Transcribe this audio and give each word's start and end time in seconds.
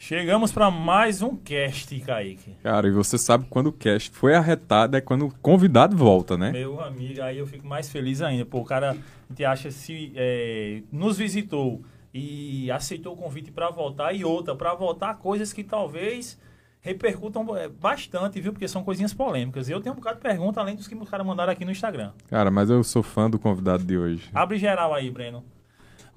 Chegamos 0.00 0.52
para 0.52 0.70
mais 0.70 1.22
um 1.22 1.34
cast, 1.34 1.98
Kaique. 2.00 2.54
Cara, 2.62 2.86
e 2.86 2.92
você 2.92 3.18
sabe 3.18 3.46
quando 3.50 3.66
o 3.66 3.72
cast 3.72 4.10
foi 4.10 4.32
arretado 4.32 4.96
é 4.96 5.00
quando 5.00 5.26
o 5.26 5.34
convidado 5.42 5.96
volta, 5.96 6.38
né? 6.38 6.52
Meu 6.52 6.80
amigo, 6.80 7.20
aí 7.20 7.36
eu 7.36 7.46
fico 7.46 7.66
mais 7.66 7.90
feliz 7.90 8.22
ainda. 8.22 8.46
Pô, 8.46 8.60
o 8.60 8.64
cara, 8.64 8.92
a 8.92 8.94
gente 9.28 9.44
acha 9.44 9.72
se 9.72 10.12
é, 10.14 10.82
nos 10.92 11.18
visitou 11.18 11.82
e 12.14 12.70
aceitou 12.70 13.14
o 13.14 13.16
convite 13.16 13.50
para 13.50 13.68
voltar 13.70 14.12
e 14.12 14.24
outra, 14.24 14.54
para 14.54 14.72
voltar 14.72 15.14
coisas 15.14 15.52
que 15.52 15.64
talvez 15.64 16.38
repercutam 16.80 17.56
é, 17.56 17.68
bastante, 17.68 18.40
viu? 18.40 18.52
Porque 18.52 18.68
são 18.68 18.84
coisinhas 18.84 19.12
polêmicas. 19.12 19.68
Eu 19.68 19.80
tenho 19.80 19.94
um 19.94 19.96
bocado 19.96 20.16
de 20.16 20.22
pergunta, 20.22 20.60
além 20.60 20.76
dos 20.76 20.86
que 20.86 20.94
os 20.94 21.10
caras 21.10 21.26
mandaram 21.26 21.52
aqui 21.52 21.64
no 21.64 21.72
Instagram. 21.72 22.12
Cara, 22.28 22.52
mas 22.52 22.70
eu 22.70 22.84
sou 22.84 23.02
fã 23.02 23.28
do 23.28 23.38
convidado 23.38 23.82
de 23.82 23.98
hoje. 23.98 24.30
Abre 24.32 24.58
geral 24.58 24.94
aí, 24.94 25.10
Breno. 25.10 25.44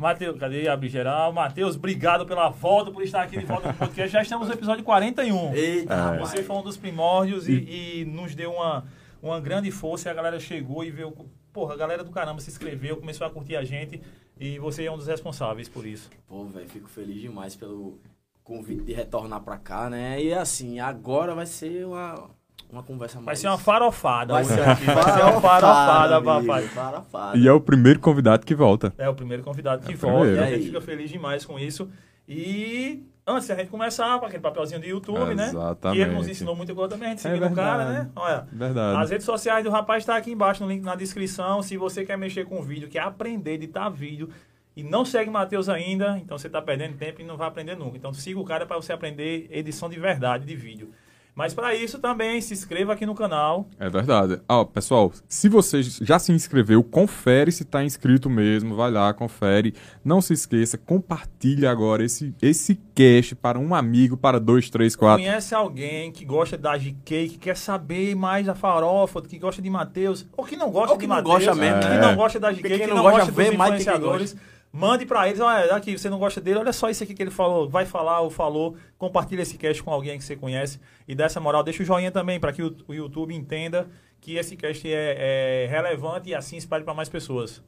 Matheus, 0.02 0.38
cadê? 0.40 0.68
Abre 0.68 0.90
geral. 0.90 1.32
Matheus, 1.32 1.76
obrigado 1.76 2.26
pela 2.26 2.50
volta, 2.50 2.92
por 2.92 3.04
estar 3.04 3.22
aqui 3.22 3.38
de 3.38 3.46
volta 3.46 3.68
no 3.70 3.74
podcast. 3.76 4.12
Já 4.12 4.22
estamos 4.22 4.48
no 4.48 4.54
episódio 4.54 4.84
41. 4.84 5.54
Eita, 5.54 5.94
É. 6.16 6.20
Você 6.20 6.44
foi 6.44 6.56
um 6.58 6.64
dos 6.64 6.76
primórdios 6.76 7.48
e, 7.48 8.02
e 8.02 8.06
nos 8.06 8.34
deu 8.36 8.52
uma, 8.52 8.86
uma 9.22 9.40
grande 9.40 9.70
força. 9.72 10.10
E 10.10 10.12
a 10.12 10.14
galera 10.14 10.40
chegou 10.40 10.84
e 10.84 10.90
veio. 10.92 11.14
Porra, 11.54 11.74
a 11.74 11.78
galera 11.78 12.04
do 12.04 12.12
caramba 12.12 12.42
se 12.42 12.50
inscreveu, 12.50 12.98
começou 12.98 13.28
a 13.28 13.30
curtir 13.30 13.56
a 13.56 13.64
gente. 13.64 14.02
E 14.40 14.58
você 14.58 14.86
é 14.86 14.92
um 14.92 14.98
dos 14.98 15.08
responsáveis 15.08 15.70
por 15.70 15.86
isso. 15.86 16.10
Pô, 16.28 16.46
velho, 16.46 16.68
fico 16.68 16.90
feliz 16.90 17.22
demais 17.22 17.56
pelo 17.56 18.00
convite 18.44 18.84
de 18.84 18.94
retornar 18.94 19.42
pra 19.42 19.58
cá, 19.58 19.90
né? 19.90 20.22
E 20.22 20.34
assim, 20.34 20.80
agora 20.80 21.36
vai 21.36 21.46
ser 21.46 21.86
uma, 21.86 22.30
uma 22.72 22.84
conversa 22.84 23.18
mais... 23.18 23.26
Vai 23.26 23.36
ser 23.36 23.48
uma 23.48 23.58
farofada. 23.58 24.34
Vai 24.34 24.44
ser 24.44 24.62
aqui. 24.62 24.86
Vai 24.86 25.04
ser 25.04 25.24
uma 25.24 25.42
farofada, 25.42 26.22
papai. 26.22 26.64
Farofada. 26.64 27.38
E 27.38 27.48
é 27.48 27.52
o 27.52 27.60
primeiro 27.60 28.00
convidado 28.00 28.46
que 28.46 28.56
volta. 28.56 28.94
É 28.98 29.10
o 29.10 29.14
primeiro 29.14 29.44
convidado 29.44 29.86
que 29.86 29.92
É 29.94 29.96
o 29.96 29.98
volta. 29.98 30.20
primeiro. 30.20 30.44
A 30.44 30.50
gente 30.50 30.66
fica 30.66 30.82
feliz 30.82 31.10
demais 31.10 31.46
com 31.46 31.60
isso. 31.60 31.90
E 32.28 33.04
antes 33.28 33.48
da 33.48 33.56
gente 33.56 33.70
começar, 33.70 34.20
com 34.20 34.26
aquele 34.26 34.42
papelzinho 34.42 34.80
do 34.80 34.86
YouTube, 34.86 35.36
né? 35.36 35.48
Exatamente. 35.48 35.98
Que 35.98 36.02
ele 36.10 36.16
nos 36.16 36.28
ensinou 36.28 36.56
muita 36.56 36.74
coisa 36.74 36.90
também. 36.90 37.08
A 37.08 37.12
gente 37.12 37.28
É 37.28 37.30
seguindo 37.30 37.52
o 37.52 37.56
cara, 37.56 37.86
né? 37.90 38.10
Olha. 38.16 38.48
Verdade. 38.52 39.02
As 39.02 39.10
redes 39.10 39.26
sociais 39.26 39.64
do 39.64 39.70
rapaz 39.70 40.06
tá 40.06 40.16
aqui 40.16 40.32
embaixo 40.32 40.64
no 40.64 40.70
link 40.70 40.82
na 40.84 40.96
descrição. 40.96 41.62
Se 41.62 41.76
você 41.78 42.06
quer 42.06 42.18
mexer 42.18 42.46
com 42.46 42.62
vídeo, 42.62 42.88
quer 42.88 43.02
aprender, 43.02 43.54
editar 43.54 43.90
vídeo 43.90 44.30
e 44.76 44.84
não 44.84 45.04
segue 45.04 45.30
o 45.30 45.34
Matheus 45.34 45.68
ainda, 45.68 46.18
então 46.18 46.38
você 46.38 46.50
tá 46.50 46.62
perdendo 46.62 46.96
tempo 46.96 47.20
e 47.20 47.26
não 47.26 47.36
vai 47.36 47.48
aprender 47.50 47.76
nunca. 47.76 47.98
Então 47.98 48.14
siga 48.14 48.40
o 48.40 48.46
cara 48.46 48.66
para 48.66 48.78
você 48.78 48.94
aprender 48.94 49.48
edição 49.52 49.90
de 49.90 50.00
verdade 50.00 50.46
de 50.46 50.56
vídeo. 50.56 50.92
Mas 51.34 51.54
para 51.54 51.74
isso 51.74 51.98
também 51.98 52.42
se 52.42 52.54
inscreva 52.54 52.92
aqui 52.94 53.06
no 53.06 53.16
canal. 53.16 53.66
É 53.80 53.90
verdade. 53.90 54.42
Ó, 54.50 54.66
pessoal, 54.66 55.12
se 55.30 55.48
você 55.48 55.82
já 55.82 56.20
se 56.20 56.32
inscreveu, 56.34 56.84
confere 56.84 57.52
se 57.52 57.64
está 57.64 57.84
inscrito 57.84 58.30
mesmo. 58.30 58.76
Vai 58.76 58.92
lá, 58.92 59.14
confere. 59.14 59.74
Não 60.04 60.22
se 60.22 60.34
esqueça, 60.34 60.78
compartilha 60.78 61.72
agora 61.72 62.04
esse, 62.04 62.36
esse 62.42 62.76
cast 62.94 63.34
para 63.36 63.58
um 63.58 63.74
amigo, 63.74 64.18
para 64.18 64.40
dois, 64.40 64.70
três, 64.70 64.96
quatro. 64.96 65.24
Conhece 65.24 65.56
alguém 65.56 66.12
que 66.12 66.26
gosta 66.26 66.58
da 66.58 66.78
GK, 66.78 67.30
que 67.30 67.38
quer 67.38 67.56
saber 67.56 68.14
mais 68.14 68.46
da 68.46 68.54
farofa, 68.54 69.22
que 69.22 69.40
gosta 69.40 69.62
de 69.62 69.70
Matheus, 69.70 70.28
ou 70.36 70.44
que 70.44 70.58
não 70.58 70.70
gosta 70.70 70.92
Ou 70.92 70.98
que 70.98 71.06
de 71.06 71.10
não 71.10 71.16
Matheus, 71.16 71.46
gosta 71.46 71.56
mesmo, 71.56 71.80
que 71.80 71.88
né? 71.88 72.02
não 72.02 72.16
gosta 72.16 72.40
da 72.40 72.52
GK, 72.52 72.62
que 72.62 72.78
quem 72.78 72.88
não, 72.88 72.98
não 72.98 73.04
gosta 73.04 73.18
gosta 73.20 73.32
dos 73.32 73.46
que 73.46 73.54
influenciadores. 73.56 74.36
Mande 74.74 75.06
pra 75.06 75.28
eles, 75.28 75.40
olha, 75.42 75.76
aqui, 75.76 75.98
você 75.98 76.10
não 76.10 76.18
gosta 76.18 76.40
dele, 76.40 76.60
olha 76.60 76.72
só 76.72 76.90
isso 76.90 77.04
aqui 77.04 77.14
que 77.14 77.22
ele 77.22 77.30
falou, 77.32 77.68
vai 77.70 77.86
falar 77.86 78.22
ou 78.22 78.30
falou, 78.30 78.78
compartilha 78.98 79.42
esse 79.42 79.58
cast 79.58 79.84
com 79.84 79.92
alguém 79.92 80.18
que 80.18 80.24
você 80.24 80.36
conhece 80.36 80.80
e 81.06 81.14
dá 81.14 81.26
essa 81.26 81.42
moral, 81.42 81.62
deixa 81.62 81.84
o 81.84 81.86
joinha 81.86 82.10
também 82.10 82.40
para 82.40 82.54
que 82.54 82.64
o, 82.64 82.74
o 82.88 82.94
YouTube 82.94 83.36
entenda 83.36 83.88
que 84.22 84.36
esse 84.38 84.56
cast 84.56 84.88
é, 84.88 85.66
é 85.66 85.68
relevante 85.70 86.30
e 86.30 86.36
assim 86.36 86.56
espalhe 86.56 86.86
para 86.86 86.94
mais 86.94 87.10
pessoas. 87.10 87.62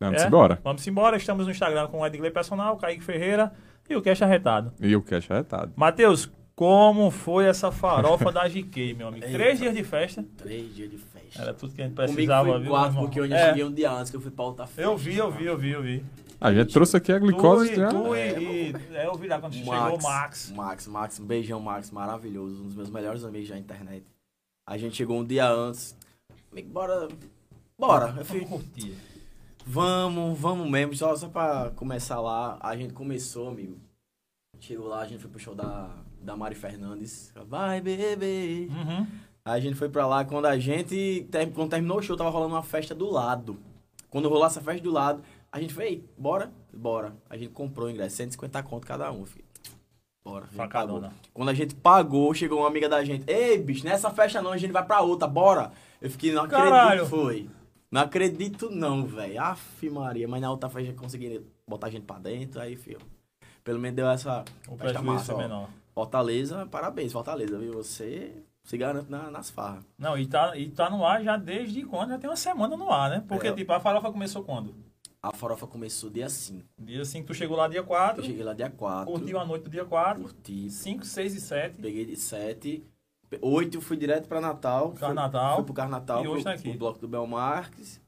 Vamos 0.00 0.22
É? 0.22 0.26
embora. 0.26 0.58
Vamos 0.64 0.86
embora, 0.86 1.16
estamos 1.18 1.44
no 1.46 1.52
Instagram 1.52 1.88
com 1.88 2.00
o 2.00 2.06
Edgley 2.06 2.30
Personal, 2.30 2.76
Kaique 2.78 3.04
Ferreira 3.04 3.52
e 3.88 3.94
o 3.94 4.00
cast 4.00 4.24
arretado. 4.24 4.72
E 4.80 4.96
o 4.96 5.02
cast 5.02 5.30
arretado. 5.30 5.72
Matheus, 5.76 6.30
como 6.54 7.10
foi 7.10 7.44
essa 7.44 7.70
farofa 7.70 8.32
da 8.32 8.48
GK, 8.48 8.94
meu 8.94 9.08
amigo? 9.08 9.24
Eita. 9.26 9.36
Três 9.36 9.58
dias 9.58 9.74
de 9.74 9.84
festa. 9.84 10.24
Três 10.38 10.74
dias 10.74 10.90
de 10.90 10.96
festa. 10.96 11.42
Era 11.42 11.52
tudo 11.52 11.74
que 11.74 11.82
a 11.82 11.84
gente 11.84 11.94
Comigo 11.96 12.12
precisava, 12.14 12.48
foi 12.50 12.60
viu? 12.60 12.70
quatro, 12.70 12.98
porque 12.98 13.20
eu 13.20 13.28
já 13.28 13.36
É, 13.36 13.48
cheguei 13.48 13.64
um 13.64 13.72
dia 13.72 13.90
antes 13.90 14.10
que 14.10 14.16
eu 14.16 14.20
fui 14.22 14.30
pra 14.30 14.44
outra 14.46 14.66
festa. 14.66 14.80
Eu 14.82 14.96
vi, 14.96 15.16
eu 15.18 15.30
vi, 15.30 15.44
eu 15.44 15.58
vi, 15.58 15.70
eu 15.72 15.82
vi. 15.82 16.04
A 16.40 16.52
gente 16.52 16.72
trouxe 16.72 16.96
aqui 16.96 17.10
a 17.12 17.18
glicose 17.18 17.70
tu, 17.70 17.76
já. 17.76 17.88
tu 17.88 18.14
e, 18.14 18.18
É, 18.20 18.38
e- 18.40 18.74
é, 18.94 19.06
eu 19.06 19.14
vi 19.14 19.26
lá 19.26 19.40
quando 19.40 19.54
chegou 19.54 19.72
o 19.72 20.02
Max. 20.02 20.52
Max, 20.54 20.86
Max, 20.86 21.20
um 21.20 21.24
beijão, 21.24 21.60
Max, 21.60 21.90
maravilhoso. 21.90 22.62
Um 22.62 22.66
dos 22.66 22.74
meus 22.74 22.90
melhores 22.90 23.24
amigos 23.24 23.48
da 23.48 23.58
internet. 23.58 24.04
A 24.68 24.76
gente 24.76 24.96
chegou 24.96 25.18
um 25.18 25.24
dia 25.24 25.48
antes. 25.48 25.96
Amigo, 26.52 26.68
bora. 26.70 27.08
Bora. 27.78 28.14
Eu 28.18 28.24
fui, 28.24 28.40
Vamos 28.40 28.64
curtir. 28.64 28.94
vamos, 29.64 30.38
vamos 30.38 30.68
mesmo. 30.70 30.94
Só, 30.94 31.14
só 31.16 31.28
pra 31.28 31.70
começar 31.74 32.20
lá. 32.20 32.58
A 32.60 32.76
gente 32.76 32.92
começou, 32.92 33.48
amigo. 33.48 33.76
Chegou 34.60 34.88
lá, 34.88 35.00
a 35.00 35.06
gente 35.06 35.20
foi 35.20 35.30
pro 35.30 35.38
show 35.40 35.54
da, 35.54 35.90
da 36.20 36.36
Mari 36.36 36.54
Fernandes. 36.54 37.32
Vai, 37.48 37.80
bebê. 37.80 38.68
Uhum. 38.70 39.06
Aí 39.44 39.58
a 39.58 39.60
gente 39.60 39.76
foi 39.76 39.88
pra 39.88 40.06
lá. 40.06 40.24
Quando 40.24 40.46
a 40.46 40.58
gente. 40.58 41.26
Quando 41.54 41.70
terminou 41.70 41.98
o 41.98 42.02
show, 42.02 42.16
tava 42.16 42.30
rolando 42.30 42.54
uma 42.54 42.62
festa 42.62 42.94
do 42.94 43.10
lado. 43.10 43.56
Quando 44.10 44.28
rolou 44.28 44.46
essa 44.46 44.60
festa 44.62 44.82
do 44.82 44.90
lado, 44.90 45.22
a 45.56 45.60
gente 45.60 45.80
"Ei, 45.80 46.04
bora? 46.16 46.50
Bora. 46.72 47.14
A 47.28 47.36
gente 47.36 47.50
comprou 47.52 47.86
o 47.88 47.90
ingresso, 47.90 48.16
150 48.16 48.62
conto 48.62 48.86
cada 48.86 49.10
um, 49.12 49.24
filho. 49.26 49.44
Bora. 50.24 50.46
Facadona. 50.48 51.08
pagou. 51.08 51.18
Quando 51.32 51.48
a 51.50 51.54
gente 51.54 51.74
pagou, 51.74 52.34
chegou 52.34 52.58
uma 52.58 52.68
amiga 52.68 52.88
da 52.88 53.04
gente. 53.04 53.24
Ei, 53.30 53.58
bicho, 53.58 53.84
nessa 53.84 54.10
festa 54.10 54.42
não, 54.42 54.50
a 54.52 54.56
gente 54.58 54.72
vai 54.72 54.84
pra 54.84 55.00
outra, 55.00 55.28
bora. 55.28 55.70
Eu 56.00 56.10
fiquei, 56.10 56.32
não 56.32 56.42
acredito 56.44 56.68
Caralho. 56.70 57.06
foi. 57.06 57.48
Não 57.90 58.00
acredito 58.02 58.68
não, 58.70 59.06
velho. 59.06 59.40
Aff, 59.40 59.88
Maria. 59.88 60.26
Mas 60.26 60.40
na 60.40 60.50
outra 60.50 60.68
festa 60.68 60.92
consegui 60.94 61.40
botar 61.68 61.86
a 61.86 61.90
gente 61.90 62.04
pra 62.04 62.18
dentro, 62.18 62.60
aí, 62.60 62.74
filho. 62.76 62.98
Pelo 63.62 63.78
menos 63.78 63.96
deu 63.96 64.08
essa 64.08 64.44
O 64.68 64.76
festa 64.76 65.00
massa, 65.00 65.32
é 65.32 65.34
ó. 65.34 65.38
menor. 65.38 65.68
Fortaleza, 65.94 66.66
parabéns, 66.66 67.12
Fortaleza, 67.12 67.58
viu? 67.58 67.72
Você 67.74 68.32
se 68.64 68.76
garante 68.76 69.08
na- 69.10 69.30
nas 69.30 69.48
farras. 69.48 69.84
Não, 69.96 70.18
e 70.18 70.26
tá, 70.26 70.56
e 70.58 70.68
tá 70.68 70.90
no 70.90 71.06
ar 71.06 71.22
já 71.22 71.36
desde 71.36 71.84
quando? 71.84 72.10
Já 72.10 72.18
tem 72.18 72.28
uma 72.28 72.36
semana 72.36 72.76
no 72.76 72.90
ar, 72.92 73.10
né? 73.10 73.24
Porque, 73.26 73.46
É. 73.48 73.52
tipo, 73.52 73.72
a 73.72 73.80
farofa 73.80 74.10
começou 74.12 74.42
quando? 74.42 74.74
A 75.22 75.32
farofa 75.32 75.66
começou 75.66 76.08
dia 76.10 76.28
5. 76.28 76.64
Dia 76.78 77.04
5, 77.04 77.26
tu 77.26 77.34
chegou 77.34 77.56
lá 77.56 77.66
dia 77.68 77.82
4, 77.82 78.22
Eu 78.22 78.26
cheguei 78.26 78.44
lá 78.44 78.52
dia 78.54 78.70
4. 78.70 79.10
curtiu 79.12 79.38
a 79.40 79.44
noite 79.44 79.64
do 79.64 79.70
dia 79.70 79.84
4, 79.84 80.22
Curti. 80.22 80.70
5, 80.70 81.04
6 81.04 81.34
e 81.34 81.40
7. 81.40 81.74
Peguei 81.80 82.04
de 82.04 82.16
7. 82.16 82.84
8 83.40 83.80
fui 83.80 83.96
direto 83.96 84.28
pra 84.28 84.40
Natal. 84.40 84.90
Fui- 84.92 85.00
Carnatal. 85.00 85.56
Fui 85.56 85.64
pro 85.64 85.74
Carnatal. 85.74 86.24
E 86.24 86.28
hoje 86.28 86.42
pro, 86.42 86.44
tá 86.44 86.52
aqui. 86.52 86.68
pro 86.70 86.78
bloco 86.78 86.98
do 87.00 87.08
Belmarques. 87.08 88.00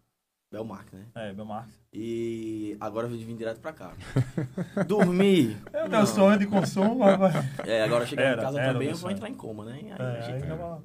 Belmarques, 0.50 0.92
né? 0.94 1.06
É, 1.14 1.32
Belmarques. 1.32 1.74
E 1.92 2.76
agora 2.80 3.06
eu 3.08 3.10
vim 3.10 3.36
direto 3.36 3.58
pra 3.60 3.72
cá. 3.72 3.92
Dormi. 4.86 5.56
É 5.72 5.84
o 5.84 5.90
meu 5.90 6.06
sonho 6.06 6.38
de 6.38 6.46
consumo, 6.46 7.02
rapaz. 7.04 7.34
É, 7.66 7.82
agora 7.82 8.06
chegando 8.06 8.26
Era, 8.26 8.40
em 8.40 8.44
casa 8.44 8.58
também 8.62 8.88
eu 8.88 8.96
vou 8.96 9.10
entrar 9.10 9.28
em 9.28 9.34
coma, 9.34 9.64
né? 9.64 9.78
Aí, 9.82 9.88
É, 9.90 9.94
a 10.18 10.20
gente- 10.20 10.42
aí, 10.44 10.48
dá 10.48 10.54
uma- 10.54 10.82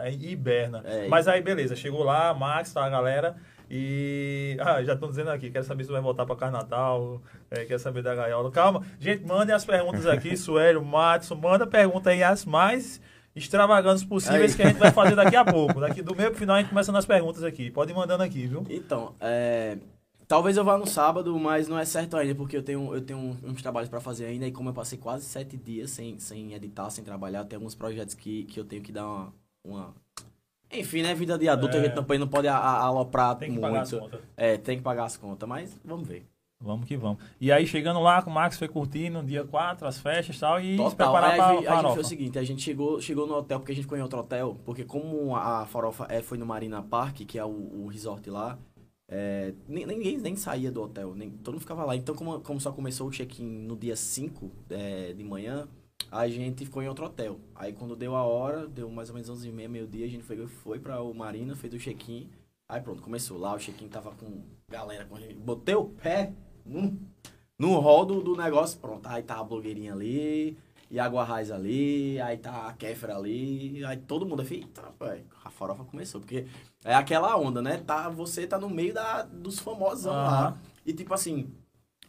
aí 0.00 0.30
hiberna. 0.30 0.82
É, 0.84 1.08
Mas 1.08 1.26
aí, 1.28 1.42
beleza, 1.42 1.74
chegou 1.76 2.02
lá, 2.04 2.32
Max, 2.32 2.72
tá 2.72 2.84
a 2.84 2.88
galera. 2.88 3.36
E. 3.70 4.56
Ah, 4.60 4.82
já 4.82 4.94
estão 4.94 5.08
dizendo 5.08 5.30
aqui, 5.30 5.50
quero 5.50 5.64
saber 5.64 5.84
se 5.84 5.90
vai 5.92 6.00
voltar 6.00 6.24
pra 6.26 6.36
Carnatal, 6.36 7.20
é, 7.50 7.64
quer 7.64 7.78
saber 7.78 8.02
da 8.02 8.14
gaiola. 8.14 8.50
Calma, 8.50 8.84
gente, 8.98 9.24
mandem 9.26 9.54
as 9.54 9.64
perguntas 9.64 10.06
aqui, 10.06 10.34
Suélio, 10.38 10.84
Matson, 10.84 11.34
manda 11.34 11.66
pergunta 11.66 12.10
aí 12.10 12.22
as 12.22 12.44
mais 12.44 13.00
extravagantes 13.34 14.02
possíveis 14.04 14.52
Aí. 14.52 14.56
que 14.56 14.62
a 14.62 14.66
gente 14.68 14.78
vai 14.78 14.90
fazer 14.92 15.14
daqui 15.14 15.36
a 15.36 15.44
pouco. 15.46 15.78
Daqui 15.80 16.00
do 16.02 16.14
meio 16.16 16.30
pro 16.30 16.38
final 16.38 16.56
a 16.56 16.60
gente 16.60 16.70
começa 16.70 16.90
nas 16.90 17.04
perguntas 17.04 17.42
aqui. 17.44 17.70
Pode 17.70 17.92
ir 17.92 17.94
mandando 17.94 18.22
aqui, 18.22 18.46
viu? 18.46 18.64
Então, 18.70 19.14
é, 19.20 19.76
talvez 20.26 20.56
eu 20.56 20.64
vá 20.64 20.78
no 20.78 20.86
sábado, 20.86 21.38
mas 21.38 21.68
não 21.68 21.78
é 21.78 21.84
certo 21.84 22.16
ainda, 22.16 22.34
porque 22.34 22.56
eu 22.56 22.62
tenho, 22.62 22.94
eu 22.94 23.00
tenho 23.02 23.36
uns 23.44 23.60
trabalhos 23.60 23.90
pra 23.90 24.00
fazer 24.00 24.24
ainda, 24.26 24.46
e 24.46 24.52
como 24.52 24.70
eu 24.70 24.72
passei 24.72 24.96
quase 24.98 25.26
sete 25.26 25.54
dias 25.56 25.90
sem, 25.90 26.18
sem 26.18 26.54
editar, 26.54 26.88
sem 26.88 27.04
trabalhar, 27.04 27.44
tem 27.44 27.56
alguns 27.56 27.74
projetos 27.74 28.14
que, 28.14 28.44
que 28.44 28.58
eu 28.58 28.64
tenho 28.64 28.80
que 28.82 28.90
dar 28.92 29.04
uma... 29.06 29.34
uma- 29.62 29.94
Enfim, 30.80 31.02
né, 31.02 31.14
vida 31.14 31.38
de 31.38 31.48
adulto, 31.48 31.76
É. 31.76 31.80
a 31.80 31.82
gente 31.84 31.94
também 31.94 32.18
não 32.18 32.28
pode 32.28 32.48
aloprar 32.48 33.36
Tem 33.36 33.48
que 33.48 33.52
muito. 33.54 33.62
pagar 33.62 33.82
as 33.82 33.92
contas. 33.92 34.20
É, 34.36 34.56
tem 34.56 34.76
que 34.78 34.82
pagar 34.82 35.04
as 35.04 35.16
contas, 35.16 35.48
mas 35.48 35.80
vamos 35.84 36.06
ver. 36.06 36.26
Vamos 36.58 36.86
que 36.86 36.96
vamos. 36.96 37.18
E 37.38 37.52
aí, 37.52 37.66
chegando 37.66 38.00
lá, 38.00 38.22
com 38.22 38.30
o 38.30 38.32
Max 38.32 38.58
foi 38.58 38.66
curtindo 38.66 39.22
dia 39.22 39.44
4, 39.44 39.86
as 39.86 39.98
festas 40.00 40.36
e 40.36 40.40
tal, 40.40 40.58
e 40.58 40.70
se 40.72 40.76
Total. 40.78 40.96
preparar 40.96 41.30
Aí 41.32 41.36
pra 41.36 41.46
a, 41.48 41.54
gente, 41.54 41.66
a 41.68 41.76
gente 41.82 41.94
fez 41.94 42.06
o 42.06 42.08
seguinte, 42.08 42.38
a 42.38 42.42
gente 42.42 42.62
chegou, 42.62 43.00
chegou 43.00 43.26
no 43.26 43.34
hotel, 43.34 43.58
porque 43.60 43.72
a 43.72 43.74
gente 43.74 43.86
foi 43.86 43.98
em 43.98 44.02
outro 44.02 44.18
hotel, 44.20 44.56
porque 44.64 44.82
como 44.82 45.36
a, 45.36 45.66
farofa 45.66 46.06
é, 46.08 46.22
foi 46.22 46.38
no 46.38 46.46
Marina 46.46 46.82
Park, 46.82 47.16
que 47.26 47.38
é 47.38 47.44
o, 47.44 47.48
o 47.50 47.86
resort 47.88 48.30
lá, 48.30 48.58
é, 49.06 49.52
ninguém 49.68 50.16
nem 50.16 50.34
saía 50.34 50.72
do 50.72 50.82
hotel, 50.82 51.14
nem, 51.14 51.28
todo 51.30 51.52
mundo 51.54 51.60
ficava 51.60 51.84
lá. 51.84 51.94
Então, 51.94 52.14
como, 52.14 52.40
como 52.40 52.58
só 52.58 52.72
começou 52.72 53.06
o 53.06 53.10
check-in 53.10 53.44
no 53.44 53.76
dia 53.76 53.94
5 53.94 54.50
é, 54.70 55.12
de 55.12 55.22
manhã, 55.22 55.68
a 56.10 56.28
gente 56.28 56.64
ficou 56.64 56.82
em 56.82 56.88
outro 56.88 57.06
hotel. 57.06 57.38
Aí 57.54 57.72
quando 57.72 57.96
deu 57.96 58.14
a 58.14 58.24
hora, 58.24 58.66
deu 58.66 58.90
mais 58.90 59.08
ou 59.08 59.14
menos 59.14 59.28
11 59.28 59.48
e 59.48 59.52
meia, 59.52 59.68
meio-dia, 59.68 60.06
a 60.06 60.08
gente 60.08 60.22
foi, 60.22 60.46
foi 60.46 60.78
pra 60.78 61.02
o 61.02 61.14
Marina, 61.14 61.54
fez 61.54 61.72
o 61.74 61.78
check-in. 61.78 62.30
Aí 62.68 62.80
pronto, 62.80 63.02
começou 63.02 63.38
lá, 63.38 63.54
o 63.54 63.58
check-in 63.58 63.88
tava 63.88 64.10
com 64.12 64.42
galera, 64.68 65.04
com 65.04 65.16
a 65.16 65.20
gente. 65.20 65.34
Botei 65.34 65.74
o 65.74 65.84
pé 65.84 66.32
num, 66.64 66.98
no 67.58 67.78
hall 67.78 68.04
do, 68.04 68.20
do 68.20 68.36
negócio, 68.36 68.78
pronto. 68.78 69.06
Aí 69.06 69.22
tá 69.22 69.38
a 69.38 69.44
blogueirinha 69.44 69.92
ali, 69.92 70.56
e 70.90 71.00
a 71.00 71.08
Guarraz 71.08 71.50
ali, 71.50 72.20
aí 72.20 72.36
tá 72.36 72.68
a 72.68 72.72
Kéfera 72.72 73.16
ali, 73.16 73.84
aí 73.84 73.96
todo 73.96 74.24
mundo, 74.24 74.44
falei, 74.44 74.60
eita, 74.60 74.82
pai, 74.98 75.24
a 75.44 75.50
farofa 75.50 75.84
começou, 75.84 76.20
porque 76.20 76.46
é 76.84 76.94
aquela 76.94 77.36
onda, 77.36 77.60
né? 77.60 77.78
Tá, 77.78 78.08
você 78.08 78.46
tá 78.46 78.58
no 78.58 78.70
meio 78.70 78.94
da, 78.94 79.22
dos 79.22 79.58
famosos 79.58 80.06
lá. 80.06 80.56
E 80.84 80.92
tipo 80.92 81.12
assim, 81.12 81.52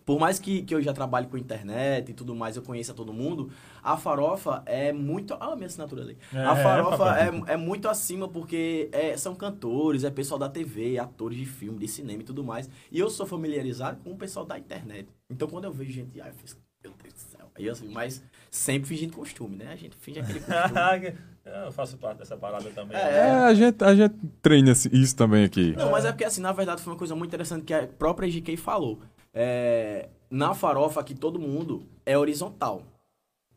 por 0.07 0.18
mais 0.18 0.39
que, 0.39 0.62
que 0.62 0.74
eu 0.74 0.81
já 0.81 0.94
trabalhe 0.94 1.27
com 1.27 1.38
internet 1.38 2.09
e 2.09 2.13
tudo 2.13 2.33
mais, 2.33 2.56
eu 2.56 2.63
conheça 2.63 2.94
todo 2.94 3.12
mundo, 3.12 3.51
a 3.83 3.98
farofa 3.98 4.63
é 4.65 4.94
muito. 4.94 5.33
Ah, 5.38 5.54
minha 5.54 5.68
assinatura 5.68 6.01
ali. 6.01 6.18
É, 6.33 6.45
a 6.45 6.56
farofa 6.56 7.19
é, 7.19 7.56
é 7.56 7.57
muito 7.57 7.89
acima 7.89 8.25
porque 8.25 8.88
é, 8.94 9.18
são 9.18 9.36
cantores, 9.36 10.06
é 10.06 10.09
pessoal 10.09 10.39
da 10.39 10.48
TV, 10.48 10.98
atores 10.98 11.38
de 11.38 11.45
filme, 11.45 11.77
de 11.77 11.89
cinema 11.89 12.21
e 12.21 12.25
tudo 12.25 12.42
mais. 12.42 12.69
E 12.89 12.98
eu 12.98 13.09
sou 13.09 13.25
familiarizado 13.25 14.00
com 14.01 14.12
o 14.12 14.15
pessoal 14.15 14.45
da 14.45 14.57
internet. 14.57 15.09
Então 15.30 15.45
quando 15.50 15.65
eu 15.65 15.74
vejo 15.74 15.92
gente, 15.92 16.21
ai, 16.21 16.30
eu 16.30 16.33
fico, 16.36 16.62
meu 16.81 16.94
Deus 17.04 17.13
do 17.13 17.19
céu. 17.19 17.51
Aí, 17.54 17.69
assim, 17.69 17.89
mas 17.89 18.24
sempre 18.50 18.88
fingindo 18.88 19.12
costume, 19.12 19.57
né? 19.57 19.74
A 19.74 19.75
gente 19.75 19.98
finge 19.98 20.21
aquele 20.21 20.39
costume. 20.39 21.18
eu 21.65 21.71
faço 21.74 21.98
parte 21.98 22.19
dessa 22.19 22.38
parada 22.38 22.69
também. 22.69 22.95
É. 22.95 23.01
É, 23.01 23.31
a 23.31 23.54
gente, 23.54 23.83
a 23.83 23.94
gente 23.94 24.15
treina 24.42 24.71
isso 24.71 25.15
também 25.18 25.44
aqui. 25.44 25.75
Não, 25.75 25.92
mas 25.92 26.06
é 26.06 26.13
porque 26.13 26.24
assim, 26.24 26.39
na 26.39 26.54
verdade 26.54 26.81
foi 26.81 26.94
uma 26.94 27.00
coisa 27.00 27.13
muito 27.13 27.30
interessante 27.30 27.65
que 27.65 27.74
a 27.74 27.86
própria 27.86 28.30
GK 28.30 28.56
falou. 28.56 29.01
É, 29.39 30.10
na 30.31 30.56
farofa 30.56 31.00
aqui 31.00 31.13
todo 31.13 31.38
mundo 31.39 31.86
é 32.04 32.18
horizontal. 32.18 32.81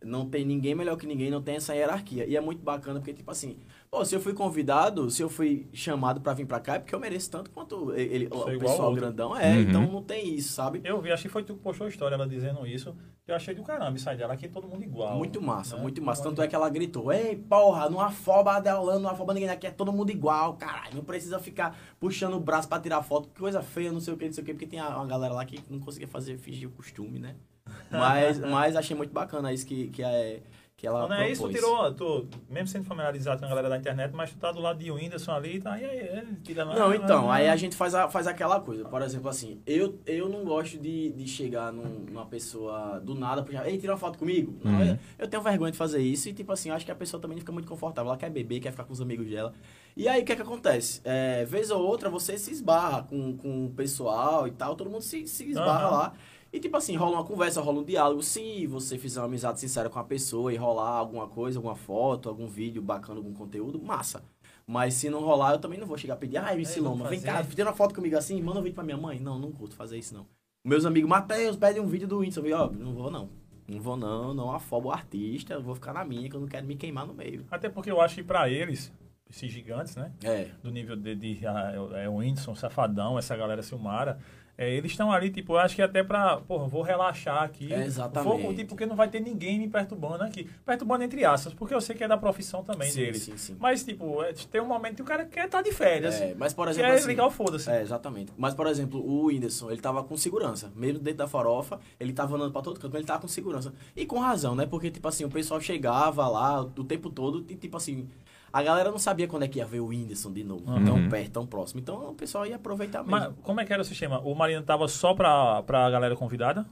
Não 0.05 0.29
tem 0.29 0.45
ninguém 0.45 0.75
melhor 0.75 0.97
que 0.99 1.07
ninguém, 1.07 1.31
não 1.31 1.41
tem 1.41 1.57
essa 1.57 1.75
hierarquia. 1.75 2.27
E 2.27 2.37
é 2.37 2.41
muito 2.41 2.63
bacana 2.63 3.01
porque, 3.01 3.15
tipo 3.15 3.31
assim, 3.31 3.57
pô, 3.91 4.05
se 4.05 4.15
eu 4.15 4.21
fui 4.21 4.33
convidado, 4.33 5.11
se 5.11 5.21
eu 5.23 5.29
fui 5.29 5.69
chamado 5.73 6.21
pra 6.21 6.33
vir 6.33 6.47
pra 6.47 6.61
cá, 6.61 6.75
é 6.77 6.79
porque 6.79 6.95
eu 6.95 7.01
mereço 7.01 7.31
tanto 7.31 7.51
quanto 7.51 7.93
ele, 7.95 8.29
o 8.31 8.37
Sou 8.39 8.59
pessoal 8.59 8.95
grandão. 8.95 9.37
É, 9.37 9.51
Uhum. 9.53 9.61
então 9.63 9.83
não 9.91 10.03
tem 10.03 10.33
isso, 10.35 10.53
sabe? 10.53 10.81
Eu 10.85 11.01
vi, 11.01 11.11
acho 11.11 11.23
que 11.25 11.29
foi 11.29 11.43
tu 11.43 11.55
que 11.55 11.61
postou 11.61 11.87
a 11.87 11.91
história 11.91 12.15
ela 12.15 12.29
dizendo 12.29 12.65
isso. 12.67 12.95
que 13.25 13.31
Eu 13.33 13.37
achei 13.37 13.55
do 13.55 13.63
caramba 13.65 13.97
isso 13.97 14.09
aí 14.09 14.17
dela, 14.17 14.35
aqui 14.35 14.47
é 14.47 14.49
todo 14.49 14.69
mundo 14.69 14.85
igual. 14.85 15.17
Muito 15.17 15.43
massa, 15.43 15.77
né? 15.77 15.83
muito 15.83 16.01
massa. 16.03 16.23
Tanto 16.23 16.41
é 16.41 16.47
que 16.47 16.55
ela 16.55 16.69
gritou: 16.71 17.13
Ei, 17.13 17.35
porra, 17.37 17.91
não 17.91 18.01
afoba 18.01 18.55
Adeolano, 18.55 19.01
não 19.01 19.11
afoba 19.11 19.35
ninguém 19.35 19.49
aqui, 19.51 19.67
é 19.67 19.71
todo 19.73 19.93
mundo 19.93 20.11
igual, 20.11 20.55
caralho. 20.55 20.95
Não 20.95 21.05
precisa 21.05 21.39
ficar 21.41 21.77
puxando 21.99 22.35
o 22.35 22.41
braço 22.41 22.69
pra 22.69 22.79
tirar 22.81 23.03
foto, 23.03 23.29
que 23.29 23.41
coisa 23.41 23.61
feia, 23.63 23.91
não 23.93 24.01
sei 24.01 24.15
o 24.15 24.17
que, 24.17 24.27
não 24.27 24.33
sei 24.33 24.43
o 24.43 24.47
que, 24.47 24.53
porque 24.55 24.67
tem 24.67 24.79
a- 24.81 24.97
uma 24.97 25.07
galera 25.07 25.35
lá 25.35 25.45
que 25.45 25.61
não 25.69 25.81
conseguia 25.81 26.09
fazer, 26.09 26.39
fingir 26.39 26.69
o 26.69 26.73
costume, 26.73 27.19
né? 27.19 27.35
Mas, 27.91 28.39
mas 28.41 28.75
achei 28.75 28.97
muito 28.97 29.13
bacana 29.13 29.53
isso 29.53 29.65
que, 29.67 29.89
que, 29.89 30.03
é, 30.03 30.43
que 30.81 30.87
ela. 30.87 31.07
Não 31.07 31.15
é 31.15 31.31
isso, 31.31 31.43
tu 31.43 31.51
propôs. 31.53 31.55
tirou, 31.63 31.95
tu, 31.95 32.27
mesmo 32.49 32.69
sendo 32.69 32.85
familiarizado 32.85 33.39
com 33.39 33.45
a 33.45 33.49
galera 33.51 33.69
da 33.69 33.77
internet, 33.77 34.13
mas 34.15 34.31
tu 34.31 34.39
tá 34.39 34.51
do 34.51 34.61
lado 34.61 34.79
de 34.79 34.91
Whindersson 34.91 35.33
ali, 35.33 35.61
tá, 35.61 35.79
e 35.79 35.85
aí, 35.85 35.99
é, 35.99 36.25
tira 36.43 36.65
lá. 36.65 36.75
Não, 36.75 36.95
então, 36.95 37.31
aí 37.31 37.49
a 37.49 37.57
gente 37.57 37.77
faz, 37.77 37.95
a, 37.95 38.09
faz 38.09 38.27
aquela 38.27 38.59
coisa. 38.61 38.85
Por 38.87 39.03
exemplo, 39.03 39.29
assim, 39.29 39.61
eu, 39.67 39.99
eu 40.07 40.29
não 40.29 40.43
gosto 40.45 40.79
de, 40.79 41.13
de 41.13 41.29
chegar 41.29 41.71
num- 41.71 42.07
numa 42.11 42.25
pessoa 42.25 42.99
do 43.01 43.15
nada, 43.15 43.43
puxar, 43.43 43.69
ei, 43.69 43.77
tira 43.77 43.93
uma 43.93 43.99
foto 43.99 44.19
comigo. 44.19 44.57
Não, 44.65 44.73
Uhum. 44.73 44.87
eu, 44.87 44.99
eu 45.19 45.29
tenho 45.29 45.43
vergonha 45.43 45.71
de 45.71 45.77
fazer 45.79 46.01
isso 46.01 46.29
e, 46.29 46.33
tipo 46.33 46.51
assim, 46.51 46.71
acho 46.71 46.85
que 46.87 46.91
a 46.91 46.95
pessoa 46.97 47.21
também 47.21 47.35
não 47.37 47.41
fica 47.41 47.53
muito 47.53 47.69
confortável. 47.69 48.09
Ela 48.11 48.19
quer 48.19 48.31
beber, 48.31 48.61
quer 48.61 48.71
ficar 48.71 48.85
com 48.85 48.93
os 48.95 49.01
amigos 49.03 49.29
dela. 49.29 49.53
E 49.97 50.09
aí, 50.09 50.23
o 50.23 50.25
que 50.25 50.33
é 50.33 50.37
que 50.37 50.43
acontece? 50.43 51.01
É, 51.05 51.45
vez 51.45 51.71
ou 51.71 51.83
outra, 51.87 52.09
você 52.09 52.39
se 52.39 52.51
esbarra 52.53 53.03
com, 53.03 53.37
com 53.37 53.67
o 53.67 53.71
pessoal 53.71 54.47
e 54.49 54.51
tal, 54.53 54.75
todo 54.77 54.89
mundo 54.89 55.03
se, 55.03 55.27
se 55.27 55.51
esbarra 55.51 55.87
Aham. 55.89 55.91
lá. 55.91 56.13
E, 56.53 56.59
tipo 56.59 56.77
assim, 56.77 56.97
rola 56.97 57.19
uma 57.19 57.25
conversa, 57.25 57.61
rola 57.61 57.81
um 57.81 57.85
diálogo. 57.85 58.23
Se 58.23 58.67
você 58.67 58.99
fizer 58.99 59.21
uma 59.21 59.27
amizade 59.27 59.61
sincera 59.61 59.89
com 59.89 59.99
a 59.99 60.05
pessoa 60.05 60.53
e 60.53 60.57
rolar 60.57 60.97
alguma 60.97 61.29
coisa, 61.29 61.59
alguma 61.59 61.77
foto, 61.77 62.29
algum 62.29 62.47
vídeo 62.47 62.83
bacana, 62.83 63.19
algum 63.19 63.33
conteúdo, 63.33 63.81
massa. 63.81 64.23
Mas 64.67 64.95
se 64.95 65.09
não 65.09 65.21
rolar, 65.21 65.53
eu 65.53 65.59
também 65.59 65.79
não 65.79 65.87
vou 65.87 65.97
chegar 65.97 66.15
a 66.15 66.17
pedir, 66.17 66.37
ai, 66.37 66.65
Siloma, 66.65 67.05
vamos 67.05 67.11
vem 67.11 67.21
cá, 67.21 67.43
tira 67.43 67.69
uma 67.69 67.75
foto 67.75 67.95
comigo 67.95 68.17
assim, 68.17 68.41
manda 68.41 68.59
um 68.59 68.63
vídeo 68.63 68.75
pra 68.75 68.85
minha 68.85 68.97
mãe. 68.97 69.19
Não, 69.21 69.39
não 69.39 69.53
curto 69.53 69.75
fazer 69.75 69.99
isso, 69.99 70.15
não. 70.15 70.27
Meus 70.65 70.85
amigos, 70.85 71.09
Matheus, 71.09 71.57
pede 71.57 71.81
um 71.81 71.87
vídeo 71.87 72.07
do 72.07 72.19
Whindersson. 72.19 72.47
Eu, 72.47 72.59
ó, 72.59 72.71
não 72.71 72.93
vou, 72.93 73.11
não. 73.11 73.29
Não 73.67 73.81
vou, 73.81 73.97
não, 73.97 74.35
não 74.35 74.53
afobo 74.53 74.89
o 74.89 74.93
artista, 74.93 75.55
eu 75.55 75.63
vou 75.63 75.77
ficar 75.77 75.93
na 75.93 76.05
minha, 76.05 76.29
que 76.29 76.35
eu 76.35 76.41
não 76.41 76.49
quero 76.49 76.67
me 76.67 76.75
queimar 76.75 77.07
no 77.07 77.15
meio. 77.15 77.47
Até 77.51 77.69
porque 77.69 77.91
eu 77.91 78.01
acho 78.01 78.17
que 78.17 78.23
pra 78.25 78.51
eles, 78.51 78.93
esses 79.31 79.51
gigantes, 79.51 79.95
né? 79.95 80.13
É. 80.25 80.49
do 80.63 80.71
nível 80.71 80.97
de, 80.97 81.15
de 81.15 81.47
ah, 81.47 81.73
é 81.95 82.09
o 82.09 82.17
Whindersson, 82.17 82.55
Safadão, 82.57 83.17
essa 83.17 83.37
galera 83.37 83.63
Silmara, 83.63 84.19
é, 84.61 84.69
eles 84.69 84.91
estão 84.91 85.11
ali, 85.11 85.31
tipo, 85.31 85.55
eu 85.55 85.59
acho 85.59 85.75
que 85.75 85.81
até 85.81 86.03
pra, 86.03 86.37
porra, 86.37 86.69
vou 86.69 86.83
relaxar 86.83 87.43
aqui. 87.43 87.73
É, 87.73 87.83
exatamente. 87.83 88.43
Vou, 88.43 88.53
tipo, 88.55 88.69
porque 88.69 88.85
não 88.85 88.95
vai 88.95 89.09
ter 89.09 89.19
ninguém 89.19 89.59
me 89.59 89.67
perturbando 89.67 90.23
aqui. 90.23 90.51
Perturbando 90.67 91.03
entre 91.03 91.25
aspas, 91.25 91.55
porque 91.55 91.73
eu 91.75 91.81
sei 91.81 91.97
que 91.97 92.05
é 92.05 92.09
da 92.09 92.19
profissão 92.19 92.63
também 92.63 92.91
Sim, 92.91 93.01
deles. 93.01 93.23
sim, 93.23 93.39
sim. 93.39 93.57
Mas, 93.59 93.83
tipo, 93.83 94.23
é, 94.23 94.35
tem 94.35 94.61
um 94.61 94.67
momento 94.67 94.97
que 94.97 95.03
o 95.03 95.05
cara 95.07 95.25
quer 95.25 95.47
estar 95.47 95.63
de 95.63 95.73
férias. 95.73 96.21
É, 96.21 96.35
mas, 96.37 96.53
por 96.53 96.67
quer 96.67 96.73
exemplo, 96.73 96.93
assim, 96.93 97.07
ligar 97.09 97.27
o 97.27 97.31
foda-se. 97.31 97.71
É, 97.71 97.81
exatamente. 97.81 98.33
Mas, 98.37 98.53
por 98.53 98.67
exemplo, 98.67 99.01
o 99.01 99.29
Whindersson, 99.29 99.71
ele 99.71 99.81
tava 99.81 100.05
com 100.05 100.15
segurança. 100.19 100.71
Mesmo 100.77 100.99
dentro 100.99 101.21
da 101.21 101.27
farofa, 101.27 101.81
ele 101.99 102.13
tava 102.13 102.37
andando 102.37 102.53
pra 102.53 102.61
todo 102.61 102.79
canto, 102.79 102.93
mas 102.93 103.01
ele 103.01 103.07
tava 103.07 103.23
com 103.23 103.29
segurança. 103.29 103.73
E 103.97 104.05
com 104.05 104.19
razão, 104.19 104.55
né? 104.55 104.67
Porque, 104.67 104.91
tipo 104.91 105.09
assim, 105.09 105.25
o 105.25 105.31
pessoal 105.31 105.59
chegava 105.59 106.29
lá 106.29 106.61
o 106.61 106.85
tempo 106.85 107.09
todo 107.09 107.47
e, 107.49 107.57
tipo 107.57 107.79
assim, 107.79 108.07
a 108.53 108.63
galera 108.63 108.91
não 108.91 108.99
sabia 108.99 109.29
quando 109.29 109.45
é 109.45 109.49
que 109.49 109.59
ia 109.59 109.67
ver 109.67 109.81
o 109.81 109.87
Whindersson 109.87 110.33
de 110.33 110.45
novo. 110.45 110.71
Uhum. 110.71 110.85
Tão 110.85 111.09
perto, 111.09 111.31
tão 111.33 111.47
próximo. 111.47 111.81
Então, 111.81 112.11
o 112.11 112.15
pessoal 112.15 112.47
ia 112.47 112.57
aproveitar 112.57 113.03
mesmo. 113.03 113.11
Mas 113.11 113.33
como 113.43 113.61
é 113.61 113.65
que 113.65 113.73
era 113.73 113.83
o 113.83 113.85
sistema? 113.85 114.21
O 114.21 114.35
Marino 114.35 114.63
tava 114.63 114.89
só 114.89 115.15
pra, 115.15 115.63
pra 115.63 115.91
galera 115.91 116.17
convidada? 116.17 116.67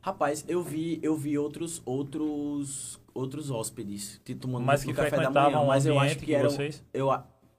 Rapaz, 0.00 0.44
eu 0.48 0.62
vi, 0.62 0.98
eu 1.02 1.16
vi 1.16 1.36
outros, 1.36 1.82
outros, 1.84 3.00
outros 3.12 3.50
hóspedes 3.50 4.20
te 4.24 4.34
tomando 4.34 4.64
Mas 4.64 4.84
que 4.84 4.92
café 4.92 5.20
da 5.20 5.30
manhã, 5.30 5.64
mas 5.64 5.86
eu 5.86 5.98
acho 5.98 6.18
que 6.18 6.26
que 6.26 6.34
era 6.34 6.48
vocês? 6.48 6.82
eu 6.94 7.10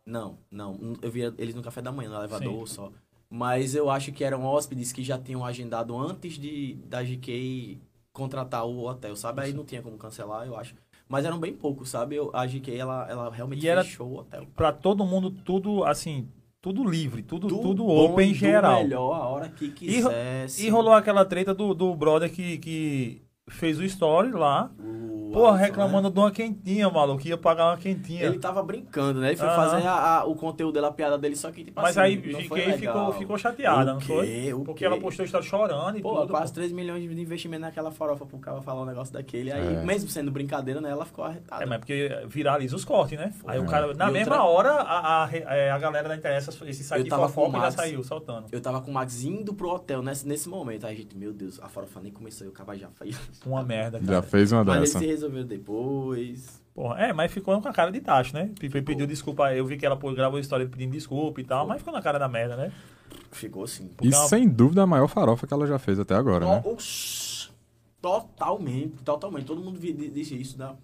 não, 0.05 0.39
não, 0.49 0.97
eu 1.03 1.11
via 1.11 1.33
eles 1.37 1.53
no 1.53 1.61
café 1.61 1.81
da 1.81 1.91
manhã, 1.91 2.09
no 2.09 2.15
elevador 2.15 2.67
Sim. 2.67 2.75
só. 2.75 2.91
Mas 3.29 3.75
eu 3.75 3.91
acho 3.91 4.11
que 4.11 4.23
eram 4.23 4.43
hóspedes 4.43 4.91
que 4.91 5.03
já 5.03 5.19
tinham 5.19 5.45
agendado 5.45 5.95
antes 5.95 6.39
de 6.39 6.75
da 6.87 7.03
GK 7.03 7.79
contratar 8.11 8.65
o 8.65 8.87
hotel, 8.87 9.15
sabe? 9.15 9.41
Aí 9.41 9.53
não 9.53 9.63
tinha 9.63 9.83
como 9.83 9.97
cancelar, 9.97 10.47
eu 10.47 10.57
acho. 10.57 10.73
Mas 11.09 11.25
eram 11.25 11.39
bem 11.39 11.51
poucos, 11.53 11.89
sabe? 11.89 12.15
Eu, 12.15 12.29
a 12.33 12.45
GK 12.45 12.77
ela, 12.77 13.07
ela 13.09 13.29
realmente 13.31 13.65
E 13.65 13.67
era- 13.67 13.83
fechou 13.83 14.07
o 14.07 14.17
hotel. 14.19 14.45
Pra 14.55 14.71
todo 14.71 15.03
mundo, 15.03 15.31
tudo, 15.31 15.83
assim, 15.83 16.27
tudo 16.61 16.87
livre, 16.87 17.23
tudo, 17.23 17.47
tudo, 17.47 17.83
bom 17.83 18.11
open 18.13 18.27
e 18.27 18.29
em 18.29 18.33
do 18.33 18.37
geral. 18.37 18.83
melhor 18.83 19.13
a 19.15 19.27
hora 19.27 19.49
que 19.49 19.65
E 19.65 19.71
quisesse. 19.71 20.65
E 20.65 20.69
rolou 20.69 20.93
aquela 20.93 21.25
treta 21.25 21.51
do, 21.53 21.73
do 21.73 21.95
brother 21.95 22.31
que, 22.31 22.59
que 22.59 23.21
fez 23.49 23.79
o 23.79 23.83
story 23.83 24.31
lá. 24.31 24.69
o 24.79 25.18
Porra, 25.39 25.49
Alisson, 25.51 25.61
né? 25.61 25.67
reclamando 25.67 26.09
de 26.09 26.19
uma 26.19 26.31
quentinha, 26.31 26.89
maluco. 26.89 27.27
Ia 27.27 27.37
pagar 27.37 27.67
uma 27.71 27.77
quentinha. 27.77 28.23
Ele 28.23 28.39
tava 28.39 28.61
brincando, 28.63 29.19
né? 29.19 29.29
Ele 29.29 29.37
foi 29.37 29.47
fazer 29.47 29.85
a- 29.87 30.19
a- 30.19 30.25
o 30.25 30.35
conteúdo 30.35 30.73
dela, 30.73 30.87
a 30.87 30.91
piada 30.91 31.17
dele, 31.17 31.35
só 31.35 31.51
que, 31.51 31.63
tipo 31.63 31.79
Mas 31.81 31.97
assim, 31.97 31.99
aí 31.99 32.21
foi 32.33 32.41
ficou, 32.43 32.57
legal. 32.57 33.13
ficou 33.13 33.37
chateada, 33.37 33.91
O 33.91 33.93
não 33.93 33.99
quê? 33.99 34.05
foi? 34.07 34.53
O 34.53 34.59
Porque 34.63 34.79
quê? 34.79 34.85
ela 34.85 34.99
postou 34.99 35.25
história 35.25 35.45
chorando 35.47 35.97
e 35.97 36.01
Pô, 36.01 36.21
tudo. 36.21 36.29
quase 36.31 36.53
3 36.53 36.71
milhões 36.71 37.01
de 37.01 37.21
investimento 37.21 37.61
naquela 37.61 37.91
farofa 37.91 38.25
pro 38.25 38.37
cara 38.39 38.61
falar 38.61 38.81
um 38.81 38.85
negócio 38.85 39.13
daquele. 39.13 39.51
Aí, 39.51 39.75
É. 39.75 39.83
mesmo 39.85 40.09
sendo 40.09 40.31
brincadeira, 40.31 40.81
né? 40.81 40.89
Ela 40.89 41.05
ficou 41.05 41.23
arretada. 41.25 41.63
É, 41.63 41.65
mas 41.65 41.79
porque 41.79 42.09
viraliza 42.27 42.75
os 42.75 42.83
cortes, 42.85 43.17
né? 43.17 43.33
Aí 43.47 43.59
o 43.59 43.65
cara, 43.65 43.93
na 43.93 44.09
E 44.09 44.13
mesma 44.13 44.43
outra- 44.43 44.71
hora, 44.71 44.81
a, 44.81 45.23
a, 45.25 45.29
é, 45.31 45.71
a 45.71 45.77
galera 45.79 46.07
da 46.09 46.15
internet, 46.15 46.49
esse 46.67 46.83
site 46.83 47.03
de 47.03 47.09
fofoca 47.09 47.49
o 47.49 47.51
já 47.53 47.57
Max. 47.59 47.75
saiu, 47.75 48.03
soltando. 48.03 48.45
Eu 48.51 48.61
tava 48.61 48.81
com 48.81 48.91
o 48.91 48.93
Max 48.93 49.23
indo 49.23 49.53
pro 49.53 49.69
hotel 49.69 50.01
nesse, 50.01 50.27
nesse 50.27 50.49
momento. 50.49 50.85
Aí, 50.85 50.95
gente, 50.97 51.15
meu 51.17 51.31
Deus, 51.33 51.59
a 51.61 51.69
farofa 51.69 51.99
nem 52.01 52.11
começou 52.11 52.45
e 52.47 52.49
o 52.49 52.53
cara 52.53 52.77
já 52.77 52.87
fez. 52.89 53.19
Uma 53.45 53.63
merda, 53.63 53.99
Já 53.99 54.05
cara. 54.05 54.21
fez 54.21 54.51
uma 54.51 54.63
Mas 54.63 54.75
ele 54.75 54.85
dessa. 54.85 54.99
se 54.99 55.05
resolveu 55.05 55.28
depois. 55.29 56.61
Porra, 56.73 56.99
é, 56.99 57.13
mas 57.13 57.31
ficou 57.31 57.59
com 57.61 57.67
a 57.67 57.73
cara 57.73 57.91
de 57.91 57.99
tacho, 57.99 58.33
né? 58.33 58.51
Tipo, 58.59 58.81
pediu 58.81 59.05
desculpa. 59.05 59.53
Eu 59.53 59.65
vi 59.65 59.77
que 59.77 59.85
ela 59.85 59.97
pô, 59.97 60.13
gravou 60.13 60.39
história 60.39 60.67
pedindo 60.67 60.91
desculpa 60.91 61.41
e 61.41 61.43
tal, 61.43 61.67
mas 61.67 61.79
ficou 61.79 61.93
na 61.93 62.01
cara 62.01 62.17
da 62.17 62.27
merda, 62.27 62.55
né? 62.55 62.71
Ficou 63.31 63.63
assim. 63.63 63.85
E 63.85 63.89
Porque 63.95 64.07
é 64.07 64.11
sem 64.27 64.47
dúvida 64.47 64.83
a 64.83 64.87
maior 64.87 65.07
farofa 65.07 65.45
que 65.45 65.53
ela 65.53 65.67
já 65.67 65.77
fez 65.77 65.99
até 65.99 66.15
agora, 66.15 66.45
né? 66.45 66.61
Oxi, 66.65 67.49
totalmente, 68.01 69.03
totalmente. 69.03 69.45
Todo 69.45 69.61
mundo 69.61 69.79
disse 69.79 70.35
isso, 70.35 70.57
né? 70.57 70.75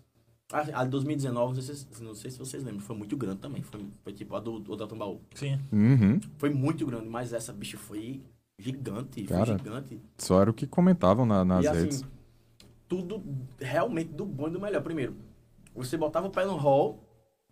A, 0.51 0.81
a 0.81 0.83
de 0.83 0.89
2019, 0.91 1.55
não 1.55 1.61
sei, 1.61 1.75
se, 1.75 2.03
não 2.03 2.13
sei 2.13 2.29
se 2.29 2.37
vocês 2.37 2.63
lembram, 2.63 2.81
foi 2.81 2.95
muito 2.95 3.17
grande 3.17 3.39
também. 3.39 3.63
Foi, 3.63 3.83
foi 4.03 4.13
tipo 4.13 4.35
a 4.35 4.39
do, 4.39 4.59
do 4.59 4.75
da 4.75 4.85
Tambaú. 4.85 5.19
Sim. 5.33 5.59
Uhum. 5.71 6.19
Foi 6.37 6.49
muito 6.51 6.85
grande, 6.85 7.07
mas 7.07 7.33
essa 7.33 7.51
bicha 7.51 7.77
foi 7.77 8.21
gigante. 8.59 9.23
Cara, 9.23 9.45
foi 9.45 9.57
gigante. 9.57 9.99
Só 10.17 10.41
era 10.41 10.49
o 10.49 10.53
que 10.53 10.67
comentavam 10.67 11.25
na- 11.25 11.43
nas 11.43 11.65
e 11.65 11.69
redes. 11.69 11.95
assim, 11.97 12.05
tudo 12.87 13.23
realmente 13.59 14.11
do 14.11 14.25
bom 14.25 14.47
e 14.47 14.51
do 14.51 14.59
melhor. 14.59 14.81
Primeiro, 14.81 15.15
você 15.73 15.97
botava 15.97 16.27
o 16.27 16.31
pé 16.31 16.45
no 16.45 16.55
hall 16.55 16.99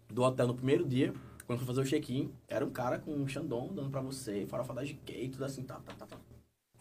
do 0.07 0.21
hotel 0.23 0.47
no 0.47 0.55
primeiro 0.55 0.87
dia, 0.87 1.13
quando 1.45 1.59
foi 1.59 1.67
fazer 1.67 1.81
o 1.81 1.85
check-in, 1.85 2.31
era 2.47 2.65
um 2.65 2.69
cara 2.69 2.99
com 2.99 3.11
um 3.11 3.27
Xandão 3.27 3.73
dando 3.73 3.89
pra 3.89 4.01
você, 4.01 4.45
farofa 4.45 4.73
da 4.73 4.83
GK, 4.83 5.29
tudo 5.29 5.45
assim, 5.45 5.63
tá, 5.63 5.75
tá, 5.75 5.93
tá, 5.93 6.05
tá. 6.05 6.17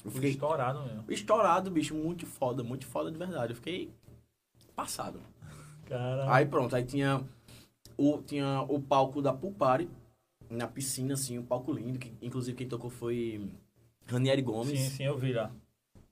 Eu 0.04 0.10
fiquei 0.10 0.30
estourado 0.30 0.82
mesmo. 0.82 1.04
estourado, 1.08 1.70
bicho, 1.70 1.94
muito 1.94 2.26
foda, 2.26 2.62
muito 2.62 2.86
foda 2.86 3.10
de 3.10 3.18
verdade. 3.18 3.52
Eu 3.52 3.56
fiquei 3.56 3.90
passado. 4.74 5.20
Cara. 5.86 6.32
Aí 6.32 6.46
pronto, 6.46 6.74
aí 6.74 6.84
tinha 6.84 7.24
o, 7.96 8.18
tinha 8.18 8.62
o 8.62 8.80
palco 8.80 9.22
da 9.22 9.32
Pool 9.32 9.52
Party, 9.52 9.88
na 10.50 10.66
piscina, 10.66 11.14
assim, 11.14 11.38
um 11.38 11.44
palco 11.44 11.72
lindo, 11.72 11.98
que 11.98 12.12
inclusive 12.20 12.56
quem 12.56 12.68
tocou 12.68 12.90
foi 12.90 13.48
Ranieri 14.06 14.42
Gomes. 14.42 14.78
Sim, 14.78 14.90
sim, 14.90 15.04
eu 15.04 15.16
vi 15.16 15.32
lá. 15.32 15.52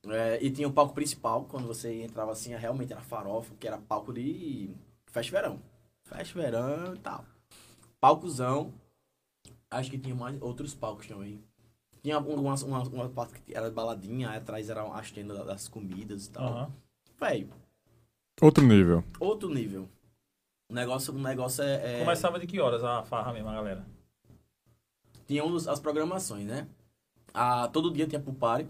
É, 0.09 0.43
e 0.43 0.51
tinha 0.51 0.67
o 0.67 0.73
palco 0.73 0.95
principal, 0.95 1.45
quando 1.45 1.67
você 1.67 2.03
entrava 2.05 2.33
assim, 2.33 2.55
realmente 2.55 2.93
era 2.93 3.03
farofa, 3.03 3.55
que 3.61 3.67
era 3.67 3.79
palco 3.79 4.13
de 4.13 4.75
festa 5.07 5.31
verão. 5.33 5.61
Festa 6.05 6.41
verão 6.41 6.95
e 6.95 6.99
tal. 6.99 7.25
Palcozão. 8.01 8.73
Acho 9.71 9.91
que 9.91 9.99
tinha 9.99 10.15
mais 10.15 10.41
outros 10.41 10.75
palcos 10.75 11.07
também. 11.07 11.43
Tinha 12.03 12.19
uma, 12.19 12.55
uma, 12.55 12.83
uma 12.89 13.09
parte 13.11 13.41
que 13.43 13.55
era 13.55 13.71
baladinha, 13.71 14.31
aí 14.31 14.39
atrás 14.39 14.71
eram 14.71 14.93
as 14.93 15.11
tendas 15.11 15.45
das 15.47 15.69
comidas 15.69 16.27
e 16.27 16.31
tal. 16.31 16.45
Aham. 16.49 16.73
Véi, 17.21 17.49
Outro 18.41 18.65
nível. 18.67 19.05
outro 19.21 19.51
nível. 19.53 19.87
O 20.71 20.75
negócio, 20.75 21.13
o 21.15 21.19
negócio 21.19 21.63
é, 21.63 21.97
é- 21.97 22.01
Começava 22.01 22.41
de 22.41 22.47
que 22.47 22.59
horas 22.59 22.83
a 22.83 23.03
farra 23.03 23.35
mesmo, 23.35 23.51
a 23.51 23.55
galera? 23.55 23.85
Tinha 25.27 25.45
uns- 25.45 25.69
as 25.69 25.79
programações, 25.79 26.47
né? 26.47 26.67
Ah, 27.35 27.69
todo 27.69 27.93
dia 27.93 28.07
tinha 28.07 28.21
pool 28.21 28.35
party. 28.35 28.69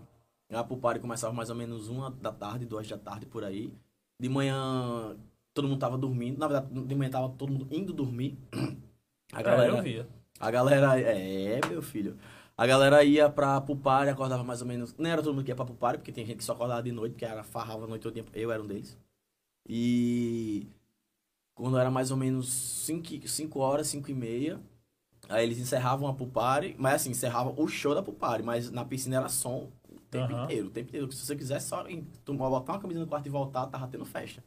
A 0.50 0.64
Pupari 0.64 0.98
começava 1.00 1.32
mais 1.32 1.50
ou 1.50 1.56
menos 1.56 1.88
uma 1.88 2.10
da 2.10 2.32
tarde, 2.32 2.66
duas 2.66 2.88
da 2.88 2.98
tarde, 2.98 3.26
por 3.26 3.44
aí. 3.44 3.72
De 4.18 4.28
manhã, 4.28 5.16
todo 5.54 5.68
mundo 5.68 5.78
tava 5.80 5.96
dormindo. 5.98 6.38
Na 6.38 6.48
verdade, 6.48 6.86
de 6.86 6.94
manhã 6.94 7.10
tava 7.10 7.28
todo 7.30 7.52
mundo 7.52 7.68
indo 7.70 7.92
dormir. 7.92 8.36
A 9.32 9.40
É, 9.40 9.42
galera, 9.42 9.76
eu 9.78 9.82
via. 9.82 10.08
a 10.40 10.50
galera, 10.50 11.00
é, 11.00 11.60
meu 11.68 11.82
filho. 11.82 12.18
A 12.56 12.66
galera 12.66 13.02
ia 13.04 13.30
pra 13.30 13.60
Pupari, 13.60 14.10
acordava 14.10 14.44
mais 14.44 14.60
ou 14.60 14.68
menos. 14.68 14.94
Não 14.98 15.08
era 15.08 15.22
todo 15.22 15.34
mundo 15.34 15.44
que 15.44 15.50
ia 15.50 15.56
pra 15.56 15.64
Pupari, 15.64 15.98
porque 15.98 16.12
tem 16.12 16.26
gente 16.26 16.38
que 16.38 16.44
só 16.44 16.52
acordava 16.52 16.82
de 16.82 16.92
noite, 16.92 17.12
porque 17.12 17.24
era 17.24 17.42
farrava 17.42 17.84
a 17.84 17.88
noite 17.88 18.02
todo 18.02 18.14
dia. 18.14 18.24
Eu 18.34 18.50
era 18.52 18.62
um 18.62 18.66
deles. 18.66 18.98
E 19.68 20.66
quando 21.54 21.78
era 21.78 21.90
mais 21.90 22.10
ou 22.10 22.16
menos 22.16 22.48
5 22.52 23.60
horas, 23.60 23.88
5 23.88 24.10
e 24.10 24.14
meia, 24.14 24.60
aí 25.28 25.44
eles 25.44 25.58
encerravam 25.58 26.08
a 26.08 26.14
Pupari, 26.14 26.76
mas 26.78 26.94
assim, 26.96 27.10
encerravam 27.10 27.54
o 27.58 27.68
show 27.68 27.94
da 27.94 28.02
Pupari, 28.02 28.42
mas 28.42 28.70
na 28.70 28.84
piscina 28.84 29.16
era 29.18 29.28
som 29.28 29.70
tempo 30.10 30.32
Aham. 30.32 30.44
inteiro, 30.44 30.66
o 30.68 30.70
tempo 30.70 30.88
inteiro. 30.88 31.12
Se 31.12 31.24
você 31.24 31.36
quisesse 31.36 31.68
só 31.68 31.86
em- 31.88 32.04
tomar, 32.24 32.48
botar 32.50 32.72
uma 32.74 32.80
camisa 32.80 33.00
no 33.00 33.06
quarto 33.06 33.26
e 33.26 33.30
voltar, 33.30 33.66
tava 33.66 33.86
tendo 33.88 34.04
festa. 34.04 34.42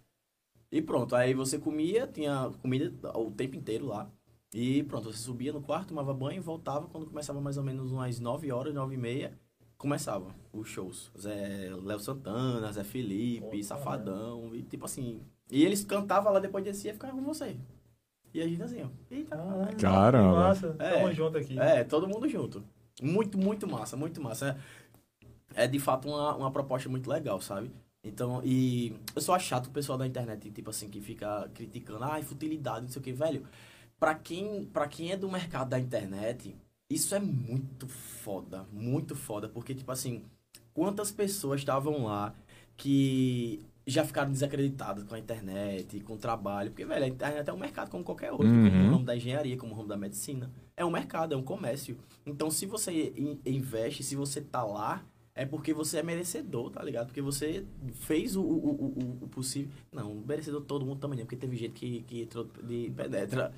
E 0.72 0.82
pronto, 0.82 1.16
aí 1.16 1.34
você 1.34 1.58
comia, 1.60 2.08
tinha 2.08 2.52
comida 2.62 2.92
o 3.18 3.30
tempo 3.32 3.56
inteiro 3.56 3.86
lá. 3.86 4.10
E 4.54 4.84
pronto, 4.84 5.12
você 5.12 5.18
subia 5.20 5.52
no 5.54 5.62
quarto, 5.62 5.90
tomava 5.90 6.14
banho 6.14 6.38
e 6.38 6.40
voltava 6.40 6.88
quando 6.88 7.06
começava 7.08 7.40
mais 7.42 7.58
ou 7.58 7.64
menos 7.64 7.92
umas 7.92 8.20
9 8.20 8.52
horas, 8.52 8.74
9 8.74 8.96
e 8.96 8.98
meia, 8.98 9.34
começava 9.78 10.28
os 10.52 10.68
shows. 10.68 11.12
Zé 11.20 11.72
Léo 11.84 12.00
Santana, 12.00 12.72
Zé 12.72 12.84
Felipe, 12.84 13.58
Pô, 13.58 13.64
Safadão, 13.64 14.54
e 14.56 14.62
tipo 14.64 14.86
assim. 14.86 15.22
E 15.52 15.64
eles 15.64 15.84
cantavam 15.84 16.32
lá 16.34 16.40
depois 16.40 16.64
descia 16.64 16.92
e 16.92 16.94
ficava 16.94 17.14
com 17.14 17.22
você. 17.24 17.56
E 18.34 18.42
a 18.42 18.48
gente 18.48 18.64
assim, 18.64 18.82
ó. 18.84 18.88
Eita, 19.12 19.36
Ah, 19.36 19.68
Caramba. 19.80 20.34
que 20.34 20.40
Massa. 20.40 20.76
É. 20.80 21.00
Tamo 21.02 21.14
junto 21.14 21.38
aqui. 21.38 21.60
é, 21.60 21.84
todo 21.84 22.08
mundo 22.08 22.28
junto. 22.28 22.64
Muito, 23.02 23.38
muito 23.38 23.68
massa, 23.68 23.96
muito 23.98 24.22
massa. 24.22 24.58
É, 25.56 25.68
de 25.68 25.80
fato 25.80 26.08
uma, 26.08 26.36
uma 26.36 26.52
proposta 26.52 26.90
muito 26.90 27.10
legal, 27.10 27.40
sabe? 27.42 27.72
Então, 28.04 28.42
e 28.44 28.94
eu 29.16 29.22
sou 29.22 29.38
chato 29.40 29.68
o 29.68 29.72
pessoal 29.72 29.98
da 29.98 30.06
internet, 30.06 30.52
tipo 30.52 30.70
assim, 30.70 30.90
que 30.90 31.00
fica 31.00 31.50
criticando, 31.54 32.04
ai, 32.04 32.22
futilidade, 32.22 32.82
não 32.82 32.90
sei 32.90 33.00
o 33.00 33.04
que, 33.04 33.14
velho. 33.14 33.46
Pra 34.00 34.14
quem, 34.16 34.66
pra 34.66 34.88
quem 34.88 35.12
é 35.12 35.18
do 35.18 35.32
mercado 35.32 35.70
da 35.70 35.80
internet, 35.80 36.54
isso 36.90 37.16
é 37.16 37.20
muito 37.20 37.88
foda, 37.88 38.66
muito 38.74 39.16
foda, 39.16 39.48
porque, 39.48 39.74
tipo 39.74 39.90
assim, 39.92 40.24
quantas 40.74 41.12
pessoas 41.12 41.62
estavam 41.62 42.04
lá 42.04 42.34
que 42.76 43.66
já 43.86 44.04
ficaram 44.06 44.32
desacreditadas 44.32 45.04
com 45.06 45.16
a 45.16 45.20
internet, 45.20 46.00
com 46.02 46.14
o 46.14 46.18
trabalho, 46.18 46.72
porque, 46.72 46.86
velho, 46.86 47.06
a 47.06 47.08
internet 47.08 47.50
é 47.50 47.54
um 47.54 47.58
mercado 47.58 47.90
como 47.90 48.04
qualquer 48.04 48.32
outro, 48.32 48.48
como 48.48 48.60
Uhum. 48.66 48.88
o 48.88 48.92
ramo 48.92 49.06
da 49.06 49.16
engenharia, 49.16 49.58
como 49.58 49.74
o 49.74 49.76
ramo 49.76 49.88
da 49.90 49.98
medicina. 49.98 50.50
É 50.76 50.84
um 50.84 50.92
mercado, 50.92 51.34
é 51.34 51.38
um 51.38 51.44
comércio. 51.44 51.98
Então, 52.26 52.50
se 52.50 52.66
você 52.66 53.14
in- 53.16 53.40
investe, 53.46 54.04
se 54.04 54.16
você 54.16 54.42
tá 54.42 54.64
lá, 54.64 55.04
é 55.36 55.46
porque 55.46 55.74
você 55.74 55.98
é 56.00 56.04
merecedor, 56.04 56.70
tá 56.72 56.82
ligado? 56.84 57.08
Porque 57.08 57.22
você 57.22 57.66
fez 57.94 58.36
o, 58.36 58.42
o, 58.42 58.46
o, 58.46 59.24
o- 59.24 59.28
possível. 59.30 59.72
Não, 59.92 60.16
merecedor 60.16 60.62
todo 60.62 60.86
mundo 60.86 61.00
também, 61.00 61.18
não, 61.20 61.26
porque 61.26 61.36
teve 61.36 61.56
gente 61.56 61.74
que, 61.74 62.02
que 62.04 62.22
entrou 62.22 62.48
de 62.64 62.92
penetra. 62.96 63.52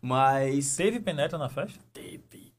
Mas. 0.00 0.76
Teve 0.76 1.00
penetra 1.00 1.38
na 1.38 1.48
festa? 1.48 1.78
Teve. 1.92 2.52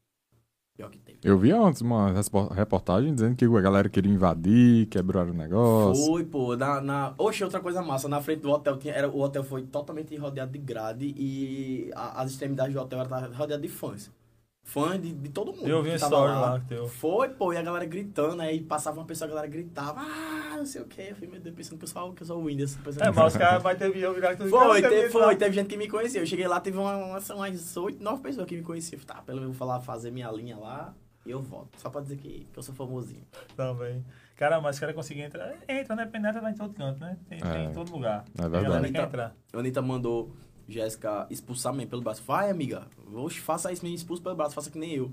Pior 0.76 0.90
que 0.90 0.98
teve. 0.98 1.18
Eu 1.22 1.38
vi 1.38 1.52
antes 1.52 1.82
uma 1.82 2.10
reportagem 2.52 3.14
dizendo 3.14 3.36
que 3.36 3.44
a 3.44 3.60
galera 3.60 3.88
queria 3.88 4.10
invadir, 4.10 4.86
quebrar 4.86 5.28
o 5.28 5.32
negócio. 5.32 6.04
Foi, 6.06 6.24
pô. 6.24 6.56
Na, 6.56 6.80
na... 6.80 7.14
Oxe, 7.16 7.44
outra 7.44 7.60
coisa 7.60 7.80
massa. 7.80 8.08
Na 8.08 8.20
frente 8.20 8.40
do 8.40 8.50
hotel, 8.50 8.76
tinha, 8.76 8.92
era, 8.92 9.08
o 9.08 9.20
hotel 9.20 9.44
foi 9.44 9.62
totalmente 9.62 10.16
rodeado 10.16 10.50
de 10.50 10.58
grade 10.58 11.14
e 11.16 11.92
a- 11.94 12.22
as 12.22 12.32
extremidades 12.32 12.74
do 12.74 12.80
hotel 12.80 12.98
eram 13.00 13.32
rodeadas 13.34 13.62
de 13.62 13.68
fãs. 13.68 14.10
Fãs 14.64 15.00
de, 15.00 15.12
de 15.12 15.28
todo 15.28 15.52
mundo. 15.52 15.68
Eu 15.68 15.82
vi 15.82 15.90
tava 15.90 16.04
story 16.16 16.32
lá 16.32 16.58
que 16.58 16.66
teu. 16.68 16.88
Foi, 16.88 17.28
pô, 17.28 17.52
e 17.52 17.56
a 17.58 17.62
galera 17.62 17.84
gritando, 17.84 18.40
aí 18.40 18.60
passava 18.62 18.98
uma 18.98 19.06
pessoa, 19.06 19.26
a 19.26 19.34
galera 19.34 19.46
gritava, 19.46 20.00
ah, 20.00 20.54
não 20.56 20.64
sei 20.64 20.80
o 20.80 20.86
que. 20.86 21.02
Eu 21.02 21.14
falei, 21.14 21.30
meu 21.30 21.40
Deus, 21.40 21.54
pensando 21.54 21.78
que 21.78 21.84
eu 21.84 21.88
sou, 21.88 22.12
que 22.14 22.22
eu 22.22 22.26
sou 22.26 22.42
o 22.42 22.46
Windows. 22.46 22.76
É, 23.00 23.10
mas 23.10 23.32
os 23.34 23.36
caras 23.38 23.62
vai 23.62 23.76
ter 23.76 23.92
vídeo 23.92 24.12
virar 24.14 24.34
tudo. 24.36 24.48
Foi, 24.48 24.80
Cara, 24.80 24.88
teve, 24.88 25.02
teve 25.02 25.10
foi, 25.12 25.36
teve 25.36 25.54
gente 25.54 25.68
que 25.68 25.76
me 25.76 25.86
conhecia. 25.86 26.20
Eu 26.22 26.26
cheguei 26.26 26.48
lá, 26.48 26.58
teve 26.60 26.78
uma, 26.78 26.96
uma, 26.96 27.18
umas 27.18 27.76
oito, 27.76 28.02
nove 28.02 28.22
pessoas 28.22 28.46
que 28.46 28.56
me 28.56 28.62
conheciam. 28.62 29.00
Tá, 29.02 29.16
pelo 29.22 29.38
menos 29.40 29.54
eu 29.54 29.58
vou 29.58 29.68
falar, 29.68 29.80
fazer 29.80 30.10
minha 30.10 30.30
linha 30.32 30.56
lá 30.56 30.94
e 31.26 31.30
eu 31.30 31.40
volto. 31.42 31.78
Só 31.78 31.90
pra 31.90 32.00
dizer 32.00 32.16
que, 32.16 32.46
que 32.50 32.58
eu 32.58 32.62
sou 32.62 32.74
famosinho. 32.74 33.22
Também. 33.54 34.02
Cara, 34.34 34.60
mas 34.60 34.76
os 34.76 34.80
caras 34.80 34.94
conseguiram 34.96 35.28
entrar. 35.28 35.54
Entra, 35.68 35.94
né? 35.94 36.06
Penetra 36.06 36.40
lá 36.40 36.50
em 36.50 36.54
todo 36.54 36.74
canto, 36.74 36.98
né? 36.98 37.16
Tem, 37.28 37.38
tem 37.38 37.50
É. 37.50 37.64
em 37.66 37.72
todo 37.72 37.92
lugar. 37.92 38.24
É 38.36 38.44
A 38.44 38.48
verdade. 38.48 38.90
quer 38.92 39.04
entrar. 39.04 39.36
A 39.52 39.58
Anitta 39.58 39.80
mandou 39.82 40.34
Jéssica 40.68 41.26
expulsar 41.30 41.72
mesmo 41.72 41.90
pelo 41.90 42.02
braço. 42.02 42.22
Vai, 42.22 42.50
amiga, 42.50 42.86
oxe, 43.12 43.40
faça 43.40 43.72
isso 43.72 43.82
mesmo, 43.82 43.96
expulso 43.96 44.22
pelo 44.22 44.34
braço, 44.36 44.54
faça 44.54 44.70
que 44.70 44.78
nem 44.78 44.92
eu. 44.94 45.12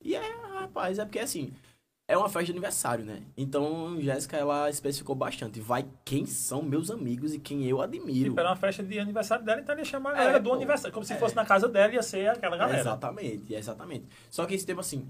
E 0.00 0.14
é, 0.14 0.22
rapaz, 0.60 0.98
é 0.98 1.04
porque 1.04 1.18
assim, 1.18 1.52
é 2.06 2.16
uma 2.16 2.28
festa 2.28 2.46
de 2.46 2.52
aniversário, 2.52 3.04
né? 3.04 3.22
Então, 3.36 4.00
Jéssica, 4.00 4.36
ela 4.36 4.70
especificou 4.70 5.14
bastante. 5.14 5.60
Vai 5.60 5.84
quem 6.04 6.24
são 6.24 6.62
meus 6.62 6.90
amigos 6.90 7.34
e 7.34 7.38
quem 7.38 7.64
eu 7.66 7.82
admiro. 7.82 8.30
Tipo, 8.30 8.40
era 8.40 8.48
uma 8.50 8.56
festa 8.56 8.82
de 8.82 8.98
aniversário 8.98 9.44
dela, 9.44 9.60
então 9.60 9.74
ele 9.74 9.82
ia 9.82 9.84
chamar 9.84 10.10
a 10.10 10.14
É, 10.14 10.18
galera 10.18 10.40
do 10.40 10.48
pô. 10.50 10.54
aniversário. 10.56 10.94
Como 10.94 11.04
se 11.04 11.12
É. 11.12 11.16
fosse 11.16 11.34
na 11.36 11.44
casa 11.44 11.68
dela, 11.68 11.92
ia 11.92 12.02
ser 12.02 12.28
aquela 12.30 12.56
galera. 12.56 12.78
Exatamente, 12.80 13.52
exatamente. 13.54 14.06
Só 14.30 14.46
que 14.46 14.54
esse 14.54 14.64
tempo, 14.64 14.80
assim, 14.80 15.06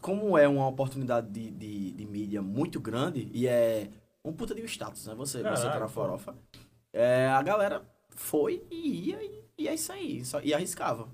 como 0.00 0.36
é 0.36 0.46
uma 0.48 0.66
oportunidade 0.68 1.28
de, 1.30 1.50
de, 1.50 1.92
de 1.92 2.06
mídia 2.06 2.42
muito 2.42 2.80
grande 2.80 3.30
e 3.32 3.46
é 3.46 3.88
um 4.24 4.32
puta 4.32 4.54
de 4.54 4.60
um 4.62 4.66
status, 4.66 5.06
né? 5.06 5.14
Você, 5.14 5.42
você 5.42 5.68
tá 5.70 5.78
na 5.80 5.88
farofa. 5.88 6.34
É, 6.92 7.28
a 7.28 7.40
galera 7.42 7.82
foi 8.16 8.62
e 8.70 9.08
ia 9.10 9.22
e, 9.22 9.44
e 9.58 9.68
é 9.68 9.74
isso 9.74 9.92
aí. 9.92 10.24
Só, 10.24 10.40
e 10.40 10.52
arriscava. 10.54 11.08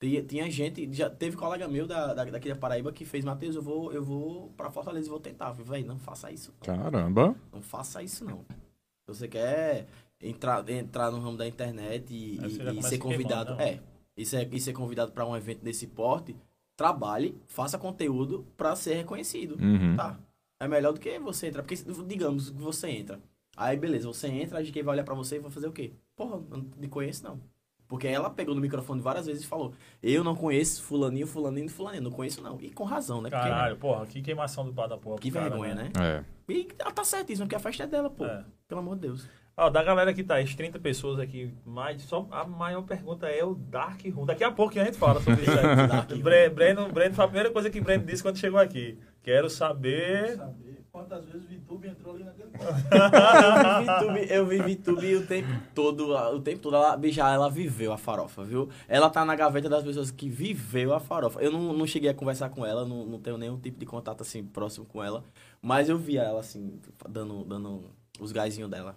Tinha, 0.00 0.22
tinha 0.22 0.48
gente, 0.50 0.92
já 0.94 1.10
teve 1.10 1.36
colega 1.36 1.66
meu 1.66 1.84
da, 1.86 2.14
da, 2.14 2.24
daqui 2.24 2.48
da 2.48 2.54
Paraíba 2.54 2.92
que 2.92 3.04
fez, 3.04 3.24
Matheus, 3.24 3.56
eu 3.56 3.62
vou, 3.62 3.92
eu 3.92 4.04
vou 4.04 4.48
pra 4.56 4.70
Fortaleza 4.70 5.08
e 5.08 5.10
vou 5.10 5.18
tentar. 5.18 5.54
Eu 5.58 5.64
falei, 5.64 5.82
não 5.82 5.98
faça 5.98 6.30
isso. 6.30 6.52
não. 6.52 6.76
Caramba. 6.76 7.34
Não 7.52 7.60
faça 7.60 8.00
isso, 8.02 8.24
não. 8.24 8.44
Se 8.48 9.08
você 9.18 9.26
quer 9.26 9.86
entrar, 10.20 10.68
entrar 10.68 11.10
no 11.10 11.18
ramo 11.18 11.36
da 11.36 11.48
internet 11.48 12.12
e, 12.14 12.38
e- 12.38 12.78
e 12.78 12.82
ser 12.82 12.98
convidado. 12.98 13.60
É. 13.60 13.80
E 14.16 14.24
ser, 14.24 14.52
e 14.54 14.60
ser 14.60 14.72
convidado 14.72 15.10
para 15.12 15.26
um 15.26 15.36
evento 15.36 15.62
desse 15.64 15.86
porte, 15.88 16.36
trabalhe, 16.76 17.36
faça 17.48 17.76
conteúdo 17.78 18.46
para 18.56 18.74
ser 18.76 18.94
reconhecido. 18.94 19.56
Uhum. 19.60 19.96
Tá? 19.96 20.18
É 20.60 20.68
melhor 20.68 20.92
do 20.92 21.00
que 21.00 21.18
você 21.18 21.48
entrar. 21.48 21.62
Porque, 21.64 21.74
digamos 22.06 22.50
que 22.50 22.56
você 22.60 22.88
entra. 22.90 23.20
Aí, 23.56 23.76
beleza, 23.76 24.06
você 24.06 24.28
entra, 24.28 24.58
a 24.58 24.62
gente 24.62 24.80
vai 24.82 24.94
olhar 24.94 25.04
pra 25.04 25.14
você 25.14 25.36
e 25.36 25.40
vai 25.40 25.50
fazer 25.50 25.66
o 25.66 25.72
quê? 25.72 25.92
Porra, 26.18 26.34
eu 26.50 26.56
não 26.58 26.64
te 26.64 26.88
conheço, 26.88 27.24
não. 27.24 27.40
Porque 27.86 28.06
ela 28.06 28.28
pegou 28.28 28.54
no 28.54 28.60
microfone 28.60 29.00
várias 29.00 29.24
vezes 29.24 29.44
e 29.44 29.46
falou: 29.46 29.72
Eu 30.02 30.22
não 30.22 30.34
conheço 30.36 30.82
fulaninho, 30.82 31.26
fulaninho, 31.26 31.70
fulaninho. 31.70 32.02
Não 32.02 32.10
conheço, 32.10 32.42
não. 32.42 32.58
E 32.60 32.70
com 32.70 32.84
razão, 32.84 33.22
né? 33.22 33.30
Porque- 33.30 33.48
Caralho, 33.48 33.76
porra, 33.78 34.04
que 34.04 34.20
queimação 34.20 34.66
do 34.66 34.74
pau 34.74 34.86
da 34.86 34.98
porra. 34.98 35.18
que 35.18 35.30
cara, 35.30 35.48
vergonha, 35.48 35.74
né? 35.74 35.90
É. 35.98 36.22
E 36.52 36.68
ela 36.78 36.90
tá 36.92 37.02
certíssima, 37.02 37.46
porque 37.46 37.56
a 37.56 37.60
festa 37.60 37.84
é 37.84 37.86
dela, 37.86 38.10
pô. 38.10 38.26
É. 38.26 38.44
Pelo 38.66 38.80
amor 38.80 38.96
de 38.96 39.02
Deus. 39.02 39.26
Ó, 39.56 39.70
da 39.70 39.82
galera 39.82 40.12
que 40.12 40.22
tá, 40.22 40.38
as 40.38 40.54
30 40.54 40.78
pessoas 40.78 41.18
aqui, 41.18 41.52
mais, 41.64 42.02
só 42.02 42.28
a 42.30 42.44
maior 42.46 42.82
pergunta 42.82 43.26
é 43.26 43.42
o 43.42 43.54
Dark 43.54 44.00
Room. 44.14 44.26
Daqui 44.26 44.44
a 44.44 44.52
pouco 44.52 44.78
a 44.78 44.84
gente 44.84 44.96
fala 44.98 45.20
sobre 45.20 45.40
isso 45.42 45.50
Dark 45.88 46.12
aí. 46.12 46.22
Breno, 46.50 46.92
Breno 46.92 47.14
foi 47.14 47.24
a 47.24 47.28
primeira 47.28 47.50
coisa 47.50 47.70
que 47.70 47.80
Breno 47.80 48.04
disse 48.04 48.22
quando 48.22 48.36
chegou 48.38 48.60
aqui. 48.60 48.98
Quero 49.22 49.48
saber. 49.48 50.36
saber 50.36 50.67
quantas 50.98 51.24
vezes 51.26 51.44
o 51.44 51.48
VTube 51.48 51.88
entrou 51.88 52.14
ali 52.14 52.24
naquele 52.24 52.50
eu 52.58 53.76
vi 53.78 53.84
VTube, 53.84 54.32
eu 54.32 54.46
vi 54.46 54.74
VTube 54.74 55.16
o 55.16 55.26
tempo 55.26 55.48
todo, 55.74 56.14
o 56.16 56.40
tempo 56.40 56.58
todo, 56.60 56.76
ela, 56.76 56.96
bicha, 56.96 57.20
ela 57.28 57.48
viveu 57.48 57.92
a 57.92 57.98
farofa, 57.98 58.42
viu? 58.42 58.68
Ela 58.88 59.08
tá 59.08 59.24
na 59.24 59.36
gaveta 59.36 59.68
das 59.68 59.84
pessoas 59.84 60.10
que 60.10 60.28
viveu 60.28 60.92
a 60.92 61.00
farofa. 61.00 61.40
Eu 61.40 61.52
não, 61.52 61.72
não 61.72 61.86
cheguei 61.86 62.10
a 62.10 62.14
conversar 62.14 62.50
com 62.50 62.66
ela, 62.66 62.84
não, 62.84 63.06
não 63.06 63.20
tenho 63.20 63.38
nenhum 63.38 63.58
tipo 63.58 63.78
de 63.78 63.86
contato, 63.86 64.22
assim, 64.22 64.44
próximo 64.44 64.86
com 64.86 65.02
ela, 65.02 65.22
mas 65.62 65.88
eu 65.88 65.96
via 65.96 66.22
ela, 66.22 66.40
assim, 66.40 66.80
dando, 67.08 67.44
dando 67.44 67.84
os 68.18 68.32
gásinhos 68.32 68.70
dela. 68.70 68.96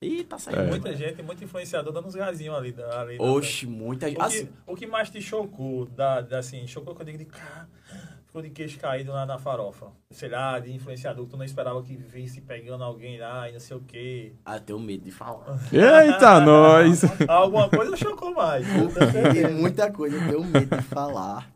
E 0.00 0.24
tá 0.24 0.36
saindo. 0.36 0.62
É. 0.62 0.66
Muita 0.68 0.96
gente, 0.96 1.22
muito 1.22 1.44
influenciador 1.44 1.92
dando 1.92 2.08
uns 2.08 2.14
gazinhos 2.16 2.56
ali. 2.56 2.72
Da, 2.72 3.02
ali 3.02 3.18
da- 3.18 3.24
Oxe, 3.24 3.66
muita 3.66 4.08
gente. 4.08 4.16
O 4.18 4.20
que, 4.20 4.26
Assim, 4.26 4.48
o 4.66 4.74
que 4.76 4.86
mais 4.86 5.08
te 5.08 5.22
chocou, 5.22 5.86
da, 5.86 6.20
da, 6.20 6.40
assim, 6.40 6.66
chocou 6.66 6.92
que 6.94 7.02
eu 7.02 7.06
digo 7.06 7.18
de 7.18 7.24
cara, 7.26 7.68
ficou 8.32 8.40
de 8.40 8.48
queixo 8.48 8.78
caído 8.78 9.12
lá 9.12 9.26
na 9.26 9.38
farofa? 9.38 9.92
Sei 10.10 10.28
lá, 10.30 10.58
de 10.58 10.72
influenciador, 10.72 11.26
que 11.26 11.30
tu 11.32 11.36
não 11.36 11.44
esperava 11.44 11.82
que 11.82 11.94
visse 11.94 12.40
pegando 12.40 12.82
alguém 12.82 13.20
lá 13.20 13.46
e 13.46 13.52
não 13.52 13.60
sei 13.60 13.76
o 13.76 13.80
quê. 13.82 14.32
ah, 14.42 14.56
eu 14.56 14.60
tenho 14.62 14.80
medo 14.80 15.04
de 15.04 15.10
falar. 15.10 15.58
Eita, 15.70 16.40
nós! 16.40 17.02
Alguma 17.28 17.68
coisa 17.68 17.94
chocou 17.94 18.32
mais. 18.34 18.66
Tem 19.34 19.52
muita 19.52 19.92
coisa, 19.92 20.16
eu 20.16 20.26
tenho 20.26 20.44
medo 20.44 20.74
de 20.76 20.82
falar. 20.82 21.52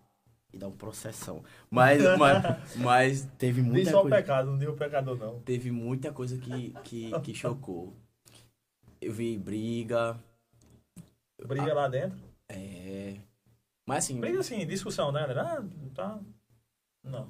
E 0.53 0.59
dar 0.59 0.69
um 0.69 0.73
processão. 0.73 1.43
Mas, 1.71 2.03
mas, 2.19 2.77
mas 2.77 3.29
teve 3.39 3.63
muita 3.63 3.91
só 3.91 3.99
o 4.01 4.03
coisa. 4.03 4.17
pecado, 4.17 4.51
não 4.51 4.59
diga 4.59 4.71
o 4.71 4.77
pecador 4.77 5.17
não. 5.17 5.41
Teve 5.41 5.71
muita 5.71 6.13
coisa 6.13 6.37
que, 6.37 6.75
que, 6.85 7.21
que 7.21 7.35
chocou. 7.35 7.95
Eu 9.01 9.15
vi 9.15 9.39
briga. 9.39 10.19
Briga 11.43 11.73
lá 11.73 11.89
dentro. 11.89 12.19
É. 12.51 13.15
Mas 13.87 14.05
assim, 14.05 14.21
Briga 14.21 14.41
assim, 14.41 14.67
discussão, 14.67 15.11
né? 15.13 15.21
galera? 15.21 15.43
Ah, 15.43 15.65
tá. 15.95 16.21
Não. 17.07 17.29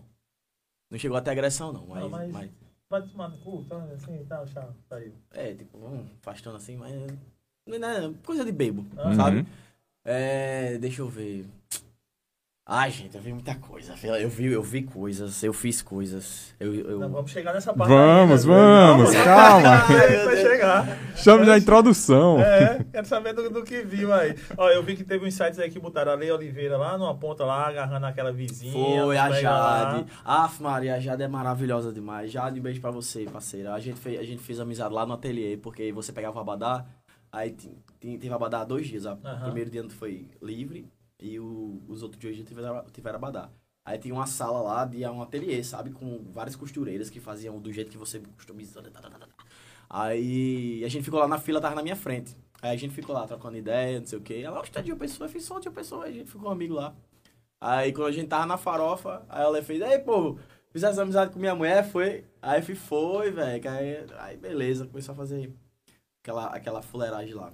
não 0.90 0.98
chegou 0.98 1.16
até 1.16 1.30
agressão, 1.30 1.72
não. 1.72 1.86
Mas, 1.86 2.00
Não, 2.02 2.08
mas- 2.10 2.32
mas- 2.32 2.50
Vai 2.88 3.02
tomar 3.02 3.28
no 3.28 3.38
cu, 3.38 3.64
tá 3.64 3.82
assim, 3.92 4.24
tá, 4.26 4.46
tchau, 4.46 4.72
saiu. 4.88 5.12
é, 5.32 5.52
tipo, 5.54 5.76
vamos 5.76 6.08
afastando 6.22 6.56
assim, 6.56 6.76
mas. 6.76 6.92
Não 7.66 7.88
é 7.88 8.14
coisa 8.24 8.44
de 8.44 8.52
bebo, 8.52 8.86
Ah. 8.96 9.12
sabe? 9.14 9.38
Uhum. 9.38 9.46
É, 10.04 10.78
deixa 10.78 11.02
eu 11.02 11.08
ver. 11.08 11.46
Ai, 12.68 12.90
gente, 12.90 13.14
eu 13.14 13.22
vi 13.22 13.32
muita 13.32 13.54
coisa. 13.54 13.94
Eu 14.18 14.28
vi, 14.28 14.46
eu 14.46 14.60
vi 14.60 14.82
coisas, 14.82 15.40
eu 15.44 15.52
fiz 15.52 15.80
coisas. 15.80 16.52
Eu, 16.58 16.74
eu... 16.74 16.98
Não, 16.98 17.08
vamos 17.08 17.30
chegar 17.30 17.54
nessa 17.54 17.72
parte. 17.72 17.88
Vamos, 17.90 18.42
ainda, 18.42 18.60
vamos, 18.60 19.14
Não, 19.14 19.24
calma. 19.24 19.76
Vai 19.86 20.24
vai 20.24 20.36
chegar. 20.36 20.98
Chame 21.14 21.46
da 21.46 21.56
introdução. 21.56 22.40
É, 22.40 22.84
quero 22.90 23.06
saber 23.06 23.34
do, 23.34 23.48
do 23.50 23.62
que 23.62 23.82
viu 23.82 24.12
aí. 24.12 24.34
Ó, 24.58 24.68
eu 24.68 24.82
vi 24.82 24.96
que 24.96 25.04
teve 25.04 25.24
uns 25.24 25.34
sites 25.34 25.60
aí 25.60 25.70
que 25.70 25.78
botaram 25.78 26.10
a 26.10 26.16
Lei 26.16 26.28
Oliveira 26.32 26.76
lá 26.76 26.98
numa 26.98 27.14
ponta 27.14 27.44
lá, 27.44 27.68
agarrando 27.68 28.04
aquela 28.04 28.32
vizinha. 28.32 28.72
Foi 28.72 29.16
a 29.16 29.30
Jade. 29.30 29.44
lá. 29.44 30.04
Aff, 30.24 30.60
Maria, 30.60 30.96
a 30.96 30.98
Jade 30.98 31.22
é 31.22 31.28
maravilhosa 31.28 31.92
demais. 31.92 32.32
Jade, 32.32 32.58
um 32.58 32.62
beijo 32.64 32.80
pra 32.80 32.90
você, 32.90 33.26
parceira. 33.26 33.74
A 33.74 33.78
gente 33.78 34.00
fez, 34.00 34.18
a 34.18 34.24
gente 34.24 34.42
fez 34.42 34.58
amizade 34.58 34.92
lá 34.92 35.06
no 35.06 35.12
ateliê, 35.12 35.56
porque 35.56 35.92
você 35.92 36.12
pegava 36.12 36.36
o 36.36 36.40
abadá, 36.40 36.84
aí 37.30 37.54
teve 38.00 38.28
abadá 38.28 38.64
dois 38.64 38.88
dias. 38.88 39.04
O 39.04 39.10
Aham. 39.10 39.44
primeiro 39.44 39.70
dia 39.70 39.88
foi 39.88 40.28
livre 40.42 40.90
e 41.20 41.38
o- 41.40 41.82
os 41.88 42.02
outros 42.02 42.20
dias 42.20 42.36
tiveram, 42.46 42.84
tiveram 42.92 43.16
abadá. 43.16 43.50
Aí 43.84 43.98
tinha 43.98 44.14
uma 44.14 44.26
sala 44.26 44.60
lá 44.60 44.84
de 44.84 45.04
um 45.06 45.22
ateliê, 45.22 45.62
sabe? 45.62 45.90
Com 45.92 46.24
várias 46.32 46.56
costureiras 46.56 47.08
que 47.10 47.20
faziam 47.20 47.60
do 47.60 47.72
jeito 47.72 47.90
que 47.90 47.98
você 47.98 48.18
customizou. 48.20 48.82
tá, 48.82 48.90
tá, 48.90 49.10
tá, 49.10 49.18
tá. 49.18 49.28
Aí 49.88 50.82
a 50.84 50.88
gente 50.88 51.04
ficou 51.04 51.20
lá 51.20 51.28
na 51.28 51.38
fila, 51.38 51.60
tava 51.60 51.74
na 51.76 51.82
minha 51.82 51.96
frente. 51.96 52.36
Aí 52.60 52.70
a 52.74 52.76
gente 52.76 52.94
ficou 52.94 53.14
lá 53.14 53.26
trocando 53.26 53.56
ideia, 53.56 54.00
não 54.00 54.06
sei 54.06 54.18
o 54.18 54.22
quê. 54.22 54.42
Ela, 54.44 54.60
oxe, 54.60 54.72
tadinho, 54.72 54.96
pessoa, 54.96 55.26
eu 55.28 55.32
fiz 55.32 55.44
só 55.44 55.58
de 55.60 55.70
pessoa. 55.70 56.04
Aí 56.06 56.10
a 56.12 56.14
gente 56.14 56.30
ficou 56.30 56.50
amigo 56.50 56.74
lá. 56.74 56.94
Aí 57.60 57.92
quando 57.92 58.08
a 58.08 58.12
gente 58.12 58.28
tava 58.28 58.46
na 58.46 58.58
farofa, 58.58 59.24
aí 59.28 59.42
ela 59.42 59.62
fez, 59.62 59.80
ei, 59.82 59.98
pô, 59.98 60.38
fizesse 60.70 61.00
amizade 61.00 61.32
com 61.32 61.38
minha 61.38 61.54
mulher, 61.54 61.84
foi. 61.90 62.24
Aí 62.42 62.62
fui, 62.62 62.74
foi, 62.74 63.30
velho. 63.30 63.70
Aí, 63.70 64.06
aí 64.18 64.36
beleza, 64.36 64.86
começou 64.86 65.12
a 65.14 65.16
fazer 65.16 65.52
aquela, 66.22 66.46
aquela 66.48 66.82
fuleiragem 66.82 67.34
lá. 67.34 67.52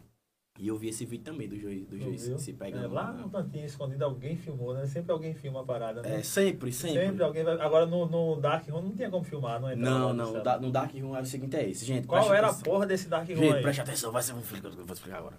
E 0.59 0.68
eu 0.68 0.76
vi 0.76 0.88
esse 0.88 1.04
vídeo 1.06 1.25
também 1.25 1.49
do 1.49 1.59
juiz, 1.59 1.87
do 1.87 1.99
juiz 1.99 2.26
viu? 2.28 2.38
se 2.38 2.50
É, 2.50 2.54
pegando. 2.54 2.92
lá 2.92 3.11
no 3.12 3.28
cantinho 3.30 3.64
escondido 3.64 4.04
alguém 4.04 4.37
filmou, 4.37 4.75
né? 4.75 4.87
Sempre 4.87 5.11
alguém 5.11 5.35
filma 5.35 5.62
a 5.62 5.64
parada, 5.64 6.02
né? 6.02 6.18
É, 6.18 6.23
sempre, 6.23 6.71
sempre. 6.73 7.23
alguém 7.23 7.42
vai. 7.42 7.59
Agora 7.61 7.87
no, 7.87 8.06
no 8.06 8.40
Dark 8.40 8.68
Room 8.68 8.82
não 8.82 8.92
tinha 8.94 9.11
como 9.11 9.25
filmar, 9.25 9.61
não 9.61 9.73
entrava 9.73 9.99
Não, 9.99 10.12
não, 10.12 10.42
da- 10.42 10.61
no 10.61 10.71
Dark 10.71 10.92
Room 10.94 11.16
é 11.16 11.23
o 11.23 11.26
seguinte, 11.26 11.56
é 11.56 11.68
esse, 11.68 11.85
gente. 11.87 12.06
Qual 12.06 12.32
era 12.35 12.49
a 12.49 12.50
atenção. 12.50 12.64
porra 12.71 12.87
desse 12.87 13.09
Dark 13.09 13.28
Room 13.28 13.37
Gente, 13.38 13.54
aí? 13.56 13.62
preste 13.62 13.80
atenção, 13.80 14.12
vai 14.12 14.23
ser 14.23 14.35
um 14.35 14.42
filho 14.42 14.61
que 14.61 14.66
eu 14.68 14.85
vou 14.85 14.92
explicar 14.94 15.18
agora. 15.18 15.38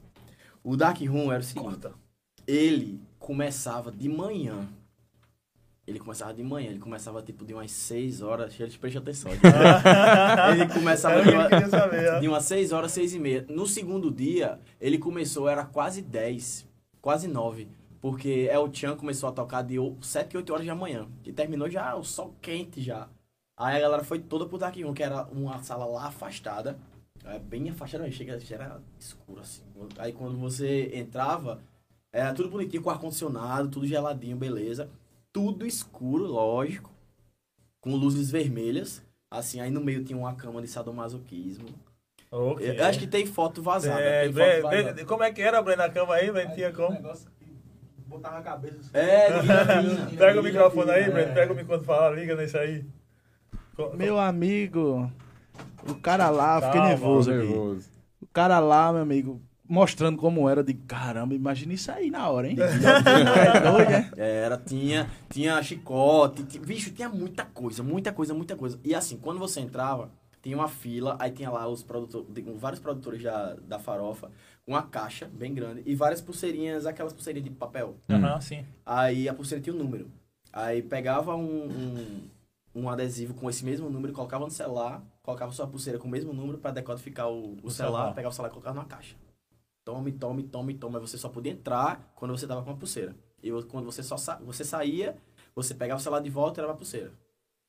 O 0.64 0.76
Dark 0.76 1.00
Room 1.02 1.32
era 1.32 1.42
o 1.42 1.44
seguinte. 1.44 1.64
Corta. 1.64 1.94
Ele 2.48 3.00
começava 3.20 3.92
de 3.92 4.10
manhã. 4.10 4.68
Ele 5.86 6.00
começava 6.00 6.34
de 6.34 6.42
manhã, 6.42 6.70
ele 6.70 6.80
começava 6.80 7.22
tipo 7.22 7.46
de 7.46 7.54
umas 7.54 7.70
6 7.72 8.22
horas. 8.22 8.58
Eles 8.58 8.78
prestem 8.78 9.02
atenção. 9.02 9.32
ele 10.54 10.74
começava 10.74 11.16
Era 11.16 11.24
de, 11.24 11.30
o 11.30 11.34
uma, 11.36 12.20
de 12.22 12.28
umas 12.30 12.46
6 12.46 12.72
horas, 12.72 12.92
6 12.94 13.16
e 13.16 13.20
meia. 13.20 13.46
No 13.50 13.68
segundo 13.68 14.10
dia, 14.10 14.60
ele 14.80 14.98
começou, 14.98 15.50
era 15.50 15.66
quase 15.66 16.02
10, 16.02 16.66
quase 17.02 17.28
9. 17.28 17.68
Porque 18.00 18.48
El 18.50 18.74
Chan 18.74 18.96
começou 18.96 19.28
a 19.28 19.34
tocar 19.34 19.62
de 19.62 19.76
7, 20.02 20.38
8 20.38 20.54
horas 20.54 20.66
da 20.66 20.76
manhã. 20.76 21.08
E 21.26 21.34
terminou 21.34 21.70
já 21.70 21.94
o 21.96 22.04
sol 22.04 22.34
quente 22.42 22.82
já. 22.82 23.10
Aí 23.58 23.78
a 23.78 23.80
galera 23.82 24.04
foi 24.04 24.20
toda 24.20 24.46
pro 24.46 24.58
Room, 24.58 24.94
que 24.94 25.04
era 25.04 25.26
uma 25.26 25.62
sala 25.64 25.86
lá 25.86 26.08
afastada. 26.08 26.78
É, 27.26 27.40
bem 27.40 27.70
afastada, 27.70 28.10
chega, 28.10 28.40
era 28.52 28.82
escuro 29.00 29.42
assim. 29.42 29.64
Aí 29.98 30.12
quando 30.12 30.38
você 30.38 30.92
entrava, 30.94 31.62
era 32.12 32.34
tudo 32.34 32.50
bonitinho, 32.50 32.82
com 32.82 32.90
ar-condicionado, 32.90 33.70
tudo 33.70 33.88
geladinho, 33.88 34.36
beleza. 34.36 34.90
Tudo 35.34 35.66
escuro, 35.66 36.26
lógico. 36.26 36.92
Com 37.82 37.96
luzes 37.96 38.32
vermelhas. 38.32 39.04
Assim, 39.30 39.60
aí 39.60 39.72
no 39.72 39.84
meio 39.84 40.04
tinha 40.04 40.18
uma 40.18 40.36
cama 40.36 40.62
de 40.62 40.68
sadomasoquismo. 40.68 41.68
Ok. 42.32 42.80
Eu 42.80 42.86
acho 42.86 43.00
que 43.00 43.08
tem 43.08 43.26
foto 43.26 43.62
vazada. 43.62 44.00
É, 44.00 44.24
tem 44.30 44.34
foto 44.34 44.62
vazada. 44.62 45.06
Como 45.06 45.24
é 45.24 45.34
que 45.34 45.42
era, 45.42 45.62
Breno, 45.62 45.82
na 45.82 45.90
cama 45.90 46.14
aí, 46.14 46.32
velho? 46.32 46.54
Tinha 46.54 46.72
como? 46.72 46.98
botava 48.14 48.38
a 48.38 48.42
cabeça 48.42 48.80
assim. 48.80 48.90
É, 48.94 49.30
Pega 50.16 50.40
o 50.40 50.44
microfone 50.44 50.92
aí, 50.92 51.04
é. 51.04 51.10
Breno. 51.10 51.34
Pega 51.34 51.52
o 51.52 51.56
microfone 51.56 51.86
fala, 51.86 52.16
liga 52.16 52.36
nesse 52.36 52.58
aí. 52.58 52.86
Meu 53.96 54.20
amigo, 54.20 55.12
o 55.90 55.96
cara 55.96 56.30
lá, 56.30 56.62
fiquei 56.62 56.74
Calma, 56.74 56.90
nervoso. 56.90 57.32
Nervoso. 57.32 57.90
O 58.22 58.28
cara 58.28 58.60
lá, 58.60 58.94
meu 58.94 59.02
amigo, 59.02 59.42
mostrando 59.74 60.18
como 60.18 60.48
era, 60.48 60.64
de 60.64 60.74
caramba, 60.74 61.34
imagina 61.34 61.74
isso 61.74 61.92
aí 61.92 62.12
na 62.12 62.30
hora, 62.30 62.48
hein? 62.48 62.56
É 62.62 63.62
doido, 63.62 63.90
né? 63.90 64.12
Era, 64.16 64.58
tinha, 64.58 65.10
tinha 65.30 65.62
chicote, 65.64 66.44
ti- 66.44 66.60
bicho, 66.60 66.92
tinha 66.92 67.10
muita 67.10 67.44
coisa, 67.44 67.82
muita 67.82 68.14
coisa, 68.14 68.34
muita 68.34 68.56
coisa. 68.56 68.80
E 68.84 68.94
assim, 68.94 69.18
quando 69.18 69.40
você 69.40 69.60
entrava, 69.60 70.12
tinha 70.42 70.56
uma 70.56 70.68
fila, 70.68 71.16
aí 71.20 71.32
tinha 71.32 71.50
lá 71.50 71.68
os 71.68 71.82
produtores, 71.84 72.28
vários 72.60 72.80
produtores 72.80 73.24
da, 73.24 73.56
da 73.56 73.80
farofa, 73.80 74.30
uma 74.68 74.84
caixa 74.84 75.26
bem 75.34 75.54
grande 75.54 75.82
e 75.86 75.96
várias 75.96 76.22
pulseirinhas, 76.22 76.86
aquelas 76.86 77.12
pulseirinhas 77.14 77.50
de 77.50 77.56
papel. 77.56 77.96
Aham, 78.10 78.40
sim. 78.42 78.64
Aí 78.86 79.28
a 79.28 79.34
pulseira 79.34 79.62
tinha 79.64 79.76
um 79.76 79.80
número. 79.80 80.10
Aí 80.52 80.84
pegava 80.84 81.36
um, 81.36 81.66
um, 81.66 82.22
um 82.76 82.90
adesivo 82.90 83.34
com 83.34 83.50
esse 83.50 83.66
mesmo 83.66 83.90
número, 83.90 84.14
colocava 84.14 84.46
no 84.46 84.52
celular, 84.52 85.02
colocava 85.24 85.52
sua 85.52 85.66
pulseira 85.66 85.98
com 85.98 86.08
o 86.08 86.12
mesmo 86.12 86.32
número 86.32 86.60
pra 86.60 86.70
decodificar 86.72 87.28
o, 87.30 87.54
o, 87.54 87.60
O 87.64 87.72
celular, 87.72 87.72
celular. 87.72 88.14
pegava 88.14 88.32
o 88.32 88.36
celular 88.36 88.50
e 88.50 88.54
colocava 88.54 88.76
numa 88.76 88.86
caixa. 88.86 89.16
Tome, 89.86 90.12
tome, 90.14 90.44
tome, 90.44 90.74
tome. 90.76 90.96
Aí 90.96 91.02
você 91.02 91.18
só 91.18 91.30
podia 91.30 91.52
entrar 91.52 92.14
quando 92.16 92.32
você 92.32 92.48
tava 92.48 92.64
com 92.64 92.72
a 92.72 92.76
pulseira. 92.76 93.16
E 93.42 93.50
quando 93.64 93.86
você 93.86 94.02
só 94.02 94.16
sa 94.16 94.38
você 94.38 94.64
saía, 94.64 95.18
você 95.54 95.76
pegava 95.76 96.00
o 96.00 96.04
celular 96.04 96.22
de 96.22 96.30
volta 96.30 96.62
e 96.62 96.64
era 96.64 96.72
a 96.72 96.76
pulseira. 96.76 97.12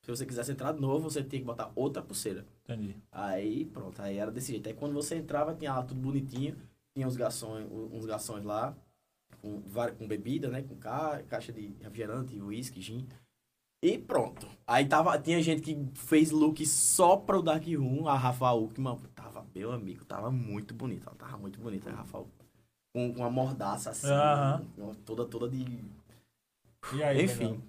Se 0.02 0.10
você 0.10 0.26
quisesse 0.26 0.52
entrar 0.52 0.72
de 0.72 0.80
novo, 0.80 1.10
você 1.10 1.22
tinha 1.22 1.40
que 1.40 1.46
botar 1.46 1.72
outra 1.74 2.02
pulseira. 2.02 2.46
Entendi. 2.64 2.94
Aí, 3.10 3.64
pronto, 3.64 4.00
aí 4.02 4.18
era 4.18 4.30
desse 4.30 4.52
jeito. 4.52 4.68
Aí 4.68 4.74
quando 4.74 4.92
você 4.92 5.16
entrava, 5.16 5.54
tinha 5.54 5.72
lá 5.72 5.82
tudo 5.82 6.00
bonitinho, 6.00 6.56
tinha 6.94 7.08
uns 7.08 7.16
garçons, 7.16 7.66
uns 7.70 8.04
garçons 8.04 8.44
lá, 8.44 8.76
com, 9.40 9.62
com 9.98 10.06
bebida, 10.06 10.48
né? 10.48 10.62
Com 10.62 10.76
ca, 10.76 11.22
caixa 11.22 11.52
de 11.52 11.74
refrigerante, 11.80 12.38
uísque, 12.40 12.80
gin. 12.80 13.06
E 13.82 13.98
pronto. 13.98 14.46
Aí 14.66 14.86
tava, 14.86 15.18
tinha 15.18 15.42
gente 15.42 15.60
que 15.60 15.76
fez 15.94 16.30
look 16.30 16.64
só 16.66 17.16
pro 17.16 17.42
Dark 17.42 17.64
Room, 17.66 18.06
a 18.06 18.16
Rafa 18.16 18.52
Uckman, 18.52 18.96
tava, 18.96 19.10
meu 19.54 19.72
amigo, 19.72 20.04
tava 20.04 20.30
muito 20.30 20.74
bonita, 20.74 21.06
ela 21.06 21.16
tava 21.16 21.36
muito 21.38 21.60
bonita, 21.60 21.90
a 21.90 21.94
Rafa 21.94 22.18
Uckman. 22.18 22.44
Com, 22.92 23.12
com 23.14 23.20
uma 23.20 23.30
mordaça 23.30 23.90
assim, 23.90 24.08
Aham. 24.08 24.64
uma- 24.76 24.94
toda, 25.04 25.24
toda 25.24 25.48
de... 25.48 25.64
E 26.94 27.02
aí, 27.02 27.24
Enfim, 27.24 27.60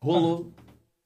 rolou 0.00 0.52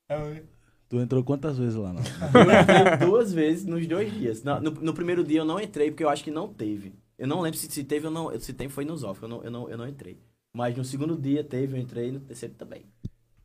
Breno? 0.09 0.47
Tu 0.89 0.99
entrou 1.01 1.23
quantas 1.23 1.59
vezes 1.59 1.75
lá, 1.75 1.93
não? 1.93 2.01
Eu 2.35 2.61
entrei 2.63 3.07
duas 3.07 3.33
vezes 3.33 3.65
nos 3.65 3.87
dois 3.87 4.13
dias. 4.13 4.43
Na- 4.43 4.59
No, 4.59 4.71
no 4.71 4.95
primeiro 4.95 5.23
dia 5.23 5.41
eu 5.41 5.45
não 5.45 5.61
entrei, 5.61 5.91
porque 5.91 6.03
eu 6.03 6.09
acho 6.09 6.25
que 6.25 6.31
não 6.31 6.49
teve. 6.53 6.95
Eu 7.19 7.27
não 7.29 7.41
lembro 7.43 7.59
se, 7.59 7.71
se 7.71 7.85
teve 7.85 8.07
ou 8.07 8.13
não. 8.13 8.41
Se 8.41 8.55
tem, 8.55 8.69
foi 8.71 8.85
nos 8.87 9.03
off. 9.03 9.23
Eu 9.23 9.29
não, 9.29 9.45
eu, 9.45 9.51
não, 9.51 9.69
eu 9.69 9.77
não 9.77 9.87
entrei. 9.87 10.19
Mas 10.51 10.75
no 10.77 10.85
segundo 10.85 11.15
dia 11.17 11.45
teve, 11.45 11.77
eu 11.77 11.81
entrei, 11.81 12.11
no 12.11 12.21
terceiro 12.21 12.55
também. 12.55 12.87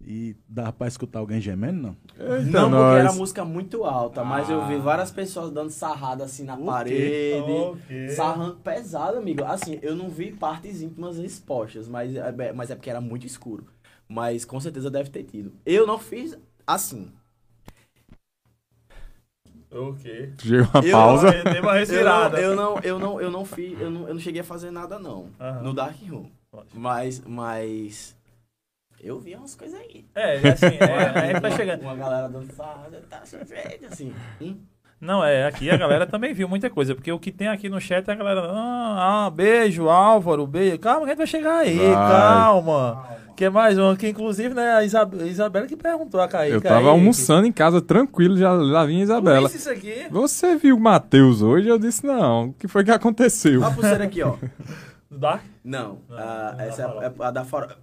E 0.06 0.36
dava 0.50 0.74
pra 0.74 0.88
escutar 0.88 1.20
alguém 1.20 1.40
gemendo, 1.40 1.82
não? 1.82 1.98
Eita, 2.20 2.44
não, 2.52 2.62
porque 2.70 2.76
nós. 2.76 3.00
era 3.00 3.14
música 3.14 3.46
muito 3.46 3.86
alta, 3.86 4.24
mas 4.24 4.50
eu 4.50 4.66
vi 4.68 4.76
Ah. 4.76 4.80
várias 4.80 5.12
pessoas 5.12 5.50
dando 5.52 5.70
sarrada 5.70 6.26
assim 6.26 6.44
na 6.44 6.56
O 6.56 6.58
quê? 6.58 6.66
parede. 6.66 8.16
Sarrando 8.16 8.56
pesado, 8.58 9.18
amigo. 9.18 9.44
Assim, 9.46 9.80
eu 9.82 9.96
não 9.96 10.10
vi 10.10 10.32
partes 10.34 10.82
íntimas 10.82 11.18
expostas, 11.18 11.88
mas, 11.88 12.14
é- 12.16 12.52
mas 12.54 12.70
é 12.70 12.76
porque 12.76 12.90
era 12.90 13.00
muito 13.00 13.26
escuro. 13.26 13.66
Mas 14.08 14.44
com 14.44 14.60
certeza 14.60 14.92
deve 14.92 15.10
ter 15.10 15.24
tido. 15.24 15.54
Eu 15.66 15.88
não 15.88 15.98
fiz 15.98 16.38
assim. 16.68 17.10
Ok. 19.72 20.34
Chega 20.40 20.70
uma 20.74 20.86
Eu- 20.86 20.92
pausa. 20.92 21.32
Tem 21.44 21.62
uma 21.62 21.72
Eu, 21.72 21.80
respirada. 21.80 22.40
eu 22.40 22.56
não, 22.56 22.80
eu 22.80 23.00
não, 23.00 23.20
eu 23.22 23.32
não 23.32 23.44
fiz, 23.46 23.80
eu 23.80 23.90
não, 23.90 24.08
eu 24.08 24.14
não 24.14 24.22
cheguei 24.22 24.42
a 24.42 24.44
fazer 24.44 24.70
nada 24.70 25.00
não 25.00 25.30
Aham. 25.40 25.64
no 25.64 25.74
Dark 25.74 25.96
Room. 26.08 26.30
Mas, 26.74 27.20
mas 27.26 28.16
eu 29.04 29.20
vi 29.20 29.36
umas 29.36 29.56
coisas 29.56 29.80
aí. 29.80 30.06
É, 30.16 30.36
é 30.48 30.50
assim, 30.52 30.66
é, 30.80 31.20
a 31.20 31.26
gente 31.28 31.40
vai 31.42 31.52
Uma- 31.52 31.58
chegando. 31.58 31.82
Uma 31.82 31.96
galera 31.96 32.30
dançando, 32.30 32.98
tá 33.10 33.22
gente, 33.26 33.86
assim. 33.86 34.14
Hum? 34.42 34.56
Não, 35.00 35.22
é, 35.24 35.46
aqui 35.46 35.70
a 35.70 35.76
galera 35.76 36.06
também 36.08 36.34
viu 36.34 36.48
muita 36.48 36.70
coisa, 36.70 36.96
porque 36.96 37.12
o 37.12 37.20
que 37.20 37.30
tem 37.30 37.50
aqui 37.50 37.68
no 37.68 37.80
chat 37.82 38.08
é 38.08 38.12
a 38.14 38.16
galera, 38.16 38.42
ah, 38.50 39.26
ah, 39.26 39.30
beijo, 39.30 39.90
Álvaro, 39.90 40.48
beijo. 40.48 40.80
Calma, 40.80 41.02
que 41.02 41.08
a 41.08 41.10
gente 41.10 41.18
vai 41.18 41.28
chegar 41.28 41.58
aí, 41.60 41.78
Vai. 41.78 41.94
calma. 41.94 43.06
Que 43.36 43.50
mais 43.50 43.78
um, 43.78 43.96
que 43.98 44.08
inclusive, 44.08 44.54
né, 44.54 44.76
a 44.76 44.84
Isab 44.84 45.18
Isabela 45.28 45.66
que 45.68 45.76
perguntou 45.76 46.22
a 46.22 46.28
Kaique. 46.28 46.54
Eu 46.54 46.62
tava 46.62 46.80
aí, 46.82 46.88
almoçando 46.88 47.46
em 47.46 47.52
casa 47.52 47.82
tranquilo, 47.82 48.38
já 48.38 48.54
lá 48.54 48.86
vinha 48.86 49.00
que- 49.00 49.04
Isabela. 49.04 49.48
Disse 49.50 49.58
isso 49.58 49.70
aqui? 49.72 50.06
Você 50.10 50.56
viu 50.56 50.78
o 50.78 50.80
Matheus 50.80 51.42
hoje? 51.42 51.68
Eu 51.68 51.78
disse, 51.80 52.06
não. 52.06 52.46
O 52.50 52.54
que 52.54 52.68
foi 52.70 52.84
que 52.86 52.92
aconteceu? 52.92 53.60
Olha 53.60 53.68
a 53.68 53.72
pulseira 53.76 54.04
aqui, 54.06 54.22
ó. 54.22 54.36
Do 55.10 55.18
Dark? 55.18 55.44
Não, 55.64 56.00
Não, 56.08 56.18
ah, 56.18 56.56
não 56.58 56.64
essa 56.66 56.82
é, 56.84 57.06
é 57.06 57.12
a 57.26 57.32
da 57.32 57.44
Farofa. 57.44 57.76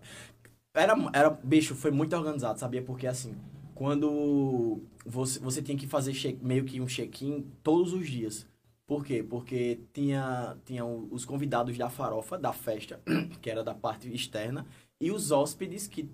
Era, 0.74 0.94
era, 1.12 1.30
bicho, 1.30 1.74
foi 1.74 1.90
muito 1.90 2.14
organizado, 2.16 2.58
sabia? 2.58 2.82
Porque 2.82 3.06
assim, 3.06 3.34
quando 3.74 4.80
você, 5.04 5.38
você 5.40 5.62
tinha 5.62 5.76
que 5.76 5.86
fazer 5.86 6.14
meio 6.42 6.64
que 6.64 6.80
um 6.80 6.86
check-in 6.86 7.42
todos 7.62 7.92
os 7.92 8.08
dias. 8.08 8.46
Por 8.86 9.04
quê? 9.04 9.22
Porque 9.22 9.80
tinha, 9.92 10.56
tinha 10.64 10.84
os 10.84 11.24
convidados 11.24 11.76
da 11.78 11.88
farofa, 11.88 12.38
da 12.38 12.52
festa, 12.52 13.00
que 13.40 13.50
era 13.50 13.62
da 13.64 13.74
parte 13.74 14.12
externa, 14.12 14.66
e 15.00 15.10
os 15.10 15.30
hóspedes 15.30 15.86
que 15.88 16.08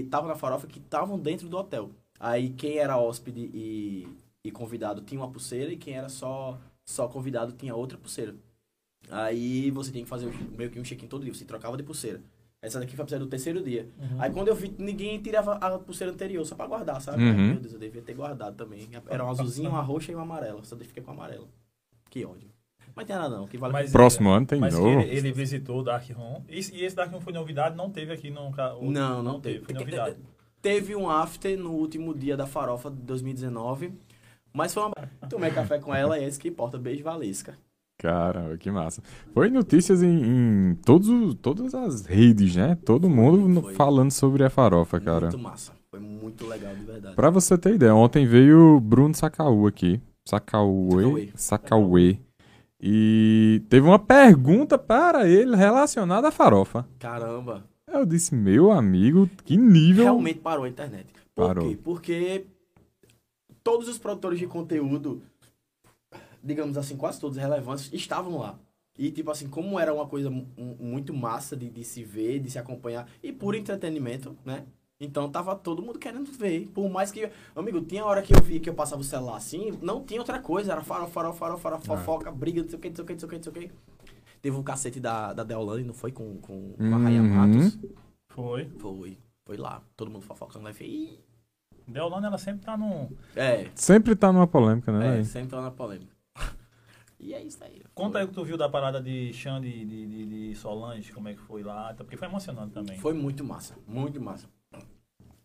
estavam 0.00 0.28
na 0.28 0.36
farofa, 0.36 0.66
que 0.66 0.78
estavam 0.78 1.18
dentro 1.18 1.48
do 1.48 1.56
hotel. 1.56 1.90
Aí 2.18 2.50
quem 2.50 2.78
era 2.78 2.98
hóspede 2.98 3.50
e, 3.52 4.06
e 4.44 4.50
convidado 4.50 5.02
tinha 5.02 5.20
uma 5.20 5.30
pulseira, 5.30 5.72
e 5.72 5.76
quem 5.76 5.94
era 5.94 6.08
só, 6.08 6.58
só 6.86 7.08
convidado 7.08 7.52
tinha 7.52 7.74
outra 7.74 7.98
pulseira. 7.98 8.34
Aí 9.10 9.70
você 9.70 9.90
tinha 9.90 10.04
que 10.04 10.10
fazer 10.10 10.26
meio 10.56 10.70
que 10.70 10.80
um 10.80 10.82
check-in 10.84 11.06
todo 11.08 11.24
dia, 11.24 11.34
você 11.34 11.44
trocava 11.44 11.76
de 11.76 11.82
pulseira. 11.82 12.22
Essa 12.64 12.80
daqui 12.80 12.96
foi 12.96 13.02
a 13.02 13.06
pulseira 13.06 13.24
do 13.24 13.28
terceiro 13.30 13.62
dia. 13.62 13.88
Uhum. 13.98 14.20
Aí 14.22 14.30
quando 14.32 14.48
eu 14.48 14.54
vi, 14.54 14.74
ninguém 14.78 15.20
tirava 15.20 15.54
a 15.54 15.78
pulseira 15.78 16.12
anterior, 16.12 16.44
só 16.44 16.54
pra 16.54 16.66
guardar, 16.66 17.00
sabe? 17.00 17.22
Uhum. 17.22 17.48
Meu 17.52 17.60
Deus, 17.60 17.72
eu 17.74 17.78
devia 17.78 18.02
ter 18.02 18.14
guardado 18.14 18.56
também. 18.56 18.88
Era 19.08 19.24
um 19.24 19.30
azulzinho, 19.30 19.68
uma 19.70 19.82
roxa 19.82 20.12
e 20.12 20.14
uma 20.14 20.22
amarela. 20.24 20.64
Só 20.64 20.76
fiquei 20.76 21.02
com 21.02 21.10
a 21.10 21.14
amarela. 21.14 21.46
Que 22.10 22.24
ódio. 22.24 22.48
Mas 22.96 23.06
tem 23.06 23.16
nada 23.16 23.36
não, 23.36 23.46
que 23.46 23.58
vale 23.58 23.72
Mas- 23.72 23.90
Próximo 23.90 24.30
ano 24.30 24.46
tem 24.46 24.60
Mas 24.60 24.72
novo. 24.74 25.00
ele, 25.00 25.10
ele 25.16 25.32
visitou 25.32 25.80
o 25.80 25.82
Dark 25.82 26.08
Room. 26.10 26.42
E, 26.48 26.60
e 26.76 26.84
esse 26.84 26.94
Dark 26.94 27.10
Room 27.12 27.20
foi 27.20 27.32
novidade, 27.32 27.76
não 27.76 27.90
teve 27.90 28.12
aqui 28.12 28.30
no... 28.30 28.52
ca- 28.52 28.74
o- 28.76 28.88
Não, 28.90 29.20
não 29.22 29.40
teve. 29.40 29.64
Foi 29.64 29.74
novidade. 29.74 30.16
Teve 30.62 30.94
um 30.96 31.10
after 31.10 31.58
no 31.58 31.72
último 31.72 32.14
dia 32.14 32.36
da 32.36 32.46
farofa 32.46 32.90
de 32.90 33.02
2019. 33.02 33.92
Mas 34.52 34.72
foi 34.72 34.84
uma. 34.84 34.94
Tomei 35.28 35.50
café 35.50 35.78
com 35.80 35.92
ela, 35.94 36.16
é 36.16 36.24
esse 36.24 36.38
que 36.38 36.48
importa. 36.48 36.78
Beijo, 36.78 37.02
Valesca. 37.02 37.58
Caramba, 38.04 38.58
que 38.58 38.70
massa. 38.70 39.02
Foi 39.32 39.48
notícias 39.48 40.02
em, 40.02 40.22
em 40.70 40.74
todos, 40.84 41.08
os- 41.08 41.34
todas 41.36 41.74
as 41.74 42.04
redes, 42.04 42.54
né? 42.54 42.76
Todo 42.84 43.08
mundo 43.08 43.62
Foi. 43.62 43.72
falando 43.74 44.10
sobre 44.10 44.44
a 44.44 44.50
farofa, 44.50 45.00
cara. 45.00 45.28
Muito 45.28 45.38
massa. 45.38 45.72
Foi 45.90 45.98
muito 46.00 46.46
legal, 46.46 46.74
de 46.74 46.82
verdade. 46.84 47.16
Pra 47.16 47.30
você 47.30 47.56
ter 47.56 47.74
ideia, 47.76 47.94
ontem 47.94 48.26
veio 48.26 48.76
o 48.76 48.80
Bruno 48.80 49.14
Sacaú 49.14 49.66
aqui. 49.66 50.00
Sacauê. 50.28 51.30
Sacauê. 51.34 52.18
E 52.78 53.62
teve 53.70 53.86
uma 53.86 53.98
pergunta 53.98 54.76
para 54.76 55.26
ele 55.26 55.56
relacionada 55.56 56.28
à 56.28 56.30
farofa. 56.30 56.86
Caramba. 56.98 57.64
Eu 57.90 58.04
disse, 58.04 58.34
meu 58.34 58.70
amigo, 58.70 59.30
que 59.46 59.56
nível. 59.56 60.04
Realmente 60.04 60.40
parou 60.40 60.64
a 60.64 60.68
internet. 60.68 61.06
Por 61.34 61.46
Parou. 61.46 61.68
quê? 61.70 61.78
Porque 61.82 62.44
todos 63.62 63.88
os 63.88 63.96
produtores 63.98 64.38
de 64.38 64.46
conteúdo, 64.46 65.22
digamos 66.44 66.76
assim, 66.78 66.96
quase 66.96 67.18
todos 67.20 67.38
relevantes, 67.38 67.90
estavam 67.92 68.38
lá. 68.38 68.58
E, 68.98 69.10
tipo 69.10 69.30
assim, 69.30 69.48
como 69.48 69.80
era 69.80 69.92
uma 69.92 70.06
coisa 70.06 70.30
mu- 70.30 70.46
muito 70.78 71.12
massa 71.12 71.56
de, 71.56 71.68
de 71.68 71.82
se 71.82 72.04
ver, 72.04 72.38
de 72.40 72.50
se 72.50 72.58
acompanhar, 72.58 73.08
e 73.22 73.32
por 73.32 73.54
entretenimento, 73.56 74.36
né? 74.44 74.64
Então 75.00 75.28
tava 75.28 75.56
todo 75.56 75.82
mundo 75.82 75.98
querendo 75.98 76.30
ver. 76.30 76.68
Por 76.68 76.88
mais 76.88 77.10
que. 77.10 77.28
Amigo, 77.56 77.80
tinha 77.80 78.04
hora 78.04 78.22
que 78.22 78.32
eu 78.34 78.40
vi 78.40 78.60
que 78.60 78.70
eu 78.70 78.74
passava 78.74 79.00
o 79.02 79.04
celular 79.04 79.36
assim, 79.36 79.76
não 79.82 80.04
tinha 80.04 80.20
outra 80.20 80.38
coisa. 80.38 80.70
Era 80.72 80.82
farol, 80.84 81.08
farol, 81.08 81.32
farol, 81.32 81.58
farol, 81.58 81.80
fofoca, 81.80 82.30
briga, 82.30 82.62
não 82.62 82.68
sei 82.68 82.78
o 82.78 82.80
que, 82.80 82.88
não 82.90 82.94
sei 82.96 83.04
o 83.04 83.06
que, 83.06 83.12
não 83.14 83.18
sei 83.18 83.26
o 83.26 83.30
que, 83.30 83.36
não 83.36 83.42
sei 83.42 83.52
o 83.52 83.68
que. 83.68 83.74
Teve 84.40 84.56
um 84.56 84.62
cacete 84.62 85.00
da, 85.00 85.32
da 85.32 85.42
Deolane, 85.42 85.82
não 85.82 85.94
foi? 85.94 86.12
Com, 86.12 86.36
com, 86.38 86.74
com 86.74 86.94
a 86.94 86.98
Raia 86.98 87.20
Uhum. 87.20 87.28
Matos. 87.28 87.78
Foi. 88.28 88.70
Foi. 88.78 89.18
Foi 89.44 89.56
lá. 89.56 89.82
Todo 89.96 90.10
mundo 90.10 90.22
fofocando 90.22 90.64
lá 90.64 90.70
e 90.70 90.74
fez. 90.74 91.18
Deolane, 91.88 92.26
ela 92.26 92.38
sempre 92.38 92.64
tá 92.64 92.76
no... 92.76 93.10
É, 93.34 93.68
Sempre 93.74 94.14
tá 94.14 94.32
numa 94.32 94.46
polêmica, 94.46 94.92
né? 94.92 95.20
é, 95.20 95.24
sempre 95.24 95.50
tá 95.50 95.60
na 95.60 95.70
polêmica. 95.70 96.13
E 97.24 97.32
é 97.32 97.42
isso 97.42 97.64
aí. 97.64 97.82
Conta 97.94 98.18
aí 98.18 98.24
o 98.26 98.28
que 98.28 98.34
tu 98.34 98.44
viu 98.44 98.58
da 98.58 98.68
parada 98.68 99.00
de 99.00 99.32
Xande 99.32 99.66
e 99.66 99.84
de, 99.86 100.06
de, 100.06 100.26
de 100.50 100.54
Solange, 100.54 101.10
como 101.10 101.28
é 101.28 101.32
que 101.32 101.40
foi 101.40 101.62
lá. 101.62 101.88
Até 101.88 102.04
Porque 102.04 102.18
foi 102.18 102.28
emocionante 102.28 102.72
também. 102.74 102.98
Foi 102.98 103.14
muito 103.14 103.42
massa, 103.42 103.74
muito 103.86 104.20
massa. 104.20 104.46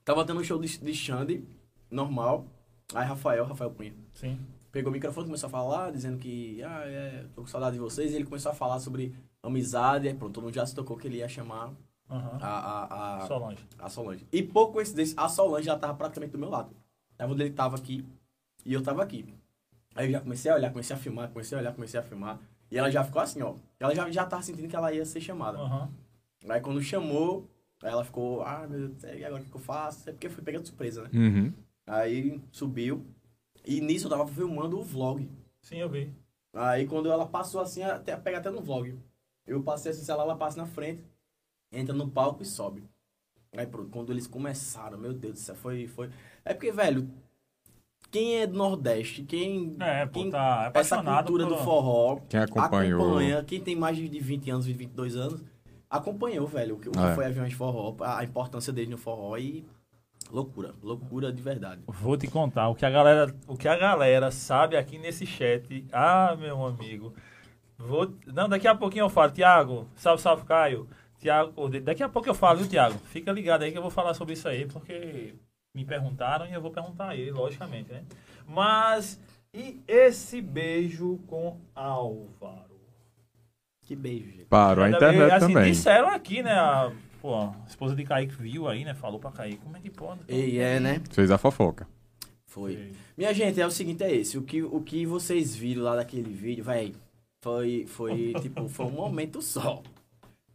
Tava 0.04 0.26
tendo 0.26 0.42
um 0.42 0.44
show 0.44 0.60
de, 0.60 0.78
de 0.78 0.94
Xande, 0.94 1.44
normal. 1.89 2.46
Aí 2.94 3.06
Rafael, 3.06 3.46
Rafael 3.46 3.72
Cunha, 3.72 3.94
Sim. 4.12 4.38
pegou 4.74 4.89
o 4.89 4.94
microfone, 4.94 5.28
começou 5.28 5.48
a 5.48 5.52
falar, 5.52 5.92
dizendo 5.92 6.18
que, 6.18 6.62
ah, 6.63 6.82
é, 6.86 7.26
tô 7.34 7.44
com 7.44 7.48
saudade 7.48 7.76
de 7.76 7.80
vocês. 7.80 8.12
E 8.12 8.15
ele 8.15 8.26
começou 8.26 8.52
a 8.52 8.56
falar 8.56 8.80
sobre 8.80 9.15
amizade. 9.42 10.08
Aí 10.08 10.13
pronto, 10.13 10.34
todo 10.34 10.44
mundo 10.44 10.56
já 10.56 10.65
se 10.65 10.76
tocou 10.76 10.98
que 10.98 11.08
ele 11.08 11.20
ia 11.20 11.30
chamar 11.30 11.72
Aham. 12.10 12.39
a, 12.42 12.50
a, 12.50 13.24
a, 13.24 13.28
Solange. 13.28 13.65
a 13.78 13.89
Solange. 13.89 14.28
E 14.34 14.44
por 14.44 14.74
coincidência, 14.74 15.15
a 15.18 15.30
Solange 15.30 15.68
já 15.68 15.78
tava 15.78 15.94
praticamente 15.94 16.34
do 16.34 16.39
meu 16.39 16.50
lado. 16.50 16.76
Aí 17.18 17.26
quando 17.26 17.39
ele 17.39 17.52
tava 17.52 17.78
aqui 17.78 18.06
e 18.65 18.74
eu 18.74 18.84
tava 18.84 19.02
aqui. 19.02 19.26
Aí 20.00 20.06
eu 20.08 20.12
já 20.14 20.22
comecei 20.22 20.50
a 20.50 20.56
olhar, 20.56 20.72
comecei 20.72 20.96
a 20.96 21.00
filmar, 21.00 21.30
comecei 21.30 21.58
a 21.58 21.60
olhar, 21.60 21.74
comecei 21.74 22.00
a 22.00 22.04
filmar. 22.04 22.40
E 22.72 22.78
ela 22.78 22.90
já 22.90 23.04
ficou 23.04 23.22
assim, 23.22 23.42
ó. 23.42 23.56
Ela 23.78 23.94
já, 23.94 24.10
já 24.10 24.26
tava 24.26 24.42
sentindo 24.42 24.70
que 24.70 24.76
ela 24.76 24.94
ia 24.94 25.04
ser 25.04 25.20
chamada. 25.20 25.58
Aham. 25.58 25.92
Aí 26.48 26.62
quando 26.62 26.82
chamou, 26.82 27.50
aí 27.84 27.92
ela 27.92 28.06
ficou, 28.06 28.42
ah, 28.44 28.66
meu 28.66 28.88
Deus 28.88 29.04
e 29.04 29.26
agora 29.26 29.42
o 29.42 29.44
que 29.44 29.52
que 29.52 29.58
eu 29.58 29.62
faço? 29.62 30.10
É 30.10 30.14
porque 30.14 30.30
foi 30.30 30.42
pegando 30.42 30.66
surpresa, 30.66 31.04
né? 31.04 31.10
Uhum. 31.14 31.54
Aí 31.86 32.42
subiu. 32.50 33.06
E 33.66 33.82
nisso 33.82 34.06
eu 34.06 34.12
tava 34.12 34.26
filmando 34.26 34.80
o 34.80 34.84
vlog. 34.84 35.30
Sim, 35.62 35.80
eu 35.80 35.90
vi. 35.90 36.14
Aí 36.54 36.88
quando 36.88 37.12
ela 37.12 37.28
passou 37.28 37.60
assim, 37.60 37.84
até 37.84 38.16
pega 38.16 38.38
até 38.38 38.50
no 38.50 38.62
vlog. 38.62 38.98
Eu 39.46 39.62
passei 39.62 39.92
assim, 39.92 40.06
sei 40.06 40.16
lá, 40.16 40.24
ela 40.24 40.38
passa 40.38 40.56
na 40.56 40.66
frente, 40.66 41.04
entra 41.74 41.94
no 41.94 42.10
palco 42.10 42.42
e 42.42 42.46
sobe. 42.46 42.86
Aí 43.52 43.68
pronto, 43.68 43.90
quando 43.90 44.14
eles 44.14 44.28
começaram, 44.28 44.98
meu 44.98 45.12
Deus 45.12 45.34
do 45.34 45.40
céu, 45.40 45.56
foi. 45.56 45.88
foi... 45.88 46.10
É 46.46 46.54
porque, 46.54 46.72
velho, 46.72 47.12
quem 48.12 48.38
é 48.41 48.48
do 48.48 48.58
Nordeste, 48.58 49.24
quem. 49.24 49.76
É, 49.80 50.06
pô, 50.06 50.12
quem 50.22 50.30
tá 50.32 50.72
essa 50.74 51.02
cultura 51.04 51.45
por- 51.45 51.56
do 51.58 51.63
forró 51.63 52.19
Quem 52.30 52.39
acompanhou. 52.39 53.02
acompanha, 53.02 53.43
quem 53.43 53.60
tem 53.62 53.76
mais 53.76 53.98
de 53.98 54.08
20 54.19 54.50
anos, 54.52 54.65
22 54.65 55.15
anos, 55.15 55.43
acompanhou, 55.89 56.48
velho, 56.48 56.76
o 56.76 56.80
que, 56.80 56.89
o 56.89 56.91
que 56.91 57.00
É. 57.00 57.15
foi 57.15 57.26
Aviões 57.26 57.50
de 57.50 57.56
Forró, 57.56 57.95
a 58.02 58.24
importância 58.24 58.72
dele 58.74 58.91
no 58.91 58.98
forró 58.98 59.38
e 59.38 59.65
loucura, 60.32 60.74
loucura 60.84 61.32
de 61.32 61.41
verdade. 61.41 61.82
Vou 61.88 62.15
te 62.17 62.28
contar 62.28 62.69
o 62.69 62.76
que 62.76 62.86
a 62.86 62.89
galera, 62.89 63.34
o 63.48 63.58
que 63.58 63.67
a 63.67 63.76
galera 63.78 64.30
sabe 64.32 64.76
aqui 64.78 64.98
nesse 64.98 65.26
chat. 65.26 65.86
Ah, 65.91 66.36
meu 66.39 66.63
amigo. 66.65 67.13
Vou, 67.78 68.13
não, 68.28 68.48
daqui 68.50 68.67
a 68.67 68.76
pouquinho 68.76 69.06
eu 69.06 69.10
falo, 69.10 69.32
Tiago. 69.32 69.88
Salve, 69.95 70.22
salve, 70.22 70.43
Caio. 70.45 70.88
Tiago, 71.17 71.67
daqui 71.82 72.04
a 72.04 72.10
pouco 72.10 72.30
eu 72.30 72.34
falo, 72.34 72.60
viu, 72.60 72.67
Tiago? 72.67 72.98
Fica 73.06 73.32
ligado 73.32 73.63
aí 73.63 73.72
que 73.72 73.78
eu 73.78 73.82
vou 73.82 73.91
falar 73.91 74.13
sobre 74.13 74.34
isso 74.34 74.48
aí, 74.48 74.65
porque 74.65 75.34
me 75.73 75.86
perguntaram 75.86 76.45
e 76.45 76.53
eu 76.53 76.62
vou 76.62 76.71
perguntar 76.71 77.10
a 77.10 77.15
ele, 77.15 77.32
logicamente, 77.32 77.91
né? 77.91 78.03
Mas 78.47 79.19
e 79.53 79.82
esse 79.88 80.41
beijo 80.41 81.19
com 81.27 81.58
Álvaro? 81.73 82.69
Que 83.82 83.95
beijo, 83.95 84.29
gente. 84.32 84.45
Parou 84.45 84.86
a 84.86 84.89
internet 84.89 85.32
assim, 85.32 85.47
também. 85.47 85.71
Disseram 85.71 86.10
aqui, 86.10 86.43
né? 86.43 86.51
A, 86.51 86.91
pô, 87.19 87.36
a 87.36 87.55
esposa 87.67 87.95
de 87.95 88.03
Kaique 88.03 88.36
viu 88.36 88.67
aí, 88.67 88.86
né? 88.86 88.93
Falou 88.93 89.19
pra 89.19 89.32
Kaique. 89.32 89.58
Como 89.58 89.75
é 89.75 89.79
que 89.79 89.89
pode? 89.89 90.21
E 90.27 90.60
é, 90.60 90.79
né? 90.79 91.01
Fez 91.10 91.32
a 91.32 91.38
fofoca. 91.38 91.88
Foi. 92.45 92.91
Minha 93.17 93.34
gente, 93.34 93.60
é 93.60 93.65
o 93.65 93.71
seguinte, 93.71 94.03
é 94.03 94.13
esse. 94.13 94.38
O 94.38 94.43
que, 94.43 94.62
o 94.62 94.82
que 94.82 95.05
vocês 95.05 95.55
viram 95.55 95.84
lá 95.84 95.95
daquele 95.95 96.32
vídeo, 96.32 96.63
véi, 96.63 96.93
foi, 97.41 97.86
foi, 97.88 98.34
tipo, 98.41 98.67
foi 98.69 98.86
um 98.86 98.91
momento 98.91 99.41
só. 99.41 99.82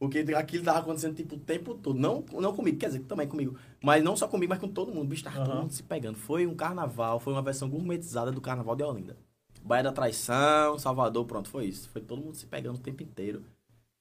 Porque 0.09 0.35
aquilo 0.35 0.64
tava 0.64 0.79
acontecendo, 0.81 1.14
tipo, 1.14 1.35
o 1.37 1.38
tempo 1.38 1.75
todo. 1.75 1.99
Não, 1.99 2.25
não 2.33 2.55
comigo, 2.55 2.79
quer 2.79 2.87
dizer, 2.87 3.01
também 3.01 3.27
comigo. 3.29 3.57
Mas 3.83 4.03
não 4.03 4.17
só 4.17 4.27
comigo, 4.29 4.51
mas 4.51 4.59
com 4.59 4.69
todo 4.69 4.93
mundo. 4.93 5.05
O 5.05 5.09
bicho 5.09 5.25
tava 5.25 5.38
todo 5.40 5.51
Aham. 5.53 5.61
mundo 5.62 5.73
se 5.73 5.83
pegando. 5.83 6.17
Foi 6.17 6.47
um 6.47 6.55
carnaval, 6.55 7.19
foi 7.21 7.33
uma 7.33 7.43
versão 7.43 7.69
gourmetizada 7.69 8.31
do 8.33 8.40
carnaval 8.40 8.75
de 8.77 8.83
Olinda. 8.83 9.17
Baía 9.62 9.83
da 9.85 9.93
Traição, 9.93 10.79
Salvador, 10.79 11.25
pronto, 11.25 11.49
foi 11.49 11.67
isso. 11.67 11.88
Foi 11.88 12.01
todo 12.03 12.21
mundo 12.23 12.35
se 12.35 12.47
pegando 12.47 12.77
o 12.77 12.81
tempo 12.81 13.03
inteiro. 13.03 13.43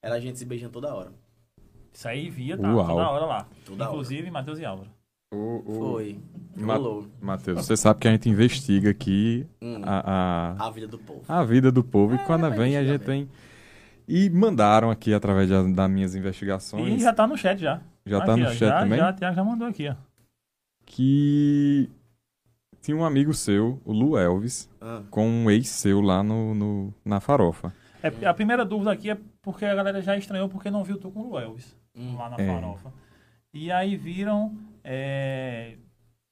Era 0.02 0.16
a 0.16 0.20
gente 0.20 0.38
se 0.38 0.46
beijando 0.46 0.74
toda 0.74 0.94
hora. 0.94 1.12
Isso 1.94 2.08
aí 2.08 2.30
via, 2.30 2.58
tá 2.58 2.74
Uau. 2.74 2.88
toda 2.88 3.10
hora 3.10 3.26
lá. 3.26 3.48
Toda 3.66 3.86
Inclusive, 3.86 4.30
Matheus 4.32 4.60
e 4.60 4.66
Álvaro. 4.66 4.90
Foi. 5.78 6.20
Ma- 6.56 6.76
Rolou. 6.76 7.08
Matheus, 7.22 7.66
você 7.66 7.76
sabe 7.78 8.00
que 8.02 8.08
a 8.08 8.12
gente 8.12 8.30
investiga 8.30 8.90
aqui 8.92 9.48
Hum, 9.62 9.82
a, 9.84 10.56
a, 10.60 10.68
a 10.68 10.70
vida 10.70 10.88
do 10.88 11.00
povo. 11.00 11.22
a 11.28 11.44
vida 11.44 11.72
do 11.72 11.84
povo 11.84 12.14
e 12.16 12.18
quando 12.20 12.50
vem 12.52 12.78
a 12.78 12.84
gente 12.84 13.02
tem. 13.04 13.30
E 14.08 14.30
mandaram 14.30 14.90
aqui 14.92 15.14
através 15.14 15.50
da- 15.50 15.64
das 15.64 15.90
minhas 15.90 16.14
investigações. 16.16 17.00
E 17.00 17.04
já 17.04 17.14
tá 17.14 17.26
no 17.26 17.38
chat 17.38 17.60
já. 17.60 17.82
Já 18.06 18.18
Aqui, 18.18 18.26
tá 18.28 18.38
no 18.38 18.44
ó, 18.46 18.50
chat 18.50 18.60
já, 18.70 18.80
também? 18.82 19.00
Já, 19.00 19.14
Tiago 19.14 19.36
já 19.36 19.44
mandou 19.44 19.68
aqui, 19.68 19.88
ó. 19.88 19.96
Que 20.86 21.90
tinha 22.82 22.98
um 22.98 23.06
amigo 23.06 23.34
seu, 23.34 23.82
o 23.86 23.94
Lu 23.94 24.18
Elvis, 24.18 24.70
Ah, 24.82 25.02
com 25.10 25.26
um 25.28 25.50
ex 25.50 25.70
seu 25.70 26.02
lá 26.02 26.22
no, 26.22 26.54
no- 26.54 26.94
na 27.06 27.20
farofa. 27.22 27.74
É, 28.02 28.26
a 28.26 28.34
primeira 28.34 28.66
dúvida 28.66 28.92
aqui 28.92 29.10
é 29.10 29.18
porque 29.42 29.64
a 29.64 29.74
galera 29.74 30.02
já 30.02 30.18
estranhou 30.18 30.50
porque 30.50 30.70
não 30.70 30.84
viu 30.84 30.98
tu 30.98 31.10
com 31.10 31.30
o 31.32 31.40
Elvis 31.40 31.74
hum. 31.96 32.18
lá 32.18 32.30
na 32.30 32.36
É. 32.38 32.46
farofa. 32.46 32.92
E 33.54 33.72
aí 33.72 33.96
viram 33.96 34.54
é, 34.84 35.78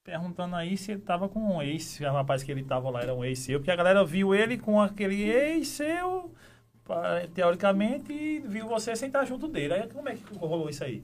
perguntando 0.04 0.56
aí 0.58 0.76
se 0.76 0.92
ele 0.92 1.02
tava 1.02 1.30
com 1.30 1.40
um 1.56 1.62
ex, 1.62 1.84
se 1.86 2.04
o 2.06 2.12
rapaz 2.12 2.44
que 2.44 2.52
ele 2.52 2.64
tava 2.64 2.90
lá 2.90 3.02
era 3.02 3.16
um 3.16 3.24
ex 3.24 3.40
seu, 3.40 3.60
porque 3.60 3.72
a 3.72 3.76
galera 3.78 4.04
viu 4.04 4.36
ele 4.36 4.58
com 4.58 4.82
aquele 4.82 5.22
ex 5.24 5.70
seu, 5.70 6.34
teoricamente, 7.34 8.12
e 8.14 8.40
viu 8.40 8.68
você 8.68 8.96
sem 8.96 9.08
estar 9.08 9.26
junto 9.26 9.48
dele. 9.48 9.74
Aí 9.74 9.88
como 9.88 10.10
é 10.10 10.16
que 10.16 10.34
rolou 10.36 10.70
isso 10.70 10.84
aí? 10.84 11.04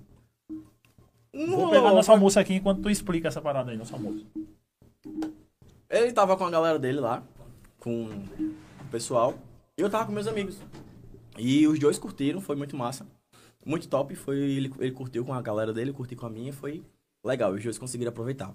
Não 1.34 1.48
Vou 1.48 1.56
rolou, 1.58 1.72
pegar 1.72 1.92
nosso 1.94 2.08
foi- 2.08 2.16
almoço 2.16 2.40
aqui 2.40 2.56
enquanto 2.56 2.82
tu 2.82 2.90
explica 2.90 3.28
essa 3.28 3.42
parada 3.42 3.72
aí, 3.72 3.78
nosso 3.78 3.94
almoço. 3.94 4.26
Ele 5.90 6.12
tava 6.12 6.36
com 6.36 6.46
a 6.46 6.50
galera 6.50 6.78
dele 6.80 7.00
lá, 7.00 7.24
com 7.80 8.06
o 8.06 8.86
pessoal, 8.92 9.36
e 9.78 9.82
eu 9.82 9.90
tava 9.90 10.06
com 10.06 10.12
meus 10.12 10.28
amigos. 10.28 10.58
E 11.38 11.68
os 11.68 11.78
dois 11.80 12.00
curtiram, 12.00 12.42
foi 12.42 12.56
muito 12.56 12.76
massa. 12.76 13.06
Muito 13.66 13.88
top, 13.88 14.16
foi 14.16 14.38
ele, 14.38 14.74
ele 14.80 14.92
curtiu 14.92 15.24
com 15.26 15.34
a 15.34 15.42
galera 15.42 15.74
dele, 15.74 15.92
eu 15.92 15.94
curti 15.94 16.16
com 16.16 16.26
a 16.26 16.30
minha, 16.30 16.52
foi 16.54 16.84
legal. 17.24 17.52
Os 17.52 17.64
dois 17.64 17.78
conseguiram 17.78 18.10
aproveitar. 18.10 18.48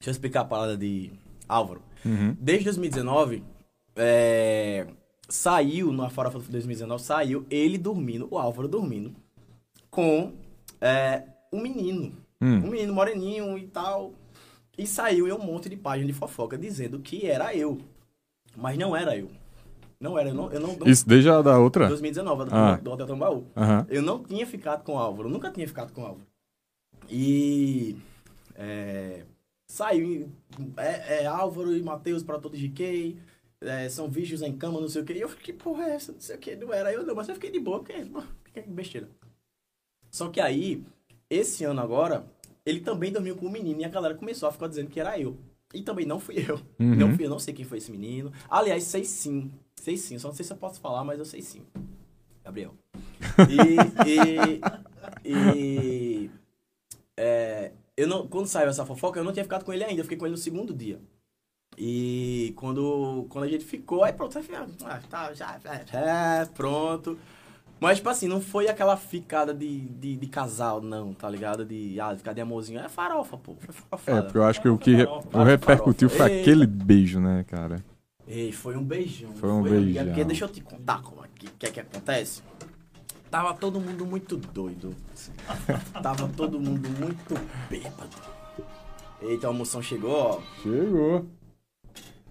Deixa 0.00 0.08
eu 0.08 0.12
explicar 0.12 0.42
a 0.42 0.44
parada 0.44 0.76
de 0.76 1.10
Álvaro. 1.48 1.82
Uhum. 2.04 2.36
Desde 2.38 2.64
2019, 2.64 3.42
é, 3.96 4.86
saiu, 5.32 5.90
na 5.92 6.10
farofa 6.10 6.38
de 6.38 6.50
2019, 6.50 7.02
saiu 7.02 7.46
ele 7.48 7.78
dormindo, 7.78 8.28
o 8.30 8.38
Álvaro 8.38 8.68
dormindo, 8.68 9.14
com 9.90 10.32
é, 10.78 11.22
um 11.50 11.58
menino. 11.62 12.12
Hum. 12.38 12.56
Um 12.58 12.70
menino 12.70 12.92
moreninho 12.92 13.56
e 13.56 13.66
tal. 13.66 14.12
E 14.76 14.86
saiu 14.86 15.26
em 15.26 15.32
um 15.32 15.38
monte 15.38 15.70
de 15.70 15.76
página 15.76 16.06
de 16.06 16.12
fofoca 16.12 16.58
dizendo 16.58 16.98
que 16.98 17.26
era 17.26 17.54
eu. 17.56 17.78
Mas 18.54 18.76
não 18.76 18.94
era 18.94 19.16
eu. 19.16 19.30
Não 19.98 20.18
era, 20.18 20.28
eu 20.28 20.34
não. 20.34 20.52
Eu 20.52 20.60
não, 20.60 20.76
não 20.76 20.86
Isso 20.86 21.08
desde 21.08 21.30
a 21.30 21.40
da 21.40 21.58
outra? 21.58 21.88
2019, 21.88 22.44
do, 22.44 22.54
Ah. 22.54 22.76
do 22.76 22.90
Hotel 22.90 23.06
Tambaú. 23.06 23.46
Aham. 23.56 23.86
Eu 23.88 24.02
não 24.02 24.22
tinha 24.22 24.46
ficado 24.46 24.82
com 24.82 24.94
o 24.94 24.98
Álvaro, 24.98 25.30
nunca 25.30 25.50
tinha 25.50 25.66
ficado 25.66 25.92
com 25.92 26.02
o 26.02 26.06
Álvaro. 26.06 26.26
E. 27.08 27.96
É, 28.54 29.22
saiu. 29.66 30.30
É, 30.76 31.22
é 31.22 31.26
Álvaro 31.26 31.74
e 31.74 31.82
Matheus 31.82 32.22
para 32.22 32.38
todos 32.38 32.58
de 32.58 32.68
GK. 32.68 33.16
É, 33.64 33.88
são 33.88 34.08
bichos 34.08 34.42
em 34.42 34.56
cama, 34.56 34.80
não 34.80 34.88
sei 34.88 35.02
o 35.02 35.04
que. 35.04 35.12
E 35.12 35.20
eu 35.20 35.28
fiquei, 35.28 35.54
porra, 35.54 35.84
é 35.84 35.94
essa? 35.94 36.12
Não 36.12 36.20
sei 36.20 36.36
o 36.36 36.38
que. 36.38 36.56
Não 36.56 36.72
era 36.72 36.92
eu, 36.92 37.06
não, 37.06 37.14
mas 37.14 37.28
eu 37.28 37.34
fiquei 37.34 37.50
de 37.50 37.60
boa, 37.60 37.78
porque. 37.78 38.04
pô, 38.04 38.22
Que 38.52 38.60
besteira. 38.62 39.08
Só 40.10 40.28
que 40.28 40.40
aí, 40.40 40.84
esse 41.30 41.64
ano 41.64 41.80
agora, 41.80 42.26
ele 42.66 42.80
também 42.80 43.12
dormiu 43.12 43.36
com 43.36 43.46
o 43.46 43.50
menino 43.50 43.80
e 43.80 43.84
a 43.84 43.88
galera 43.88 44.14
começou 44.14 44.48
a 44.48 44.52
ficar 44.52 44.68
dizendo 44.68 44.90
que 44.90 45.00
era 45.00 45.18
eu. 45.18 45.36
E 45.72 45.82
também 45.82 46.04
não 46.04 46.20
fui 46.20 46.44
eu. 46.46 46.56
Uhum. 46.78 46.94
Não 46.96 47.14
fui 47.14 47.24
eu, 47.24 47.30
não 47.30 47.38
sei 47.38 47.54
quem 47.54 47.64
foi 47.64 47.78
esse 47.78 47.90
menino. 47.90 48.32
Aliás, 48.50 48.84
sei 48.84 49.04
sim. 49.04 49.50
Sei 49.76 49.96
sim. 49.96 50.18
Só 50.18 50.28
não 50.28 50.34
sei 50.34 50.44
se 50.44 50.52
eu 50.52 50.56
posso 50.56 50.80
falar, 50.80 51.02
mas 51.04 51.18
eu 51.18 51.24
sei 51.24 51.40
sim. 51.40 51.62
Gabriel. 52.44 52.74
E. 53.48 54.60
e, 55.24 55.30
e 55.32 56.30
é, 57.16 57.72
eu 57.96 58.06
não, 58.06 58.26
quando 58.26 58.46
saiu 58.46 58.68
essa 58.68 58.84
fofoca, 58.84 59.20
eu 59.20 59.24
não 59.24 59.32
tinha 59.32 59.44
ficado 59.44 59.64
com 59.64 59.72
ele 59.72 59.84
ainda. 59.84 60.00
Eu 60.00 60.04
fiquei 60.04 60.18
com 60.18 60.26
ele 60.26 60.32
no 60.32 60.38
segundo 60.38 60.74
dia. 60.74 61.00
E 61.76 62.52
quando, 62.56 63.26
quando 63.28 63.44
a 63.44 63.48
gente 63.48 63.64
ficou, 63.64 64.04
aí 64.04 64.12
pronto, 64.12 64.38
ah, 64.84 65.00
tá, 65.08 65.32
já, 65.32 65.58
é, 65.92 66.44
pronto. 66.46 67.18
Mas, 67.80 67.96
tipo 67.96 68.08
assim, 68.10 68.28
não 68.28 68.40
foi 68.40 68.68
aquela 68.68 68.96
ficada 68.96 69.52
de, 69.52 69.80
de, 69.80 70.16
de 70.16 70.26
casal, 70.28 70.80
não, 70.80 71.12
tá 71.12 71.28
ligado? 71.28 71.64
De, 71.64 71.98
ah, 71.98 72.16
ficar 72.16 72.32
de 72.32 72.40
amorzinho. 72.40 72.78
É 72.78 72.88
farofa, 72.88 73.36
pô. 73.36 73.56
Foi. 73.96 74.14
É, 74.14 74.22
porque 74.22 74.38
eu 74.38 74.44
acho 74.44 74.62
que 74.62 74.68
o 74.68 74.78
que 74.78 74.98
Farofa, 74.98 75.38
o 75.38 75.42
repercutiu 75.42 76.08
farofa. 76.08 76.28
foi 76.28 76.36
Ei. 76.36 76.42
aquele 76.42 76.64
beijo, 76.64 77.18
né, 77.18 77.44
cara? 77.48 77.84
Ei, 78.28 78.52
foi 78.52 78.76
um 78.76 78.84
beijão. 78.84 79.32
Foi 79.34 79.50
um 79.50 79.58
amiga, 79.58 79.80
beijão. 79.80 80.04
Porque 80.06 80.24
deixa 80.24 80.44
eu 80.44 80.48
te 80.48 80.60
contar 80.60 81.02
como 81.02 81.24
é 81.24 81.28
que, 81.34 81.48
que, 81.58 81.66
é 81.66 81.70
que 81.72 81.80
acontece. 81.80 82.42
Tava 83.28 83.52
todo 83.54 83.80
mundo 83.80 84.06
muito 84.06 84.36
doido. 84.36 84.94
Tava 86.00 86.28
todo 86.28 86.60
mundo 86.60 86.88
muito 87.00 87.34
bêbado. 87.68 88.16
Eita, 89.20 89.48
a 89.48 89.50
almoção 89.50 89.82
chegou, 89.82 90.12
ó. 90.12 90.40
Chegou. 90.62 91.26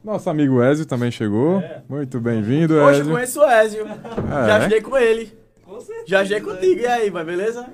Nosso 0.04 0.30
amigo 0.30 0.64
Ezio 0.64 0.86
também 0.86 1.12
chegou. 1.12 1.60
É. 1.60 1.82
Muito 1.88 2.20
bem-vindo, 2.20 2.74
Hoje 2.76 3.00
eu 3.00 3.02
Ezio. 3.02 3.14
conheço 3.14 3.40
o 3.42 3.50
Ezio. 3.52 3.86
Já 4.48 4.58
É. 4.58 4.62
joguei 4.64 4.82
com 4.82 4.98
ele. 4.98 5.34
Já 6.08 6.24
joguei 6.24 6.42
contigo. 6.42 6.82
E 6.82 6.88
aí, 6.88 7.10
vai, 7.10 7.24
beleza? 7.24 7.68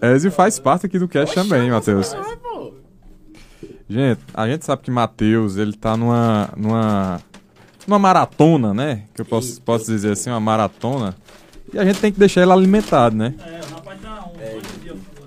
Ezio 0.00 0.32
faz 0.32 0.58
parte 0.58 0.86
aqui 0.86 0.98
do 0.98 1.06
cast 1.08 1.34
também, 1.34 1.70
Matheus. 1.70 2.14
Gente, 3.88 4.20
a 4.34 4.48
gente 4.48 4.64
sabe 4.64 4.82
que 4.82 4.90
Matheus, 4.90 5.56
ele 5.56 5.74
tá 5.76 5.96
numa, 5.96 6.48
numa, 6.56 7.20
numa 7.86 7.98
maratona, 7.98 8.72
né? 8.74 9.04
Que 9.14 9.20
eu 9.20 9.24
posso, 9.24 9.60
posso 9.60 9.86
dizer 9.86 10.12
assim, 10.12 10.30
uma 10.30 10.40
maratona. 10.40 11.14
E 11.72 11.78
a 11.78 11.84
gente 11.84 12.00
tem 12.00 12.10
que 12.10 12.18
deixar 12.18 12.42
ele 12.42 12.52
alimentado, 12.52 13.14
né? 13.16 13.34
É, 13.38 13.60
o 13.60 13.74
rapaz 13.74 14.00
tá 14.00 14.26
um. 14.34 14.40
É, 14.40 14.58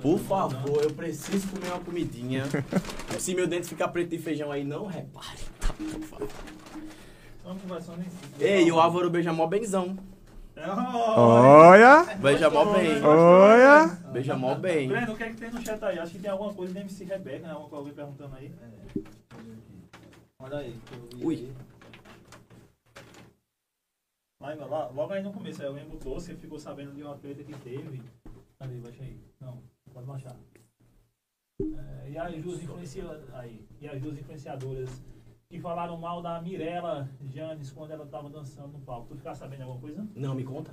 Por 0.01 0.19
favor, 0.19 0.83
eu 0.83 0.91
preciso 0.91 1.47
comer 1.47 1.67
uma 1.69 1.79
comidinha. 1.79 2.43
Se 3.19 3.33
meu 3.35 3.47
dente 3.47 3.67
ficar 3.67 3.87
preto 3.89 4.09
de 4.09 4.17
feijão 4.17 4.51
aí, 4.51 4.63
não 4.63 4.85
repare. 4.87 5.37
Tá, 5.67 5.73
por 5.73 6.01
favor. 6.03 6.27
Estamos 7.37 7.61
conversando 7.61 8.01
em 8.01 8.09
si. 8.09 8.43
Ei, 8.43 8.67
e 8.67 8.71
o 8.71 8.79
Álvaro 8.79 9.09
beija 9.09 9.31
mó 9.33 9.47
benzão. 9.47 9.97
Olha! 11.17 12.15
Beija 12.15 12.49
mó 12.49 12.65
bem. 12.73 13.03
Olha! 13.03 13.87
Beija 14.11 14.35
mó 14.35 14.55
bem. 14.55 14.87
Breno, 14.87 15.13
o 15.13 15.17
que 15.17 15.23
é 15.23 15.29
que 15.29 15.35
tem 15.37 15.51
no 15.51 15.61
chat 15.63 15.83
aí? 15.83 15.99
Acho 15.99 16.13
que 16.13 16.19
tem 16.19 16.31
alguma 16.31 16.53
coisa 16.53 16.73
da 16.73 16.79
MC 16.81 17.03
Rebeca, 17.03 17.47
né? 17.47 17.53
Alguma 17.53 17.69
coisa 17.69 17.93
perguntando 17.93 18.35
aí. 18.35 18.51
Olha 20.39 20.57
aí. 20.57 20.79
Ui. 21.21 21.51
Lá, 24.41 24.53
lá- 24.53 24.87
logo 24.89 25.13
aí 25.13 25.21
no 25.23 25.33
começo, 25.33 25.61
aí 25.61 25.67
alguém 25.67 25.85
botou, 25.87 26.19
você 26.19 26.35
ficou 26.35 26.59
sabendo 26.59 26.93
de 26.93 27.03
uma 27.03 27.17
treta 27.17 27.43
que 27.43 27.53
teve. 27.59 28.01
Cadê? 28.59 28.75
Baixa 28.79 29.03
aí. 29.03 29.19
Não, 29.41 29.61
pode 29.93 30.05
baixar. 30.07 30.35
É, 31.61 32.09
e 32.09 32.17
as 32.17 32.35
duas 32.41 32.61
influenciadoras 32.61 33.33
aí, 33.33 33.65
e 33.81 33.87
as 33.87 34.01
duas 34.01 34.17
influenciadoras 34.19 34.89
que 35.49 35.59
falaram 35.59 35.97
mal 35.97 36.21
da 36.21 36.41
Mirella 36.41 37.07
Janes 37.31 37.71
quando 37.71 37.91
ela 37.91 38.05
tava 38.05 38.29
dançando 38.29 38.69
no 38.69 38.79
palco. 38.79 39.07
Tu 39.09 39.17
ficasse 39.17 39.39
sabendo 39.39 39.57
de 39.57 39.63
alguma 39.63 39.79
coisa? 39.79 40.07
Não, 40.15 40.33
me 40.33 40.43
conta. 40.43 40.71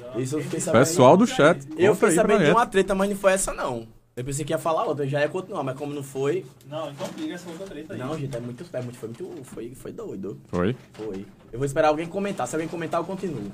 Não, 0.00 0.14
eu 0.14 0.20
Isso 0.20 0.36
eu 0.36 0.42
fiquei 0.42 0.60
sabendo. 0.60 0.80
Pessoal 0.80 1.16
do 1.16 1.26
chat, 1.26 1.68
Eu 1.76 1.94
fiquei 1.94 2.12
sabendo 2.12 2.44
de 2.44 2.50
uma 2.50 2.66
treta, 2.66 2.94
mas 2.94 3.10
não 3.10 3.16
foi 3.16 3.32
essa 3.32 3.52
não. 3.52 3.86
Eu 4.16 4.24
pensei 4.24 4.44
que 4.44 4.52
ia 4.52 4.58
falar 4.58 4.84
outra, 4.84 5.04
eu 5.04 5.08
já 5.08 5.20
ia 5.20 5.28
continuar, 5.28 5.62
mas 5.62 5.76
como 5.76 5.94
não 5.94 6.02
foi. 6.02 6.44
Não, 6.66 6.90
então 6.90 7.06
liga 7.16 7.34
essa 7.34 7.48
outra 7.48 7.66
treta 7.66 7.94
aí. 7.94 7.98
Não, 7.98 8.18
gente, 8.18 8.36
é 8.36 8.40
muito. 8.40 8.64
É 8.72 8.82
muito 8.82 8.98
foi 8.98 9.08
muito. 9.08 9.44
Foi, 9.44 9.74
foi 9.74 9.92
doido. 9.92 10.40
Foi? 10.48 10.74
Foi. 10.92 11.26
Eu 11.52 11.58
vou 11.58 11.66
esperar 11.66 11.88
alguém 11.88 12.06
comentar. 12.06 12.46
Se 12.46 12.56
alguém 12.56 12.68
comentar, 12.68 13.00
eu 13.00 13.04
continuo. 13.04 13.52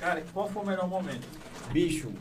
Cara, 0.00 0.22
qual 0.32 0.48
foi 0.48 0.62
o 0.62 0.66
melhor 0.66 0.88
momento? 0.88 1.26
Bicho, 1.72 2.12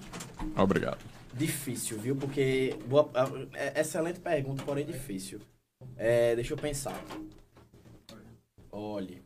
Obrigado. 0.58 1.15
Difícil, 1.36 2.00
viu? 2.00 2.16
Porque. 2.16 2.76
Boa, 2.88 3.10
é, 3.54 3.82
excelente 3.82 4.20
pergunta, 4.20 4.64
porém 4.64 4.86
difícil. 4.86 5.40
É, 5.98 6.36
deixa 6.36 6.54
eu 6.54 6.58
pensar. 6.58 7.04
Olhe. 8.72 9.24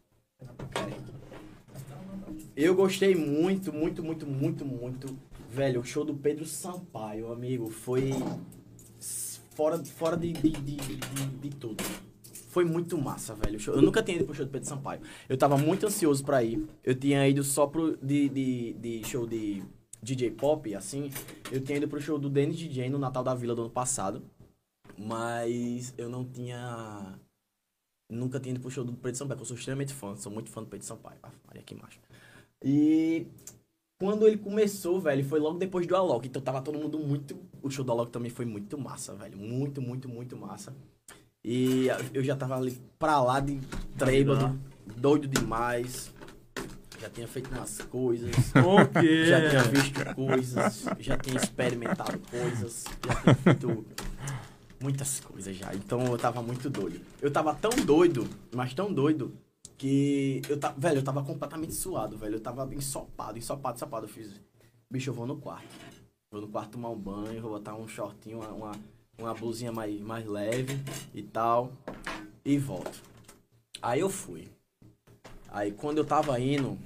Eu 2.56 2.76
gostei 2.76 3.16
muito, 3.16 3.72
muito, 3.72 4.04
muito, 4.04 4.28
muito, 4.28 4.66
muito. 4.66 5.18
Velho, 5.50 5.82
o 5.82 5.84
show 5.84 6.06
do 6.06 6.14
Pedro 6.14 6.46
Sampaio, 6.46 7.32
amigo, 7.32 7.70
foi 7.70 8.12
fora, 9.56 9.84
fora 9.84 10.18
de, 10.18 10.34
de, 10.34 10.52
de, 10.52 10.76
de, 10.76 10.96
de 11.42 11.50
tudo. 11.50 11.84
Foi 12.50 12.66
muito 12.66 12.98
massa, 12.98 13.34
velho. 13.36 13.60
Eu 13.68 13.82
nunca 13.82 14.04
tinha 14.04 14.18
ido 14.18 14.26
pro 14.26 14.36
show 14.36 14.46
do 14.46 14.52
Pedro 14.52 14.68
Sampaio. 14.68 15.02
Eu 15.28 15.38
tava 15.38 15.58
muito 15.58 15.86
ansioso 15.88 16.24
pra 16.24 16.44
ir. 16.44 16.68
Eu 16.84 16.94
tinha 16.94 17.28
ido 17.28 17.44
só 17.44 17.66
pro 17.66 17.98
de, 17.98 18.30
de, 18.30 18.74
de 18.74 19.08
show 19.08 19.26
de 19.26 19.64
DJ 20.02 20.32
pop, 20.32 20.74
assim. 20.76 21.12
Eu 21.52 21.62
tinha 21.62 21.78
ido 21.78 21.88
pro 21.88 22.02
show 22.02 22.18
do 22.18 22.30
Dennis 22.30 22.58
DJ 22.58 22.90
no 22.90 22.98
Natal 22.98 23.24
da 23.24 23.34
Vila 23.36 23.56
do 23.56 23.62
ano 23.64 23.72
passado. 23.72 24.24
Mas 24.98 25.94
eu 25.98 26.10
não 26.10 26.26
tinha. 26.26 27.20
Nunca 28.12 28.40
tinha 28.40 28.54
ido 28.54 28.62
pro 28.62 28.72
show 28.72 28.84
do 28.84 28.94
Pedro 28.94 29.18
Sampaio, 29.18 29.40
eu 29.40 29.46
sou 29.46 29.56
extremamente 29.56 29.94
fã. 29.94 30.16
Sou 30.16 30.32
muito 30.32 30.50
fã 30.50 30.62
do 30.62 30.68
Pedro 30.68 30.86
Sampaio. 30.86 31.20
Ah, 31.24 31.32
Maria, 31.48 31.64
que 31.64 31.76
macho. 31.76 32.00
E 32.64 33.28
quando 34.00 34.28
ele 34.28 34.38
começou, 34.38 35.00
velho, 35.00 35.24
foi 35.24 35.40
logo 35.40 35.58
depois 35.58 35.86
do 35.86 35.96
Alok. 35.96 36.28
Então 36.28 36.42
tava 36.42 36.62
todo 36.62 36.78
mundo 36.78 37.00
muito. 37.00 37.38
O 37.62 37.70
show 37.70 37.86
do 37.86 37.92
Alok 37.92 38.12
também 38.12 38.32
foi 38.32 38.46
muito 38.46 38.78
massa, 38.78 39.14
velho. 39.16 39.38
Muito, 39.38 39.82
muito, 39.82 40.10
muito 40.10 40.36
massa. 40.36 40.76
E 41.44 41.88
eu 42.14 42.24
já 42.24 42.36
tava 42.36 42.58
ali 42.58 42.78
pra 42.98 43.22
lá 43.22 43.40
de 43.40 43.60
trêbado, 43.98 44.60
doido 44.98 45.28
demais. 45.28 46.14
Já 47.00 47.10
tinha 47.10 47.28
feito 47.28 47.50
umas 47.52 47.78
coisas. 47.84 48.36
O 48.56 49.00
quê? 49.00 49.26
Já 49.26 49.50
tinha 49.50 49.64
visto 49.64 50.16
coisas, 50.16 50.86
já 51.00 51.18
tinha 51.18 51.38
experimentado 51.38 52.20
coisas, 52.20 52.84
já 53.08 53.16
tinha 53.22 53.36
feito 53.36 53.86
muitas 54.82 55.20
coisas 55.20 55.56
já. 55.56 55.74
Então 55.74 56.06
eu 56.06 56.18
tava 56.18 56.42
muito 56.42 56.70
doido. 56.70 57.02
Eu 57.22 57.32
tava 57.32 57.54
tão 57.56 57.72
doido, 57.86 58.28
mas 58.54 58.74
tão 58.74 58.92
doido, 58.92 59.34
que 59.78 60.42
eu 60.50 60.60
tava, 60.60 60.78
velho, 60.78 61.00
eu 61.00 61.04
tava 61.04 61.24
completamente 61.24 61.74
suado, 61.74 62.18
velho. 62.18 62.36
Eu 62.36 62.42
tava 62.42 62.74
ensopado, 62.76 63.38
ensopado, 63.38 63.78
ensopado. 63.78 64.06
Eu 64.06 64.10
fiz, 64.10 64.40
bicho, 64.92 65.10
eu 65.10 65.14
vou 65.14 65.26
no 65.26 65.38
quarto. 65.38 65.68
Vou 66.32 66.42
no 66.42 66.48
quarto 66.50 66.72
tomar 66.72 66.90
um 66.90 67.00
banho, 67.00 67.42
vou 67.42 67.52
botar 67.52 67.76
um 67.76 67.88
shortinho, 67.88 68.40
uma, 68.40 68.50
uma, 68.50 68.72
uma 69.18 69.34
blusinha 69.34 69.72
mais, 69.72 70.00
mais 70.02 70.28
leve 70.28 70.78
e 71.14 71.24
tal, 71.24 71.72
e 72.46 72.58
volto. 72.58 73.02
Aí 73.82 74.02
eu 74.02 74.10
fui. 74.10 74.48
Aí 75.52 75.72
quando 75.72 75.98
eu 75.98 76.06
tava 76.06 76.40
indo, 76.40 76.78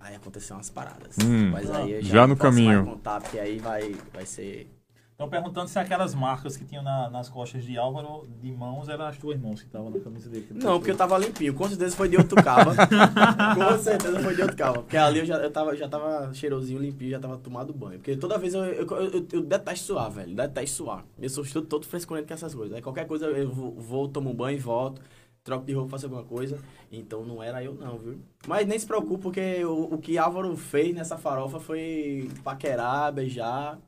aí 0.00 0.14
aconteceu 0.14 0.56
umas 0.56 0.70
paradas. 0.70 1.16
Hum, 1.24 1.50
Mas 1.50 1.70
aí 1.70 1.92
eu 1.92 2.02
já, 2.02 2.14
já 2.14 2.26
no 2.26 2.36
posso 2.36 2.50
caminho. 2.50 2.82
mais 2.84 2.88
contar, 2.96 3.20
porque 3.20 3.38
aí 3.38 3.58
vai, 3.58 3.94
vai 4.12 4.24
ser. 4.26 4.70
Estão 5.12 5.30
perguntando 5.30 5.66
se 5.66 5.78
aquelas 5.78 6.14
marcas 6.14 6.58
que 6.58 6.64
tinham 6.66 6.82
na- 6.84 7.08
nas 7.08 7.30
costas 7.30 7.64
de 7.64 7.78
Álvaro 7.78 8.28
de 8.38 8.52
mãos 8.52 8.86
eram 8.86 9.06
as 9.06 9.16
tuas 9.16 9.40
mãos 9.40 9.60
que 9.62 9.66
estavam 9.66 9.88
na 9.88 9.98
camisa 9.98 10.28
dele. 10.28 10.46
Não, 10.50 10.76
porque 10.78 10.90
eu 10.90 10.96
tava 10.96 11.16
limpinho. 11.16 11.54
Com 11.54 11.66
certeza 11.66 11.96
foi 11.96 12.06
de 12.10 12.18
outro 12.18 12.36
cava. 12.44 12.74
Com 13.54 13.78
certeza 13.82 14.20
foi 14.20 14.34
de 14.34 14.42
outro 14.42 14.56
cava. 14.58 14.82
Porque 14.82 14.94
ali 14.96 15.20
eu 15.20 15.24
já, 15.24 15.36
eu 15.36 15.50
tava, 15.50 15.74
já 15.74 15.88
tava 15.88 16.32
cheirosinho, 16.34 16.78
limpinho, 16.78 17.12
já 17.12 17.18
tava 17.18 17.38
tomado 17.38 17.72
banho. 17.72 17.98
Porque 17.98 18.14
toda 18.14 18.36
vez 18.36 18.52
eu, 18.52 18.62
eu, 18.62 18.86
eu, 18.86 19.10
eu- 19.10 19.26
eu 19.32 19.40
detesto 19.42 19.86
suar, 19.86 20.10
velho. 20.10 20.36
Detesto 20.36 20.76
suar. 20.76 21.02
Eu 21.18 21.30
sou 21.30 21.44
todo, 21.46 21.66
todo 21.66 21.86
frescurento 21.86 22.28
com 22.28 22.34
essas 22.34 22.54
coisas. 22.54 22.76
Aí 22.76 22.82
qualquer 22.82 23.06
coisa 23.06 23.24
eu 23.24 23.50
vou, 23.50 23.72
vou 23.72 24.08
tomo 24.08 24.28
um 24.30 24.34
banho 24.34 24.58
e 24.58 24.60
volto. 24.60 25.00
Troco 25.46 25.64
de 25.64 25.72
roupa, 25.72 25.90
faço 25.90 26.06
alguma 26.06 26.24
coisa. 26.24 26.58
Então 26.90 27.24
não 27.24 27.40
era 27.40 27.62
eu 27.62 27.72
não, 27.72 27.96
viu? 27.98 28.18
Mas 28.48 28.66
nem 28.66 28.76
se 28.76 28.84
preocupe, 28.84 29.22
porque 29.22 29.64
o, 29.64 29.94
o 29.94 29.98
que 29.98 30.18
Álvaro 30.18 30.56
fez 30.56 30.92
nessa 30.92 31.16
farofa 31.16 31.60
foi 31.60 32.28
paquerar, 32.42 33.12
beijar. 33.12 33.78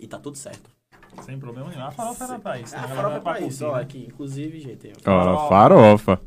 E 0.00 0.06
tá 0.06 0.18
tudo 0.18 0.38
certo. 0.38 0.70
Sem 1.20 1.38
problema 1.38 1.68
nenhum. 1.68 1.84
A 1.84 1.90
farofa 1.90 2.24
era 2.24 2.38
pra 2.38 2.58
isso. 2.58 2.74
Né? 2.74 2.80
a 2.80 2.88
farofa 2.88 3.06
era 3.08 3.16
é 3.16 3.20
pra 3.20 3.32
curtir, 3.34 3.48
isso, 3.48 3.66
ó. 3.66 3.76
né? 3.76 3.82
Aqui, 3.82 4.06
inclusive, 4.06 4.58
gente. 4.58 4.92
Ó, 5.06 5.48
farofa. 5.50 6.20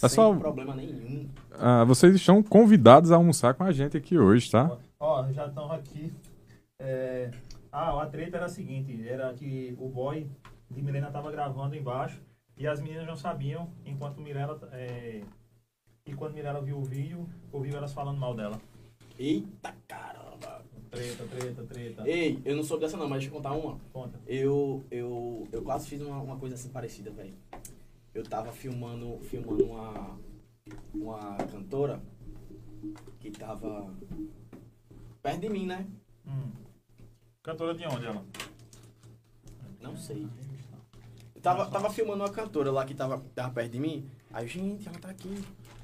Pessoal- 0.00 0.32
Sem 0.32 0.40
problema 0.40 0.74
nenhum. 0.74 1.28
Ah, 1.52 1.84
vocês 1.84 2.12
estão 2.16 2.42
convidados 2.42 3.12
a 3.12 3.16
almoçar 3.16 3.54
com 3.54 3.62
a 3.62 3.70
gente 3.70 3.96
aqui 3.96 4.18
hoje, 4.18 4.50
tá? 4.50 4.76
Ó, 4.98 5.24
já 5.30 5.46
estão 5.46 5.70
aqui. 5.70 6.12
É... 6.80 7.30
Ah, 7.70 8.02
a 8.02 8.06
treta 8.06 8.38
era 8.38 8.46
a 8.46 8.48
seguinte: 8.48 9.08
era 9.08 9.32
que 9.34 9.76
o 9.78 9.88
boy 9.88 10.28
de 10.68 10.82
Milena 10.82 11.12
tava 11.12 11.30
gravando 11.30 11.76
embaixo 11.76 12.20
E 12.58 12.66
as 12.66 12.80
meninas 12.80 13.06
não 13.06 13.16
sabiam, 13.16 13.70
enquanto 13.86 14.20
Mirella. 14.20 14.58
É, 14.72 15.22
e 16.04 16.14
quando 16.14 16.34
Mirella 16.34 16.60
viu 16.60 16.78
o 16.78 16.84
vídeo, 16.84 17.28
ouviu 17.52 17.76
elas 17.76 17.92
falando 17.92 18.18
mal 18.18 18.34
dela. 18.34 18.60
Eita 19.16 19.74
caramba. 19.86 20.64
Treta, 20.90 21.24
treta, 21.24 21.64
treta. 21.64 22.08
Ei, 22.08 22.40
eu 22.44 22.56
não 22.56 22.64
soube 22.64 22.82
dessa 22.82 22.96
não, 22.96 23.08
mas 23.08 23.20
deixa 23.20 23.28
eu 23.28 23.36
contar 23.36 23.52
uma. 23.52 23.78
Conta. 23.92 24.18
Eu, 24.26 24.84
eu, 24.90 25.46
eu 25.52 25.62
quase 25.62 25.88
fiz 25.88 26.00
uma, 26.00 26.20
uma 26.20 26.36
coisa 26.36 26.54
assim 26.54 26.70
parecida, 26.70 27.10
velho. 27.10 27.34
Eu 28.14 28.24
tava 28.24 28.50
filmando, 28.50 29.20
filmando 29.20 29.64
uma, 29.64 30.18
uma 30.94 31.36
cantora 31.36 32.00
que 33.20 33.30
tava 33.30 33.94
perto 35.22 35.40
de 35.40 35.48
mim, 35.48 35.66
né? 35.66 35.86
Hum. 36.26 36.50
Cantora 37.42 37.74
de 37.74 37.86
onde 37.86 38.06
ela? 38.06 38.24
Não 39.80 39.96
sei. 39.96 40.26
Eu 41.38 41.42
tava, 41.42 41.66
tava 41.66 41.88
filmando 41.88 42.24
uma 42.24 42.30
cantora 42.30 42.72
lá 42.72 42.84
que 42.84 42.94
tava, 42.94 43.22
tava 43.32 43.54
perto 43.54 43.70
de 43.70 43.78
mim. 43.78 44.04
Aí, 44.32 44.44
eu, 44.44 44.48
gente, 44.48 44.88
ela 44.88 44.98
tá 44.98 45.08
aqui. 45.08 45.40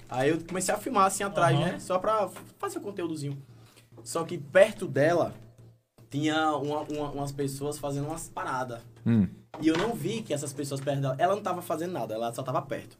Aí 0.08 0.30
eu 0.30 0.40
comecei 0.44 0.74
a 0.74 0.76
filmar 0.78 1.06
assim 1.06 1.22
atrás, 1.22 1.56
Aham. 1.56 1.64
né? 1.64 1.78
Só 1.78 1.96
pra 1.96 2.28
fazer 2.58 2.78
o 2.78 2.80
conteúdozinho. 2.80 3.40
Só 4.02 4.24
que 4.24 4.36
perto 4.36 4.88
dela 4.88 5.32
tinha 6.10 6.56
uma- 6.56 6.80
uma- 6.80 7.10
umas 7.12 7.30
pessoas 7.30 7.78
fazendo 7.78 8.08
umas 8.08 8.28
paradas. 8.28 8.80
Hum. 9.06 9.28
E 9.60 9.68
eu 9.68 9.78
não 9.78 9.94
vi 9.94 10.22
que 10.22 10.34
essas 10.34 10.52
pessoas 10.52 10.80
perto 10.80 11.00
dela. 11.02 11.14
Ela 11.20 11.36
não 11.36 11.42
tava 11.42 11.62
fazendo 11.62 11.92
nada, 11.92 12.14
ela 12.14 12.34
só 12.34 12.42
tava 12.42 12.60
perto. 12.60 12.98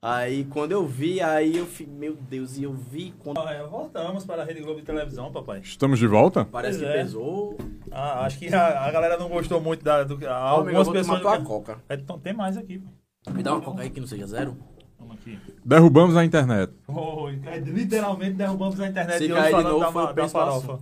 Aí 0.00 0.44
quando 0.44 0.70
eu 0.70 0.86
vi, 0.86 1.20
aí 1.20 1.56
eu 1.56 1.66
fiquei, 1.66 1.92
meu 1.92 2.14
Deus, 2.14 2.56
e 2.56 2.62
eu 2.62 2.72
vi 2.72 3.12
quando. 3.18 3.38
Ah, 3.38 3.66
voltamos 3.68 4.24
para 4.24 4.42
a 4.42 4.44
Rede 4.44 4.60
Globo 4.60 4.78
de 4.78 4.86
televisão, 4.86 5.32
papai. 5.32 5.58
Estamos 5.58 5.98
de 5.98 6.06
volta? 6.06 6.44
Parece 6.44 6.78
Pois 6.78 6.90
que 6.90 6.96
é. 6.98 7.02
pesou. 7.02 7.58
Ah, 7.90 8.24
acho 8.24 8.38
que 8.38 8.54
a, 8.54 8.84
a 8.84 8.90
galera 8.92 9.18
não 9.18 9.28
gostou 9.28 9.60
muito 9.60 9.84
da. 9.84 10.04
Do, 10.04 10.14
amigo, 10.14 10.24
eu 10.24 10.32
algumas 10.32 10.86
vou 10.86 10.94
pessoas. 10.94 11.20
tomar 11.20 11.36
tua 11.36 11.44
coca. 11.44 11.78
É, 11.88 11.94
então, 11.94 12.16
tem 12.18 12.32
mais 12.32 12.56
aqui, 12.56 12.78
pô. 12.78 12.88
Me 13.32 13.42
dá 13.42 13.52
uma 13.54 13.60
coca 13.60 13.82
aí 13.82 13.90
que 13.90 13.98
não 13.98 14.06
seja 14.06 14.24
zero. 14.28 14.56
Vamos 15.00 15.16
aqui. 15.16 15.36
Derrubamos 15.64 16.16
a 16.16 16.24
internet. 16.24 16.72
Oh, 16.86 17.28
literalmente 17.28 18.34
derrubamos 18.34 18.78
a 18.80 18.86
internet 18.86 19.18
Se 19.18 19.26
de 19.26 19.32
hoje 19.32 19.42
cair 19.42 19.56
de 19.56 19.62
falando 19.62 19.78
novo, 19.80 19.84
da, 19.84 19.92
foi 19.92 20.04
o 20.04 20.12
da 20.12 20.28
farofa. 20.28 20.78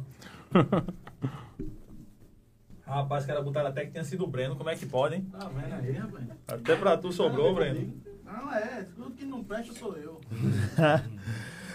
Rapaz, 2.87 3.23
os 3.25 3.27
caras 3.27 3.45
botaram 3.45 3.69
até 3.71 3.85
que 3.85 3.91
tinha 3.93 4.05
sido 4.05 4.25
o 4.25 4.27
Breno, 4.29 4.55
como 4.57 4.71
é 4.71 4.77
que 4.77 4.87
podem? 4.87 5.23
Tá 5.23 5.49
vendo 5.49 5.75
aí, 5.75 5.93
rapaz? 5.93 6.25
Até 6.47 6.77
pra 6.77 6.97
tu 6.97 7.11
sobrou, 7.11 7.53
Breno. 7.55 7.93
Não, 8.37 8.53
é. 8.53 8.87
Tudo 8.95 9.11
que 9.13 9.25
não 9.25 9.43
presta 9.43 9.73
sou 9.73 9.97
eu. 9.97 10.21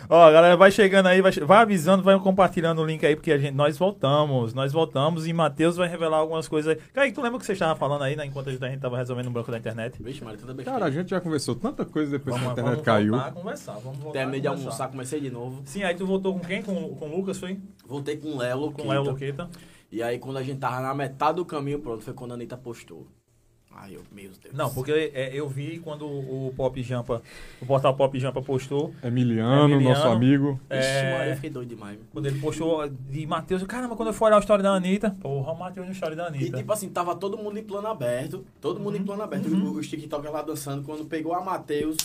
Ó, 0.10 0.30
galera 0.30 0.58
vai 0.58 0.69
chegando 0.69 1.06
aí, 1.06 1.21
vai, 1.21 1.32
vai 1.32 1.60
avisando, 1.60 2.04
vai 2.04 2.19
compartilhando 2.19 2.82
o 2.82 2.86
link 2.86 3.06
aí, 3.06 3.15
porque 3.15 3.32
a 3.32 3.38
gente, 3.38 3.54
nós 3.56 3.78
voltamos, 3.78 4.54
nós 4.54 4.74
voltamos 4.74 5.26
e 5.26 5.32
Matheus 5.32 5.78
vai 5.78 5.88
revelar 5.88 6.17
algumas 6.17 6.50
coisas 6.50 6.76
aí. 6.76 6.84
Kaique, 6.93 7.15
tu 7.15 7.21
lembra 7.21 7.38
o 7.38 7.39
que 7.39 7.45
você 7.45 7.54
estava 7.54 7.80
falando 7.80 8.02
aí, 8.04 8.17
né, 8.17 8.26
enquanto 8.26 8.50
a 8.50 8.52
gente 8.52 8.78
tava 8.78 8.97
resolvendo 8.97 9.28
o 9.28 9.32
banco 9.32 9.50
da 9.50 9.58
internet? 9.58 10.04
Vixe, 10.04 10.21
Maria, 10.21 10.38
tanta 10.38 10.54
besteira. 10.54 10.80
Cara, 10.80 10.91
a 10.91 10.93
gente 10.93 11.10
já 11.12 11.21
conversou 11.21 11.56
tanta 11.56 11.86
coisa 11.86 12.12
depois 12.12 12.36
que 12.36 12.41
a 12.41 12.43
Vamos, 12.43 12.52
internet 12.60 12.71
vamos 12.74 12.86
caiu. 12.86 13.15
a 13.15 13.32
conversar, 13.32 13.74
vamos 13.76 14.00
voltar 14.00 14.19
Terminei 14.19 14.39
a 14.39 14.41
de 14.41 14.47
almoçar, 14.50 14.89
comecei 14.89 15.21
de 15.21 15.30
novo. 15.30 15.62
Sim, 15.63 15.84
aí 15.84 15.95
tu 15.95 16.06
voltou 16.06 16.34
com 16.34 16.41
quem? 16.41 16.62
Com, 16.62 16.93
com 16.95 17.10
o 17.10 17.15
Lucas, 17.15 17.38
foi? 17.39 17.58
Voltei 17.88 18.17
com 18.17 18.34
o 18.34 18.38
Léo 18.38 18.69
Com 18.71 18.82
o. 18.82 18.88
Léo 18.89 19.04
Luqueta. 19.04 19.50
E 19.89 20.04
aí 20.04 20.19
quando 20.19 20.38
a 20.38 20.43
gente 20.43 20.60
tava 20.60 20.82
na 20.82 20.93
metade 20.93 21.38
do 21.38 21.45
caminho, 21.45 21.80
pronto, 21.80 22.04
foi 22.04 22.13
quando 22.13 22.32
a 22.32 22.34
Anitta 22.34 22.58
postou. 22.58 23.08
Ai, 23.74 23.96
eu, 23.96 24.04
meu 24.12 24.30
Deus. 24.42 24.54
Não, 24.54 24.72
porque 24.72 24.92
é, 25.14 25.32
eu 25.34 25.50
vi 25.50 25.80
quando 25.80 26.06
o 26.06 26.54
Pop 26.56 26.82
Jampa, 26.84 27.22
o 27.62 27.66
portal 27.66 27.96
Pop 27.96 28.20
Jampa 28.20 28.42
postou, 28.42 28.94
Emiliano, 29.04 29.74
Emiliano. 29.74 29.96
nosso 29.96 30.08
amigo. 30.08 30.60
É- 30.70 31.32
eu 31.32 31.36
fiquei 31.36 31.50
doido 31.50 31.70
demais. 31.70 31.96
viu? 31.98 32.06
quando 32.14 32.26
ele 32.28 32.40
postou 32.40 32.88
de 32.88 33.26
Matheus, 33.26 33.64
caramba, 33.64 33.96
quando 33.96 34.10
eu 34.10 34.14
for 34.14 34.26
olhar 34.26 34.36
a 34.36 34.40
história 34.40 34.62
da 34.62 34.72
Anitta, 34.74 35.10
porra, 35.20 35.52
o 35.54 35.58
Matheus 35.58 35.88
na 35.88 35.94
história 35.94 36.16
da 36.16 36.26
E 36.26 36.28
Anitta. 36.28 36.58
tipo 36.58 36.72
assim, 36.74 36.90
tava 36.90 37.16
todo 37.16 37.38
mundo 37.38 37.58
em 37.58 37.64
plano 37.64 37.88
aberto. 37.88 38.46
Todo 38.60 38.80
mundo 38.80 38.98
em 38.98 39.04
plano 39.04 39.24
aberto. 39.24 39.48
Uhum. 39.48 39.72
Os 39.72 39.88
TikTokers 39.88 40.32
lá 40.34 40.42
dançando. 40.44 40.84
Quando 40.84 41.06
pegou 41.06 41.34
a 41.34 41.42
Matheus, 41.44 41.98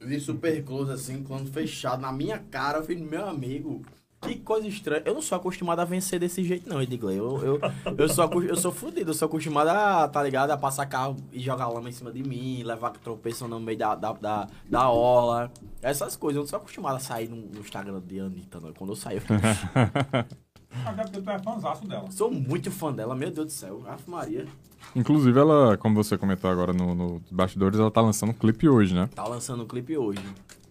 vi 0.00 0.18
super 0.18 0.64
close 0.64 0.90
assim, 0.90 1.22
plano 1.22 1.46
fechado 1.46 2.00
na 2.02 2.10
minha 2.12 2.38
cara. 2.38 2.78
Eu 2.78 2.82
falei, 2.82 2.98
meu 3.02 3.26
amigo, 3.26 3.82
que 4.20 4.36
coisa 4.36 4.66
estranha. 4.66 5.02
Eu 5.04 5.14
não 5.14 5.22
sou 5.22 5.36
acostumado 5.36 5.80
a 5.80 5.84
vencer 5.84 6.18
desse 6.18 6.42
jeito, 6.42 6.68
não, 6.68 6.82
Edgley. 6.82 7.16
Eu, 7.16 7.40
eu, 7.44 7.60
eu, 7.96 8.08
sou, 8.08 8.42
eu 8.42 8.56
sou 8.56 8.72
fudido. 8.72 9.10
Eu 9.10 9.14
sou 9.14 9.26
acostumado 9.26 9.68
a, 9.68 10.08
tá 10.08 10.22
ligado? 10.22 10.50
A 10.50 10.56
passar 10.56 10.86
carro 10.86 11.16
e 11.32 11.40
jogar 11.40 11.68
lama 11.68 11.88
em 11.88 11.92
cima 11.92 12.10
de 12.10 12.22
mim, 12.22 12.62
levar 12.62 12.90
tropeção 12.90 13.46
no 13.46 13.60
meio 13.60 13.78
da, 13.78 13.94
da, 13.94 14.12
da, 14.12 14.48
da 14.68 14.90
orla. 14.90 15.52
Essas 15.80 16.16
coisas. 16.16 16.36
Eu 16.36 16.42
não 16.42 16.48
sou 16.48 16.58
acostumado 16.58 16.96
a 16.96 17.00
sair 17.00 17.28
no, 17.28 17.36
no 17.36 17.60
Instagram 17.60 18.00
de 18.00 18.20
Anitta, 18.20 18.60
não. 18.60 18.72
Quando 18.72 18.90
eu 18.90 18.96
saio, 18.96 19.18
eu 19.18 19.20
fico, 19.20 19.34
Até 20.84 21.02
porque 21.02 21.20
tu 21.20 21.30
é 21.30 21.38
fãzaço 21.38 21.86
dela. 21.86 22.10
sou 22.10 22.30
muito 22.30 22.70
fã 22.70 22.92
dela, 22.92 23.14
meu 23.14 23.30
Deus 23.30 23.46
do 23.46 23.52
céu. 23.52 23.82
Ave 23.86 24.02
Maria. 24.06 24.46
Inclusive, 24.94 25.38
ela, 25.38 25.76
como 25.76 25.94
você 25.94 26.16
comentou 26.16 26.50
agora 26.50 26.72
no, 26.72 26.94
no 26.94 27.22
bastidores, 27.30 27.78
ela 27.78 27.90
tá 27.90 28.00
lançando 28.00 28.30
um 28.30 28.34
clipe 28.34 28.68
hoje, 28.68 28.94
né? 28.94 29.08
Tá 29.14 29.26
lançando 29.26 29.62
um 29.62 29.66
clipe 29.66 29.96
hoje. 29.96 30.22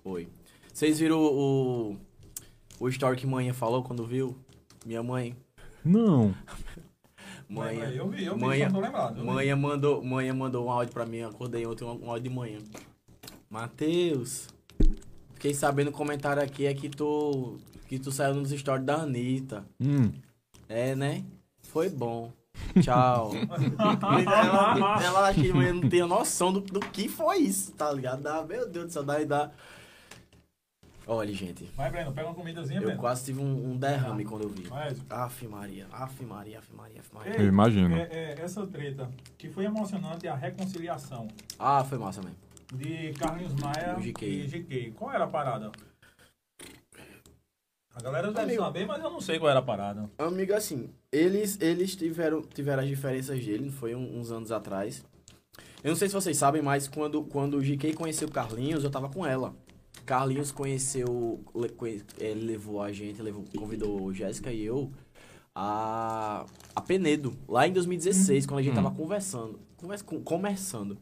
Foi. 0.04 0.28
Vocês 0.74 1.00
viram 1.00 1.20
o, 1.20 1.98
o 2.80 2.90
story 2.90 3.18
que 3.18 3.28
manhã 3.28 3.54
falou 3.54 3.84
quando 3.84 4.06
viu? 4.06 4.38
Minha 4.86 5.04
mãe. 5.04 5.36
Não. 5.84 6.34
Manhã. 7.50 7.90
Eu 7.90 8.10
vi, 8.10 8.26
eu 8.26 8.36
vi, 8.36 8.42
Manhã, 8.42 8.70
tô 8.70 8.80
lembrado. 8.80 9.24
manhã, 9.24 9.56
mandou, 9.56 10.04
manhã 10.04 10.34
mandou 10.34 10.66
um 10.66 10.70
áudio 10.70 10.94
pra 10.94 11.06
mim, 11.06 11.18
eu 11.18 11.30
acordei 11.30 11.66
ontem 11.66 11.86
um, 11.86 12.10
áudio 12.10 12.30
de 12.30 12.36
manhã. 12.36 12.60
Matheus, 13.50 14.50
fiquei 15.34 15.54
sabendo 15.54 15.92
no 15.92 15.98
comentário 15.98 16.44
aqui 16.44 16.66
é 16.66 16.74
que 16.74 16.90
tu, 16.90 17.58
que 17.88 17.98
tu 17.98 18.12
saiu 18.12 18.36
nos 18.36 18.52
stories 18.52 18.86
da 18.86 18.96
Anitta. 18.96 19.66
Hum. 19.80 20.12
É, 20.68 20.94
né? 20.94 21.24
Foi 21.62 21.90
bom. 21.90 22.34
Tchau. 22.82 23.32
ela, 24.26 25.04
ela 25.04 25.28
acho 25.30 25.42
que 25.42 25.54
manhã 25.54 25.74
não 25.74 25.88
tem 25.88 26.02
noção 26.02 26.52
do, 26.52 26.60
do 26.60 26.82
que 26.82 27.08
foi 27.08 27.38
isso, 27.38 27.72
tá 27.72 27.92
ligado? 27.92 28.22
Dá, 28.24 28.44
meu 28.44 28.68
Deus 28.68 28.88
do 28.88 28.92
céu, 28.92 29.04
dá, 29.04 29.24
dá. 29.24 29.52
Olha, 31.10 31.34
gente. 31.34 31.64
Vai, 31.76 31.90
Breno, 31.90 32.12
pega 32.12 32.28
uma 32.28 32.36
comidazinha, 32.36 32.80
Eu 32.80 32.84
Breno. 32.86 33.00
quase 33.00 33.24
tive 33.26 33.40
um, 33.40 33.72
um 33.72 33.78
derrame 33.78 34.26
quando 34.26 34.44
eu 34.44 34.50
vi. 34.50 34.64
Edson. 34.64 35.04
Aff, 35.10 35.48
Maria, 35.48 35.88
aff, 35.92 36.22
Maria, 36.24 36.60
aff, 36.60 36.74
Maria, 36.76 37.00
aff, 37.00 37.14
Maria. 37.14 37.34
Ei, 37.34 37.42
Eu 37.42 37.48
imagino. 37.48 37.96
é- 37.96 38.10
é, 38.12 38.42
essa 38.42 38.68
treta, 38.68 39.10
que 39.38 39.50
foi 39.50 39.64
emocionante, 39.66 40.28
a 40.28 40.36
reconciliação 40.36 41.28
Ah, 41.58 41.82
foi 41.86 41.98
massa 41.98 42.22
mesmo. 42.22 42.36
de 42.74 43.14
Carlinhos 43.14 43.54
Maia 43.56 43.96
GK. 44.02 44.26
e 44.28 44.48
GK. 44.48 44.92
Qual 44.98 45.12
era 45.14 45.24
a 45.24 45.28
parada? 45.28 45.72
A 47.96 48.02
galera 48.02 48.28
deve 48.28 48.42
Amigo. 48.42 48.62
saber, 48.64 48.86
mas 48.86 49.02
eu 49.04 49.10
não 49.10 49.22
sei 49.22 49.40
qual 49.40 49.50
era 49.50 49.60
a 49.60 49.64
parada. 49.64 50.10
Amigo, 50.20 50.54
assim, 50.54 50.90
eles, 51.12 51.60
eles 51.62 51.96
tiveram, 51.96 52.42
tiveram 52.44 52.84
as 52.84 52.90
diferenças 52.90 53.44
dele, 53.44 53.72
foi 53.72 53.96
um- 53.96 54.20
uns 54.20 54.30
anos 54.30 54.52
atrás. 54.52 55.04
Eu 55.84 55.90
não 55.90 55.96
sei 55.96 56.08
se 56.10 56.14
vocês 56.14 56.38
sabem, 56.38 56.62
mas 56.62 56.88
quando, 56.88 57.24
quando 57.24 57.56
o 57.58 57.62
GK 57.62 57.94
conheceu 57.94 58.28
o 58.28 58.32
Carlinhos, 58.32 58.84
eu 58.84 58.92
tava 58.92 59.10
com 59.10 59.26
ela. 59.26 59.56
Carlinhos 60.08 60.52
conheceu, 60.54 61.40
le- 61.54 61.68
conhe- 61.70 62.02
ele 62.18 62.46
levou 62.46 62.82
a 62.82 62.92
gente, 62.94 63.22
levou, 63.22 63.44
convidou 63.58 64.14
Jéssica 64.14 64.52
e 64.54 64.64
eu 64.64 64.90
a, 65.54 66.46
a 66.76 66.82
Penedo, 66.82 67.36
lá 67.48 67.68
em 67.68 67.74
2016, 67.74 68.46
quando 68.46 68.60
a 68.60 68.64
gente 68.64 68.72
Hum. 68.72 68.84
tava 68.84 68.92
conversando, 68.96 69.60
conversa, 69.76 70.04
com- 70.06 70.22
começando. 70.22 70.98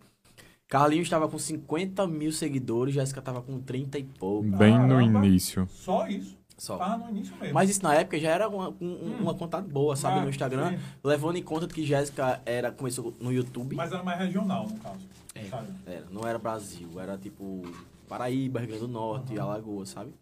Carlinhos 0.68 1.06
estava 1.06 1.28
com 1.30 1.38
50 1.38 2.08
mil 2.08 2.32
seguidores, 2.32 2.96
Jéssica 2.96 3.22
tava 3.22 3.42
com 3.42 3.60
30 3.60 4.00
e 4.00 4.04
pouco. 4.04 4.50
Bem 4.50 4.74
no 4.74 4.88
Caramba. 4.96 5.26
início. 5.28 5.68
Só 5.72 6.08
isso? 6.08 6.36
Só. 6.58 6.78
Tava 6.78 6.98
no 7.06 7.12
início 7.12 7.36
mesmo. 7.38 7.54
Mas 7.54 7.70
isso 7.70 7.84
na 7.84 7.94
época 7.94 8.18
já 8.18 8.32
era 8.32 8.50
uma, 8.50 8.70
um- 8.70 8.76
Hum. 8.82 9.18
uma 9.20 9.36
conta 9.36 9.62
boa, 9.62 9.96
sabe, 9.96 10.20
Ah, 10.20 10.24
no 10.24 10.30
Instagram. 10.30 10.72
sim. 10.72 10.84
Levando 11.04 11.36
em 11.38 11.44
conta 11.44 11.68
que 11.68 11.86
Jéssica 11.86 12.42
era, 12.46 12.72
começou 12.72 13.14
no 13.20 13.32
YouTube. 13.32 13.76
Mas 13.76 13.92
era 13.92 14.02
mais 14.02 14.18
regional, 14.18 14.68
no 14.68 14.80
caso. 14.80 15.06
É. 15.36 15.46
Era, 15.86 16.06
não 16.10 16.26
era 16.28 16.40
Brasil, 16.40 16.90
era 16.98 17.18
tipo 17.18 17.62
Paraíba, 18.06 18.60
Rio 18.60 18.68
Grande 18.70 18.84
do 18.84 18.88
Norte, 18.88 19.38
Alagoas, 19.40 19.90
sabe? 19.90 20.14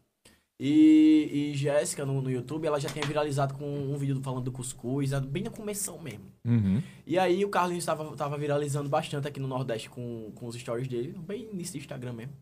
E, 0.59 1.51
e 1.51 1.55
Jéssica 1.57 2.05
no, 2.05 2.21
no 2.21 2.29
YouTube, 2.31 2.65
ela 2.65 2.79
já 2.79 2.87
tinha 2.87 3.05
viralizado 3.05 3.53
com 3.55 3.65
um 3.65 3.97
vídeo 3.97 4.21
falando 4.21 4.45
do 4.45 4.51
cuscuz, 4.51 5.11
bem 5.21 5.43
na 5.43 5.49
começão 5.49 5.99
mesmo. 5.99 6.25
Uhum. 6.45 6.81
E 7.05 7.17
aí 7.19 7.43
o 7.43 7.49
Carlinhos 7.49 7.83
estava 7.83 8.15
tava 8.15 8.37
viralizando 8.37 8.87
bastante 8.87 9.27
aqui 9.27 9.39
no 9.39 9.47
Nordeste 9.47 9.89
com, 9.89 10.31
com 10.35 10.47
os 10.47 10.55
stories 10.55 10.87
dele, 10.87 11.13
bem 11.17 11.49
início 11.51 11.73
do 11.73 11.79
Instagram 11.81 12.13
mesmo. 12.13 12.33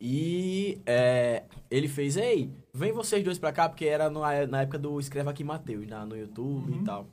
E 0.00 0.80
é, 0.86 1.44
ele 1.70 1.88
fez, 1.88 2.16
ei, 2.16 2.50
vem 2.72 2.92
vocês 2.92 3.22
dois 3.24 3.38
pra 3.38 3.52
cá, 3.52 3.68
porque 3.68 3.84
era 3.84 4.08
no- 4.08 4.20
na 4.48 4.62
época 4.62 4.78
do 4.78 4.98
Escreva 5.00 5.30
Aqui 5.30 5.42
Matheus, 5.42 5.86
na- 5.88 6.06
no 6.06 6.16
YouTube 6.16 6.72
Uhum. 6.72 6.80
e 6.80 6.84
tal. 6.84 7.08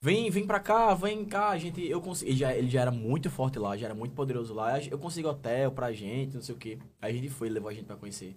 Vem, 0.00 0.30
vem 0.30 0.46
pra 0.46 0.60
cá, 0.60 0.94
vem 0.94 1.24
cá, 1.24 1.48
a 1.48 1.58
gente, 1.58 1.84
eu 1.84 2.00
consigo, 2.00 2.30
ele 2.30 2.38
já, 2.38 2.54
ele 2.54 2.68
já 2.68 2.82
era 2.82 2.90
muito 2.92 3.28
forte 3.28 3.58
lá, 3.58 3.76
já 3.76 3.86
era 3.86 3.94
muito 3.96 4.14
poderoso 4.14 4.54
lá, 4.54 4.80
eu 4.80 4.96
consigo 4.96 5.28
hotel 5.28 5.72
pra 5.72 5.92
gente, 5.92 6.34
não 6.34 6.42
sei 6.42 6.54
o 6.54 6.58
que. 6.58 6.78
Aí 7.00 7.10
a 7.10 7.14
gente 7.14 7.28
foi, 7.28 7.48
levou 7.48 7.68
a 7.68 7.74
gente 7.74 7.86
pra 7.86 7.96
conhecer 7.96 8.36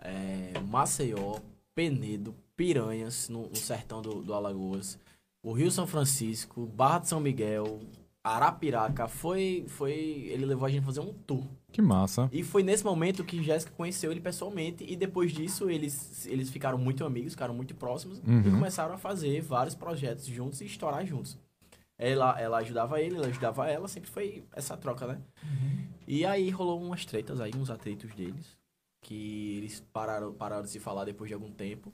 é, 0.00 0.58
Maceió, 0.60 1.38
Penedo, 1.72 2.34
Piranhas, 2.56 3.28
no, 3.28 3.48
no 3.48 3.56
sertão 3.56 4.02
do, 4.02 4.22
do 4.22 4.34
Alagoas, 4.34 4.98
o 5.40 5.52
Rio 5.52 5.70
São 5.70 5.86
Francisco, 5.86 6.66
Barra 6.66 6.98
de 6.98 7.08
São 7.08 7.20
Miguel, 7.20 7.80
Arapiraca, 8.24 9.06
foi, 9.06 9.64
foi, 9.68 9.92
ele 9.92 10.44
levou 10.44 10.66
a 10.66 10.70
gente 10.70 10.84
fazer 10.84 11.00
um 11.00 11.12
tour. 11.12 11.46
Que 11.72 11.80
massa. 11.82 12.28
E 12.30 12.42
foi 12.44 12.62
nesse 12.62 12.84
momento 12.84 13.24
que 13.24 13.42
Jéssica 13.42 13.72
conheceu 13.74 14.10
ele 14.12 14.20
pessoalmente 14.20 14.84
e 14.86 14.94
depois 14.94 15.32
disso 15.32 15.70
eles, 15.70 16.26
eles 16.26 16.50
ficaram 16.50 16.76
muito 16.78 17.04
amigos, 17.04 17.32
ficaram 17.32 17.54
muito 17.54 17.74
próximos 17.74 18.18
Uhum. 18.18 18.40
e 18.40 18.50
começaram 18.50 18.94
a 18.94 18.98
fazer 18.98 19.40
vários 19.40 19.74
projetos 19.74 20.26
juntos 20.26 20.60
e 20.60 20.66
estourar 20.66 21.04
juntos. 21.06 21.38
Ela, 21.98 22.38
ela 22.40 22.58
ajudava 22.58 23.00
ele, 23.00 23.16
ele 23.16 23.26
ajudava 23.26 23.68
ela, 23.68 23.88
sempre 23.88 24.10
foi 24.10 24.44
essa 24.54 24.76
troca, 24.76 25.06
né? 25.06 25.18
E 26.06 26.26
aí 26.26 26.50
rolou 26.50 26.80
umas 26.82 27.04
tretas 27.04 27.40
aí, 27.40 27.52
uns 27.56 27.70
atritos 27.70 28.12
deles, 28.14 28.56
que 29.00 29.56
eles 29.58 29.80
pararam, 29.92 30.32
pararam 30.34 30.62
de 30.64 30.70
se 30.70 30.78
falar 30.80 31.04
depois 31.04 31.28
de 31.28 31.34
algum 31.34 31.50
tempo. 31.50 31.92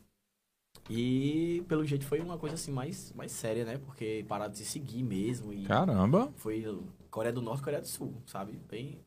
E 0.89 1.62
pelo 1.68 1.85
jeito 1.85 2.07
foi 2.07 2.20
uma 2.20 2.39
coisa 2.39 2.55
assim 2.55 2.72
mais, 2.72 3.12
mais 3.12 3.33
séria, 3.33 3.64
né? 3.64 3.76
Porque 3.79 4.24
pararam 4.26 4.51
de 4.51 4.59
se 4.59 4.64
seguir 4.64 5.03
mesmo. 5.03 5.53
E 5.53 5.64
Caramba. 5.64 6.33
foi 6.37 6.64
Coreia 7.11 7.33
do 7.33 7.43
Norte 7.43 7.61
e 7.61 7.64
Coreia 7.64 7.83
do 7.83 7.89
Sul, 7.89 8.14
sabe? 8.26 8.59
Bem. 8.68 8.99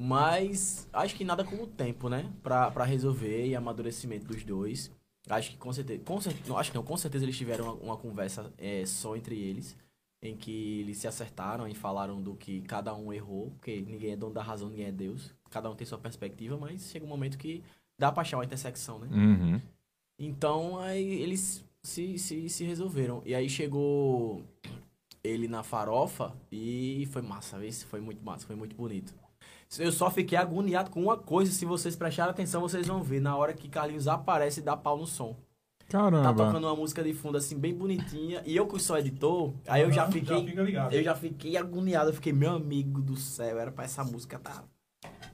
Mas 0.00 0.88
acho 0.92 1.16
que 1.16 1.24
nada 1.24 1.42
como 1.42 1.64
o 1.64 1.66
tempo, 1.66 2.08
né? 2.08 2.32
Pra, 2.40 2.70
pra 2.70 2.84
resolver 2.84 3.48
e 3.48 3.56
amadurecimento 3.56 4.26
dos 4.26 4.44
dois. 4.44 4.92
Acho 5.28 5.50
que 5.50 5.56
com 5.56 5.72
certeza. 5.72 6.00
Com 6.04 6.20
certeza 6.20 6.48
não, 6.48 6.56
acho 6.56 6.70
que 6.70 6.76
não, 6.76 6.84
com 6.84 6.96
certeza 6.96 7.24
eles 7.24 7.36
tiveram 7.36 7.64
uma, 7.64 7.74
uma 7.74 7.96
conversa 7.96 8.52
é, 8.56 8.86
só 8.86 9.16
entre 9.16 9.36
eles. 9.36 9.76
Em 10.22 10.36
que 10.36 10.80
eles 10.82 10.98
se 10.98 11.08
acertaram 11.08 11.66
e 11.66 11.74
falaram 11.74 12.22
do 12.22 12.36
que 12.36 12.60
cada 12.60 12.94
um 12.94 13.12
errou. 13.12 13.50
Porque 13.50 13.80
ninguém 13.80 14.12
é 14.12 14.16
dono 14.16 14.32
da 14.32 14.40
razão, 14.40 14.68
ninguém 14.68 14.86
é 14.86 14.92
Deus. 14.92 15.34
Cada 15.50 15.68
um 15.68 15.74
tem 15.74 15.84
sua 15.84 15.98
perspectiva, 15.98 16.56
mas 16.56 16.92
chega 16.92 17.04
um 17.04 17.08
momento 17.08 17.36
que 17.36 17.64
dá 17.98 18.12
pra 18.12 18.20
achar 18.20 18.36
uma 18.36 18.44
intersecção, 18.44 19.00
né? 19.00 19.08
Uhum. 19.10 19.60
Então, 20.16 20.78
aí 20.78 21.20
eles 21.20 21.64
se, 21.82 22.16
se, 22.20 22.48
se 22.48 22.64
resolveram. 22.64 23.20
E 23.26 23.34
aí 23.34 23.50
chegou 23.50 24.44
ele 25.24 25.48
na 25.48 25.64
farofa 25.64 26.36
e 26.52 27.08
foi 27.10 27.20
massa, 27.20 27.58
vê? 27.58 27.72
foi 27.72 28.00
muito 28.00 28.24
massa, 28.24 28.46
foi 28.46 28.54
muito 28.54 28.76
bonito. 28.76 29.12
Eu 29.78 29.92
só 29.92 30.10
fiquei 30.10 30.38
agoniado 30.38 30.90
com 30.90 31.02
uma 31.02 31.16
coisa, 31.16 31.52
se 31.52 31.64
vocês 31.66 31.94
prestarem 31.96 32.30
atenção, 32.30 32.60
vocês 32.60 32.86
vão 32.86 33.02
ver. 33.02 33.20
Na 33.20 33.36
hora 33.36 33.52
que 33.52 33.68
Carlinhos 33.68 34.08
aparece 34.08 34.60
e 34.60 34.62
dá 34.62 34.76
pau 34.76 34.96
no 34.96 35.06
som. 35.06 35.36
Tá 35.88 35.98
Caramba. 36.00 36.34
tocando 36.46 36.66
uma 36.66 36.76
música 36.76 37.02
de 37.02 37.14
fundo 37.14 37.38
assim, 37.38 37.58
bem 37.58 37.74
bonitinha. 37.74 38.42
E 38.44 38.54
eu 38.56 38.66
que 38.66 38.78
sou 38.78 38.96
editor, 38.98 39.54
aí 39.66 39.82
eu 39.82 39.90
já 39.90 40.06
fiquei. 40.10 40.44
fica 40.46 40.62
ligado. 40.62 40.92
Eu 40.92 41.02
já 41.02 41.14
fiquei 41.14 41.56
agoniado, 41.56 42.10
eu 42.10 42.14
fiquei, 42.14 42.32
meu 42.32 42.50
amigo 42.52 43.00
do 43.00 43.16
céu, 43.16 43.58
era 43.58 43.70
pra 43.72 43.84
essa 43.84 44.04
música 44.04 44.38
tá, 44.38 44.62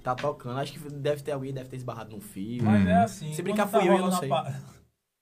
tá 0.03 0.14
tocando. 0.14 0.59
Acho 0.59 0.72
que 0.72 0.78
deve 0.91 1.22
ter 1.22 1.32
alguém, 1.32 1.53
deve 1.53 1.68
ter 1.68 1.76
esbarrado 1.76 2.11
num 2.14 2.20
fio. 2.20 2.62
Mas 2.64 2.85
Hum. 2.85 2.89
é 2.89 2.95
assim. 3.03 3.32
Se 3.32 3.43
brincar 3.43 3.68
tá 3.68 3.78
fui 3.80 3.89
eu, 3.89 3.95
eu 3.95 3.99
não 3.99 4.12
sei. 4.12 4.28
pa- 4.28 4.53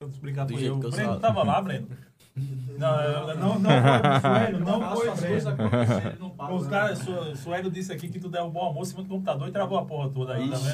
Eu 0.02 0.10
se 0.10 0.18
brincar 0.20 0.44
Do 0.44 0.52
fui 0.54 0.60
jeito 0.60 0.74
eu. 0.74 0.80
que 0.80 0.86
eu 0.86 0.90
Breno 0.90 1.20
tava 1.20 1.42
lá, 1.44 1.62
Breno? 1.62 1.86
Não, 2.78 3.00
eu- 3.02 3.36
não, 3.36 3.58
não 3.58 3.70
foi 3.70 4.20
Suélio, 4.20 4.60
não 4.64 4.90
foi 4.96 5.06
não 6.18 6.30
para, 6.30 6.54
Os 6.54 6.64
né? 6.64 6.70
caras, 6.70 6.98
Su- 6.98 7.36
Suélio 7.36 7.70
disse 7.70 7.92
aqui 7.92 8.08
que 8.08 8.18
tu 8.18 8.28
deu 8.30 8.44
um 8.44 8.50
bom 8.50 8.60
almoço 8.60 8.90
em 8.92 8.94
cima 8.94 9.02
do 9.02 9.08
computador 9.10 9.48
e 9.48 9.52
travou 9.52 9.78
a 9.78 9.84
porra 9.84 10.08
toda 10.10 10.34
aí, 10.34 10.48
tá 10.50 10.56
Ixi. 10.56 10.72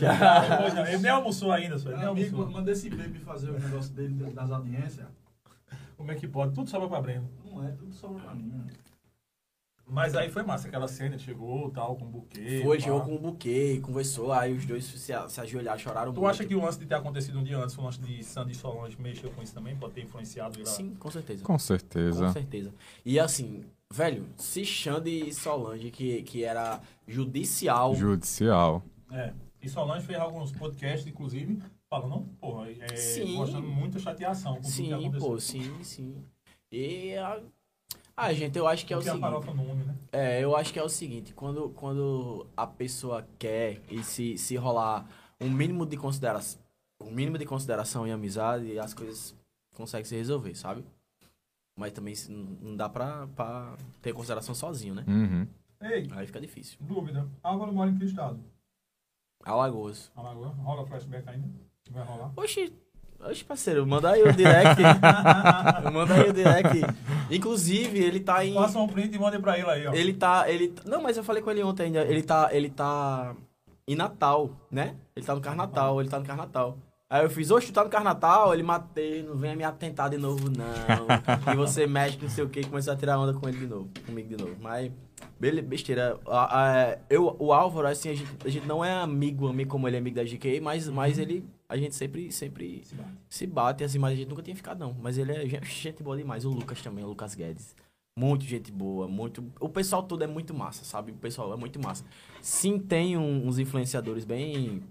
vendo? 0.74 0.88
Ele 0.88 0.98
nem 0.98 1.10
almoçou 1.10 1.50
ainda, 1.50 1.76
Suélio, 1.76 1.98
nem 2.00 2.08
amigo, 2.08 2.36
almoçou. 2.36 2.52
manda 2.60 2.70
esse 2.70 2.88
baby 2.88 3.18
fazer 3.18 3.50
o 3.50 3.58
negócio 3.58 3.92
dele 3.92 4.14
das 4.32 4.50
audiências. 4.50 5.06
Como 5.96 6.12
é 6.12 6.14
que 6.14 6.28
pode? 6.28 6.54
Tudo 6.54 6.70
sobra 6.70 6.88
pra 6.88 7.00
Breno. 7.02 7.28
Não 7.44 7.64
é, 7.66 7.72
tudo 7.72 7.92
sobra 7.92 8.22
pra 8.22 8.34
mim. 8.34 8.52
né? 8.54 8.64
Mas 9.90 10.14
aí 10.14 10.30
foi 10.30 10.42
massa, 10.42 10.68
aquela 10.68 10.86
cena, 10.86 11.18
chegou 11.18 11.70
tal, 11.70 11.96
com 11.96 12.04
um 12.04 12.10
buquê. 12.10 12.60
Foi, 12.62 12.76
pá. 12.76 12.84
chegou 12.84 13.00
com 13.00 13.14
um 13.14 13.18
buquê, 13.18 13.80
conversou, 13.82 14.32
aí 14.32 14.52
os 14.52 14.66
dois 14.66 14.84
se, 14.84 14.98
se 15.28 15.40
ajoelharam, 15.40 15.78
choraram 15.78 16.12
Tu 16.12 16.20
muito. 16.20 16.30
acha 16.30 16.44
que 16.44 16.54
o 16.54 16.60
lance 16.62 16.78
de 16.78 16.86
ter 16.86 16.94
acontecido 16.94 17.38
um 17.38 17.42
dia 17.42 17.56
antes, 17.58 17.76
o 17.78 17.82
lance 17.82 17.98
de 18.00 18.22
Sandy 18.22 18.54
Solange 18.54 19.00
mexeu 19.00 19.30
com 19.30 19.42
isso 19.42 19.54
também? 19.54 19.74
Pode 19.76 19.94
ter 19.94 20.02
influenciado 20.02 20.56
ele 20.58 20.64
lá? 20.64 20.70
Sim, 20.70 20.94
com 20.94 21.10
certeza. 21.10 21.42
Com 21.42 21.52
Com 21.54 21.58
certeza. 21.58 22.32
certeza. 22.32 22.74
E 23.04 23.18
assim, 23.18 23.64
velho, 23.90 24.26
se 24.36 24.64
Xande 24.64 25.32
Solange, 25.32 25.90
que, 25.90 26.22
que 26.22 26.44
era 26.44 26.80
judicial, 27.06 27.94
Judicial. 27.94 28.82
É. 29.10 29.32
E 29.62 29.68
Solange 29.68 30.06
fez 30.06 30.18
alguns 30.18 30.52
podcasts, 30.52 31.06
inclusive, 31.06 31.58
falando, 31.88 32.28
porra, 32.40 32.70
é, 32.70 32.94
Sim. 32.94 33.34
mostrando 33.36 33.66
muita 33.66 33.98
chateação 33.98 34.56
com 34.56 34.60
tudo 34.60 34.72
que 34.72 34.78
sim, 34.78 35.10
pô, 35.18 35.40
sim, 35.40 35.82
sim. 35.82 36.14
E 36.70 37.14
a... 37.16 37.40
Ah, 38.20 38.32
gente, 38.32 38.58
eu 38.58 38.66
acho 38.66 38.84
que 38.84 38.92
é 38.92 38.96
o 38.96 39.00
Porque 39.00 39.10
a 39.10 39.12
seguinte. 39.14 39.56
não 39.56 39.70
une, 39.70 39.84
né? 39.84 39.94
É, 40.10 40.42
eu 40.42 40.56
acho 40.56 40.72
que 40.72 40.78
é 40.78 40.82
o 40.82 40.88
seguinte, 40.88 41.32
quando, 41.32 41.70
quando 41.70 42.46
a 42.56 42.66
pessoa 42.66 43.24
quer 43.38 43.80
e 43.88 44.02
se, 44.02 44.36
se 44.36 44.56
rolar 44.56 45.06
um 45.40 45.48
mínimo 45.48 45.86
de 45.86 45.96
consideração, 45.96 46.60
um 47.00 47.12
mínimo 47.12 47.38
de 47.38 47.46
consideração 47.46 48.06
e 48.08 48.10
amizade, 48.10 48.76
as 48.76 48.92
coisas 48.92 49.36
conseguem 49.76 50.04
se 50.04 50.16
resolver, 50.16 50.56
sabe? 50.56 50.84
Mas 51.78 51.92
também 51.92 52.12
não 52.60 52.74
dá 52.74 52.88
pra, 52.88 53.28
pra 53.28 53.76
ter 54.02 54.12
consideração 54.12 54.52
sozinho, 54.52 54.96
né? 54.96 55.04
Uhum. 55.06 55.46
Ei, 55.80 56.08
Aí 56.10 56.26
fica 56.26 56.40
difícil. 56.40 56.76
dúvida. 56.80 57.28
Álvaro 57.40 57.72
mora 57.72 57.88
em 57.88 57.96
que 57.96 58.04
estado? 58.04 58.40
Alagoas. 59.44 60.10
Alagoa? 60.16 60.48
Rola 60.48 60.84
flashback 60.86 61.28
ainda? 61.28 61.48
Vai 61.90 62.04
rolar? 62.04 62.32
Oxi, 62.36 62.72
oxi, 63.20 63.44
parceiro, 63.44 63.86
manda 63.86 64.10
aí 64.10 64.22
o 64.22 64.32
direct. 64.32 64.80
manda 65.92 66.14
aí 66.14 66.28
o 66.28 66.32
direct. 66.32 66.80
Inclusive, 67.30 67.98
ele 67.98 68.20
tá 68.20 68.44
em. 68.44 68.54
Faça 68.54 68.78
um 68.78 68.88
print 68.88 69.14
e 69.14 69.18
mande 69.18 69.38
pra 69.38 69.58
ele 69.58 69.68
aí, 69.70 69.86
ó. 69.86 69.92
Ele 69.92 70.12
tá. 70.12 70.50
Ele, 70.50 70.74
não, 70.84 71.02
mas 71.02 71.16
eu 71.16 71.24
falei 71.24 71.42
com 71.42 71.50
ele 71.50 71.62
ontem 71.62 71.84
ainda. 71.84 72.02
Ele 72.02 72.22
tá. 72.22 72.48
Ele 72.52 72.68
tá 72.70 73.34
em 73.86 73.94
Natal, 73.96 74.50
né? 74.70 74.94
Ele 75.16 75.24
tá 75.24 75.34
no 75.34 75.40
Carnatal, 75.40 76.00
ele 76.00 76.10
tá 76.10 76.18
no 76.18 76.26
Carnatal. 76.26 76.76
Aí 77.10 77.24
eu 77.24 77.30
fiz, 77.30 77.50
oxe, 77.50 77.68
tu 77.68 77.72
tá 77.72 77.82
no 77.82 77.88
Carnatal? 77.88 78.52
Ele 78.52 78.62
matei, 78.62 79.22
não 79.22 79.34
venha 79.34 79.56
me 79.56 79.64
atentar 79.64 80.10
de 80.10 80.18
novo, 80.18 80.50
não. 80.50 81.52
e 81.54 81.56
você 81.56 81.86
mexe, 81.86 82.18
não 82.20 82.28
sei 82.28 82.44
o 82.44 82.50
que, 82.50 82.66
começou 82.66 82.92
a 82.92 82.96
tirar 82.96 83.18
onda 83.18 83.32
com 83.32 83.48
ele 83.48 83.56
de 83.56 83.66
novo, 83.66 83.88
comigo 84.04 84.28
de 84.28 84.36
novo. 84.36 84.54
Mas, 84.60 84.92
besteira. 85.40 86.18
A- 86.26 86.98
eu, 87.08 87.34
o 87.38 87.50
Álvaro, 87.50 87.88
assim, 87.88 88.10
a 88.10 88.14
gente, 88.14 88.30
a 88.44 88.48
gente 88.50 88.66
não 88.66 88.84
é 88.84 88.92
amigo, 88.92 89.48
amigo 89.48 89.70
como 89.70 89.88
ele 89.88 89.96
é 89.96 90.00
amigo 90.00 90.16
da 90.16 90.24
GK, 90.24 90.60
mas, 90.60 90.86
mas 90.88 91.18
ele. 91.18 91.42
A 91.68 91.76
gente 91.76 91.94
sempre, 91.94 92.32
sempre 92.32 92.82
Se 92.84 92.94
bate. 92.94 93.10
se 93.28 93.46
bate, 93.46 93.84
assim, 93.84 93.98
mas 93.98 94.12
a 94.14 94.16
gente 94.16 94.28
nunca 94.28 94.42
tinha 94.42 94.56
ficado, 94.56 94.78
não. 94.78 94.94
Mas 94.94 95.18
ele 95.18 95.32
é 95.32 95.46
gen- 95.46 95.62
gente 95.64 96.02
boa 96.02 96.16
demais. 96.16 96.44
O 96.44 96.50
Lucas 96.50 96.80
também, 96.80 97.04
o 97.04 97.08
Lucas 97.08 97.34
Guedes. 97.34 97.76
Muito 98.18 98.44
gente 98.44 98.72
boa, 98.72 99.06
muito. 99.06 99.44
O 99.60 99.68
pessoal 99.68 100.02
todo 100.02 100.24
é 100.24 100.26
muito 100.26 100.54
massa, 100.54 100.82
sabe? 100.84 101.12
O 101.12 101.16
pessoal 101.16 101.52
é 101.52 101.56
muito 101.56 101.78
massa. 101.78 102.04
Sim, 102.40 102.78
tem 102.78 103.16
um- 103.16 103.46
uns 103.46 103.58
influenciadores 103.58 104.24
bem 104.24 104.82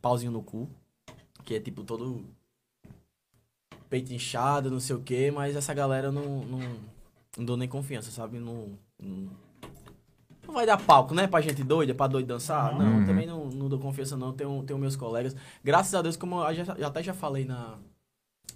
pauzinho 0.00 0.32
no 0.32 0.42
cu, 0.42 0.68
que 1.44 1.54
é 1.54 1.60
tipo 1.60 1.84
todo 1.84 2.24
peito 3.90 4.12
inchado, 4.12 4.70
não 4.70 4.80
sei 4.80 4.96
o 4.96 5.02
quê, 5.02 5.30
mas 5.30 5.54
essa 5.54 5.72
galera 5.74 6.10
não, 6.10 6.44
não, 6.44 6.58
não 7.38 7.44
dou 7.44 7.56
nem 7.56 7.68
confiança, 7.68 8.10
sabe? 8.10 8.38
Não, 8.38 8.76
não, 8.98 9.30
não 10.54 10.60
vai 10.60 10.66
dar 10.66 10.78
palco, 10.78 11.12
né? 11.14 11.26
Pra 11.26 11.40
gente 11.40 11.64
doida, 11.64 11.92
pra 11.92 12.06
doido 12.06 12.26
dançar. 12.28 12.78
Não, 12.78 12.98
Uhum. 13.00 13.04
também 13.06 13.26
não, 13.26 13.46
não 13.50 13.68
dou 13.68 13.78
confiança, 13.80 14.16
não. 14.16 14.32
Tenho, 14.32 14.62
tenho 14.62 14.78
meus 14.78 14.94
colegas. 14.94 15.34
Graças 15.64 15.92
a 15.94 16.00
Deus, 16.00 16.16
como 16.16 16.40
eu 16.44 16.54
já, 16.54 16.72
até 16.86 17.02
já 17.02 17.12
falei 17.12 17.44
na, 17.44 17.76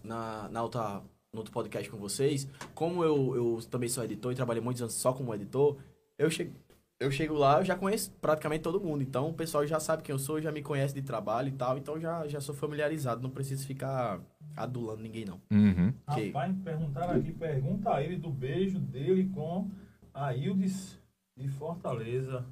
na, 0.05 0.49
na 0.49 0.63
outra, 0.63 1.03
no 1.33 1.41
outro 1.41 1.53
podcast 1.53 1.91
com 1.91 1.97
vocês, 1.99 2.49
como 2.75 3.03
eu, 3.03 3.35
eu 3.35 3.59
também 3.69 3.89
sou 3.89 4.05
editor 4.05 4.31
e 4.33 4.37
trabalhei 4.37 4.63
muitos 4.63 4.81
anos 4.81 4.95
só 4.95 5.13
como 5.13 5.35
editor, 5.35 5.77
eu 6.17 6.31
chego, 6.31 6.53
eu 7.01 7.11
chego 7.11 7.35
lá, 7.35 7.59
eu 7.59 7.65
já 7.65 7.75
conheço 7.77 8.13
praticamente 8.21 8.63
todo 8.63 8.81
mundo. 8.81 9.03
Então 9.03 9.29
o 9.31 9.35
pessoal 9.35 9.67
já 9.67 9.81
sabe 9.81 10.03
quem 10.05 10.13
eu 10.13 10.19
sou, 10.21 10.41
já 10.41 10.53
me 10.53 10.63
conhece 10.63 10.95
de 10.95 11.03
trabalho 11.03 11.49
e 11.49 11.53
tal. 11.53 11.77
Então 11.79 11.99
já, 12.01 12.27
já 12.29 12.41
sou 12.41 12.55
familiarizado, 12.55 13.21
não 13.23 13.31
preciso 13.31 13.67
ficar 13.67 14.21
adulando 14.57 15.03
ninguém, 15.03 15.25
não. 15.25 15.41
Uhum. 15.51 15.93
Ok. 16.07 16.29
Rapaz, 16.29 16.55
perguntaram 16.65 17.15
aqui, 17.19 17.33
pergunta 17.33 17.93
a 17.93 18.03
ele 18.03 18.17
do 18.17 18.31
beijo 18.31 18.79
dele 18.79 19.29
com 19.35 19.69
a 20.15 20.35
Ildes 20.35 20.98
de 21.39 21.49
Fortaleza. 21.49 22.45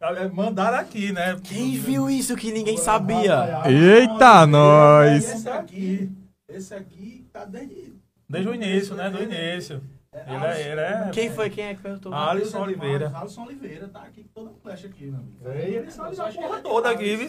É, 0.00 0.28
Mandaram 0.28 0.78
aqui, 0.78 1.12
né? 1.12 1.36
Quem 1.42 1.78
viu 1.78 2.08
isso 2.10 2.36
que 2.36 2.52
ninguém 2.52 2.76
sabia? 2.76 3.62
Eita, 3.66 4.46
nós! 4.46 5.24
Esse 5.34 5.48
aqui, 5.48 6.12
esse 6.48 6.74
aqui 6.74 7.26
tá 7.32 7.44
desde. 7.44 7.94
Desde 8.28 8.48
o 8.48 8.54
início, 8.54 8.94
né? 8.94 9.08
Do 9.10 9.22
início. 9.22 9.82
Ele 10.12 10.44
é. 10.44 10.70
Ele 10.72 10.80
é 10.80 11.10
Quem 11.12 11.30
foi? 11.30 11.50
Quem 11.50 11.64
é 11.64 11.74
que 11.74 11.82
perguntou? 11.82 12.14
Alisson 12.14 12.60
Oliveira. 12.62 13.10
Alisson 13.14 13.44
Oliveira 13.44 13.88
tá 13.88 14.02
aqui 14.02 14.24
com 14.24 14.42
toda 14.42 14.50
a 14.50 14.54
flecha 14.62 14.86
aqui, 14.86 15.06
meu 15.06 15.20
amigo. 15.20 15.48
É, 15.48 15.70
ele 15.70 15.90
sabe 15.90 16.14
que 16.14 16.38
porra 16.38 16.58
é 16.58 16.60
toda 16.62 16.90
aqui, 16.90 17.16
viu? 17.16 17.28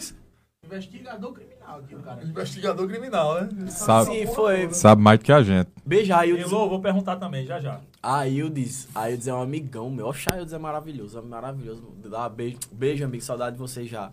Investigador 0.64 1.32
criminal 1.32 1.78
aqui, 1.78 1.94
o 1.94 2.00
cara. 2.00 2.24
Investigador 2.24 2.88
criminal, 2.88 3.40
né? 3.40 3.70
Sabe, 3.70 4.10
Sim, 4.10 4.26
foi. 4.34 4.72
sabe 4.72 5.00
mais 5.00 5.18
do 5.18 5.24
que 5.24 5.32
a 5.32 5.42
gente. 5.42 5.70
Beijo, 5.84 6.12
Aildes. 6.12 6.50
Elô, 6.50 6.68
vou 6.68 6.80
perguntar 6.80 7.16
também, 7.16 7.46
já 7.46 7.60
já. 7.60 7.80
Aildes. 8.06 8.88
Aildes 8.94 9.26
é 9.26 9.34
um 9.34 9.40
amigão 9.42 9.90
meu. 9.90 10.06
Oxe, 10.06 10.26
Aildes 10.30 10.52
é 10.52 10.58
maravilhoso, 10.58 11.18
é 11.18 11.22
maravilhoso. 11.22 11.82
Dá 12.08 12.28
beijo, 12.28 12.58
beijo, 12.70 13.04
amigo. 13.04 13.22
Saudade 13.22 13.56
de 13.56 13.60
você 13.60 13.84
já. 13.84 14.12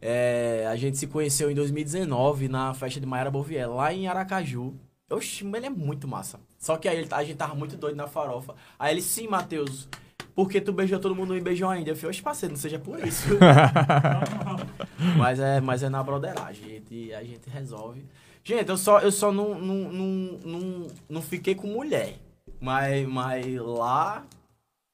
É, 0.00 0.66
a 0.70 0.76
gente 0.76 0.98
se 0.98 1.06
conheceu 1.06 1.50
em 1.50 1.54
2019 1.54 2.48
na 2.48 2.74
festa 2.74 3.00
de 3.00 3.06
Maiara 3.06 3.30
Bovier, 3.30 3.70
lá 3.70 3.92
em 3.92 4.06
Aracaju. 4.06 4.74
Oxi, 5.10 5.46
ele 5.46 5.66
é 5.66 5.70
muito 5.70 6.06
massa. 6.06 6.38
Só 6.58 6.76
que 6.76 6.86
aí 6.88 6.98
ele- 6.98 7.08
a 7.10 7.24
gente 7.24 7.36
tava 7.36 7.54
muito 7.54 7.76
doido 7.76 7.96
na 7.96 8.06
farofa. 8.06 8.54
Aí 8.78 8.92
ele, 8.92 9.00
sim, 9.02 9.26
Matheus, 9.28 9.88
porque 10.34 10.60
tu 10.60 10.72
beijou 10.72 10.98
todo 10.98 11.14
mundo 11.14 11.34
e 11.36 11.40
beijou 11.40 11.70
ainda? 11.70 11.90
Eu 11.90 11.96
falei, 11.96 12.10
oxe, 12.10 12.22
parceiro, 12.22 12.54
não 12.54 12.60
seja 12.60 12.78
por 12.78 12.98
isso. 13.06 13.28
mas, 15.16 15.38
é, 15.40 15.60
mas 15.60 15.82
é 15.82 15.88
na 15.88 16.02
broderagem, 16.02 16.64
a 16.64 16.68
gente, 16.68 17.14
a 17.14 17.24
gente 17.24 17.48
resolve. 17.48 18.04
Gente, 18.42 18.68
eu 18.68 18.76
só, 18.76 18.98
eu 19.00 19.10
só 19.10 19.32
não, 19.32 19.58
não, 19.58 19.74
não, 19.92 20.38
não, 20.44 20.86
não 21.08 21.22
fiquei 21.22 21.54
com 21.54 21.66
mulher. 21.68 22.18
Mas, 22.60 23.06
mas 23.08 23.46
lá, 23.60 24.24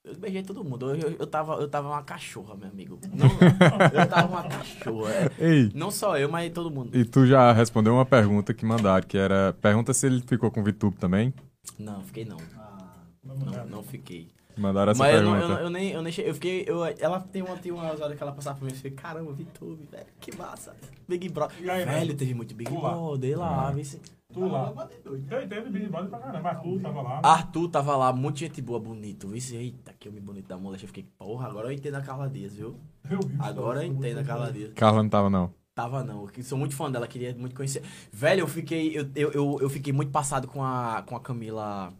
eu 0.04 0.14
beijei 0.16 0.42
todo 0.42 0.64
mundo. 0.64 0.90
Eu, 0.94 1.11
eu, 1.11 1.16
eu 1.20 1.26
tava, 1.26 1.54
eu 1.54 1.68
tava 1.68 1.88
uma 1.88 2.02
cachorra, 2.02 2.54
meu 2.56 2.68
amigo. 2.68 2.98
Não, 3.12 3.26
eu 4.00 4.08
tava 4.08 4.26
uma 4.28 4.42
cachorra. 4.44 5.11
É, 5.12 5.30
Ei, 5.38 5.70
Não 5.74 5.90
só 5.90 6.18
eu, 6.18 6.28
mas 6.28 6.52
todo 6.52 6.70
mundo. 6.70 6.96
e 6.96 7.04
tu 7.04 7.26
já 7.26 7.52
respondeu 7.52 7.94
uma 7.94 8.06
pergunta 8.06 8.52
que 8.54 8.64
mandaram, 8.64 9.06
que 9.06 9.16
era... 9.18 9.52
Pergunta 9.61 9.92
se 9.94 10.06
ele 10.06 10.20
ficou 10.26 10.50
com 10.50 10.61
o 10.61 10.64
VTube 10.64 10.96
também. 10.96 11.32
Não, 11.78 12.02
fiquei 12.02 12.24
não. 12.24 12.38
Ah, 12.58 12.96
Não, 13.24 13.66
não 13.66 13.82
fiquei. 13.82 14.28
Mandaram 14.56 14.92
essa 14.92 14.98
Mas 15.02 15.14
eu, 15.14 15.22
não- 15.22 15.32
pergunta. 15.32 15.52
eu, 15.52 15.56
não- 15.56 15.64
eu 15.64 15.70
nem, 15.70 15.90
eu 15.92 16.02
nem 16.02 16.12
cheguei. 16.12 16.30
Eu 16.30 16.34
fiquei. 16.34 16.64
Eu, 16.66 16.84
ela 16.98 17.20
tem 17.20 17.40
uma, 17.40 17.56
tem 17.56 17.70
umas 17.72 18.00
horas 18.00 18.16
que 18.16 18.22
ela 18.22 18.32
passava 18.32 18.58
por 18.58 18.64
mim 18.64 18.70
e 18.70 18.74
eu 18.74 18.76
fiquei, 18.76 18.90
caramba, 18.90 19.32
VTube, 19.32 19.86
velho, 19.90 20.06
que 20.20 20.36
massa. 20.36 20.76
Big 21.08 21.28
Brother. 21.28 21.56
Velho, 21.62 22.14
teve 22.16 22.34
muito 22.34 22.54
Big 22.54 22.70
Tu 22.70 22.78
lá? 22.80 22.90
Brother 22.92 23.38
lá. 23.38 23.68
Ah. 23.68 23.72
Tu 24.33 24.47
lá. 24.47 24.72
Teve, 25.28 25.47
teve 25.47 25.70
Big 25.70 25.89
Brother 25.89 26.11
pra 26.11 26.18
caramba. 26.18 26.49
Arthur 26.51 26.81
tava 26.81 27.03
lá. 27.03 27.20
Arthur 27.22 27.68
tava 27.68 27.97
lá, 27.97 28.12
muita 28.12 28.39
gente 28.41 28.62
boa, 28.62 28.78
bonito. 28.78 29.39
Se, 29.41 29.57
eita, 29.57 29.93
que 29.99 30.09
homem 30.09 30.22
bonito 30.22 30.47
da 30.47 30.57
moléstia. 30.57 30.85
Eu 30.85 30.89
fiquei, 30.89 31.09
porra, 31.18 31.49
agora 31.49 31.68
eu 31.68 31.72
entendo 31.72 31.97
a 31.97 32.01
Carla 32.01 32.28
Dias, 32.28 32.55
viu? 32.55 32.76
Eu 33.11 33.18
vi. 33.20 33.37
Agora 33.41 33.85
eu 33.85 33.91
entendo 33.91 34.18
a 34.18 34.24
Carla 34.24 34.53
Dias. 34.53 34.72
Carla 34.74 35.03
não 35.03 35.11
tava, 35.11 35.28
não. 35.28 35.53
Tava 35.74 36.05
não, 36.05 36.28
eu 36.37 36.43
sou 36.45 36.59
muito 36.59 36.74
fã 36.74 36.91
dela, 36.91 37.07
queria 37.07 37.35
muito 37.35 37.55
conhecer. 37.55 37.83
Velho, 38.12 38.41
eu 38.41 38.49
fiquei, 38.49 38.97
eu, 38.99 39.09
eu, 39.14 39.31
eu, 39.33 39.59
eu 39.62 39.70
fiquei 39.70 39.93
muito 39.93 40.11
passado 40.12 40.47
com 40.47 40.62
a, 40.62 41.03
com 41.07 41.16
a 41.16 41.20
Camila, 41.20 41.93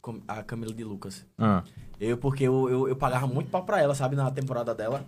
com 0.00 0.20
a 0.26 0.42
Camila 0.42 0.72
de 0.72 0.84
Lucas. 0.84 1.26
Ah, 1.36 1.62
Eu, 2.00 2.16
porque 2.16 2.44
eu, 2.44 2.68
eu, 2.70 2.88
eu 2.88 2.96
pagava 2.96 3.26
muito 3.26 3.50
pau 3.50 3.64
pra 3.64 3.80
ela, 3.82 3.94
sabe, 3.94 4.16
na 4.16 4.30
temporada 4.30 4.74
dela. 4.74 5.04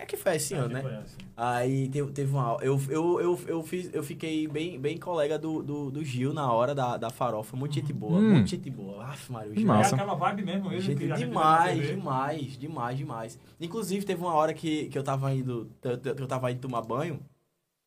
Que 0.00 0.04
é 0.04 0.06
que 0.06 0.16
foi 0.16 0.36
esse 0.36 0.54
ano, 0.54 0.68
né? 0.72 1.04
Aí 1.36 1.88
teve, 1.88 2.10
teve 2.12 2.32
uma. 2.32 2.56
Eu, 2.62 2.80
eu, 2.88 3.20
eu, 3.20 3.38
eu, 3.46 3.62
fiz, 3.62 3.90
eu 3.92 4.02
fiquei 4.02 4.48
bem, 4.48 4.80
bem 4.80 4.96
colega 4.96 5.38
do, 5.38 5.62
do, 5.62 5.90
do 5.90 6.02
Gil 6.04 6.32
na 6.32 6.50
hora 6.52 6.74
da, 6.74 6.96
da 6.96 7.10
farofa. 7.10 7.56
Muito 7.56 7.74
gente 7.74 7.92
boa, 7.92 8.18
Hum. 8.18 8.30
muito 8.32 8.48
gente 8.48 8.70
boa. 8.70 9.04
Aff, 9.04 9.30
Mário, 9.30 9.50
o 9.50 9.54
Que 9.54 9.60
Gil. 9.60 9.70
É 9.70 9.76
massa. 9.76 9.94
aquela 9.94 10.14
vibe 10.14 10.42
mesmo, 10.44 10.72
ele 10.72 10.80
Gente, 10.80 10.98
que 10.98 11.12
demais, 11.12 11.86
demais, 11.86 12.58
demais, 12.58 12.98
demais. 12.98 13.38
Inclusive, 13.60 14.04
teve 14.06 14.20
uma 14.22 14.32
hora 14.34 14.54
que, 14.54 14.88
que 14.88 14.96
eu 14.98 15.02
tava 15.02 15.32
indo. 15.34 15.70
Eu, 15.82 15.92
eu 16.16 16.26
tava 16.26 16.50
indo 16.50 16.60
tomar 16.60 16.80
banho. 16.82 17.20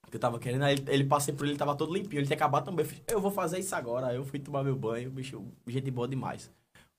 Que 0.09 0.17
eu 0.17 0.21
tava 0.21 0.37
querendo, 0.37 0.61
aí 0.63 0.73
ele, 0.75 0.83
ele 0.87 1.03
passei 1.05 1.33
por 1.33 1.43
ele, 1.43 1.53
ele 1.53 1.57
tava 1.59 1.75
todo 1.75 1.91
limpinho. 1.91 2.19
Ele 2.19 2.27
tinha 2.27 2.37
acabado 2.37 2.65
também. 2.65 2.85
Eu, 3.07 3.15
eu 3.15 3.21
vou 3.21 3.31
fazer 3.31 3.57
isso 3.57 3.75
agora. 3.75 4.07
Aí 4.07 4.15
eu 4.15 4.23
fui 4.23 4.37
tomar 4.37 4.63
meu 4.63 4.75
banho, 4.75 5.09
bicho, 5.09 5.43
gente 5.67 5.89
boa 5.89 6.07
demais. 6.07 6.51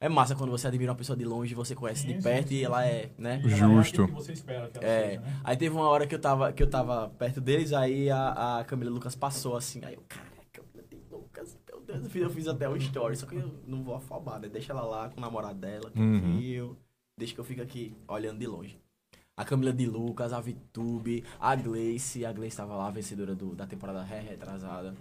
É 0.04 0.08
massa 0.08 0.34
quando 0.34 0.50
você 0.50 0.66
admira 0.68 0.92
uma 0.92 0.98
pessoa 0.98 1.16
de 1.16 1.24
longe, 1.24 1.54
você 1.54 1.74
conhece 1.74 2.02
Sim, 2.02 2.08
de 2.08 2.14
sim, 2.14 2.20
perto 2.22 2.48
sim, 2.48 2.54
e 2.56 2.64
ela 2.64 2.84
sim. 2.84 2.90
é, 2.90 3.10
né? 3.16 3.40
E 3.42 3.52
ela 3.52 3.62
é 3.62 3.78
Justo. 3.78 4.02
aquilo 4.02 4.06
que 4.08 4.12
você 4.12 4.32
espera 4.32 4.68
que 4.68 4.76
ela 4.78 4.86
É, 4.86 5.08
seja, 5.08 5.20
né? 5.22 5.40
aí 5.42 5.56
teve 5.56 5.74
uma 5.74 5.88
hora 5.88 6.06
que 6.06 6.14
eu 6.14 6.20
tava, 6.20 6.52
que 6.52 6.62
eu 6.62 6.68
tava 6.68 7.08
perto 7.18 7.40
deles, 7.40 7.72
aí 7.72 8.10
a, 8.10 8.58
a 8.58 8.64
Camila 8.64 8.90
Lucas 8.90 9.14
passou 9.14 9.56
assim, 9.56 9.80
aí 9.82 9.94
eu, 9.94 10.02
caraca, 10.06 10.30
Camila 10.52 10.82
de 10.90 10.96
Lucas, 11.10 11.56
meu 11.66 11.80
Deus, 11.80 12.04
eu 12.04 12.10
fiz, 12.10 12.22
eu 12.22 12.30
fiz 12.30 12.48
até 12.48 12.68
um 12.68 12.76
story, 12.76 13.16
só 13.16 13.24
que 13.26 13.36
eu 13.36 13.50
não 13.66 13.82
vou 13.82 13.94
afobar, 13.94 14.38
né? 14.38 14.48
Deixa 14.48 14.72
ela 14.74 14.82
lá 14.82 15.08
com 15.08 15.16
o 15.16 15.20
namorado 15.22 15.58
dela, 15.58 15.90
Uhum. 15.96 16.20
tranquilo, 16.20 16.78
deixa 17.16 17.32
que 17.32 17.40
eu 17.40 17.44
fico 17.44 17.62
aqui 17.62 17.96
olhando 18.06 18.38
de 18.38 18.46
longe. 18.46 18.78
A 19.36 19.44
Camila 19.44 19.72
de 19.72 19.86
Lucas, 19.86 20.32
a 20.34 20.40
Vitube, 20.40 21.24
a 21.40 21.56
Gleice, 21.56 22.26
a 22.26 22.32
Gleice 22.32 22.56
tava 22.58 22.76
lá, 22.76 22.90
vencedora 22.90 23.34
do, 23.34 23.54
da 23.56 23.66
temporada 23.66 24.02
re- 24.02 24.20
retrasada. 24.20 24.94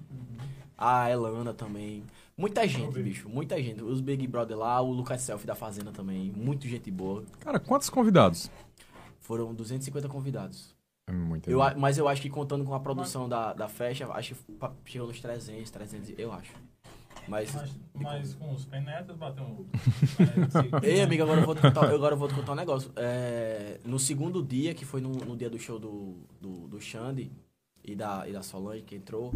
A 0.77 1.09
Elana 1.09 1.53
também. 1.53 2.03
Muita 2.37 2.67
gente, 2.67 3.01
bicho, 3.01 3.29
muita 3.29 3.61
gente. 3.61 3.83
Os 3.83 4.01
Big 4.01 4.25
Brother 4.27 4.57
lá, 4.57 4.81
o 4.81 4.91
Lucas 4.91 5.21
Selfie 5.21 5.45
da 5.45 5.55
Fazenda 5.55 5.91
também, 5.91 6.31
muito 6.31 6.67
gente 6.67 6.89
boa. 6.89 7.23
cara, 7.39 7.59
quantos 7.59 7.89
convidados? 7.89 8.49
Foram 9.19 9.53
250 9.53 10.09
convidados. 10.09 10.75
É 11.07 11.11
muito. 11.11 11.49
Eu, 11.49 11.61
a- 11.61 11.75
mas 11.75 11.97
eu 11.97 12.07
acho 12.07 12.21
que 12.21 12.29
contando 12.29 12.63
com 12.65 12.73
a 12.73 12.79
produção 12.79 13.27
da, 13.29 13.53
da 13.53 13.67
festa, 13.67 14.07
acho 14.13 14.35
que 14.35 14.51
pa- 14.53 14.73
chegou 14.85 15.07
nos 15.07 15.19
300, 15.19 15.69
300, 15.69 16.13
eu 16.17 16.31
acho. 16.33 16.51
Mas. 17.27 17.53
Mas, 17.53 17.71
mas 17.93 18.33
com 18.33 18.51
os 18.53 18.65
penetas 18.65 19.15
bateu 19.15 19.43
um. 19.45 19.65
Ei, 20.83 21.01
amigo, 21.01 21.23
agora 21.23 21.39
eu 21.41 21.45
vou 21.45 21.55
te 21.55 21.61
contar, 21.61 21.85
eu 21.89 21.95
agora 21.95 22.15
eu 22.15 22.17
vou 22.19 22.27
te 22.27 22.33
contar 22.33 22.51
um 22.53 22.55
negócio. 22.55 22.91
É, 22.95 23.79
no 23.85 23.97
segundo 23.99 24.41
dia, 24.43 24.73
que 24.73 24.83
foi 24.85 24.99
no, 25.01 25.09
no 25.11 25.37
dia 25.37 25.49
do 25.49 25.57
show 25.59 25.77
do, 25.79 26.17
do, 26.41 26.67
do 26.67 26.81
Xande 26.81 27.31
e 27.83 27.95
da, 27.95 28.27
e 28.27 28.33
da 28.33 28.41
Solange, 28.41 28.81
que 28.83 28.95
entrou, 28.95 29.31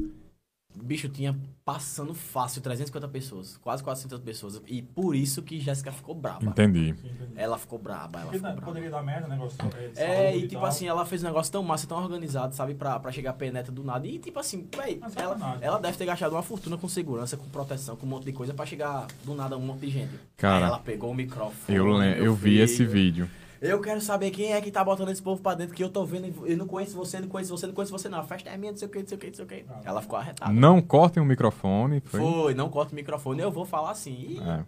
bicho, 0.76 1.10
tinha 1.10 1.36
passando 1.66 2.14
fácil 2.14 2.62
350 2.62 3.08
pessoas, 3.08 3.58
quase 3.58 3.84
400 3.84 4.20
pessoas. 4.20 4.62
E 4.68 4.82
por 4.82 5.16
isso 5.16 5.42
que 5.42 5.60
Jéssica 5.60 5.92
ficou 5.92 6.14
braba. 6.16 6.46
Entendi. 6.46 6.96
Ela 7.36 7.58
ficou 7.58 7.78
braba, 7.80 8.22
ela 8.22 8.32
ficou 8.32 8.42
braba. 8.52 8.62
poderia 8.62 8.90
dar 8.90 9.04
merda, 9.04 9.28
negócio. 9.28 9.58
É, 9.62 9.88
de 9.88 10.00
É, 10.00 10.28
saúde 10.32 10.38
e 10.46 10.48
tipo 10.48 10.62
tal. 10.62 10.70
assim, 10.70 10.88
ela 10.88 11.06
fez 11.06 11.24
um 11.24 11.28
negócio 11.28 11.52
tão 11.52 11.64
massa, 11.64 11.88
tão 11.88 11.98
organizado, 12.02 12.56
sabe? 12.56 12.74
Pra, 12.74 13.00
pra 13.00 13.12
chegar 13.12 13.32
a 13.32 13.34
penetra 13.34 13.72
do 13.72 13.84
nada. 13.84 14.08
E 14.08 14.20
tipo 14.20 14.40
assim, 14.40 14.68
véi, 14.76 14.98
Mas 15.02 15.16
ela, 15.18 15.58
ela 15.62 15.80
deve 15.80 15.98
ter 15.98 16.06
gastado 16.06 16.34
uma 16.34 16.44
fortuna 16.44 16.78
com 16.78 16.88
segurança, 16.88 17.36
com 17.36 17.46
proteção, 17.50 17.96
com 17.96 18.06
um 18.06 18.10
monte 18.10 18.26
de 18.26 18.34
coisa 18.34 18.54
pra 18.54 18.66
chegar 18.66 19.08
do 19.26 19.34
nada 19.36 19.58
um 19.58 19.62
monte 19.62 19.82
de 19.82 19.90
gente. 19.90 20.14
Cara, 20.38 20.66
Aí 20.66 20.72
ela 20.72 20.80
pegou 20.80 21.12
o 21.12 21.16
microfone. 21.16 21.78
Eu, 21.78 22.02
eu 22.02 22.34
vi 22.36 22.52
filho. 22.52 22.64
esse 22.64 22.86
vídeo. 22.86 23.30
Eu 23.62 23.82
quero 23.82 24.00
saber 24.02 24.32
quem 24.32 24.54
é 24.54 24.62
que 24.62 24.72
tá 24.72 24.84
botando 24.84 25.10
esse 25.10 25.22
povo 25.22 25.42
pra 25.42 25.56
dentro, 25.56 25.76
que 25.76 25.84
eu 25.84 25.90
tô 25.90 26.06
vendo, 26.06 26.48
e 26.48 26.52
eu 26.52 26.58
não 26.58 26.68
conheço 26.68 26.96
você, 26.96 27.20
não 27.20 27.28
conheço 27.28 27.56
você, 27.56 27.68
não 27.68 27.74
conheço 27.74 27.92
você, 27.92 28.08
não. 28.08 28.20
A 28.20 28.24
festa 28.24 28.50
é 28.50 28.58
minha, 28.58 28.72
não 28.72 28.78
sei 28.78 28.88
o 28.88 28.92
que, 28.92 29.00
não 29.00 29.08
sei 29.08 29.18
o 29.18 29.20
que, 29.20 29.28
não 29.28 29.34
sei 29.36 29.46
o 29.46 29.48
que. 29.48 29.66
Ah. 29.70 29.82
Ela 29.86 30.02
ficou 30.02 30.18
arretada. 30.20 30.52
Não 30.52 30.82
cortem 30.82 31.22
o 31.22 31.26
microfone. 31.26 32.02
Foi. 32.02 32.20
Foi, 32.20 32.54
não 32.54 32.70
corta 32.70 32.92
o 32.92 32.96
microfone, 32.96 33.42
eu 33.42 33.52
vou 33.52 33.66
falar 33.66 33.92
assim. 33.92 34.14
E 34.14 34.40
É. 34.40 34.64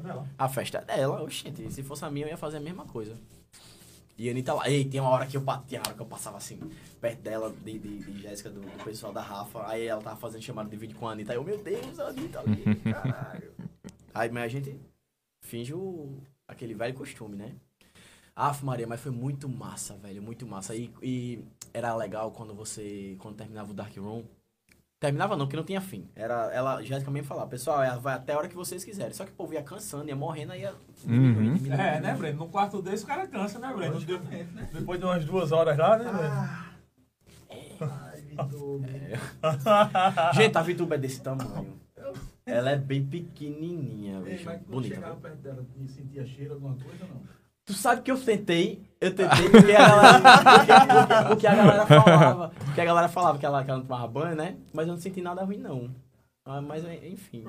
Dela. 0.00 0.26
a 0.38 0.48
festa 0.48 0.78
é 0.78 0.96
dela, 0.96 1.22
oxente. 1.22 1.70
Se 1.70 1.82
fosse 1.82 2.04
a 2.04 2.10
minha, 2.10 2.26
eu 2.26 2.30
ia 2.30 2.36
fazer 2.36 2.56
a 2.56 2.60
mesma 2.60 2.84
coisa. 2.86 3.14
E 4.16 4.28
a 4.28 4.32
Anitta 4.32 4.54
lá. 4.54 4.68
Ei, 4.70 4.84
tem 4.84 5.00
uma 5.00 5.10
hora 5.10 5.26
que 5.26 5.36
eu 5.36 5.40
bati, 5.40 5.76
a 5.76 5.80
hora 5.80 5.94
que 5.94 6.00
eu 6.00 6.06
passava 6.06 6.36
assim, 6.36 6.58
perto 7.00 7.20
dela, 7.20 7.52
de, 7.64 7.78
de, 7.78 7.98
de 7.98 8.22
Jéssica, 8.22 8.48
do, 8.48 8.60
do 8.60 8.84
pessoal 8.84 9.12
da 9.12 9.20
Rafa. 9.20 9.66
Aí 9.68 9.86
ela 9.86 10.00
tava 10.00 10.16
fazendo 10.16 10.42
chamada 10.42 10.68
de 10.70 10.76
vídeo 10.76 10.96
com 10.96 11.08
a 11.08 11.12
Anitta. 11.12 11.32
Aí 11.32 11.38
eu, 11.38 11.44
meu 11.44 11.58
Deus, 11.58 11.98
a 11.98 12.08
Anitta 12.08 12.40
ali, 12.40 12.62
caralho. 12.84 13.52
Aí, 14.14 14.30
mas 14.30 14.44
a 14.44 14.48
gente 14.48 14.78
finge 15.40 15.74
o, 15.74 16.16
aquele 16.46 16.74
velho 16.74 16.94
costume, 16.94 17.36
né? 17.36 17.52
Aff, 18.34 18.64
Maria, 18.64 18.86
mas 18.86 19.00
foi 19.00 19.12
muito 19.12 19.48
massa, 19.48 19.94
velho, 19.96 20.22
muito 20.22 20.46
massa. 20.46 20.74
E, 20.74 20.90
e 21.02 21.44
era 21.74 21.94
legal 21.94 22.30
quando 22.30 22.54
você, 22.54 23.16
quando 23.18 23.36
terminava 23.36 23.70
o 23.70 23.74
Dark 23.74 23.94
Room. 23.96 24.24
Terminava 24.98 25.36
não, 25.36 25.46
porque 25.46 25.56
não 25.56 25.64
tinha 25.64 25.80
fim. 25.80 26.08
Era, 26.14 26.48
ela, 26.52 26.80
Jéssica 26.82 27.10
mesmo 27.10 27.26
falava, 27.26 27.48
pessoal, 27.50 27.82
ela 27.82 27.98
vai 27.98 28.14
até 28.14 28.32
a 28.32 28.38
hora 28.38 28.48
que 28.48 28.54
vocês 28.54 28.84
quiserem. 28.84 29.12
Só 29.12 29.24
que 29.24 29.32
o 29.32 29.34
povo 29.34 29.52
ia 29.52 29.62
cansando, 29.62 30.06
ia 30.08 30.14
morrendo, 30.14 30.52
aí 30.52 30.60
ia 30.62 30.72
diminuindo, 31.02 31.38
Uhum. 31.40 31.54
diminuindo, 31.54 31.82
É, 31.82 32.00
né. 32.00 32.14
Breno? 32.14 32.38
No 32.38 32.48
quarto 32.48 32.80
desse 32.80 33.02
o 33.02 33.06
cara 33.08 33.26
cansa, 33.26 33.58
né, 33.58 33.72
Breno? 33.74 33.98
Depois 34.72 35.00
de 35.00 35.04
umas 35.04 35.24
duas 35.24 35.50
horas 35.50 35.76
lá, 35.76 35.98
né, 35.98 36.04
Breno? 36.04 36.72
Gente, 40.34 40.56
a 40.56 40.62
Vituba 40.62 40.94
é 40.94 40.98
desse 40.98 41.20
tamanho. 41.20 41.78
Ela 42.46 42.70
é 42.72 42.76
bem 42.76 43.04
pequenininha, 43.04 44.20
bicho. 44.20 44.48
Bonita. 44.66 44.94
chegava 44.96 45.14
viu? 45.14 45.22
perto 45.22 45.36
dela 45.38 45.66
e 45.80 45.88
sentia 45.88 46.24
cheiro, 46.26 46.54
alguma 46.54 46.74
coisa, 46.76 47.04
não? 47.06 47.20
Tu 47.64 47.72
sabe 47.74 48.02
que 48.02 48.10
eu 48.10 48.20
tentei, 48.20 48.82
eu 49.00 49.14
tentei 49.14 49.48
porque 49.48 49.72
a 49.72 49.88
galera, 49.88 50.20
porque, 50.20 51.28
porque- 51.28 51.46
a 51.46 51.54
galera 51.54 51.86
falava, 51.86 52.48
porque 52.64 52.80
a 52.80 52.84
galera 52.84 53.08
falava 53.08 53.38
que 53.38 53.46
ela, 53.46 53.64
que 53.64 53.70
ela 53.70 53.78
não 53.78 53.86
tomava 53.86 54.08
banho, 54.08 54.34
né? 54.36 54.56
Mas 54.72 54.86
eu 54.88 54.94
não 54.94 55.00
senti 55.00 55.20
nada 55.22 55.44
ruim, 55.44 55.58
não. 55.58 55.90
Ah, 56.44 56.60
Mas, 56.60 56.84
enfim. 57.04 57.44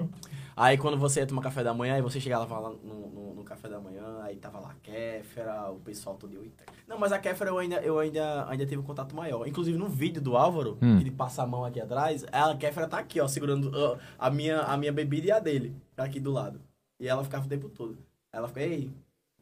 Aí 0.55 0.77
quando 0.77 0.99
você 0.99 1.21
ia 1.21 1.25
tomar 1.25 1.41
café 1.41 1.63
da 1.63 1.73
manhã, 1.73 1.95
aí 1.95 2.01
você 2.03 2.19
chegava 2.19 2.59
lá 2.59 2.69
no, 2.69 2.75
no, 3.09 3.33
no 3.33 3.43
café 3.43 3.67
da 3.67 3.79
manhã, 3.79 4.03
aí 4.21 4.35
tava 4.35 4.59
lá 4.59 4.69
a 4.69 4.75
Kéfera, 4.83 5.71
o 5.71 5.79
pessoal 5.79 6.15
todo. 6.15 6.31
Eita. 6.43 6.63
Não, 6.87 6.99
mas 6.99 7.11
a 7.11 7.17
Kéfera 7.17 7.49
eu 7.49 7.57
ainda, 7.57 7.77
eu 7.77 7.97
ainda, 7.97 8.47
ainda 8.47 8.63
tive 8.67 8.77
um 8.79 8.83
contato 8.83 9.15
maior. 9.15 9.47
Inclusive 9.47 9.79
no 9.79 9.87
vídeo 9.89 10.21
do 10.21 10.37
Álvaro, 10.37 10.77
Hum. 10.79 10.97
que 10.97 11.03
ele 11.03 11.09
passa 11.11 11.41
a 11.41 11.47
mão 11.47 11.65
aqui 11.65 11.81
atrás, 11.81 12.23
a 12.31 12.55
Kéfera 12.55 12.87
tá 12.87 12.99
aqui, 12.99 13.19
ó, 13.19 13.27
segurando 13.27 13.71
ó, 13.73 13.97
a, 14.19 14.29
minha, 14.29 14.59
a 14.61 14.77
minha 14.77 14.93
bebida 14.93 15.25
e 15.25 15.31
a 15.31 15.39
dele, 15.39 15.75
tá 15.95 16.03
aqui 16.03 16.19
do 16.19 16.31
lado. 16.31 16.61
E 16.99 17.07
ela 17.07 17.23
ficava 17.23 17.47
o 17.47 17.49
tempo 17.49 17.69
todo. 17.69 17.97
Ela 18.31 18.47
ficava, 18.47 18.67
ei, 18.67 18.91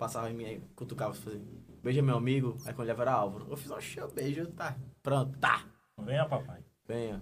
passava 0.02 0.32
em 0.32 0.34
mim, 0.34 0.46
aí, 0.46 0.62
cutucava, 0.76 1.14
fazia, 1.14 1.40
beija 1.84 2.02
meu 2.02 2.18
amigo, 2.18 2.58
aí 2.66 2.74
quando 2.74 2.90
ele 2.90 3.00
era 3.00 3.14
Álvaro. 3.14 3.46
Eu 3.48 3.56
fiz, 3.56 3.70
oxe, 3.70 4.00
eu 4.00 4.12
beijo, 4.12 4.48
tá, 4.48 4.76
pronto, 5.04 5.38
tá. 5.38 5.64
Venha, 6.00 6.26
papai. 6.28 6.64
Venha. 6.88 7.22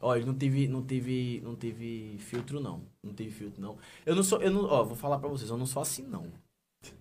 Olha, 0.00 0.24
não 0.24 0.32
tive, 0.32 0.68
não 0.68 0.84
tive, 0.86 1.40
não 1.42 1.56
tive 1.56 2.16
filtro 2.20 2.60
não. 2.60 2.84
Não 3.02 3.12
tive 3.12 3.32
filtro 3.32 3.60
não. 3.60 3.76
Eu 4.06 4.14
não 4.14 4.22
sou, 4.22 4.40
eu 4.40 4.52
não, 4.52 4.64
ó, 4.64 4.84
vou 4.84 4.94
falar 4.94 5.18
pra 5.18 5.28
vocês, 5.28 5.50
eu 5.50 5.56
não 5.56 5.66
sou 5.66 5.82
assim 5.82 6.06
não. 6.06 6.30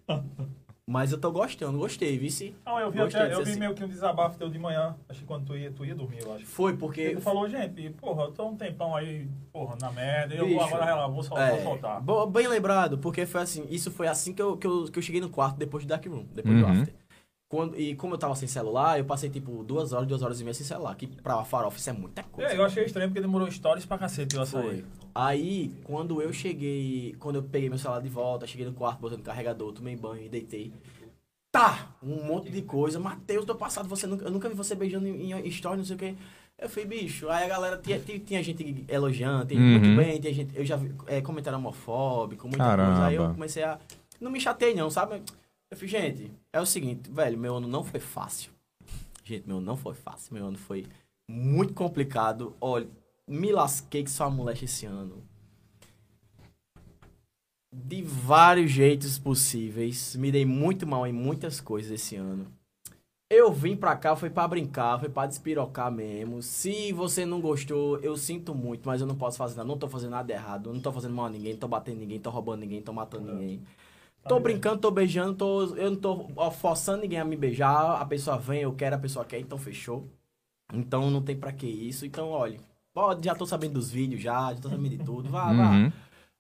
Mas 0.86 1.14
eu 1.14 1.18
tô 1.18 1.32
gostando, 1.32 1.78
gostei, 1.78 2.18
vice. 2.20 2.54
Não, 2.66 2.78
eu 2.78 2.92
vi 2.92 2.98
Gostei 2.98 3.22
até, 3.22 3.34
eu 3.34 3.38
vi 3.44 3.52
assim. 3.52 3.60
meio 3.60 3.74
que 3.74 3.84
um 3.86 3.88
desabafo 3.88 4.38
teu 4.38 4.50
de 4.50 4.60
manhã. 4.60 4.98
Acho 5.08 5.22
que 5.22 5.26
quando 5.26 5.46
tu 5.46 5.56
ia, 5.56 5.72
tu 5.72 5.86
ia 5.86 5.96
dormir, 5.96 6.20
eu 6.22 6.34
acho. 6.34 6.46
Foi 6.46 6.76
porque 6.76 7.00
Ele 7.00 7.22
falou, 7.22 7.48
gente, 7.48 7.90
porra, 7.92 8.24
eu 8.24 8.32
tô 8.34 8.50
um 8.50 8.58
tempão 8.58 8.94
aí, 8.94 9.30
porra, 9.54 9.78
na 9.80 9.90
merda. 9.94 10.36
Eu 10.36 10.50
vou 10.50 10.62
agora 10.62 11.08
vou, 11.08 11.24
sol- 11.24 11.38
vou 11.38 11.46
É, 11.58 11.64
soltar. 11.64 12.02
bo- 12.02 12.26
bem 12.28 12.48
lembrado, 12.48 12.98
porque 12.98 13.26
foi 13.26 13.42
assim, 13.42 13.66
isso 13.70 13.92
foi 13.92 14.08
assim 14.08 14.34
que 14.34 14.42
eu, 14.42 14.58
que 14.58 14.68
eu, 14.68 14.84
que 14.92 15.00
eu 15.00 15.04
cheguei 15.04 15.22
no 15.22 15.30
quarto 15.30 15.56
depois 15.58 15.86
do 15.86 15.88
Dark 15.88 16.06
Room, 16.06 16.26
depois 16.34 16.60
do 16.60 16.66
Uhum. 16.66 16.72
After. 16.72 16.94
Quando, 17.54 17.80
e 17.80 17.96
como 17.96 18.16
eu 18.16 18.18
tava 18.18 18.34
sem 18.34 18.48
celular, 18.48 18.98
eu 18.98 19.06
passei 19.06 19.30
tipo 19.30 19.64
duas 19.64 19.94
horas, 19.94 20.08
duas 20.08 20.24
horas 20.24 20.42
e 20.42 20.44
meia 20.44 20.56
sem 20.56 20.66
celular, 20.66 20.96
que 20.96 21.06
pra 21.06 21.46
farofa 21.46 21.78
isso 21.78 21.88
é 21.88 21.94
muita 21.94 22.24
coisa. 22.24 22.52
É, 22.52 22.58
eu 22.58 22.66
achei 22.66 22.84
estranho 22.84 23.10
porque 23.10 23.22
demorou 23.22 23.50
stories 23.52 23.86
pra 23.86 23.96
cacete 23.96 24.36
eu 24.36 24.44
Foi. 24.44 24.64
sair. 24.78 24.86
Aí, 25.14 25.72
quando 25.84 26.20
eu 26.20 26.34
cheguei, 26.34 27.16
quando 27.20 27.36
eu 27.36 27.44
peguei 27.44 27.70
meu 27.70 27.78
celular 27.78 28.02
de 28.02 28.10
volta, 28.10 28.48
cheguei 28.48 28.66
no 28.66 28.74
quarto, 28.74 29.00
botei 29.02 29.20
no 29.20 29.24
carregador, 29.24 29.72
tomei 29.72 29.96
banho 29.96 30.24
e 30.26 30.30
deitei. 30.30 30.74
Tá, 31.52 31.96
um 32.02 32.24
monte 32.26 32.50
de 32.50 32.64
coisa. 32.64 33.00
Matheus, 33.00 33.46
do 33.46 33.54
passado, 33.56 33.88
você 33.88 34.08
nunca, 34.08 34.26
eu 34.26 34.32
nunca 34.32 34.50
vi 34.50 34.56
você 34.56 34.74
beijando 34.74 35.08
em, 35.08 35.32
em 35.34 35.48
story, 35.50 35.78
não 35.78 35.86
sei 35.86 35.96
o 35.96 36.00
quê. 36.00 36.16
Eu 36.58 36.68
falei, 36.68 36.86
bicho, 36.86 37.30
aí 37.30 37.44
a 37.44 37.48
galera, 37.48 37.78
tinha, 37.78 38.00
tinha, 38.00 38.20
tinha 38.20 38.42
gente 38.42 38.84
elogiando, 38.88 39.46
tinha 39.46 39.62
Uhum. 39.62 39.80
muito 39.80 39.96
bem, 39.96 40.20
tinha 40.20 40.34
gente, 40.34 40.58
eu 40.58 40.66
já 40.66 40.76
vi 40.76 40.92
é, 41.06 41.22
comentário 41.22 41.60
homofóbico, 41.60 42.48
muita 42.48 42.64
coisa. 42.76 43.06
Aí 43.06 43.14
eu 43.14 43.22
Caramba. 43.22 43.34
comecei 43.36 43.62
a, 43.62 43.78
não 44.20 44.32
me 44.32 44.42
chatei 44.42 44.74
não, 44.74 44.90
sabe? 44.90 45.22
Eu 45.70 45.78
falei, 45.78 45.88
gente, 45.88 46.32
é 46.54 46.62
o 46.62 46.66
seguinte, 46.66 47.10
velho, 47.12 47.38
meu 47.38 47.58
ano 47.58 47.68
não 47.68 47.84
foi 47.84 48.00
fácil. 48.00 48.52
Gente, 49.26 49.48
meu 49.48 49.58
ano 49.58 49.66
não 49.66 49.76
foi 49.76 49.96
fácil, 49.96 50.34
meu 50.34 50.46
ano 50.46 50.58
foi 50.58 50.86
muito 51.30 51.74
complicado. 51.74 52.56
Olha, 52.62 52.88
me 53.28 53.52
lasquei 53.52 54.04
que 54.04 54.12
só 54.12 54.26
a 54.26 54.30
moleste 54.30 54.66
esse 54.66 54.86
ano. 54.86 55.24
de 57.74 58.04
vários 58.04 58.72
jeitos 58.72 59.18
possíveis. 59.18 60.16
Me 60.16 60.32
dei 60.32 60.46
muito 60.46 60.86
mal 60.86 61.08
em 61.08 61.14
muitas 61.14 61.60
coisas 61.60 61.92
esse 61.92 62.16
ano. 62.16 62.48
Eu 63.30 63.52
vim 63.52 63.76
pra 63.76 63.96
cá, 63.96 64.16
foi 64.16 64.30
pra 64.30 64.48
brincar, 64.48 65.00
foi 65.00 65.10
pra 65.10 65.26
despirocar 65.26 65.92
mesmo. 65.92 66.42
Se 66.44 66.94
você 66.94 67.26
não 67.26 67.42
gostou, 67.42 67.98
eu 68.00 68.16
sinto 68.16 68.54
muito, 68.54 68.86
mas 68.86 69.02
eu 69.02 69.08
não 69.08 69.16
posso 69.16 69.38
fazer 69.38 69.56
nada. 69.56 69.68
Não 69.68 69.78
tô 69.78 69.88
fazendo 69.90 70.12
nada 70.12 70.32
errado, 70.32 70.72
não 70.72 70.80
tô 70.80 70.92
fazendo 70.92 71.16
mal 71.16 71.26
a 71.26 71.30
ninguém, 71.32 71.58
tô 71.58 71.68
batendo 71.68 72.00
ninguém, 72.00 72.20
tô 72.20 72.30
roubando 72.30 72.60
ninguém, 72.60 72.82
tô 72.82 72.94
matando 72.94 73.34
ninguém. 73.34 73.64
Tô 74.28 74.40
brincando, 74.40 74.80
tô 74.80 74.90
beijando, 74.92 75.36
tô, 75.36 75.76
eu 75.76 75.92
não 75.92 75.98
tô 75.98 76.28
forçando 76.52 77.02
ninguém 77.02 77.20
a 77.20 77.26
me 77.26 77.36
beijar. 77.36 78.02
A 78.02 78.06
pessoa 78.06 78.38
vem, 78.38 78.62
eu 78.62 78.74
quero, 78.74 78.96
a 78.96 79.00
pessoa 79.00 79.26
quer, 79.26 79.40
então 79.40 79.58
fechou. 79.58 80.08
Então 80.74 81.12
não 81.12 81.22
tem 81.22 81.36
pra 81.36 81.52
que 81.52 81.68
isso. 81.68 82.06
Então, 82.06 82.30
olha, 82.30 82.58
pode, 82.94 83.26
já 83.26 83.36
tô 83.36 83.46
sabendo 83.46 83.74
dos 83.74 83.92
vídeos 83.92 84.22
já, 84.22 84.54
já 84.54 84.62
tô 84.62 84.70
sabendo 84.70 84.90
de 84.98 85.04
tudo. 85.04 85.30
Vá, 85.30 85.52
vá. 85.52 85.72
Uhum. 85.72 85.92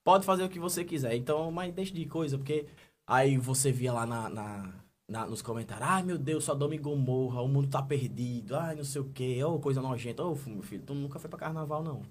Pode 0.03 0.25
fazer 0.25 0.43
o 0.43 0.49
que 0.49 0.59
você 0.59 0.84
quiser. 0.84 1.15
Então, 1.15 1.51
mas 1.51 1.73
deixa 1.73 1.93
de 1.93 2.05
coisa, 2.05 2.38
porque 2.38 2.65
aí 3.05 3.38
você 3.38 3.71
via 3.71 3.91
lá 3.93 4.05
na, 4.05 4.29
na- 4.29 4.73
na- 5.07 5.27
nos 5.27 5.41
comentários, 5.41 5.86
ai 5.88 6.01
meu 6.03 6.17
Deus, 6.17 6.45
Sodoma 6.45 6.73
e 6.75 6.77
Gomorra, 6.77 7.41
o 7.41 7.47
mundo 7.47 7.67
tá 7.67 7.81
perdido, 7.81 8.55
ai 8.55 8.75
não 8.75 8.84
sei 8.86 9.01
o 9.01 9.05
que, 9.09 9.43
ô 9.43 9.59
coisa 9.59 9.81
nojenta. 9.81 10.23
Ô, 10.23 10.38
meu 10.47 10.61
filho, 10.63 10.84
tu 10.86 10.93
nunca 10.93 11.19
foi 11.19 11.29
pra 11.29 11.38
carnaval, 11.39 11.84
não. 11.84 12.01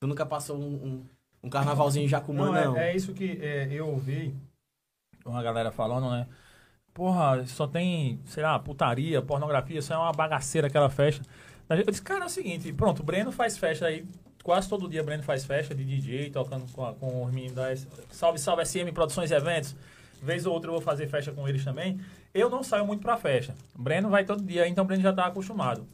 Tu 0.00 0.06
nunca 0.06 0.24
passou 0.26 0.56
um, 0.56 0.74
um, 0.74 1.02
um 1.44 1.50
carnavalzinho 1.50 2.06
em 2.06 2.08
Jacumã, 2.08 2.46
Não, 2.46 2.72
não. 2.72 2.76
é, 2.76 2.90
é 2.92 2.96
isso 2.96 3.12
que 3.12 3.38
é, 3.40 3.68
eu 3.70 3.88
ouvi 3.88 4.34
uma 5.24 5.42
galera 5.42 5.70
falando, 5.72 6.10
né? 6.10 6.26
Porra, 6.94 7.44
só 7.46 7.66
tem, 7.66 8.20
sei 8.26 8.42
lá, 8.42 8.58
putaria, 8.58 9.22
pornografia, 9.22 9.78
isso 9.78 9.92
é 9.92 9.96
uma 9.96 10.12
bagaceira 10.12 10.66
aquela 10.66 10.90
festa. 10.90 11.24
Eu 11.70 11.84
disse, 11.86 12.02
cara, 12.02 12.24
é 12.24 12.26
o 12.26 12.28
seguinte, 12.28 12.70
pronto, 12.72 13.00
o 13.00 13.02
Breno 13.02 13.32
faz 13.32 13.56
festa 13.56 13.86
aí, 13.86 14.04
quase 14.42 14.68
todo 14.68 14.86
dia 14.88 15.00
o 15.00 15.04
Breno 15.04 15.22
faz 15.22 15.44
festa 15.44 15.74
de 15.74 15.84
DJ, 15.84 16.30
tocando 16.30 16.70
com, 16.72 16.84
a- 16.84 16.92
com 16.94 17.24
os 17.24 17.32
meninos 17.32 17.54
da 17.54 17.74
Salve, 18.10 18.38
Salve 18.38 18.62
SM 18.66 18.92
Produções 18.92 19.30
e 19.30 19.34
Eventos. 19.34 19.74
Vez 20.20 20.44
ou 20.46 20.52
outra 20.52 20.68
eu 20.68 20.74
vou 20.74 20.82
fazer 20.82 21.08
festa 21.08 21.32
com 21.32 21.48
eles 21.48 21.64
também. 21.64 21.98
Eu 22.32 22.48
não 22.50 22.62
saio 22.62 22.86
muito 22.86 23.00
pra 23.00 23.16
festa. 23.16 23.54
O 23.76 23.82
Breno 23.82 24.08
vai 24.08 24.24
todo 24.24 24.42
dia, 24.42 24.68
então 24.68 24.84
o 24.84 24.86
Breno 24.86 25.02
já 25.02 25.12
tá 25.12 25.26
acostumado. 25.26 25.84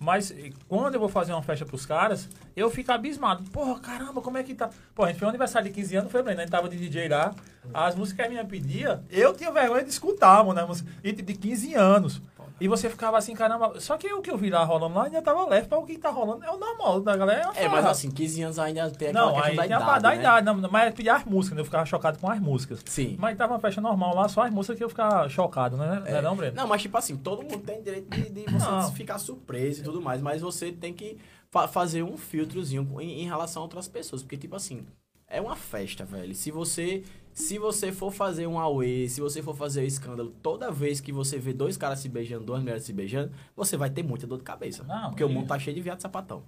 Mas 0.00 0.34
quando 0.66 0.94
eu 0.94 1.00
vou 1.00 1.10
fazer 1.10 1.32
uma 1.32 1.42
festa 1.42 1.66
pros 1.66 1.84
caras, 1.84 2.26
eu 2.56 2.70
fico 2.70 2.90
abismado. 2.90 3.44
Porra, 3.50 3.78
caramba, 3.80 4.22
como 4.22 4.38
é 4.38 4.42
que 4.42 4.54
tá? 4.54 4.70
Pô, 4.94 5.04
a 5.04 5.08
gente 5.08 5.18
foi 5.18 5.26
um 5.26 5.28
aniversário 5.28 5.68
de 5.68 5.74
15 5.74 5.96
anos, 5.96 6.10
foi 6.10 6.22
Breno, 6.22 6.40
a 6.40 6.42
gente 6.42 6.50
tava 6.50 6.70
de 6.70 6.78
DJ 6.78 7.08
lá. 7.08 7.34
As 7.74 7.94
músicas 7.94 8.24
que 8.24 8.26
a 8.26 8.30
minha 8.30 8.44
pedia, 8.46 9.02
eu 9.10 9.34
tinha 9.34 9.52
vergonha 9.52 9.84
de 9.84 9.90
escutar, 9.90 10.42
mano, 10.42 10.66
né? 10.66 10.82
E 11.04 11.12
de 11.12 11.34
15 11.34 11.74
anos. 11.74 12.22
E 12.60 12.68
você 12.68 12.90
ficava 12.90 13.16
assim, 13.16 13.34
caramba. 13.34 13.80
Só 13.80 13.96
que 13.96 14.12
o 14.12 14.20
que 14.20 14.30
eu 14.30 14.36
vi 14.36 14.50
lá 14.50 14.62
rolando 14.64 14.94
lá 14.94 15.04
ainda 15.04 15.22
tava 15.22 15.46
leve, 15.46 15.66
mas 15.70 15.80
o 15.80 15.86
que 15.86 15.96
tá 15.98 16.10
rolando 16.10 16.44
é 16.44 16.50
o 16.50 16.58
normal 16.58 17.00
da 17.00 17.16
galera. 17.16 17.50
É, 17.54 17.66
mas 17.66 17.80
farra. 17.80 17.90
assim, 17.90 18.10
15 18.10 18.42
anos 18.42 18.58
ainda 18.58 18.90
tem 18.90 19.08
aquela 19.08 19.26
Não, 19.26 19.32
questão 19.34 19.50
aí 19.50 19.56
da 19.56 19.66
idade, 19.66 19.84
pra 19.84 19.98
dar 19.98 20.08
né? 20.10 20.16
idade, 20.20 20.46
não, 20.46 20.70
mas 20.70 20.94
pedir 20.94 21.08
as 21.08 21.24
músicas, 21.24 21.56
né? 21.56 21.60
Eu 21.62 21.64
ficava 21.64 21.86
chocado 21.86 22.18
com 22.18 22.30
as 22.30 22.38
músicas. 22.38 22.80
Sim. 22.84 23.16
Mas 23.18 23.36
tava 23.38 23.54
uma 23.54 23.60
festa 23.60 23.80
normal 23.80 24.14
lá, 24.14 24.28
só 24.28 24.42
as 24.42 24.50
músicas 24.52 24.76
que 24.76 24.84
eu 24.84 24.88
ficava 24.90 25.28
chocado, 25.28 25.76
né? 25.78 26.02
É. 26.04 26.10
Não 26.12 26.18
é 26.18 26.22
não, 26.22 26.36
Breno? 26.36 26.56
Não, 26.56 26.66
mas 26.68 26.82
tipo 26.82 26.98
assim, 26.98 27.16
todo 27.16 27.42
mundo 27.42 27.58
tem 27.60 27.82
direito 27.82 28.10
de, 28.10 28.28
de 28.30 28.42
você 28.52 28.66
Não. 28.70 28.92
ficar 28.92 29.18
surpreso 29.18 29.80
e 29.80 29.84
tudo 29.84 30.00
mais, 30.02 30.20
mas 30.20 30.42
você 30.42 30.70
tem 30.70 30.92
que 30.92 31.16
fa- 31.50 31.66
fazer 31.66 32.02
um 32.02 32.16
filtrozinho 32.18 32.86
em, 33.00 33.22
em 33.22 33.24
relação 33.26 33.62
a 33.62 33.64
outras 33.64 33.88
pessoas, 33.88 34.22
porque 34.22 34.36
tipo 34.36 34.54
assim, 34.54 34.86
é 35.26 35.40
uma 35.40 35.56
festa, 35.56 36.04
velho. 36.04 36.34
Se 36.34 36.50
você 36.50 37.04
se 37.40 37.58
você 37.58 37.90
for 37.90 38.12
fazer 38.12 38.46
um 38.46 38.58
auê, 38.58 39.08
se 39.08 39.20
você 39.20 39.42
for 39.42 39.56
fazer 39.56 39.80
um 39.80 39.84
escândalo, 39.84 40.32
toda 40.42 40.70
vez 40.70 41.00
que 41.00 41.10
você 41.12 41.38
vê 41.38 41.52
dois 41.52 41.76
caras 41.76 41.98
se 41.98 42.08
beijando, 42.08 42.44
duas 42.44 42.60
mulheres 42.60 42.84
se 42.84 42.92
beijando, 42.92 43.32
você 43.56 43.76
vai 43.76 43.90
ter 43.90 44.02
muita 44.02 44.26
dor 44.26 44.38
de 44.38 44.44
cabeça. 44.44 44.84
Não, 44.84 45.10
porque 45.10 45.24
o 45.24 45.30
e- 45.30 45.34
mundo 45.34 45.48
tá 45.48 45.58
cheio 45.58 45.74
de 45.74 45.82
viado 45.82 46.00
sapatão. 46.00 46.42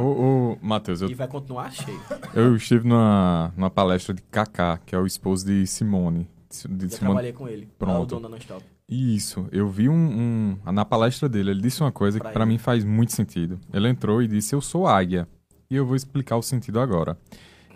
Ô, 0.00 0.02
ô, 0.52 0.58
Matheus, 0.60 1.00
eu, 1.02 1.10
E 1.10 1.14
vai 1.14 1.28
continuar 1.28 1.70
cheio. 1.72 2.00
eu 2.34 2.56
estive 2.56 2.86
numa, 2.86 3.52
numa 3.56 3.70
palestra 3.70 4.12
de 4.14 4.22
Kaká, 4.22 4.78
que 4.84 4.94
é 4.94 4.98
o 4.98 5.06
esposo 5.06 5.46
de 5.46 5.66
Simone. 5.66 6.28
De 6.68 6.84
Já 6.88 6.96
Simone 6.98 6.98
trabalhei 6.98 7.32
com 7.32 7.48
ele. 7.48 7.68
Pronto. 7.78 8.02
O 8.02 8.06
dono 8.06 8.22
da 8.22 8.28
Non-Stop. 8.28 8.62
Isso, 8.88 9.48
eu 9.50 9.68
vi 9.70 9.88
um, 9.88 9.94
um- 10.66 10.72
Na 10.72 10.84
palestra 10.84 11.26
dele, 11.28 11.50
ele 11.52 11.62
disse 11.62 11.80
uma 11.82 11.90
coisa 11.92 12.18
que 12.18 12.22
Pra 12.24 12.32
pra 12.32 12.42
ele. 12.42 12.52
mim 12.52 12.58
faz 12.58 12.84
muito 12.84 13.12
sentido. 13.12 13.58
Ele 13.72 13.88
entrou 13.88 14.22
e 14.22 14.28
disse: 14.28 14.54
Eu 14.54 14.60
sou 14.60 14.86
águia. 14.86 15.26
E 15.70 15.76
eu 15.76 15.86
vou 15.86 15.96
explicar 15.96 16.36
o 16.36 16.42
sentido 16.42 16.78
agora. 16.78 17.16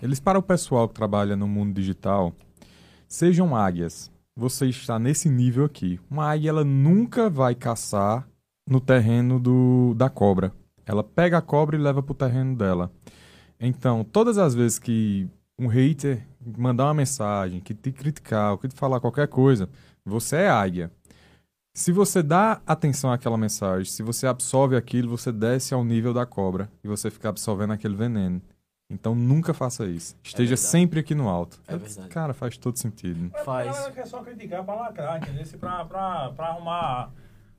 Eles, 0.02 0.20
para 0.20 0.38
o 0.38 0.42
pessoal 0.42 0.88
que 0.88 0.94
trabalha 0.94 1.34
no 1.36 1.48
mundo 1.48 1.74
digital, 1.74 2.34
sejam 3.08 3.56
águias. 3.56 4.10
Você 4.36 4.66
está 4.66 4.98
nesse 4.98 5.28
nível 5.28 5.64
aqui. 5.64 5.98
Uma 6.10 6.30
águia, 6.30 6.50
ela 6.50 6.64
nunca 6.64 7.30
vai 7.30 7.54
caçar 7.54 8.28
no 8.68 8.80
terreno 8.80 9.40
do, 9.40 9.94
da 9.94 10.10
cobra. 10.10 10.52
Ela 10.84 11.02
pega 11.02 11.38
a 11.38 11.42
cobra 11.42 11.76
e 11.76 11.80
leva 11.80 12.02
pro 12.02 12.14
terreno 12.14 12.54
dela. 12.54 12.92
Então, 13.58 14.04
todas 14.04 14.36
as 14.36 14.54
vezes 14.54 14.78
que 14.78 15.28
um 15.58 15.66
hater 15.66 16.26
mandar 16.56 16.84
uma 16.84 16.94
mensagem, 16.94 17.60
que 17.60 17.74
te 17.74 17.90
criticar, 17.90 18.52
ou 18.52 18.58
que 18.58 18.68
te 18.68 18.74
falar 18.74 19.00
qualquer 19.00 19.26
coisa, 19.28 19.68
você 20.04 20.36
é 20.36 20.50
águia. 20.50 20.90
Se 21.74 21.90
você 21.90 22.22
dá 22.22 22.60
atenção 22.66 23.10
àquela 23.12 23.36
mensagem, 23.36 23.90
se 23.90 24.02
você 24.02 24.26
absorve 24.26 24.76
aquilo, 24.76 25.08
você 25.08 25.32
desce 25.32 25.74
ao 25.74 25.84
nível 25.84 26.12
da 26.12 26.24
cobra 26.24 26.70
e 26.84 26.88
você 26.88 27.10
fica 27.10 27.28
absorvendo 27.28 27.72
aquele 27.72 27.94
veneno. 27.96 28.40
Então 28.88 29.14
nunca 29.14 29.52
faça 29.52 29.84
isso. 29.86 30.16
Esteja 30.22 30.50
verdade. 30.50 30.60
sempre 30.68 31.00
aqui 31.00 31.14
no 31.14 31.28
alto. 31.28 31.60
É 31.66 31.76
verdade. 31.76 32.08
Cara, 32.08 32.32
faz 32.32 32.56
todo 32.56 32.78
sentido. 32.78 33.30
Faz. 33.44 33.68
A 33.68 33.72
galera 33.72 33.92
quer 33.92 34.06
só 34.06 34.22
criticar 34.22 34.64
pra 34.64 34.74
lacrar, 34.74 35.20
entendeu? 35.22 35.44
Se 35.44 35.56
pra, 35.56 35.84
pra, 35.84 36.30
pra 36.30 36.46
arrumar 36.48 37.10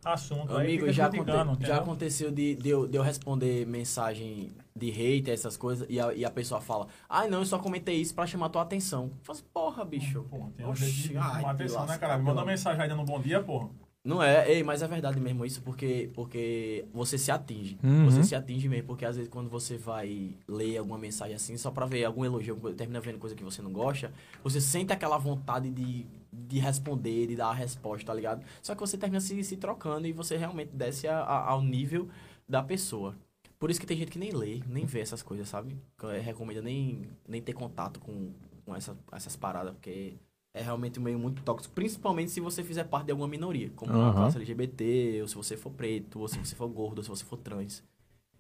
assunto. 0.06 0.56
Amigo, 0.56 0.90
já, 0.92 1.08
aconte- 1.08 1.66
já 1.66 1.78
aconteceu 1.78 2.32
de, 2.32 2.56
de, 2.56 2.70
eu, 2.70 2.88
de 2.88 2.96
eu 2.96 3.04
responder 3.04 3.68
mensagem 3.68 4.54
de 4.74 4.90
hater, 4.90 5.34
essas 5.34 5.58
coisas, 5.58 5.86
e 5.90 6.00
a, 6.00 6.14
e 6.14 6.24
a 6.24 6.30
pessoa 6.30 6.62
fala, 6.62 6.88
ai 7.10 7.28
não, 7.28 7.40
eu 7.40 7.46
só 7.46 7.58
comentei 7.60 7.96
isso 8.00 8.14
pra 8.14 8.26
chamar 8.28 8.48
tua 8.50 8.62
atenção. 8.62 9.06
Eu 9.06 9.12
falo 9.24 9.38
assim, 9.40 9.48
porra, 9.54 9.84
bicho. 9.84 10.24
Pô, 10.30 10.50
tem 10.56 10.66
um 10.66 10.70
Oxi, 10.70 10.86
jeito 10.86 11.10
de 11.14 11.18
ai, 11.18 11.44
atenção, 11.44 11.86
né, 11.88 11.98
cara? 11.98 12.18
Manda 12.20 12.46
mensagem 12.46 12.82
aí 12.82 12.88
dando 12.88 13.02
um 13.02 13.06
bom 13.06 13.20
dia, 13.20 13.42
porra. 13.44 13.70
Não 14.08 14.24
é, 14.24 14.50
ei, 14.50 14.64
mas 14.64 14.82
é 14.82 14.88
verdade 14.88 15.20
mesmo 15.20 15.46
isso, 15.46 15.62
porque, 15.62 16.10
porque 16.14 16.86
você 16.94 17.18
se 17.18 17.30
atinge. 17.30 17.78
Uhum. 17.84 18.06
Você 18.06 18.24
se 18.24 18.34
atinge 18.36 18.70
mesmo, 18.70 18.88
porque 18.88 19.04
às 19.06 19.18
vezes 19.18 19.30
quando 19.30 19.50
você 19.50 19.78
vai 19.78 20.34
ler 20.48 20.78
alguma 20.78 20.98
mensagem 20.98 21.36
assim, 21.36 21.58
só 21.58 21.70
pra 21.72 21.86
ver 21.86 22.06
algum 22.06 22.24
elogio, 22.24 22.56
termina 22.74 23.02
vendo 23.02 23.20
coisa 23.20 23.36
que 23.36 23.44
você 23.44 23.62
não 23.62 23.74
gosta, 23.74 24.14
você 24.42 24.62
sente 24.62 24.94
aquela 24.94 25.18
vontade 25.18 25.70
de, 25.70 26.06
de 26.32 26.58
responder, 26.58 27.28
de 27.28 27.36
dar 27.36 27.50
a 27.50 27.54
resposta, 27.54 28.08
tá 28.08 28.14
ligado? 28.14 28.46
Só 28.62 28.74
que 28.74 28.80
você 28.80 28.98
termina 28.98 29.20
se, 29.20 29.44
se 29.44 29.58
trocando 29.58 30.08
e 30.08 30.14
você 30.14 30.38
realmente 30.38 30.72
desce 30.74 31.06
a- 31.06 31.20
a- 31.20 31.50
ao 31.50 31.62
nível 31.62 32.08
da 32.48 32.64
pessoa. 32.64 33.14
Por 33.60 33.70
isso 33.70 33.80
que 33.80 33.86
tem 33.86 33.98
gente 33.98 34.12
que 34.12 34.20
nem 34.20 34.32
lê, 34.32 34.62
nem 34.70 34.86
vê 34.86 35.02
essas 35.02 35.22
coisas, 35.22 35.50
sabe? 35.50 35.76
Que 35.98 36.06
eu 36.06 36.22
recomendo 36.22 36.62
nem, 36.62 37.02
nem 37.28 37.42
ter 37.42 37.52
contato 37.54 38.00
com, 38.00 38.32
com 38.64 38.74
essa, 38.74 38.96
essas 39.12 39.36
paradas, 39.36 39.74
porque 39.74 40.14
é 40.58 40.62
realmente 40.62 41.00
um 41.00 41.04
meio 41.04 41.20
muito 41.20 41.42
tóxico, 41.44 41.74
principalmente 41.74 42.32
se 42.32 42.40
você 42.40 42.64
fizer 42.64 42.84
parte 42.86 43.06
de 43.06 43.12
alguma 43.12 43.28
minoria, 43.28 43.70
como 43.76 43.94
a 43.94 43.96
Aham. 43.96 44.16
classe 44.16 44.38
LGBT, 44.38 45.22
ou 45.22 45.28
se 45.28 45.36
você 45.36 45.56
for 45.56 45.72
preto, 45.72 46.20
ou 46.20 46.28
se 46.28 46.40
você 46.40 46.56
for 46.56 46.68
gordo, 46.68 46.98
ou 46.98 47.04
se 47.04 47.10
você 47.10 47.24
for 47.24 47.38
trans. 47.38 47.84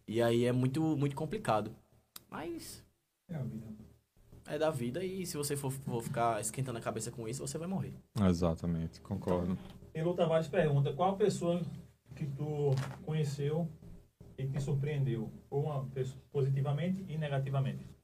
E 0.07 0.21
aí 0.21 0.45
é 0.45 0.51
muito, 0.51 0.81
muito 0.97 1.15
complicado. 1.15 1.71
Mas 2.29 2.83
é 4.47 4.57
da 4.57 4.69
vida 4.69 5.03
e 5.03 5.25
se 5.25 5.37
você 5.37 5.55
for, 5.55 5.71
for 5.71 6.01
ficar 6.01 6.41
esquentando 6.41 6.79
a 6.79 6.81
cabeça 6.81 7.11
com 7.11 7.27
isso, 7.27 7.45
você 7.45 7.57
vai 7.57 7.67
morrer. 7.67 7.93
Exatamente, 8.19 8.99
concordo. 9.01 9.57
Elu 9.93 10.13
Tavares 10.15 10.47
pergunta, 10.47 10.93
qual 10.93 11.17
pessoa 11.17 11.61
que 12.15 12.25
tu 12.25 12.71
conheceu 13.05 13.69
e 14.37 14.47
te 14.47 14.59
surpreendeu? 14.59 15.31
Ou 15.49 15.65
uma 15.65 15.85
pessoa 15.87 16.21
positivamente 16.31 17.05
e 17.07 17.17
negativamente? 17.17 17.96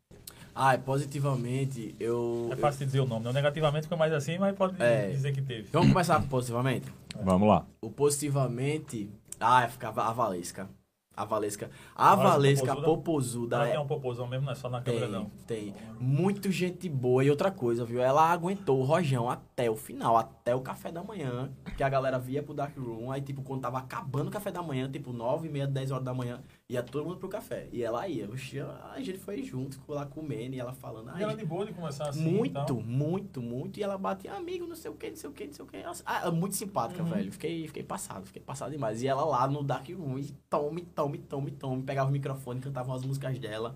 Ah, 0.56 0.78
positivamente, 0.78 1.95
eu. 1.99 2.49
É 2.51 2.56
fácil 2.56 2.80
de 2.80 2.86
dizer 2.86 2.99
o 2.99 3.06
nome, 3.08 3.26
não 3.26 3.34
negativamente 3.34 3.84
fica 3.84 3.95
mais 3.97 4.14
assim, 4.14 4.38
mas 4.38 4.56
pode 4.56 4.82
É. 4.82 5.10
dizer 5.10 5.32
que 5.34 5.41
teve. 5.41 5.70
Vamos 5.72 5.89
começar 5.91 6.22
com 6.22 6.28
positivamente? 6.28 6.91
Vamos 7.24 7.47
lá. 7.47 7.66
O 7.82 7.89
positivamente. 7.89 9.10
Ah, 9.39 9.68
ficava 9.68 10.04
a 10.04 10.14
Valesca. 10.14 10.70
A 11.16 11.26
Valesca. 11.26 11.70
A 11.95 12.16
Valesca 12.16 12.30
Valesca 12.32 12.66
Popozuda? 12.76 12.86
Popozuda. 12.88 13.56
Ela 13.58 13.68
é- 13.68 13.72
tem 13.74 13.80
um 13.80 13.86
popozão 13.86 14.28
mesmo, 14.28 14.45
não 14.47 14.51
é 14.51 14.56
só 14.56 14.68
na 14.68 14.82
câmera, 14.82 15.06
Tem, 15.06 15.12
não. 15.16 15.26
tem. 15.45 15.76
Muito 15.99 16.51
gente 16.51 16.89
boa. 16.89 17.24
E 17.24 17.30
outra 17.30 17.51
coisa, 17.51 17.86
viu? 17.86 18.01
Ela 18.01 18.32
aguentou 18.32 18.80
o 18.80 18.84
Rojão 18.84 19.30
até 19.30 19.70
o 19.70 19.76
final, 19.76 20.18
até 20.18 20.56
o 20.56 20.62
café 20.62 20.91
da 20.91 21.04
manhã. 21.04 21.51
Que 21.78 21.84
a 21.84 21.89
galera 21.89 22.18
via 22.18 22.41
pro 22.41 22.56
Dark 22.56 22.76
Room. 22.76 23.12
Aí, 23.12 23.22
tipo, 23.22 23.43
quando 23.43 23.62
tava 23.62 23.78
acabando 23.78 24.30
o 24.30 24.32
café 24.32 24.49
da 24.51 24.64
manhã, 24.64 24.89
tipo, 24.89 25.14
9 25.14 25.47
e 25.47 25.51
meia, 25.51 25.68
10 25.68 25.91
horas 25.91 26.04
da 26.04 26.16
manhã, 26.16 26.39
ia 26.70 26.82
todo 26.82 27.05
mundo 27.05 27.18
pro 27.18 27.30
café. 27.30 27.68
E 27.72 27.84
ela 27.84 28.07
ia. 28.07 28.30
Oxi, 28.30 28.59
a 28.59 28.95
gente 28.99 29.20
foi 29.20 29.43
junto, 29.43 29.76
ficou 29.76 29.95
lá 29.95 30.05
comendo 30.05 30.55
e 30.55 30.59
ela 30.59 30.74
falando. 30.74 31.09
E 31.09 31.11
"Ai, 31.16 31.24
ela 31.24 31.36
de 31.36 31.45
boa 31.45 31.66
de 31.66 31.74
começar 31.74 32.09
assim 32.09 32.22
muito, 32.32 32.76
muito, 32.82 33.41
muito. 33.41 33.80
E 33.80 33.84
ela 33.84 33.97
batia, 33.97 34.34
amigo, 34.34 34.66
não 34.66 34.76
sei 34.76 34.89
o 34.89 34.95
que, 34.95 35.09
não 35.09 35.16
sei 35.18 35.30
o 35.30 35.34
que, 35.34 35.45
não 35.47 35.53
sei 35.53 35.66
o 35.66 35.68
que. 35.68 35.78
Ah, 36.05 36.32
muito 36.32 36.55
simpática, 36.55 37.03
Uhum. 37.03 37.09
velho. 37.09 37.32
Fiquei, 37.32 37.68
fiquei 37.68 37.84
passado, 37.84 38.26
fiquei 38.26 38.41
passado 38.41 38.72
demais. 38.72 39.01
E 39.03 39.07
ela 39.07 39.24
lá 39.26 39.47
no 39.47 39.64
Dark 39.64 39.88
Room, 39.89 40.18
e 40.20 40.32
tome, 40.49 40.82
tome, 40.82 41.18
tome, 41.20 41.51
tome. 41.51 41.84
Pegava 41.84 42.09
o 42.09 42.14
microfone, 42.14 42.59
cantava 42.59 42.95
as 42.95 43.03
músicas 43.03 43.38
dela. 43.39 43.76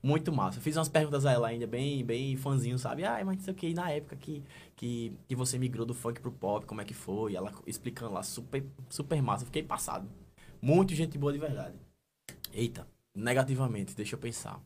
Muito 0.00 0.32
massa. 0.32 0.60
Fiz 0.60 0.76
umas 0.76 0.88
perguntas 0.88 1.26
a 1.26 1.32
ela 1.32 1.48
ainda, 1.48 1.66
bem, 1.66 2.04
bem 2.04 2.36
fãzinho, 2.36 2.78
sabe? 2.78 3.04
Ah, 3.04 3.20
mas 3.24 3.36
não 3.38 3.44
sei 3.44 3.52
o 3.52 3.56
que, 3.56 3.74
na 3.74 3.90
época 3.90 4.14
que, 4.16 4.44
que, 4.76 5.12
que 5.26 5.34
você 5.34 5.58
migrou 5.58 5.84
do 5.84 5.92
funk 5.92 6.20
pro 6.20 6.30
pop, 6.30 6.64
como 6.66 6.80
é 6.80 6.84
que 6.84 6.94
foi? 6.94 7.32
E 7.32 7.36
ela 7.36 7.52
explicando 7.66 8.14
lá, 8.14 8.22
super, 8.22 8.64
super 8.88 9.20
massa. 9.20 9.44
Fiquei 9.44 9.62
passado. 9.62 10.08
Muito 10.62 10.94
gente 10.94 11.18
boa 11.18 11.32
de 11.32 11.38
verdade. 11.40 11.74
Eita, 12.62 12.82
negativamente, 13.14 13.94
deixa 13.96 14.14
eu 14.16 14.20
pensar. 14.26 14.56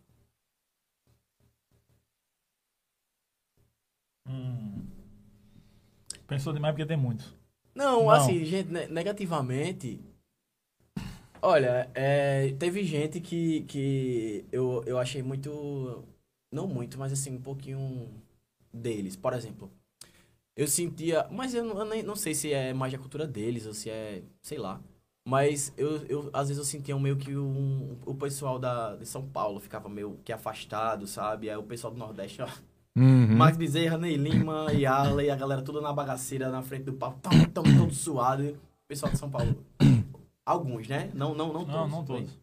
Hum. 4.26 4.86
Pensou 6.26 6.52
demais 6.52 6.72
porque 6.74 6.86
tem 6.86 6.96
muitos. 6.96 7.34
Não, 7.74 8.04
Não. 8.04 8.10
assim, 8.10 8.44
gente, 8.44 8.70
ne- 8.70 8.86
negativamente. 8.86 10.00
Olha, 11.40 11.90
é, 11.94 12.52
teve 12.58 12.84
gente 12.84 13.20
que, 13.20 13.62
que 13.62 14.44
eu, 14.52 14.82
eu 14.86 14.98
achei 14.98 15.22
muito. 15.22 16.04
Não 16.52 16.66
muito, 16.68 16.98
mas 16.98 17.12
assim, 17.12 17.32
um 17.36 17.40
pouquinho 17.42 18.08
deles. 18.72 19.16
Por 19.16 19.32
exemplo, 19.34 19.72
eu 20.56 20.68
sentia. 20.68 21.28
Mas 21.30 21.54
eu, 21.54 21.64
não- 21.64 21.78
eu 21.80 21.86
nem, 21.86 22.02
não 22.02 22.16
sei 22.16 22.34
se 22.34 22.52
é 22.52 22.74
mais 22.74 22.92
da 22.92 22.98
cultura 23.00 23.26
deles 23.26 23.66
ou 23.66 23.74
se 23.74 23.90
é. 23.90 24.22
Sei 24.42 24.58
lá. 24.58 24.82
Mas 25.24 25.72
eu, 25.76 26.04
eu 26.06 26.30
às 26.32 26.48
vezes 26.48 26.58
eu 26.58 26.64
sentia 26.64 26.98
meio 26.98 27.16
que 27.16 27.36
um, 27.36 27.96
o 28.04 28.14
pessoal 28.14 28.58
da, 28.58 28.96
de 28.96 29.06
São 29.06 29.26
Paulo 29.26 29.60
ficava 29.60 29.88
meio 29.88 30.18
que 30.24 30.32
afastado, 30.32 31.06
sabe? 31.06 31.48
Aí 31.48 31.56
o 31.56 31.62
pessoal 31.62 31.92
do 31.92 31.98
Nordeste, 31.98 32.42
ó. 32.42 32.48
Uhum. 32.96 33.36
Max 33.36 33.56
Bezerra, 33.56 33.96
Ney 33.96 34.16
Lima 34.16 34.72
e 34.72 34.84
Arley, 34.84 35.30
a 35.30 35.36
galera 35.36 35.62
toda 35.62 35.80
na 35.80 35.92
bagaceira 35.92 36.50
na 36.50 36.60
frente 36.62 36.84
do 36.84 36.92
palco, 36.92 37.20
tão, 37.20 37.44
tão, 37.46 37.62
todo 37.62 37.94
suado. 37.94 38.42
O 38.50 38.88
pessoal 38.88 39.12
de 39.12 39.18
São 39.18 39.30
Paulo. 39.30 39.56
Alguns, 40.44 40.88
né? 40.88 41.10
Não, 41.14 41.34
não, 41.34 41.52
não 41.52 41.64
todos. 41.64 41.74
Não, 41.74 41.88
não 41.88 42.04
todos. 42.04 42.38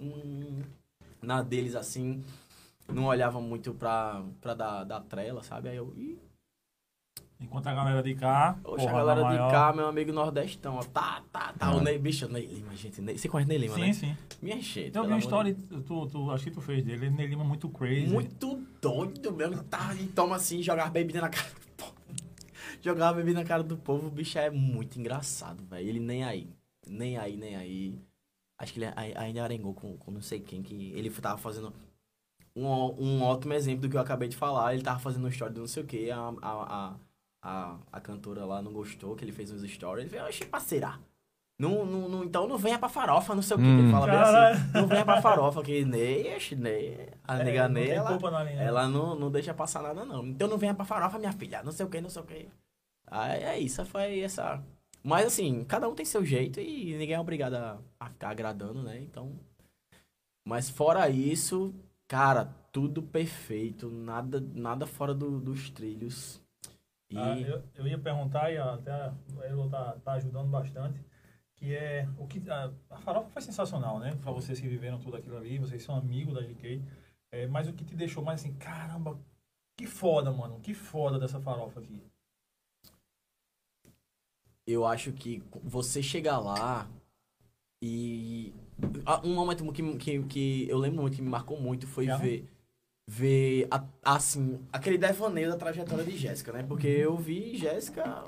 Hum, 0.00 0.62
na 1.22 1.42
deles, 1.42 1.74
assim, 1.74 2.22
não 2.88 3.06
olhava 3.06 3.40
muito 3.40 3.72
pra, 3.72 4.22
pra 4.40 4.54
dar, 4.54 4.84
dar 4.84 5.00
trela, 5.00 5.42
sabe? 5.42 5.70
Aí 5.70 5.76
eu, 5.76 5.92
ih, 5.96 6.18
Enquanto 7.42 7.66
a 7.66 7.74
galera 7.74 8.02
de 8.02 8.14
cá. 8.14 8.56
Oxe, 8.64 8.86
a 8.86 8.92
galera 8.92 9.22
de 9.22 9.36
cá, 9.50 9.72
meu 9.72 9.86
amigo 9.86 10.12
nordestão, 10.12 10.76
ó, 10.76 10.82
tá, 10.84 11.22
tá, 11.32 11.52
tá. 11.52 11.66
Ah. 11.66 11.76
O 11.76 11.80
Ney, 11.80 11.98
bicho, 11.98 12.28
Ney 12.28 12.46
Lima, 12.46 12.74
gente. 12.76 13.00
Ney, 13.00 13.18
você 13.18 13.28
conhece 13.28 13.48
Ney 13.48 13.58
Lima, 13.58 13.74
Sim, 13.74 13.80
né? 13.80 13.92
sim. 13.92 14.16
Minha 14.40 14.56
gente. 14.56 14.90
Tem 14.90 15.00
alguma 15.00 15.18
história, 15.18 15.56
tu, 15.86 16.06
tu, 16.06 16.30
acho 16.30 16.44
que 16.44 16.50
tu 16.50 16.60
fez 16.60 16.84
dele, 16.84 17.06
ele 17.06 17.26
Lima 17.26 17.44
muito 17.44 17.68
crazy. 17.68 18.06
Muito 18.06 18.62
doido 18.80 19.32
mesmo. 19.32 19.62
Tá, 19.64 19.94
e 19.94 20.06
toma 20.06 20.36
assim, 20.36 20.62
jogar 20.62 20.90
bebida 20.90 21.20
na 21.20 21.28
cara 21.28 21.48
do 21.48 21.66
povo. 21.76 21.92
Jogar 22.80 23.12
bebida 23.12 23.40
na 23.40 23.46
cara 23.46 23.62
do 23.62 23.76
povo, 23.76 24.08
o 24.08 24.10
bicho 24.10 24.38
é 24.38 24.50
muito 24.50 24.98
engraçado, 24.98 25.62
velho. 25.64 25.88
Ele 25.88 26.00
nem 26.00 26.24
aí. 26.24 26.48
Nem 26.86 27.16
aí, 27.16 27.36
nem 27.36 27.54
aí. 27.56 27.98
Acho 28.58 28.72
que 28.72 28.80
ele 28.80 28.92
ai- 28.96 29.14
ainda 29.16 29.42
arengou 29.42 29.74
com, 29.74 29.96
com 29.96 30.10
não 30.10 30.20
sei 30.20 30.40
quem, 30.40 30.62
que 30.62 30.92
ele 30.94 31.10
tava 31.10 31.38
fazendo 31.38 31.72
um, 32.54 32.66
um 32.66 33.22
ótimo 33.22 33.52
exemplo 33.54 33.82
do 33.82 33.88
que 33.88 33.96
eu 33.96 34.00
acabei 34.00 34.28
de 34.28 34.36
falar. 34.36 34.74
Ele 34.74 34.82
tava 34.82 34.98
fazendo 34.98 35.22
uma 35.24 35.30
história 35.30 35.52
do 35.54 35.60
não 35.60 35.66
sei 35.66 35.82
o 35.82 35.86
que, 35.86 36.10
a, 36.10 36.18
a, 36.18 36.32
a, 36.42 36.94
a, 37.42 37.76
a 37.92 38.00
cantora 38.00 38.44
lá 38.44 38.62
não 38.62 38.72
gostou, 38.72 39.16
que 39.16 39.24
ele 39.24 39.32
fez 39.32 39.50
uns 39.52 39.62
stories. 39.70 40.04
Ele 40.06 40.10
falou, 40.16 40.28
oxe, 40.28 40.44
parceira. 40.46 40.98
Não, 41.58 41.84
não, 41.86 42.08
não, 42.08 42.24
então 42.24 42.48
não 42.48 42.56
venha 42.58 42.78
pra 42.78 42.88
farofa, 42.88 43.34
não 43.34 43.42
sei 43.42 43.56
o 43.56 43.60
que. 43.60 43.66
Ele 43.66 43.82
Hum. 43.82 43.90
fala 43.90 44.06
bem 44.06 44.16
assim. 44.16 44.70
Não 44.74 44.86
venha 44.88 45.04
pra 45.04 45.22
farofa, 45.22 45.62
que 45.62 45.84
Ney, 45.84 46.36
Ney. 46.56 47.08
A 47.24 47.38
É, 47.38 47.44
nega 47.44 47.68
não 47.68 47.74
Ney, 47.74 47.90
ela, 47.90 48.08
culpa 48.08 48.30
na 48.30 48.42
linha. 48.42 48.62
ela 48.62 48.88
não, 48.88 49.14
não 49.14 49.30
deixa 49.30 49.52
passar 49.54 49.82
nada, 49.82 50.04
não. 50.04 50.26
Então 50.26 50.48
não 50.48 50.58
venha 50.58 50.74
pra 50.74 50.84
farofa, 50.84 51.18
minha 51.18 51.32
filha. 51.32 51.62
Não 51.62 51.70
sei 51.70 51.86
o 51.86 51.88
que, 51.88 52.00
não 52.00 52.10
sei 52.10 52.22
o 52.22 52.24
que. 52.24 52.48
Aí 53.06 53.42
é 53.42 53.58
isso, 53.58 53.84
foi 53.84 54.20
essa. 54.20 54.60
Mas 55.04 55.26
assim, 55.26 55.64
cada 55.64 55.88
um 55.88 55.94
tem 55.94 56.06
seu 56.06 56.24
jeito 56.24 56.58
e 56.60 56.96
ninguém 56.96 57.14
é 57.14 57.20
obrigado 57.20 57.54
a, 57.54 57.78
a 58.00 58.08
ficar 58.08 58.30
agradando, 58.30 58.82
né? 58.82 58.98
Então. 59.00 59.32
Mas 60.44 60.68
fora 60.68 61.08
isso, 61.08 61.72
cara, 62.08 62.52
tudo 62.72 63.02
perfeito. 63.02 63.88
Nada, 63.88 64.40
nada 64.54 64.86
fora 64.86 65.14
do- 65.14 65.38
dos 65.40 65.70
trilhos. 65.70 66.41
E. 67.12 67.18
Ah, 67.18 67.38
eu, 67.38 67.62
eu 67.74 67.86
ia 67.86 67.98
perguntar, 67.98 68.52
e 68.52 68.58
até 68.58 68.90
a 68.90 69.14
Elo 69.44 69.68
tá, 69.68 69.96
tá 70.04 70.12
ajudando 70.14 70.48
bastante, 70.48 71.04
que 71.54 71.74
é 71.74 72.08
o 72.18 72.26
que 72.26 72.42
a, 72.50 72.72
a 72.90 72.98
farofa 72.98 73.30
foi 73.30 73.42
sensacional, 73.42 73.98
né? 73.98 74.16
Para 74.22 74.32
vocês 74.32 74.58
que 74.58 74.68
viveram 74.68 74.98
tudo 74.98 75.16
aquilo 75.16 75.36
ali, 75.36 75.58
vocês 75.58 75.82
são 75.82 75.96
amigos 75.96 76.34
da 76.34 76.42
GK. 76.42 76.82
É, 77.30 77.46
mas 77.46 77.68
o 77.68 77.72
que 77.72 77.84
te 77.84 77.94
deixou 77.94 78.22
mais 78.22 78.40
assim, 78.40 78.54
caramba, 78.54 79.18
que 79.78 79.86
foda, 79.86 80.30
mano, 80.32 80.60
que 80.60 80.74
foda 80.74 81.18
dessa 81.18 81.40
farofa 81.40 81.80
aqui. 81.80 82.02
eu 84.66 84.86
acho 84.86 85.12
que 85.12 85.42
você 85.62 86.02
chegar 86.02 86.38
lá 86.38 86.88
e. 87.82 88.54
Um 89.24 89.34
momento 89.34 89.70
que, 89.72 89.96
que, 89.96 90.22
que 90.24 90.68
eu 90.68 90.78
lembro 90.78 91.02
muito, 91.02 91.16
que 91.16 91.22
me 91.22 91.28
marcou 91.28 91.60
muito, 91.60 91.86
foi 91.86 92.06
ver. 92.06 92.48
Ver, 93.08 93.66
a- 93.70 93.84
assim, 94.04 94.60
aquele 94.72 94.96
devaneio 94.96 95.50
da 95.50 95.56
trajetória 95.56 96.04
de 96.04 96.16
Jéssica, 96.16 96.52
né? 96.52 96.62
Porque 96.62 96.86
eu 96.86 97.16
vi 97.16 97.56
Jéssica 97.56 98.24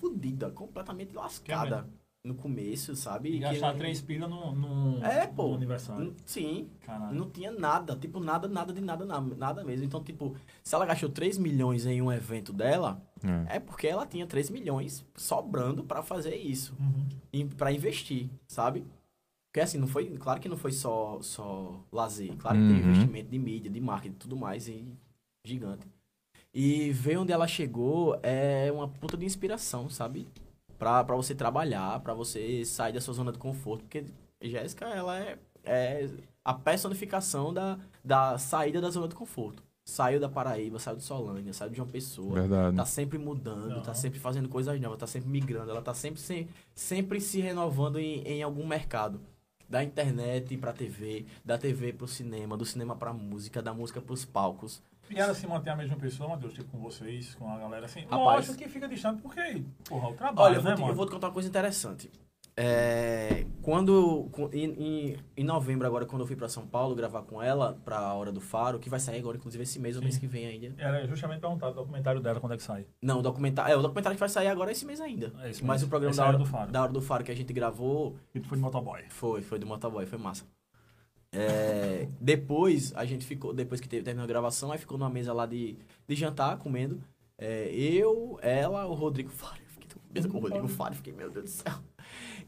fodida, 0.00 0.48
completamente 0.50 1.12
lascada 1.14 1.88
no 2.24 2.36
começo, 2.36 2.94
sabe? 2.94 3.30
E 3.30 3.32
Que 3.32 3.38
gastar 3.40 3.74
três 3.74 4.00
pilas 4.00 4.30
no, 4.30 4.54
no, 4.54 5.04
É, 5.04 5.26
pô. 5.26 5.48
no 5.48 5.54
aniversário. 5.56 6.14
Sim, 6.24 6.68
Caralho. 6.82 7.12
não 7.16 7.28
tinha 7.28 7.50
nada, 7.50 7.96
tipo, 7.96 8.20
nada, 8.20 8.46
nada 8.46 8.72
de 8.72 8.80
nada, 8.80 9.04
nada, 9.04 9.64
mesmo. 9.64 9.84
Então, 9.84 10.00
tipo, 10.04 10.36
se 10.62 10.72
ela 10.72 10.86
gastou 10.86 11.08
3 11.10 11.36
milhões 11.36 11.84
em 11.84 12.00
um 12.00 12.12
evento 12.12 12.52
dela, 12.52 13.02
É. 13.50 13.56
é 13.56 13.60
porque 13.60 13.88
ela 13.88 14.06
tinha 14.06 14.24
3 14.24 14.48
milhões 14.50 15.04
sobrando 15.16 15.82
pra 15.82 16.00
fazer 16.00 16.36
isso 16.36 16.76
Uhum. 16.78 17.08
em- 17.32 17.48
pra 17.48 17.72
investir, 17.72 18.30
sabe? 18.46 18.84
Porque 19.52 19.60
assim, 19.60 19.76
não 19.76 19.86
foi, 19.86 20.06
claro 20.16 20.40
que 20.40 20.48
não 20.48 20.56
foi 20.56 20.72
só, 20.72 21.20
só 21.20 21.78
lazer, 21.92 22.34
claro 22.38 22.58
que 22.58 22.64
teve 22.68 22.80
Uhum. 22.80 22.86
investimento 22.86 23.28
de 23.28 23.38
mídia, 23.38 23.70
de 23.70 23.80
marketing, 23.82 24.14
tudo 24.16 24.34
mais, 24.34 24.66
e 24.66 24.88
gigante. 25.44 25.86
E 26.54 26.90
ver 26.92 27.18
onde 27.18 27.32
ela 27.32 27.46
chegou 27.46 28.18
é 28.22 28.72
uma 28.72 28.88
puta 28.88 29.14
de 29.14 29.26
inspiração, 29.26 29.90
sabe? 29.90 30.26
Pra, 30.78 31.04
pra 31.04 31.14
você 31.16 31.34
trabalhar, 31.34 32.00
pra 32.00 32.14
você 32.14 32.64
sair 32.64 32.94
da 32.94 33.00
sua 33.02 33.12
zona 33.12 33.30
de 33.30 33.38
conforto, 33.38 33.82
porque 33.82 34.06
Jéssica, 34.40 34.86
ela 34.86 35.18
é, 35.20 35.38
é 35.64 36.08
a 36.42 36.54
personificação 36.54 37.52
da, 37.52 37.78
da 38.02 38.38
saída 38.38 38.80
da 38.80 38.88
zona 38.88 39.06
de 39.06 39.14
conforto. 39.14 39.62
Saiu 39.84 40.18
da 40.18 40.28
Paraíba, 40.30 40.78
saiu 40.78 40.96
de 40.96 41.02
Solânia, 41.02 41.52
saiu 41.52 41.68
de 41.70 41.76
João 41.76 41.88
Pessoa, 41.88 42.34
Verdade. 42.40 42.76
tá 42.76 42.86
sempre 42.86 43.18
mudando, 43.18 43.82
tá 43.82 43.90
Aham. 43.90 43.94
sempre 43.94 44.18
fazendo 44.18 44.48
coisas 44.48 44.80
novas, 44.80 44.98
tá 44.98 45.06
sempre 45.06 45.28
migrando, 45.28 45.70
ela 45.70 45.82
tá 45.82 45.92
sempre 45.92 46.20
se, 46.20 46.48
sempre 46.74 47.20
se 47.20 47.40
renovando 47.40 47.98
em, 47.98 48.22
em 48.22 48.42
algum 48.42 48.66
mercado. 48.66 49.20
Da 49.72 49.82
internet 49.82 50.54
pra 50.58 50.70
TV, 50.70 51.24
da 51.42 51.56
TV 51.56 51.94
pro 51.94 52.06
cinema, 52.06 52.58
do 52.58 52.66
cinema 52.66 52.94
pra 52.94 53.10
música, 53.10 53.62
da 53.62 53.72
música 53.72 54.02
pros 54.02 54.22
palcos. 54.22 54.82
E 55.08 55.18
ela 55.18 55.32
se 55.34 55.46
manter 55.46 55.70
a 55.70 55.76
mesma 55.76 55.96
pessoa, 55.96 56.28
Matheus, 56.28 56.52
tipo 56.52 56.70
com 56.70 56.78
vocês, 56.78 57.34
com 57.36 57.50
a 57.50 57.56
galera 57.58 57.86
assim. 57.86 58.02
Rapaz. 58.02 58.18
Lógico 58.48 58.54
que 58.58 58.68
fica 58.68 58.86
distante 58.86 59.22
porque, 59.22 59.64
porra, 59.88 60.08
o 60.10 60.12
trabalho, 60.12 60.46
Olha, 60.46 60.56
eu 60.56 60.60
vou, 60.60 60.70
né, 60.70 60.76
te, 60.76 60.80
mano? 60.82 60.92
eu 60.92 60.96
vou 60.96 61.06
te 61.06 61.12
contar 61.12 61.28
uma 61.28 61.32
coisa 61.32 61.48
interessante. 61.48 62.10
É, 62.54 63.46
quando, 63.62 64.28
em, 64.52 64.64
em, 64.64 65.16
em 65.38 65.44
novembro, 65.44 65.86
agora, 65.86 66.04
quando 66.04 66.20
eu 66.20 66.26
fui 66.26 66.36
pra 66.36 66.48
São 66.48 66.66
Paulo 66.66 66.94
gravar 66.94 67.22
com 67.22 67.42
ela, 67.42 67.78
pra 67.84 68.12
Hora 68.12 68.30
do 68.30 68.40
Faro, 68.40 68.78
que 68.78 68.90
vai 68.90 69.00
sair 69.00 69.18
agora, 69.18 69.38
inclusive, 69.38 69.62
esse 69.62 69.78
mês 69.78 69.96
ou 69.96 70.02
mês 70.02 70.18
que 70.18 70.26
vem 70.26 70.46
ainda. 70.46 70.74
Era 70.76 71.06
justamente 71.06 71.40
perguntar 71.40 71.70
o 71.70 71.74
documentário 71.74 72.20
dela 72.20 72.40
quando 72.40 72.52
é 72.52 72.56
que 72.56 72.62
sai. 72.62 72.86
Não, 73.00 73.20
o 73.20 73.22
documentário, 73.22 73.72
é, 73.72 73.76
o 73.76 73.80
documentário 73.80 74.16
que 74.16 74.20
vai 74.20 74.28
sair 74.28 74.48
agora 74.48 74.70
esse 74.70 74.84
mês 74.84 75.00
ainda. 75.00 75.32
É 75.40 75.50
esse 75.50 75.64
Mas 75.64 75.80
mês. 75.80 75.86
o 75.86 75.88
programa 75.88 76.10
Esse 76.10 76.18
da 76.20 76.26
é 76.26 76.28
hora, 76.28 76.38
do 76.38 76.44
Faro. 76.44 76.70
da 76.70 76.82
Hora 76.82 76.92
do 76.92 77.00
Faro 77.00 77.24
que 77.24 77.32
a 77.32 77.34
gente 77.34 77.52
gravou 77.52 78.16
E 78.34 78.40
tu 78.40 78.48
foi 78.48 78.58
de 78.58 78.62
motoboy. 78.62 79.02
Foi, 79.08 79.40
foi 79.42 79.58
do 79.58 79.66
motoboy, 79.66 80.04
foi 80.04 80.18
massa. 80.18 80.44
É, 81.32 82.06
depois, 82.20 82.92
a 82.94 83.06
gente 83.06 83.24
ficou, 83.24 83.54
depois 83.54 83.80
que 83.80 83.88
teve, 83.88 84.02
terminou 84.02 84.24
a 84.24 84.28
gravação, 84.28 84.70
aí 84.70 84.78
ficou 84.78 84.98
numa 84.98 85.10
mesa 85.10 85.32
lá 85.32 85.46
de, 85.46 85.78
de 86.06 86.14
jantar, 86.14 86.58
comendo. 86.58 87.02
É, 87.38 87.68
eu, 87.74 88.38
ela, 88.42 88.86
o 88.86 88.92
Rodrigo 88.92 89.30
Fário. 89.30 89.62
Fiquei 89.68 89.88
tão 89.88 89.98
com 90.02 90.12
medo 90.12 90.28
com 90.28 90.36
o 90.36 90.40
Rodrigo 90.40 90.68
Fário, 90.68 90.96
fiquei, 90.96 91.14
meu 91.14 91.30
Deus 91.30 91.44
do 91.44 91.50
céu. 91.50 91.74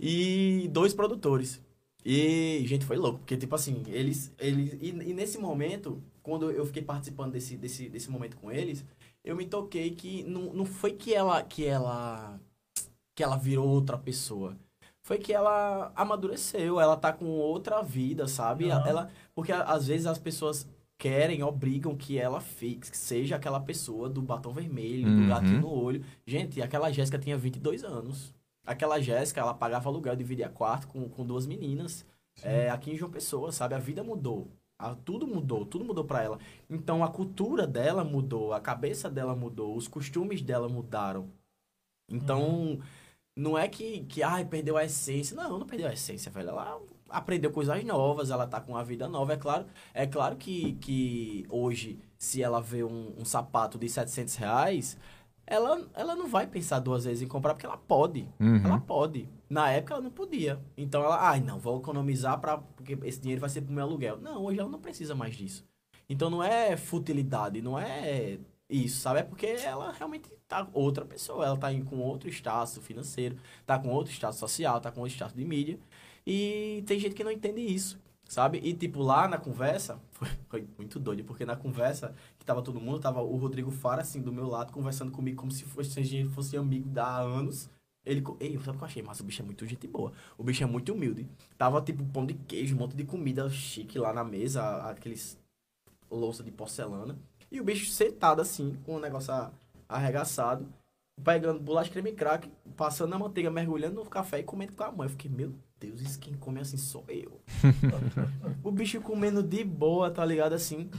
E 0.01 0.69
dois 0.73 0.93
produtores. 0.95 1.61
E, 2.05 2.63
gente, 2.67 2.85
foi 2.85 2.97
louco, 2.97 3.19
porque, 3.21 3.37
tipo 3.37 3.55
assim, 3.55 3.83
eles. 3.89 4.33
eles 4.39 4.75
e, 4.81 4.89
e 4.89 5.15
nesse 5.15 5.39
momento, 5.39 6.03
quando 6.23 6.51
eu 6.51 6.67
fiquei 6.67 6.83
participando 6.83 7.33
desse, 7.33 7.57
desse, 7.57 7.89
desse 7.89 8.11
momento 8.11 8.37
com 8.37 8.53
eles, 8.53 8.85
eu 9.25 9.35
me 9.35 9.47
toquei 9.47 9.91
que 9.91 10.23
não, 10.25 10.53
não 10.53 10.65
foi 10.67 10.93
que 10.93 11.15
ela, 11.15 11.43
que 11.43 11.65
ela. 11.65 12.39
que 13.15 13.23
ela 13.23 13.37
virou 13.37 13.67
outra 13.69 13.97
pessoa 13.97 14.57
foi 15.05 15.19
que 15.19 15.35
ela 15.35 15.93
amadureceu, 15.95 16.81
ela 16.81 16.97
tá 16.97 17.13
com 17.13 17.27
outra 17.27 17.83
vida, 17.83 18.27
sabe? 18.27 18.71
Aham. 18.71 18.89
Ela, 18.89 19.11
porque 19.35 19.53
às 19.53 19.87
vezes 19.87 20.07
as 20.07 20.19
pessoas 20.19 20.67
querem, 20.97 21.43
obrigam 21.43 21.95
que 21.95 22.19
ela 22.19 22.41
fique, 22.41 22.91
que 22.91 22.97
seja 22.97 23.37
aquela 23.37 23.61
pessoa 23.61 24.09
do 24.09 24.23
batom 24.23 24.51
vermelho, 24.51 25.07
Uhum. 25.07 25.23
do 25.23 25.29
gatinho 25.29 25.61
no 25.61 25.69
olho. 25.71 26.03
Gente, 26.27 26.63
aquela 26.63 26.91
Jéssica 26.91 27.19
tinha 27.19 27.37
22 27.37 27.85
anos. 27.85 28.35
Aquela 28.67 29.01
Jéssica, 29.01 29.41
ela 29.41 29.55
pagava 29.55 29.89
aluguel, 29.89 30.17
dividia 30.17 30.49
quarto 30.49 30.89
com, 30.89 31.09
com 31.09 31.25
duas 31.27 31.47
meninas. 31.47 32.07
É, 32.43 32.71
aqui 32.71 32.91
em 32.93 32.97
João 32.97 33.11
Pessoa, 33.11 33.53
sabe? 33.53 33.75
A 33.75 33.79
vida 33.79 34.03
mudou. 34.03 34.49
A- 34.79 34.95
tudo 34.95 35.27
mudou, 35.27 35.65
tudo 35.67 35.85
mudou 35.85 36.05
pra 36.05 36.23
ela. 36.23 36.39
Então 36.69 37.05
a 37.05 37.11
cultura 37.11 37.67
dela 37.67 38.05
mudou, 38.05 38.53
a 38.53 38.61
cabeça 38.61 39.11
dela 39.11 39.35
mudou, 39.37 39.77
os 39.77 39.87
costumes 39.89 40.43
dela 40.43 40.69
mudaram. 40.69 41.31
Então, 42.09 42.79
não 43.37 43.59
é 43.59 43.69
que, 43.69 44.05
que 44.07 44.23
ai, 44.23 44.45
perdeu 44.45 44.77
a 44.77 44.85
essência. 44.85 45.37
Não, 45.37 45.59
não 45.59 45.67
perdeu 45.67 45.89
a 45.89 45.93
essência, 45.93 46.31
velho. 46.31 46.51
Ela 46.51 46.81
aprendeu 47.09 47.53
coisas 47.53 47.85
novas, 47.85 48.31
ela 48.31 48.47
tá 48.47 48.61
com 48.61 48.73
uma 48.73 48.85
vida 48.85 49.09
nova. 49.09 49.35
É 49.35 49.37
claro, 49.37 49.67
é 49.95 50.07
claro 50.07 50.37
que, 50.37 50.75
que 50.77 51.47
hoje, 51.49 52.01
se 52.19 52.43
ela 52.43 52.61
vê 52.61 52.85
um, 52.85 53.15
um 53.19 53.25
sapato 53.25 53.79
de 53.79 53.89
700 53.89 54.37
reais, 54.37 54.99
ela, 55.47 55.87
ela 55.95 56.17
não 56.17 56.27
vai 56.27 56.47
pensar 56.47 56.79
duas 56.79 57.05
vezes 57.05 57.23
em 57.23 57.27
comprar, 57.29 57.55
porque 57.55 57.67
ela 57.67 57.77
pode. 57.77 58.29
Uhum. 58.41 58.65
Ela 58.65 58.81
pode. 58.81 59.29
Na 59.49 59.71
época 59.71 59.95
ela 59.95 60.03
não 60.03 60.11
podia. 60.11 60.61
Então 60.77 61.03
ela, 61.05 61.29
ai, 61.29 61.41
não, 61.41 61.59
vou 61.59 61.79
economizar 61.79 62.41
para 62.41 62.59
porque 62.59 62.99
esse 63.05 63.21
dinheiro 63.21 63.41
vai 63.41 63.51
ser 63.51 63.63
pro 63.63 63.73
meu 63.73 63.85
aluguel. 63.85 64.19
Não, 64.19 64.43
hoje 64.45 64.59
ela 64.59 64.69
não 64.69 64.81
precisa 64.81 65.15
mais 65.15 65.35
disso. 65.37 65.65
Então 66.09 66.29
não 66.31 66.43
é 66.43 66.77
futilidade, 66.77 67.63
não 67.63 67.79
é 67.79 68.39
isso, 68.69 69.01
sabe? 69.01 69.21
É 69.21 69.23
porque 69.23 69.47
ela 69.47 69.93
realmente 69.93 70.29
tá 70.49 70.67
outra 70.73 71.05
pessoa, 71.05 71.45
ela 71.47 71.57
tá 71.57 71.73
em- 71.73 71.85
com 71.85 71.99
outro 71.99 72.29
status 72.31 72.79
financeiro, 72.79 73.37
tá 73.67 73.79
com 73.79 73.89
outro 73.89 74.13
status 74.13 74.39
social, 74.39 74.81
tá 74.81 74.91
com 74.91 75.01
outro 75.01 75.15
status 75.15 75.35
de 75.37 75.45
mídia. 75.45 75.79
E 76.27 76.83
tem 76.87 76.99
gente 76.99 77.15
que 77.15 77.23
não 77.25 77.31
entende 77.31 77.61
isso, 77.61 77.99
sabe? 78.29 78.59
E 78.63 78.75
tipo, 78.75 79.03
lá 79.03 79.29
na 79.29 79.39
conversa, 79.39 79.99
foi, 80.13 80.29
foi 80.49 80.69
muito 80.77 80.99
doido, 80.99 81.25
porque 81.25 81.45
na 81.45 81.57
conversa 81.57 82.15
que 82.39 82.45
tava 82.45 82.63
todo 82.63 82.81
mundo, 82.81 82.99
tava 83.01 83.23
o 83.23 83.37
Rodrigo 83.37 83.71
Fara, 83.71 84.03
assim, 84.03 84.21
do 84.21 84.33
meu 84.33 84.49
lado, 84.49 84.73
conversando 84.73 85.11
comigo 85.11 85.37
como 85.37 85.51
se 85.53 85.65
fosse, 85.65 85.99
a 85.99 86.03
gente 86.03 86.29
fosse 86.31 86.57
amigo 86.57 86.89
há 86.99 87.21
anos. 87.21 87.71
Ele, 88.05 88.23
ei, 88.39 88.59
sabe 88.59 88.71
o 88.71 88.79
que 88.79 88.85
eu 88.85 88.87
achei? 88.87 89.03
Massa, 89.03 89.23
o 89.23 89.27
bicho 89.27 89.41
é 89.41 89.45
muito 89.45 89.67
gente 89.67 89.87
boa. 89.87 90.13
O 90.37 90.45
bicho 90.45 90.63
é 90.63 90.67
muito 90.67 90.93
humilde. 90.93 91.27
Tava, 91.57 91.81
tipo, 91.81 92.05
pão 92.05 92.27
de 92.27 92.35
queijo, 92.35 92.77
um 92.77 92.79
monte 92.79 92.95
de 92.95 93.05
comida 93.05 93.49
chique 93.49 93.99
lá 93.99 94.13
na 94.13 94.23
mesa, 94.23 94.63
aqueles 94.91 95.39
louça 96.11 96.43
de 96.43 96.51
porcelana. 96.51 97.19
E 97.51 97.61
o 97.61 97.65
bicho 97.65 97.91
sentado 97.91 98.41
assim, 98.41 98.77
com 98.85 98.97
o 98.97 99.01
negócio 99.01 99.33
arregaçado, 99.89 100.67
pegando 101.23 101.61
bolacha 101.61 101.91
creme 101.91 102.13
crack, 102.13 102.51
passando 102.77 103.15
a 103.15 103.19
manteiga, 103.19 103.51
mergulhando 103.51 104.03
no 104.03 104.11
café 104.11 104.41
e 104.41 104.43
comendo 104.43 104.73
com 104.73 104.85
a 104.85 104.91
mãe. 104.93 105.07
Eu 105.07 105.11
fiquei, 105.11 105.31
meu 105.31 105.53
Deus, 105.79 106.01
isso 106.01 106.19
quem 106.19 106.35
come 106.35 106.61
assim 106.61 106.77
sou 106.77 107.05
eu. 107.09 107.41
o 108.63 108.71
bicho 108.71 109.01
comendo 109.01 109.43
de 109.43 109.65
boa, 109.65 110.11
tá 110.11 110.25
ligado 110.25 110.55
assim? 110.55 110.91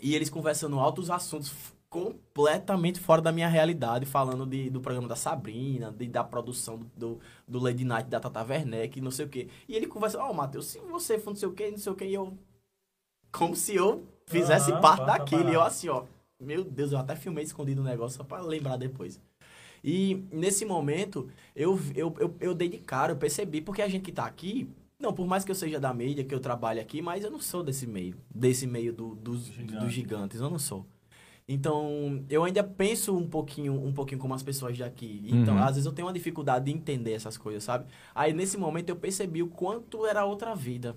E 0.00 0.14
eles 0.14 0.30
conversando 0.30 0.78
altos 0.78 1.10
assuntos 1.10 1.52
completamente 1.88 3.00
fora 3.00 3.22
da 3.22 3.32
minha 3.32 3.48
realidade, 3.48 4.04
falando 4.04 4.44
de, 4.44 4.68
do 4.68 4.80
programa 4.80 5.08
da 5.08 5.16
Sabrina, 5.16 5.90
de, 5.90 6.06
da 6.06 6.22
produção 6.22 6.80
do, 6.96 7.18
do 7.46 7.58
Lady 7.58 7.84
Night 7.84 8.08
da 8.08 8.20
Tata 8.20 8.42
Werneck, 8.42 9.00
não 9.00 9.10
sei 9.10 9.24
o 9.26 9.28
quê. 9.28 9.48
E 9.68 9.74
ele 9.74 9.86
conversa, 9.86 10.18
ó, 10.18 10.32
Matheus, 10.32 10.66
se 10.66 10.78
você 10.80 11.18
for 11.18 11.30
não 11.30 11.36
sei 11.36 11.48
o 11.48 11.52
quê, 11.52 11.70
não 11.70 11.78
sei 11.78 11.92
o 11.92 11.96
quê, 11.96 12.06
e 12.06 12.14
eu. 12.14 12.36
Como 13.32 13.54
se 13.54 13.74
eu 13.74 14.04
fizesse 14.26 14.72
Aham, 14.72 14.80
parte 14.80 15.06
daquilo. 15.06 15.48
E 15.50 15.54
eu 15.54 15.62
assim, 15.62 15.88
ó. 15.88 16.04
Meu 16.38 16.62
Deus, 16.64 16.92
eu 16.92 16.98
até 16.98 17.16
filmei 17.16 17.44
escondido 17.44 17.80
o 17.80 17.84
negócio 17.84 18.18
só 18.18 18.24
pra 18.24 18.40
lembrar 18.42 18.76
depois. 18.76 19.18
E 19.86 20.24
nesse 20.32 20.64
momento, 20.64 21.28
eu, 21.54 21.78
eu, 21.94 22.12
eu, 22.18 22.34
eu 22.40 22.54
dei 22.54 22.68
de 22.68 22.78
cara, 22.78 23.12
eu 23.12 23.16
percebi, 23.16 23.60
porque 23.60 23.80
a 23.80 23.88
gente 23.88 24.02
que 24.02 24.10
tá 24.10 24.26
aqui, 24.26 24.68
não, 24.98 25.12
por 25.12 25.28
mais 25.28 25.44
que 25.44 25.50
eu 25.52 25.54
seja 25.54 25.78
da 25.78 25.94
mídia, 25.94 26.24
que 26.24 26.34
eu 26.34 26.40
trabalhe 26.40 26.80
aqui, 26.80 27.00
mas 27.00 27.22
eu 27.22 27.30
não 27.30 27.40
sou 27.40 27.62
desse 27.62 27.86
meio, 27.86 28.16
desse 28.34 28.66
meio 28.66 28.92
do, 28.92 29.14
dos, 29.14 29.44
Gigante. 29.46 29.76
dos 29.84 29.92
gigantes, 29.92 30.40
eu 30.40 30.50
não 30.50 30.58
sou. 30.58 30.84
Então, 31.48 32.24
eu 32.28 32.42
ainda 32.42 32.64
penso 32.64 33.16
um 33.16 33.28
pouquinho, 33.28 33.72
um 33.74 33.92
pouquinho 33.92 34.20
como 34.20 34.34
as 34.34 34.42
pessoas 34.42 34.76
daqui. 34.76 35.22
Então, 35.28 35.54
Uhum. 35.54 35.62
às 35.62 35.76
vezes 35.76 35.86
eu 35.86 35.92
tenho 35.92 36.08
uma 36.08 36.12
dificuldade 36.12 36.64
de 36.64 36.72
entender 36.72 37.12
essas 37.12 37.38
coisas, 37.38 37.62
sabe? 37.62 37.86
Aí 38.12 38.32
nesse 38.32 38.56
momento 38.58 38.88
eu 38.88 38.96
percebi 38.96 39.40
o 39.44 39.46
quanto 39.48 40.04
era 40.04 40.24
outra 40.24 40.56
vida. 40.56 40.96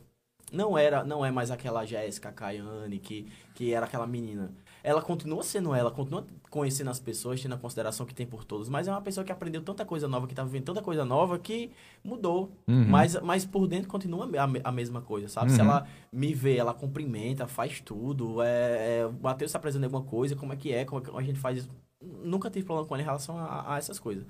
Não 0.52 0.76
era, 0.76 1.04
não 1.04 1.24
é 1.24 1.30
mais 1.30 1.52
aquela 1.52 1.86
Jéssica 1.86 2.32
Caiane 2.32 2.98
que, 2.98 3.28
que 3.54 3.72
era 3.72 3.86
aquela 3.86 4.08
menina. 4.08 4.52
Ela 4.84 5.02
continua 5.02 5.44
sendo 5.44 5.74
ela, 5.74 5.92
continua 5.92 6.26
conhecendo 6.50 6.90
as 6.90 7.00
pessoas, 7.00 7.42
tendo 7.42 7.54
a 7.56 7.58
consideração 7.58 8.06
que 8.06 8.14
tem 8.14 8.26
por 8.26 8.44
todos, 8.44 8.70
mas 8.70 8.88
é 8.88 8.92
uma 8.92 9.02
pessoa 9.02 9.24
que 9.24 9.32
aprendeu 9.32 9.62
tanta 9.62 9.86
coisa 9.86 10.08
nova, 10.08 10.26
que 10.28 10.34
tá 10.34 10.44
vivendo 10.44 10.64
tanta 10.66 10.82
coisa 10.82 11.04
nova 11.04 11.38
que 11.38 11.70
mudou. 12.04 12.52
Uhum. 12.68 12.88
Mas, 12.88 13.20
mas 13.22 13.46
por 13.46 13.68
dentro 13.68 13.90
continua 13.90 14.26
a, 14.38 14.70
a 14.70 14.72
mesma 14.72 15.02
coisa, 15.02 15.28
sabe? 15.28 15.52
Se 15.52 15.60
Uhum. 15.62 15.68
ela 15.68 15.88
me 16.12 16.34
vê, 16.34 16.56
ela 16.58 16.74
cumprimenta, 16.74 17.46
faz 17.48 17.82
tudo. 17.82 18.42
É, 18.42 19.00
é, 19.02 19.06
o 19.06 19.14
Matheus 19.22 19.50
está 19.50 19.60
apresentando 19.60 19.86
alguma 19.86 20.04
coisa, 20.04 20.36
como 20.36 20.54
é 20.54 20.56
que 20.56 20.72
é, 20.72 20.86
como, 20.86 21.02
é 21.02 21.04
que 21.04 21.18
a 21.18 21.22
gente 21.22 21.40
faz 21.40 21.58
isso. 21.60 21.70
Nunca 22.02 22.50
tive 22.50 22.66
problema 22.66 22.88
com 22.88 22.96
ela 22.96 23.02
em 23.02 23.06
relação 23.06 23.38
a, 23.38 23.74
a 23.76 23.78
essas 23.78 24.00
coisas. 24.00 24.26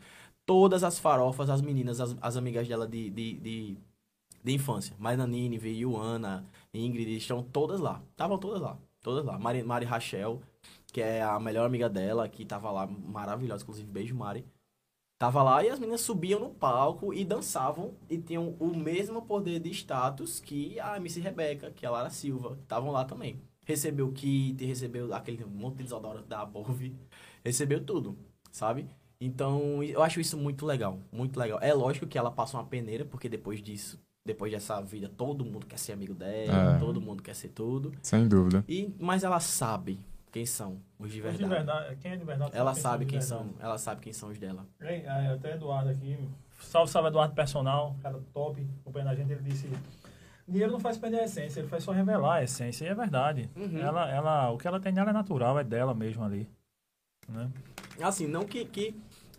Todas 0.45 0.83
as 0.83 0.97
farofas, 0.97 1.49
as 1.49 1.61
meninas, 1.61 1.99
as, 2.01 2.15
as 2.19 2.35
amigas 2.35 2.67
dela 2.67 2.87
de, 2.87 3.09
de, 3.11 3.33
de, 3.35 3.77
de 4.43 4.51
infância, 4.51 4.95
Marina 4.97 5.27
Nínive, 5.27 5.69
Yuana, 5.69 6.43
Ingrid, 6.73 7.15
estão 7.17 7.43
todas 7.43 7.79
lá. 7.79 8.01
Estavam 8.11 8.37
todas 8.39 8.59
lá. 8.61 8.75
Todas 9.01 9.25
lá. 9.25 9.37
Mari, 9.37 9.63
Mari 9.63 9.85
Rachel, 9.85 10.41
que 10.87 11.01
é 11.01 11.21
a 11.21 11.39
melhor 11.39 11.65
amiga 11.65 11.89
dela, 11.89 12.27
que 12.27 12.45
tava 12.45 12.71
lá, 12.71 12.87
maravilhosa, 12.87 13.63
inclusive, 13.63 13.89
beijo, 13.89 14.15
Mari. 14.15 14.45
Tava 15.19 15.43
lá 15.43 15.63
e 15.63 15.69
as 15.69 15.77
meninas 15.79 15.99
subiam 16.01 16.39
no 16.39 16.49
palco 16.49 17.13
e 17.13 17.25
dançavam 17.25 17.93
e 18.09 18.17
tinham 18.17 18.55
o 18.57 18.73
mesmo 18.73 19.21
poder 19.21 19.59
de 19.59 19.69
status 19.69 20.39
que 20.39 20.79
a 20.79 20.95
MC 20.95 21.19
Rebeca, 21.19 21.71
que 21.71 21.85
é 21.85 21.89
a 21.89 21.91
Lara 21.91 22.09
Silva. 22.09 22.57
Estavam 22.61 22.89
lá 22.89 23.03
também. 23.03 23.41
Recebeu 23.65 24.07
o 24.07 24.13
kit, 24.13 24.63
recebeu 24.65 25.13
aquele 25.13 25.43
monte 25.43 25.77
de 25.77 25.83
desodorante 25.83 26.27
da 26.27 26.45
Bove, 26.45 26.95
recebeu 27.43 27.83
tudo, 27.83 28.17
sabe? 28.49 28.87
Então, 29.19 29.83
eu 29.83 30.01
acho 30.01 30.21
isso 30.21 30.37
muito 30.37 30.65
legal, 30.65 30.99
muito 31.11 31.37
legal. 31.37 31.59
É 31.61 31.73
lógico 31.73 32.07
que 32.07 32.17
ela 32.17 32.31
passa 32.31 32.57
uma 32.57 32.65
peneira, 32.65 33.03
porque 33.03 33.27
depois 33.27 33.61
disso, 33.61 33.99
depois 34.29 34.51
dessa 34.51 34.79
vida, 34.81 35.09
todo 35.09 35.43
mundo 35.43 35.65
quer 35.65 35.77
ser 35.77 35.93
amigo 35.93 36.13
dela, 36.13 36.75
É. 36.75 36.79
todo 36.79 37.01
mundo 37.01 37.21
quer 37.21 37.35
ser 37.35 37.49
tudo. 37.49 37.91
Sem 38.01 38.27
dúvida. 38.27 38.63
E, 38.67 38.93
mas 38.99 39.23
ela 39.23 39.39
sabe 39.39 39.99
quem 40.31 40.45
são 40.45 40.77
os 40.99 41.11
de 41.11 41.19
verdade. 41.21 41.43
de 41.43 41.49
verdade, 41.49 41.95
quem 41.97 42.11
é 42.11 42.15
de 42.15 42.23
verdade 42.23 42.51
Ela 42.55 42.73
sabe 42.73 42.81
sabe 42.81 43.05
quem 43.05 43.19
verdade. 43.19 43.43
são, 43.43 43.53
ela 43.59 43.77
sabe 43.77 44.01
quem 44.01 44.13
são 44.13 44.29
os 44.29 44.37
dela. 44.37 44.65
Ei, 44.79 45.01
é, 45.05 45.27
até 45.33 45.55
Eduardo 45.55 45.89
aqui. 45.89 46.17
Salve, 46.59 46.91
salve 46.91 47.07
Eduardo 47.09 47.33
Personal, 47.33 47.95
cara 48.01 48.19
top, 48.33 48.65
acompanhando 48.81 49.07
a 49.09 49.15
gente. 49.15 49.31
Ele 49.31 49.41
disse: 49.43 49.69
dinheiro 50.47 50.71
não 50.71 50.79
faz 50.79 50.97
perder 50.97 51.21
a 51.21 51.23
essência, 51.25 51.59
ele 51.61 51.67
faz 51.69 51.83
só 51.83 51.91
revelar 51.91 52.35
a 52.35 52.43
essência. 52.43 52.85
E 52.85 52.87
é 52.89 52.93
verdade. 52.95 53.49
Uhum. 53.55 53.77
Ela, 53.79 54.09
ela, 54.11 54.51
o 54.51 54.57
que 54.57 54.67
ela 54.67 54.79
tem 54.79 54.91
nela 54.91 55.09
é 55.09 55.13
natural, 55.13 55.57
é 55.59 55.63
dela 55.63 55.93
mesmo 55.95 56.23
ali. 56.23 56.47
Né? 57.27 57.49
Assim, 58.01 58.27
não 58.27 58.43
que, 58.45 58.65
que, 58.65 58.93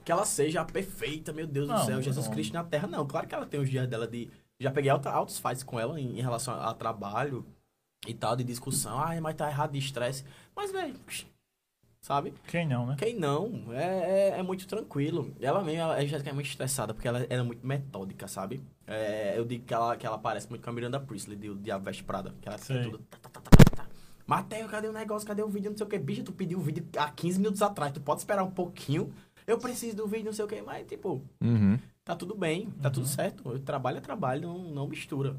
que 0.05 0.11
ela 0.13 0.25
seja 0.25 0.61
a 0.61 0.65
perfeita, 0.65 1.33
meu 1.33 1.47
Deus 1.47 1.69
Não, 1.69 1.77
do 1.77 1.85
céu, 1.85 2.01
Jesus 2.03 2.27
não. 2.27 2.33
Cristo 2.33 2.55
na 2.55 2.65
Terra, 2.65 2.87
não. 2.89 3.07
Claro 3.07 3.27
que 3.27 3.35
ela 3.35 3.47
tem 3.47 3.61
os 3.61 3.69
dias 3.69 3.87
dela 3.89 4.07
de. 4.09 4.29
Já 4.61 4.71
peguei 4.71 4.91
alta- 4.91 5.11
altos 5.11 5.39
fights 5.39 5.63
com 5.63 5.81
ela 5.81 5.99
em, 5.99 6.19
em 6.19 6.23
relação 6.23 6.55
a, 6.55 6.71
a 6.71 6.75
trabalho 6.75 7.45
e 8.07 8.13
tal, 8.15 8.37
de 8.37 8.45
discussão. 8.45 8.99
Ai, 8.99 9.19
mas 9.21 9.35
tá 9.35 9.49
errado 9.49 9.73
de 9.73 9.79
estresse. 9.79 10.25
Mas, 10.55 10.71
velho, 10.71 10.95
sabe? 12.01 12.35
Quem 12.47 12.67
não, 12.67 12.87
né? 12.87 12.97
Quem 12.99 13.15
não? 13.19 13.73
É, 13.73 14.31
é, 14.35 14.39
é 14.39 14.43
muito 14.43 14.67
tranquilo. 14.67 15.35
Ela 15.41 15.63
mesmo 15.65 15.81
ela 15.81 15.99
é 16.01 16.07
geneticamente 16.07 16.51
estressada, 16.51 16.93
porque 16.93 17.09
ela, 17.09 17.21
ela 17.29 17.43
é 17.43 17.45
muito 17.45 17.67
metódica, 17.67 18.29
sabe? 18.29 18.63
É, 18.87 19.35
eu 19.37 19.45
digo 19.45 19.65
que 19.65 19.73
ela, 19.73 19.97
que 19.97 20.07
ela 20.07 20.19
parece 20.19 20.49
muito 20.49 20.63
com 20.63 20.71
a 20.71 20.73
Miranda 20.73 21.01
Priestley, 21.01 21.37
de, 21.37 21.55
de 21.55 21.71
A 21.71 21.79
Veste 21.79 22.05
Prada. 22.05 22.35
Que 22.41 22.49
ela 22.49 22.59
fica 22.59 22.83
tudo... 22.83 22.99
Tá, 23.11 23.19
tá, 23.21 23.31
tá, 23.31 23.41
tá, 23.41 23.51
tá, 23.51 23.77
tá. 23.77 23.87
Mateus, 24.27 24.71
cadê 24.71 24.89
o 24.89 24.93
negócio? 24.93 25.27
Cadê 25.27 25.43
o 25.43 25.49
vídeo? 25.49 25.71
Não 25.71 25.77
sei 25.77 25.87
o 25.87 25.89
que. 25.89 25.99
Bicho, 25.99 26.23
tu 26.23 26.33
pediu 26.33 26.59
o 26.59 26.63
vídeo 26.63 26.87
há 26.97 27.11
15 27.11 27.39
minutos 27.39 27.63
atrás. 27.63 27.93
Tu 27.93 28.01
pode 28.01 28.21
esperar 28.21 28.45
um 28.45 28.51
pouquinho. 28.51 29.13
Eu 29.47 29.59
preciso 29.59 29.97
do 29.97 30.07
vídeo, 30.07 30.27
não 30.27 30.33
sei 30.33 30.45
o 30.45 30.49
que. 30.49 30.61
Mas, 30.63 30.87
tipo, 30.87 31.23
Uhum. 31.41 31.79
tá 32.05 32.15
tudo 32.17 32.35
bem, 32.35 32.69
tá 32.83 32.91
tudo 32.91 33.07
certo. 33.07 33.43
Eu 33.51 33.59
trabalho 33.59 33.99
é 33.99 34.01
trabalho, 34.01 34.43
não, 34.49 34.59
não 34.59 34.87
mistura. 34.89 35.37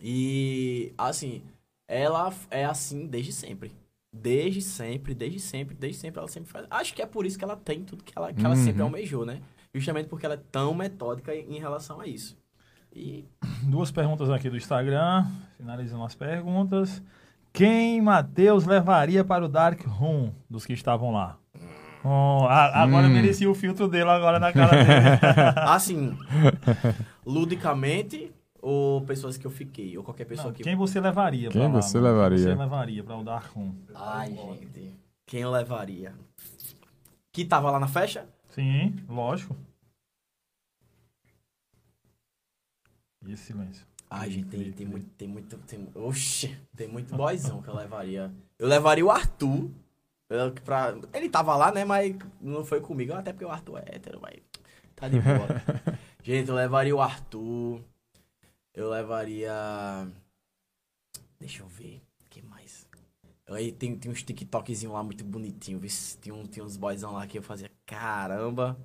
E, 0.00 0.92
assim, 0.96 1.42
ela 1.86 2.32
é 2.50 2.64
assim 2.64 3.06
desde 3.06 3.32
sempre. 3.32 3.72
Desde 4.12 4.62
sempre, 4.62 5.14
desde 5.14 5.38
sempre, 5.38 5.74
desde 5.74 6.00
sempre 6.00 6.18
ela 6.18 6.28
sempre 6.28 6.50
faz. 6.50 6.66
Acho 6.70 6.94
que 6.94 7.02
é 7.02 7.06
por 7.06 7.26
isso 7.26 7.38
que 7.38 7.44
ela 7.44 7.56
tem 7.56 7.84
tudo 7.84 8.02
que 8.04 8.12
ela, 8.16 8.32
que 8.32 8.44
ela 8.44 8.54
Uhum. 8.54 8.64
sempre 8.64 8.82
almejou, 8.82 9.24
né? 9.26 9.42
Justamente 9.74 10.08
porque 10.08 10.24
ela 10.24 10.34
é 10.34 10.40
tão 10.50 10.74
metódica 10.74 11.34
em 11.34 11.56
em 11.56 11.58
relação 11.58 12.00
a 12.00 12.06
isso. 12.06 12.36
E 12.94 13.24
Duas 13.68 13.90
perguntas 13.90 14.30
aqui 14.30 14.48
do 14.48 14.56
Instagram, 14.56 15.26
finalizando 15.56 16.04
as 16.04 16.14
perguntas. 16.14 17.02
Quem 17.52 18.00
Matheus 18.00 18.64
levaria 18.64 19.24
para 19.24 19.44
o 19.44 19.48
Dark 19.48 19.80
Room 19.84 20.32
dos 20.48 20.64
que 20.64 20.72
estavam 20.72 21.10
lá? 21.12 21.36
Oh, 22.10 22.46
a- 22.46 22.82
agora 22.82 23.06
eu 23.06 23.10
Hum. 23.10 23.14
mereci 23.14 23.46
o 23.46 23.54
filtro 23.54 23.86
dele 23.88 24.08
agora 24.08 24.38
na 24.38 24.52
cara 24.52 24.82
dele. 24.82 24.88
assim, 25.68 26.16
ludicamente, 27.26 28.32
ou 28.62 29.02
pessoas 29.02 29.36
que 29.36 29.46
eu 29.46 29.50
fiquei, 29.50 29.96
ou 29.98 30.02
qualquer 30.04 30.24
pessoa 30.24 30.48
Não, 30.48 30.54
que. 30.54 30.62
quem 30.62 30.74
você 30.76 31.00
levaria 31.00 31.50
Quem 31.50 31.60
pra 31.62 31.70
lá, 31.74 31.82
você 31.82 31.98
mano? 31.98 32.10
levaria? 32.14 32.38
Quem 32.38 32.46
você 32.46 32.54
levaria 32.54 33.04
para 33.04 33.16
o 33.16 33.24
Dark 33.24 33.52
Room? 33.54 33.74
Ai, 33.94 34.34
gente. 34.34 34.94
Quem 35.26 35.40
eu 35.42 35.50
levaria? 35.50 36.14
Que 37.32 37.44
tava 37.44 37.70
lá 37.70 37.78
na 37.78 37.88
festa? 37.88 38.26
Sim, 38.48 38.96
lógico. 39.08 39.54
E 43.26 43.32
esse 43.32 43.44
silêncio. 43.44 43.86
Ai, 44.10 44.30
gente, 44.30 44.46
tem, 44.48 44.72
tem 44.72 44.86
muito, 44.86 45.06
tem 45.18 45.28
muito, 45.28 45.58
tem, 45.58 45.86
oxe, 45.94 46.56
tem 46.74 46.88
muito 46.88 47.14
boyzão 47.14 47.60
que 47.60 47.68
eu 47.68 47.76
levaria. 47.76 48.32
Eu 48.58 48.66
levaria 48.66 49.04
o 49.04 49.10
Arthur, 49.10 49.68
eu- 50.28 50.52
pra, 50.64 50.94
ele 51.14 51.28
tava 51.28 51.56
lá, 51.56 51.72
né, 51.72 51.84
mas 51.84 52.14
não 52.40 52.64
foi 52.64 52.80
comigo, 52.80 53.12
até 53.12 53.32
porque 53.32 53.44
o 53.44 53.50
Arthur 53.50 53.78
é 53.78 53.96
hétero, 53.96 54.20
mas 54.20 54.36
tá 54.94 55.08
de 55.08 55.18
boa. 55.20 55.48
gente, 56.22 56.48
eu 56.48 56.54
levaria 56.54 56.94
o 56.94 57.00
Arthur, 57.00 57.80
eu 58.74 58.90
levaria, 58.90 59.52
deixa 61.38 61.62
eu 61.62 61.68
ver, 61.68 62.02
o 62.24 62.28
que 62.28 62.42
mais? 62.42 62.86
Aí 63.46 63.72
tem, 63.72 63.96
tem 63.96 64.10
uns 64.12 64.22
TikTokzinhos 64.22 64.94
lá 64.94 65.02
muito 65.02 65.24
bonitinho? 65.24 65.80
Tem, 66.20 66.32
um, 66.32 66.44
tem 66.46 66.62
uns 66.62 66.76
boyzão 66.76 67.12
lá 67.14 67.26
que 67.26 67.38
eu 67.38 67.42
fazia, 67.42 67.70
caramba... 67.86 68.76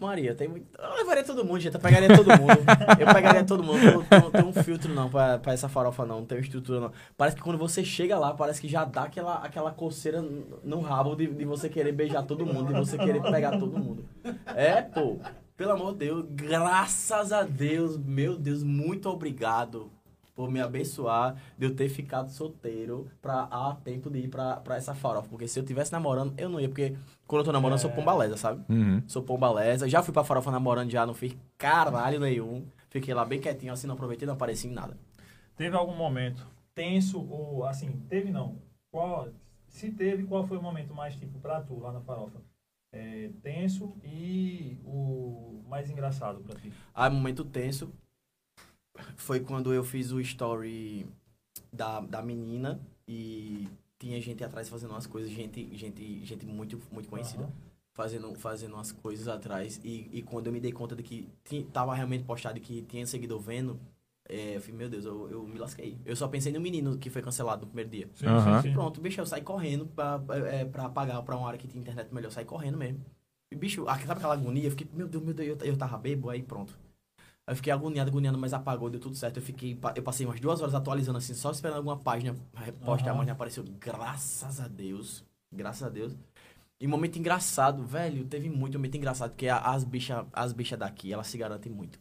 Maria, 0.00 0.34
tem 0.34 0.48
muito. 0.48 0.66
Eu 0.78 0.94
levaria 0.94 1.24
todo 1.24 1.44
mundo, 1.44 1.60
gente. 1.60 1.74
Eu 1.74 1.80
pegaria 1.80 2.14
todo 2.14 2.28
mundo. 2.28 2.58
Eu 2.98 3.14
pegaria 3.14 3.44
todo 3.44 3.62
mundo. 3.62 3.80
Não, 4.10 4.20
não 4.20 4.30
tem 4.30 4.44
um 4.44 4.52
filtro, 4.52 4.92
não, 4.94 5.08
pra, 5.08 5.38
pra 5.38 5.52
essa 5.52 5.68
farofa, 5.68 6.04
não. 6.04 6.20
Não 6.20 6.26
tem 6.26 6.38
estrutura, 6.38 6.80
não. 6.80 6.92
Parece 7.16 7.36
que 7.36 7.42
quando 7.42 7.58
você 7.58 7.84
chega 7.84 8.18
lá, 8.18 8.34
parece 8.34 8.60
que 8.60 8.68
já 8.68 8.84
dá 8.84 9.04
aquela, 9.04 9.36
aquela 9.36 9.72
coceira 9.72 10.22
no 10.62 10.80
rabo 10.80 11.14
de, 11.14 11.26
de 11.26 11.44
você 11.44 11.68
querer 11.68 11.92
beijar 11.92 12.22
todo 12.22 12.46
mundo, 12.46 12.72
de 12.72 12.78
você 12.78 12.96
querer 12.96 13.22
pegar 13.22 13.58
todo 13.58 13.78
mundo. 13.78 14.04
É, 14.46 14.82
pô. 14.82 15.18
Pelo 15.56 15.72
amor 15.72 15.92
de 15.92 15.98
Deus, 15.98 16.24
graças 16.30 17.30
a 17.30 17.42
Deus, 17.42 17.96
meu 17.96 18.36
Deus, 18.36 18.62
muito 18.62 19.08
obrigado 19.08 19.92
por 20.34 20.50
me 20.50 20.60
abençoar 20.60 21.36
de 21.58 21.66
eu 21.66 21.74
ter 21.74 21.88
ficado 21.88 22.30
solteiro 22.30 23.06
pra 23.20 23.42
a 23.50 23.76
tempo 23.84 24.10
de 24.10 24.20
ir 24.20 24.28
pra, 24.28 24.56
pra 24.56 24.76
essa 24.76 24.94
farofa. 24.94 25.28
Porque 25.28 25.46
se 25.46 25.60
eu 25.60 25.64
tivesse 25.64 25.92
namorando, 25.92 26.34
eu 26.38 26.48
não 26.48 26.58
ia. 26.58 26.68
Porque 26.68 26.96
quando 27.32 27.40
eu 27.40 27.44
tô 27.46 27.52
namorando, 27.52 27.78
eu 27.78 27.80
sou 27.80 27.90
É. 27.90 27.94
pombalesa, 27.94 28.36
sabe? 28.36 28.62
Uhum. 28.70 29.02
Sou 29.06 29.22
pombalesa. 29.22 29.88
Já 29.88 30.02
fui 30.02 30.12
pra 30.12 30.22
farofa 30.22 30.50
namorando, 30.50 30.90
já 30.90 31.06
não 31.06 31.14
fiz 31.14 31.34
caralho 31.56 32.20
nenhum. 32.20 32.66
Fiquei 32.90 33.14
lá 33.14 33.24
bem 33.24 33.40
quietinho, 33.40 33.72
assim, 33.72 33.86
não 33.86 33.94
aproveitei, 33.94 34.26
não 34.26 34.34
apareci 34.34 34.68
em 34.68 34.72
nada. 34.72 34.98
Teve 35.56 35.74
algum 35.74 35.94
momento 35.96 36.46
tenso 36.74 37.18
ou 37.26 37.64
assim, 37.64 37.90
teve 38.06 38.30
não? 38.30 38.56
Qual, 38.90 39.28
se 39.66 39.90
teve, 39.90 40.24
qual 40.24 40.46
foi 40.46 40.58
o 40.58 40.62
momento 40.62 40.94
mais 40.94 41.16
tipo 41.16 41.38
pra 41.38 41.62
tu 41.62 41.78
lá 41.80 41.90
na 41.90 42.02
farofa? 42.02 42.38
É, 42.92 43.30
tenso 43.42 43.94
e 44.04 44.76
o 44.84 45.62
mais 45.66 45.88
engraçado 45.88 46.40
pra 46.40 46.54
ti. 46.60 46.70
Aí, 46.94 47.10
momento 47.10 47.46
tenso 47.46 47.90
foi 49.16 49.40
quando 49.40 49.72
eu 49.72 49.82
fiz 49.82 50.12
o 50.12 50.20
story 50.20 51.06
da, 51.72 52.00
da 52.00 52.20
menina 52.20 52.78
e 53.08 53.66
tinha 54.02 54.20
gente 54.20 54.42
atrás 54.42 54.68
fazendo 54.68 54.90
umas 54.90 55.06
coisas, 55.06 55.30
gente, 55.30 55.76
gente, 55.76 56.24
gente 56.24 56.44
muito, 56.44 56.80
muito 56.90 57.08
conhecida. 57.08 57.44
Aham. 57.44 57.52
Fazendo, 57.94 58.34
fazendo 58.34 58.74
umas 58.74 58.90
coisas 58.90 59.28
atrás. 59.28 59.80
E, 59.84 60.08
e 60.12 60.22
quando 60.22 60.46
eu 60.48 60.52
me 60.52 60.58
dei 60.60 60.72
conta 60.72 60.96
de 60.96 61.02
que 61.02 61.28
tinha, 61.44 61.64
tava 61.66 61.94
realmente 61.94 62.24
postado 62.24 62.58
e 62.58 62.60
que 62.60 62.82
tinha 62.82 63.06
seguidor 63.06 63.38
vendo, 63.38 63.78
é, 64.28 64.56
eu 64.56 64.60
falei, 64.60 64.76
meu 64.76 64.88
Deus, 64.88 65.04
eu, 65.04 65.30
eu 65.30 65.46
me 65.46 65.58
lasquei. 65.58 65.98
Eu 66.04 66.16
só 66.16 66.26
pensei 66.26 66.52
no 66.52 66.60
menino 66.60 66.98
que 66.98 67.10
foi 67.10 67.22
cancelado 67.22 67.60
no 67.62 67.66
primeiro 67.68 67.90
dia. 67.90 68.08
Sim, 68.14 68.26
Aham. 68.26 68.56
sim, 68.56 68.68
sim. 68.68 68.72
Pronto, 68.74 69.00
bicho, 69.00 69.20
eu 69.20 69.26
saí 69.26 69.42
correndo 69.42 69.86
pra, 69.86 70.20
é, 70.50 70.64
pra 70.64 70.88
pagar 70.88 71.22
pra 71.22 71.36
uma 71.36 71.46
área 71.46 71.58
que 71.58 71.68
tinha 71.68 71.80
internet 71.80 72.12
melhor. 72.12 72.28
Eu 72.28 72.32
saí 72.32 72.44
correndo 72.44 72.78
mesmo. 72.78 73.04
E, 73.52 73.54
bicho, 73.54 73.84
sabe 73.84 74.12
aquela 74.12 74.34
agonia? 74.34 74.64
Eu 74.64 74.70
fiquei, 74.70 74.88
meu 74.92 75.06
Deus, 75.06 75.22
meu 75.22 75.34
Deus, 75.34 75.60
eu, 75.60 75.66
eu 75.66 75.76
tava 75.76 75.96
bebo, 75.98 76.30
aí 76.30 76.42
pronto. 76.42 76.76
Aí 77.46 77.52
eu 77.52 77.56
fiquei 77.56 77.72
agoniado, 77.72 78.10
agoniado, 78.10 78.38
mas 78.38 78.52
apagou, 78.52 78.88
deu 78.88 79.00
tudo 79.00 79.16
certo. 79.16 79.38
Eu 79.38 79.42
fiquei, 79.42 79.78
eu 79.96 80.02
passei 80.02 80.24
umas 80.24 80.38
duas 80.40 80.60
horas 80.60 80.74
atualizando 80.74 81.18
assim, 81.18 81.34
só 81.34 81.50
esperando 81.50 81.78
alguma 81.78 81.96
página 81.96 82.34
postar, 82.84 83.10
Aham. 83.10 83.18
mas 83.18 83.26
não 83.26 83.34
apareceu. 83.34 83.64
Graças 83.80 84.60
a 84.60 84.68
Deus. 84.68 85.24
Graças 85.50 85.82
a 85.82 85.88
Deus. 85.88 86.16
E 86.80 86.86
momento 86.86 87.18
engraçado, 87.18 87.84
velho, 87.84 88.24
teve 88.24 88.48
muito 88.50 88.78
momento 88.78 88.96
engraçado, 88.96 89.30
porque 89.30 89.48
as 89.48 89.84
bichas 89.84 90.24
as 90.32 90.52
bicha 90.52 90.76
daqui, 90.76 91.12
elas 91.12 91.28
se 91.28 91.38
garantem 91.38 91.70
muito. 91.70 91.98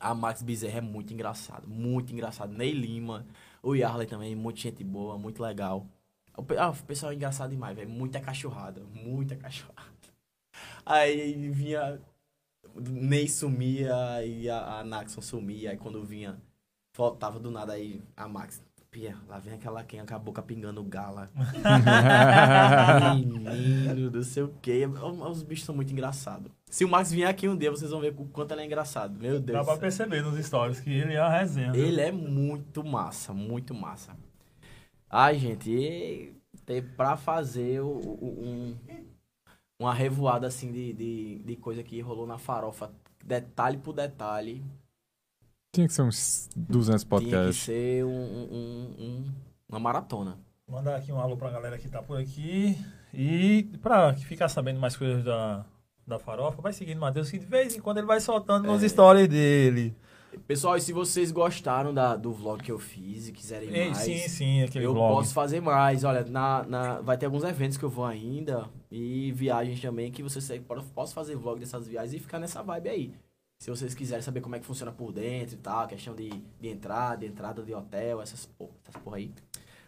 A 0.00 0.14
Max 0.14 0.42
Bezerra 0.42 0.78
é 0.78 0.80
muito 0.80 1.12
engraçado, 1.12 1.68
muito 1.68 2.12
engraçado. 2.12 2.52
Ney 2.52 2.72
Lima, 2.72 3.26
o 3.62 3.74
Yarley 3.74 4.06
também, 4.06 4.34
muita 4.34 4.60
gente 4.60 4.82
boa, 4.82 5.18
muito 5.18 5.42
legal. 5.42 5.86
Ah, 6.56 6.70
o 6.70 6.82
pessoal 6.84 7.12
é 7.12 7.14
engraçado 7.16 7.50
demais, 7.50 7.76
velho. 7.76 7.88
Muita 7.90 8.20
cachorrada, 8.20 8.82
muita 8.94 9.36
cachorrada. 9.36 9.88
Aí 10.86 11.50
vinha. 11.50 12.00
Ney 12.80 13.28
sumia 13.28 13.94
e 14.24 14.48
a, 14.48 14.78
a 14.80 14.84
Naxon 14.84 15.20
sumia. 15.20 15.70
Aí 15.70 15.76
quando 15.76 16.02
vinha, 16.04 16.36
voltava 16.96 17.38
do 17.38 17.50
nada 17.50 17.72
aí 17.74 18.02
a 18.16 18.28
Max. 18.28 18.62
Pia, 18.90 19.16
lá 19.28 19.38
vem 19.38 19.52
aquela 19.52 19.84
quem 19.84 20.02
com 20.06 20.14
a 20.14 20.18
boca 20.18 20.40
pingando 20.40 20.82
gala. 20.82 21.28
Menino 23.14 24.10
do 24.10 24.22
sei 24.24 24.42
o 24.44 24.54
quê. 24.62 24.86
Os 25.30 25.42
bichos 25.42 25.66
são 25.66 25.74
muito 25.74 25.92
engraçados. 25.92 26.50
Se 26.70 26.84
o 26.84 26.88
Max 26.88 27.10
vier 27.12 27.28
aqui 27.28 27.46
um 27.48 27.56
dia, 27.56 27.70
vocês 27.70 27.90
vão 27.90 28.00
ver 28.00 28.14
o 28.16 28.24
quanto 28.26 28.52
ele 28.52 28.62
é 28.62 28.64
engraçado. 28.64 29.18
Meu 29.20 29.38
Deus. 29.40 29.58
Dá 29.58 29.64
pra 29.64 29.76
perceber 29.76 30.22
nos 30.22 30.42
stories 30.44 30.80
que 30.80 30.90
ele 30.90 31.14
é 31.14 31.18
a 31.20 31.28
resenha. 31.28 31.72
viu? 31.72 31.84
Ele 31.84 32.00
é 32.00 32.10
muito 32.10 32.82
massa, 32.84 33.32
muito 33.34 33.74
massa. 33.74 34.16
Ai, 35.10 35.38
gente, 35.38 35.70
e 35.70 36.32
tem 36.64 36.82
pra 36.82 37.16
fazer 37.16 37.80
o- 37.80 37.86
o- 37.88 38.42
um, 38.42 38.76
uma 39.78 39.94
revoada 39.94 40.46
assim 40.46 40.72
de, 40.72 40.92
de, 40.92 41.38
de 41.44 41.56
coisa 41.56 41.82
que 41.82 42.00
rolou 42.00 42.26
na 42.26 42.36
farofa, 42.38 42.90
detalhe 43.24 43.76
por 43.78 43.92
detalhe, 43.92 44.62
Tinha 45.72 45.86
que 45.86 45.92
ser 45.92 46.02
uns 46.02 46.48
200 46.56 47.04
tinha 47.04 47.20
que 47.20 47.26
podcasts. 47.30 47.64
ser 47.64 48.04
um, 48.04 48.08
um- 48.10 48.94
um- 48.98 49.32
uma 49.68 49.78
maratona. 49.78 50.38
Mandar 50.68 50.96
aqui 50.96 51.12
um 51.12 51.20
alô 51.20 51.36
pra 51.36 51.50
galera 51.50 51.78
que 51.78 51.88
tá 51.88 52.02
por 52.02 52.18
aqui. 52.18 52.76
E 53.14 53.64
pra 53.80 54.14
ficar 54.14 54.48
sabendo 54.48 54.80
mais 54.80 54.96
coisas 54.96 55.22
da, 55.24 55.64
da 56.06 56.18
farofa, 56.18 56.60
vai 56.60 56.72
seguindo 56.72 56.98
o 56.98 57.00
Matheus, 57.00 57.30
que 57.30 57.38
de 57.38 57.46
vez 57.46 57.76
em 57.76 57.80
quando 57.80 57.98
ele 57.98 58.06
vai 58.06 58.20
soltando 58.20 58.66
nos 58.66 58.82
É. 58.82 58.88
stories 58.88 59.28
dele. 59.28 59.94
Pessoal, 60.46 60.76
e 60.76 60.80
se 60.80 60.92
vocês 60.92 61.30
gostaram 61.32 61.92
da, 61.94 62.16
do 62.16 62.32
vlog 62.32 62.62
que 62.62 62.70
eu 62.70 62.78
fiz 62.78 63.28
e 63.28 63.32
quiserem 63.32 63.70
Ei, 63.70 63.86
mais, 63.86 63.98
sim, 63.98 64.18
sim, 64.28 64.62
aquele 64.62 64.84
eu 64.84 64.92
vlog. 64.92 65.14
posso 65.16 65.32
fazer 65.32 65.60
mais. 65.60 66.04
Olha, 66.04 66.22
na, 66.24 66.64
na, 66.64 67.00
vai 67.00 67.16
ter 67.16 67.26
alguns 67.26 67.44
eventos 67.44 67.78
que 67.78 67.84
eu 67.84 67.88
vou 67.90 68.04
ainda 68.04 68.68
e 68.90 69.32
viagens 69.32 69.80
também 69.80 70.10
que 70.10 70.22
vocês 70.22 70.48
posso 70.94 71.14
fazer 71.14 71.36
vlog 71.36 71.60
dessas 71.60 71.86
viagens 71.86 72.14
e 72.14 72.18
ficar 72.18 72.38
nessa 72.38 72.62
vibe 72.62 72.88
aí. 72.88 73.14
Se 73.58 73.70
vocês 73.70 73.94
quiserem 73.94 74.22
saber 74.22 74.40
como 74.40 74.54
é 74.54 74.60
que 74.60 74.66
funciona 74.66 74.92
por 74.92 75.12
dentro 75.12 75.56
e 75.56 75.58
tal, 75.58 75.86
questão 75.88 76.14
de, 76.14 76.30
de 76.30 76.68
entrada, 76.68 77.26
entrada 77.26 77.62
de 77.62 77.74
hotel, 77.74 78.22
essas, 78.22 78.46
por- 78.46 78.70
essas 78.84 79.02
porra 79.02 79.16
aí, 79.16 79.32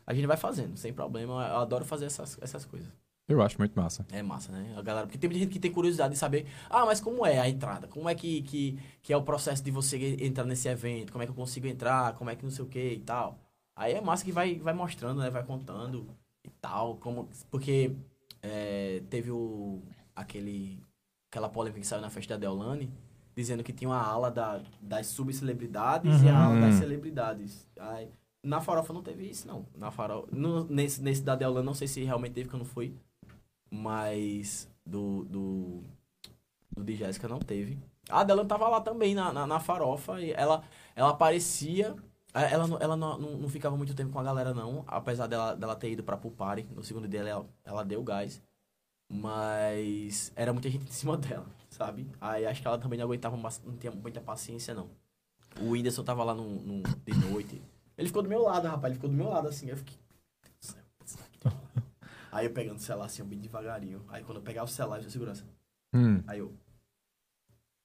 a 0.07 0.12
gente 0.12 0.26
vai 0.26 0.36
fazendo, 0.36 0.76
sem 0.76 0.92
problema. 0.92 1.46
Eu 1.48 1.57
adoro 1.59 1.84
fazer 1.84 2.07
essas, 2.07 2.36
essas 2.42 2.64
coisas. 2.64 2.88
Eu 3.28 3.40
acho 3.40 3.57
muito 3.59 3.78
massa. 3.78 4.05
É 4.11 4.22
massa, 4.24 4.51
né? 4.51 4.74
A 4.76 4.82
galera, 4.82 5.07
porque 5.07 5.16
tem 5.16 5.30
muita 5.30 5.44
gente 5.44 5.53
que 5.53 5.61
tem 5.61 5.70
curiosidade 5.70 6.14
de 6.14 6.18
saber, 6.18 6.48
ah, 6.68 6.84
mas 6.84 7.01
como 7.01 7.24
é 7.24 7.38
a 7.38 7.48
entrada? 7.48 7.86
Como 7.86 8.09
é 8.09 8.14
que, 8.14 8.42
que, 8.42 8.76
que 9.01 9.12
é 9.12 9.16
o 9.16 9.22
processo 9.22 9.62
de 9.62 9.70
você 9.70 10.16
entrar 10.20 10.44
nesse 10.44 10.66
evento? 10.68 11.12
Como 11.12 11.22
é 11.22 11.26
que 11.26 11.30
eu 11.30 11.36
consigo 11.36 11.68
entrar? 11.68 12.14
Como 12.14 12.28
é 12.28 12.34
que 12.34 12.42
não 12.42 12.51
sei 12.51 12.64
o 12.64 12.68
que 12.68 12.94
e 12.94 12.98
tal? 12.98 13.38
Aí 13.76 13.92
é 13.94 14.01
massa 14.01 14.24
que 14.24 14.32
vai, 14.32 14.59
vai 14.59 14.74
mostrando, 14.74 15.20
né? 15.20 15.30
Vai 15.30 15.44
contando 15.44 16.09
e 16.44 16.51
tal. 16.61 16.96
Como, 16.96 17.28
porque 17.48 17.94
é, 18.43 19.03
teve 19.11 19.30
o, 19.30 19.82
aquele, 20.14 20.82
aquela 21.30 21.49
polêmica 21.49 21.80
que 21.80 21.86
saiu 21.86 22.01
na 22.03 22.11
festa 22.11 22.34
da 22.34 22.41
Deolane, 22.41 22.93
dizendo 23.36 23.62
que 23.62 23.72
tinha 23.72 23.88
uma 23.88 24.03
ala 24.03 24.30
da, 24.30 24.62
das 24.80 25.07
subcelebridades 25.09 26.22
e 26.22 26.28
a 26.28 26.36
ala 26.45 26.61
das 26.61 26.74
Uhum. 26.74 26.80
celebridades. 26.80 27.68
Aí, 27.78 28.09
na 28.43 28.61
farofa 28.61 28.93
não 28.93 29.03
teve 29.03 29.28
isso, 29.28 29.47
não. 29.47 29.66
Na 29.76 29.91
farofa, 29.91 30.28
no, 30.32 30.64
nesse, 30.64 31.03
nesse 31.03 31.22
da 31.22 31.36
Deolane, 31.36 31.64
não 31.66 31.74
sei 31.74 31.86
se 31.88 32.03
realmente 32.05 32.32
teve, 32.34 32.49
que 32.49 32.55
eu 32.55 32.59
não 32.59 32.66
fui. 32.66 32.95
Mas 33.70 34.68
do, 34.84 35.24
do, 35.24 35.84
do 36.74 36.84
de 36.84 36.97
Jéssica 36.97 37.28
não 37.28 37.38
teve. 37.38 37.78
A 38.09 38.24
dela 38.24 38.45
tava 38.45 38.68
lá 38.68 38.80
também 38.80 39.14
na, 39.14 39.32
na, 39.32 39.47
na 39.47 39.61
farofa 39.61 40.20
e 40.20 40.32
ela, 40.32 40.64
ela 40.97 41.11
aparecia. 41.11 41.95
Eh, 42.35 42.53
Ela, 42.53 42.66
não, 42.66 42.78
ela 42.78 42.97
não, 42.97 43.18
não, 43.18 43.31
não 43.39 43.49
ficava 43.49 43.76
muito 43.76 43.95
tempo 43.95 44.12
com 44.12 44.18
a 44.18 44.24
galera, 44.24 44.55
não. 44.55 44.85
Apesar 44.87 45.26
dela, 45.26 45.55
dela 45.55 45.76
ter 45.76 45.91
ido 45.91 46.03
pra 46.03 46.16
Pulpari. 46.16 46.66
No 46.74 46.83
segundo 46.83 47.09
dia 47.09 47.20
ela, 47.20 47.47
ela 47.64 47.85
deu 47.85 48.03
gás. 48.03 48.43
Mas 49.12 50.33
era 50.37 50.53
muita 50.53 50.70
gente 50.70 50.89
em 50.89 50.93
cima 50.93 51.16
dela, 51.18 51.47
sabe? 51.68 52.07
Aí 52.20 52.47
acho 52.47 52.62
que 52.62 52.66
ela 52.68 52.78
também 52.78 52.99
não 52.99 53.07
aguentava, 53.07 53.37
não 53.37 53.76
tinha 53.76 53.93
muita 53.93 54.20
paciência, 54.20 54.72
não. 54.72 54.89
O 55.61 55.70
Whindersson 55.70 56.05
tava 56.05 56.22
lá 56.22 56.33
no, 56.33 56.45
no, 56.45 56.83
de 56.83 57.14
noite. 57.28 57.61
Ele 57.99 58.07
ficou 58.07 58.22
do 58.22 58.28
meu 58.28 58.43
lado, 58.43 58.68
rapaz. 58.68 58.93
Ele 58.93 58.95
ficou 58.95 59.11
do 59.11 59.16
meu 59.16 59.28
lado, 59.28 59.49
assim. 59.49 59.68
Eu 59.68 59.76
fiquei... 59.76 59.99
Aí 62.31 62.47
eu 62.47 62.53
pegando 62.53 62.76
o 62.76 62.81
celular, 62.81 63.07
assim, 63.07 63.24
bem 63.24 63.41
devagarinho. 63.41 64.05
Aí 64.09 64.22
quando 64.22 64.39
eu 64.39 64.43
pegava 64.43 64.66
o 64.66 64.72
celular, 64.72 64.97
eu 64.97 65.01
tinha 65.01 65.11
segurança. 65.11 65.45
Hum. 65.93 66.22
Aí 66.28 66.39
eu... 66.39 66.55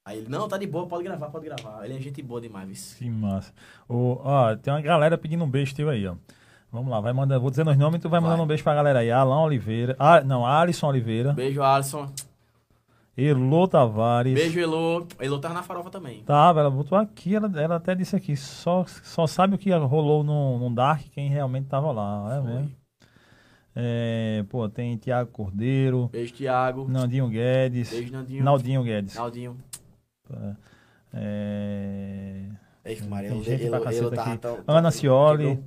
Aí 0.06 0.18
ele, 0.18 0.28
não, 0.28 0.46
tá 0.46 0.56
de 0.56 0.68
boa, 0.68 0.86
pode 0.86 1.02
gravar, 1.02 1.30
pode 1.30 1.46
gravar. 1.46 1.84
Ele 1.84 1.96
é 1.96 2.00
gente 2.00 2.22
boa 2.22 2.40
demais, 2.40 2.96
viu? 3.00 3.10
Que 3.12 3.18
massa. 3.18 3.52
Ô, 3.88 4.20
ó, 4.22 4.54
tem 4.54 4.72
uma 4.72 4.80
galera 4.80 5.18
pedindo 5.18 5.42
um 5.42 5.50
beijo 5.50 5.74
teu 5.74 5.90
aí, 5.90 6.06
ó. 6.06 6.14
Vamos 6.70 6.92
lá, 6.92 7.00
vai 7.00 7.12
mandando, 7.12 7.40
vou 7.40 7.50
dizendo 7.50 7.72
os 7.72 7.76
nomes 7.76 7.98
e 7.98 8.02
tu 8.02 8.08
vai, 8.08 8.20
Vai. 8.20 8.28
mandando 8.30 8.44
um 8.44 8.46
beijo 8.46 8.62
pra 8.62 8.72
galera 8.72 9.00
aí. 9.00 9.10
Alan 9.10 9.40
Oliveira. 9.42 9.96
Ah, 9.98 10.20
não, 10.20 10.46
Alisson 10.46 10.86
Oliveira. 10.86 11.32
Beijo, 11.32 11.60
Alisson. 11.60 12.08
Elô 13.16 13.66
Tavares. 13.66 14.34
Beijo, 14.34 14.60
Elô. 14.60 15.08
Elô 15.18 15.40
tava 15.40 15.54
na 15.54 15.62
farofa 15.64 15.90
também. 15.90 16.22
Tava, 16.22 16.60
ela 16.60 16.70
botou 16.70 16.96
aqui, 16.96 17.34
ela, 17.34 17.50
ela 17.60 17.74
até 17.74 17.92
disse 17.94 18.14
aqui, 18.14 18.36
só, 18.36 18.84
só 18.86 19.26
sabe 19.26 19.56
o 19.56 19.58
que 19.58 19.72
rolou 19.72 20.22
no, 20.22 20.58
no 20.58 20.72
Dark 20.72 21.02
quem 21.12 21.28
realmente 21.28 21.66
tava 21.66 21.90
lá, 21.90 22.36
é 22.36 22.40
mesmo. 22.42 22.70
É, 23.74 24.44
pô, 24.48 24.68
tem 24.68 24.96
Tiago 24.96 25.30
Cordeiro, 25.32 26.08
Beijo, 26.12 26.32
Thiago. 26.32 26.86
Nandinho 26.88 27.28
Guedes, 27.28 27.90
Beijo, 27.90 28.12
Nandinho. 28.12 28.44
Naldinho 28.44 28.82
Guedes. 28.84 29.14
Naldinho. 29.16 29.56
É, 31.12 32.42
Beijo, 32.84 33.08
Maria. 33.08 33.30
Tem 33.30 33.42
gente 33.42 33.68
pra 33.68 33.80
caceta 33.80 34.22
aqui. 34.22 34.38
tão- 34.38 34.58
Ana 34.66 34.90
Cioli. 34.90 35.64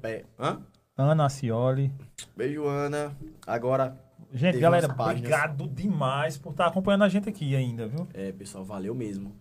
Ana 0.98 1.26
Acioli. 1.26 1.92
Beijo, 2.36 2.66
Ana. 2.68 3.16
Agora, 3.48 3.98
Gente, 4.32 4.60
galera, 4.60 4.88
obrigado 5.18 5.68
demais 5.68 6.38
por 6.38 6.52
estar 6.52 6.68
acompanhando 6.68 7.04
a 7.04 7.10
gente 7.10 7.28
aqui 7.28 7.56
ainda, 7.56 7.88
viu? 7.88 8.08
É, 8.14 8.32
pessoal, 8.32 8.64
valeu 8.64 8.94
mesmo. 8.94 9.36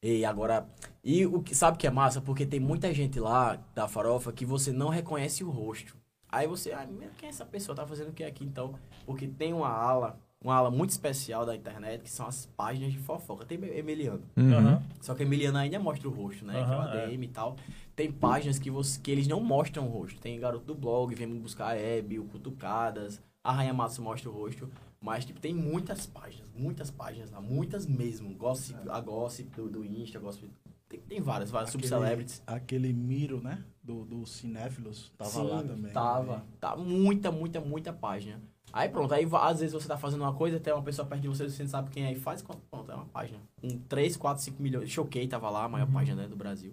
E 0.00 0.24
agora, 0.24 0.66
e 1.02 1.26
o 1.26 1.42
que 1.42 1.52
sabe 1.54 1.76
o 1.76 1.78
que 1.78 1.86
é 1.86 1.90
massa? 1.90 2.20
Porque 2.20 2.46
tem 2.46 2.60
muita 2.60 2.94
gente 2.94 3.18
lá 3.18 3.58
da 3.74 3.88
farofa 3.88 4.32
que 4.32 4.46
você 4.46 4.72
não 4.72 4.88
reconhece 4.88 5.42
o 5.42 5.50
rosto. 5.50 5.96
Aí 6.28 6.46
você, 6.46 6.70
ah, 6.72 6.86
quem 7.18 7.26
é 7.26 7.30
essa 7.30 7.44
pessoa? 7.44 7.74
Tá 7.74 7.84
fazendo 7.84 8.10
o 8.10 8.12
que 8.12 8.22
aqui 8.22 8.44
então? 8.44 8.74
Porque 9.04 9.26
tem 9.26 9.52
uma 9.52 9.68
ala, 9.68 10.16
uma 10.42 10.54
ala 10.54 10.70
muito 10.70 10.90
especial 10.90 11.44
da 11.44 11.54
internet, 11.54 12.02
que 12.02 12.10
são 12.10 12.26
as 12.26 12.46
páginas 12.56 12.92
de 12.92 12.98
fofoca. 12.98 13.44
Tem 13.44 13.58
Emiliano. 13.76 14.22
Uhum. 14.36 14.80
Só 15.00 15.14
que 15.14 15.22
Emiliano 15.22 15.58
ainda 15.58 15.78
mostra 15.78 16.08
o 16.08 16.10
rosto, 16.12 16.44
né? 16.46 16.54
que 16.54 16.58
é 16.58 16.62
o 16.62 16.80
Aham, 16.80 16.94
é. 16.98 17.04
ADM 17.04 17.24
e 17.24 17.28
tal. 17.28 17.56
Tem 17.94 18.10
páginas 18.10 18.58
que, 18.58 18.70
você, 18.70 18.98
que 19.00 19.10
eles 19.10 19.28
não 19.28 19.40
mostram 19.40 19.86
o 19.86 19.90
rosto. 19.90 20.18
Tem 20.20 20.40
garoto 20.40 20.64
do 20.64 20.74
blog, 20.74 21.14
vem 21.14 21.28
buscar 21.38 21.68
a 21.68 21.76
Hebe, 21.76 22.18
o 22.18 22.24
Cutucadas, 22.24 23.20
a 23.44 23.52
Rainha 23.52 23.74
Massa 23.74 24.00
mostra 24.00 24.30
o 24.30 24.32
rosto. 24.32 24.70
Mas, 25.02 25.24
tipo, 25.24 25.40
tem 25.40 25.54
muitas 25.54 26.06
páginas, 26.06 26.50
muitas 26.54 26.90
páginas 26.90 27.30
lá, 27.30 27.40
muitas 27.40 27.86
mesmo. 27.86 28.34
Gossip, 28.34 28.78
a 28.88 29.00
Gossip 29.00 29.50
do, 29.56 29.68
do 29.68 29.84
Insta, 29.84 30.18
Gossip 30.18 30.50
Tem, 30.88 31.00
tem 31.00 31.20
várias, 31.20 31.50
várias 31.50 31.70
Aquele- 31.70 31.86
subcelebrities. 31.88 32.42
Aquele 32.46 32.92
Miro, 32.92 33.42
né? 33.42 33.62
Do, 33.82 34.04
do 34.04 34.26
Cinéfilos, 34.26 35.10
tava 35.16 35.30
Sim, 35.30 35.48
lá 35.48 35.62
também. 35.62 35.92
Tava. 35.92 36.44
Tá 36.60 36.76
muita, 36.76 37.30
muita, 37.30 37.60
muita 37.60 37.92
página. 37.94 38.40
Aí 38.72 38.88
pronto, 38.88 39.12
aí 39.12 39.26
às 39.32 39.60
vezes 39.60 39.72
você 39.74 39.88
tá 39.88 39.96
fazendo 39.98 40.22
uma 40.22 40.34
coisa, 40.34 40.60
tem 40.60 40.72
uma 40.72 40.82
pessoa 40.82 41.06
perto 41.06 41.22
de 41.22 41.28
você, 41.28 41.48
você 41.48 41.62
não 41.62 41.70
sabe 41.70 41.90
quem 41.90 42.04
é 42.04 42.12
e 42.12 42.16
faz, 42.16 42.42
pronto, 42.42 42.90
é 42.90 42.94
uma 42.94 43.06
página. 43.06 43.40
Com 43.60 43.68
3, 43.88 44.16
4, 44.16 44.42
5 44.42 44.62
milhões. 44.62 44.88
Choquei, 44.90 45.26
tava 45.26 45.50
lá, 45.50 45.64
a 45.64 45.68
maior 45.68 45.90
página 45.90 46.22
né, 46.22 46.28
do 46.28 46.36
Brasil. 46.36 46.72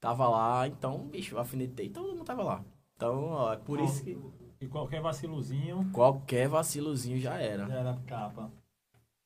Tava 0.00 0.28
lá, 0.28 0.68
então, 0.68 0.98
bicho, 1.08 1.34
eu 1.34 1.38
alfinetei, 1.38 1.88
todo 1.88 2.08
mundo 2.12 2.24
tava 2.24 2.42
lá. 2.42 2.64
Então, 2.96 3.24
ó, 3.30 3.52
é 3.52 3.56
por 3.56 3.80
isso 3.80 4.04
que 4.04 4.16
E 4.60 4.68
qualquer 4.68 5.00
vacilozinho 5.00 5.90
qualquer 5.92 6.48
vacilozinho 6.48 7.18
já 7.18 7.34
era. 7.38 7.66
já 7.66 7.74
era 7.74 7.96
capa. 8.06 8.50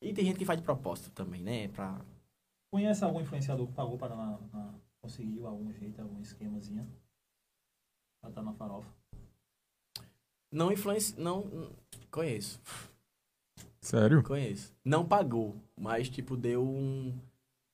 E 0.01 0.13
tem 0.15 0.25
gente 0.25 0.39
que 0.39 0.45
faz 0.45 0.59
de 0.59 0.65
propósito 0.65 1.11
também, 1.11 1.43
né? 1.43 1.69
Pra... 1.69 2.01
Conhece 2.73 3.05
algum 3.05 3.21
influenciador 3.21 3.67
que 3.67 3.73
pagou 3.73 3.99
para 3.99 4.15
na, 4.15 4.39
na- 4.53 4.75
conseguir 5.03 5.45
algum 5.45 5.73
jeito, 5.73 6.01
algum 6.01 6.21
esquemazinho? 6.21 6.87
Pra 8.21 8.31
estar 8.31 8.43
na 8.43 8.53
farofa. 8.53 8.89
Não 10.51 10.73
influencia. 10.73 11.15
Não. 11.19 11.71
Conheço. 12.11 12.61
Sério? 13.81 14.23
Conheço. 14.23 14.75
Não 14.85 15.05
pagou, 15.05 15.57
mas, 15.77 16.09
tipo, 16.09 16.37
deu 16.37 16.63
um. 16.63 17.15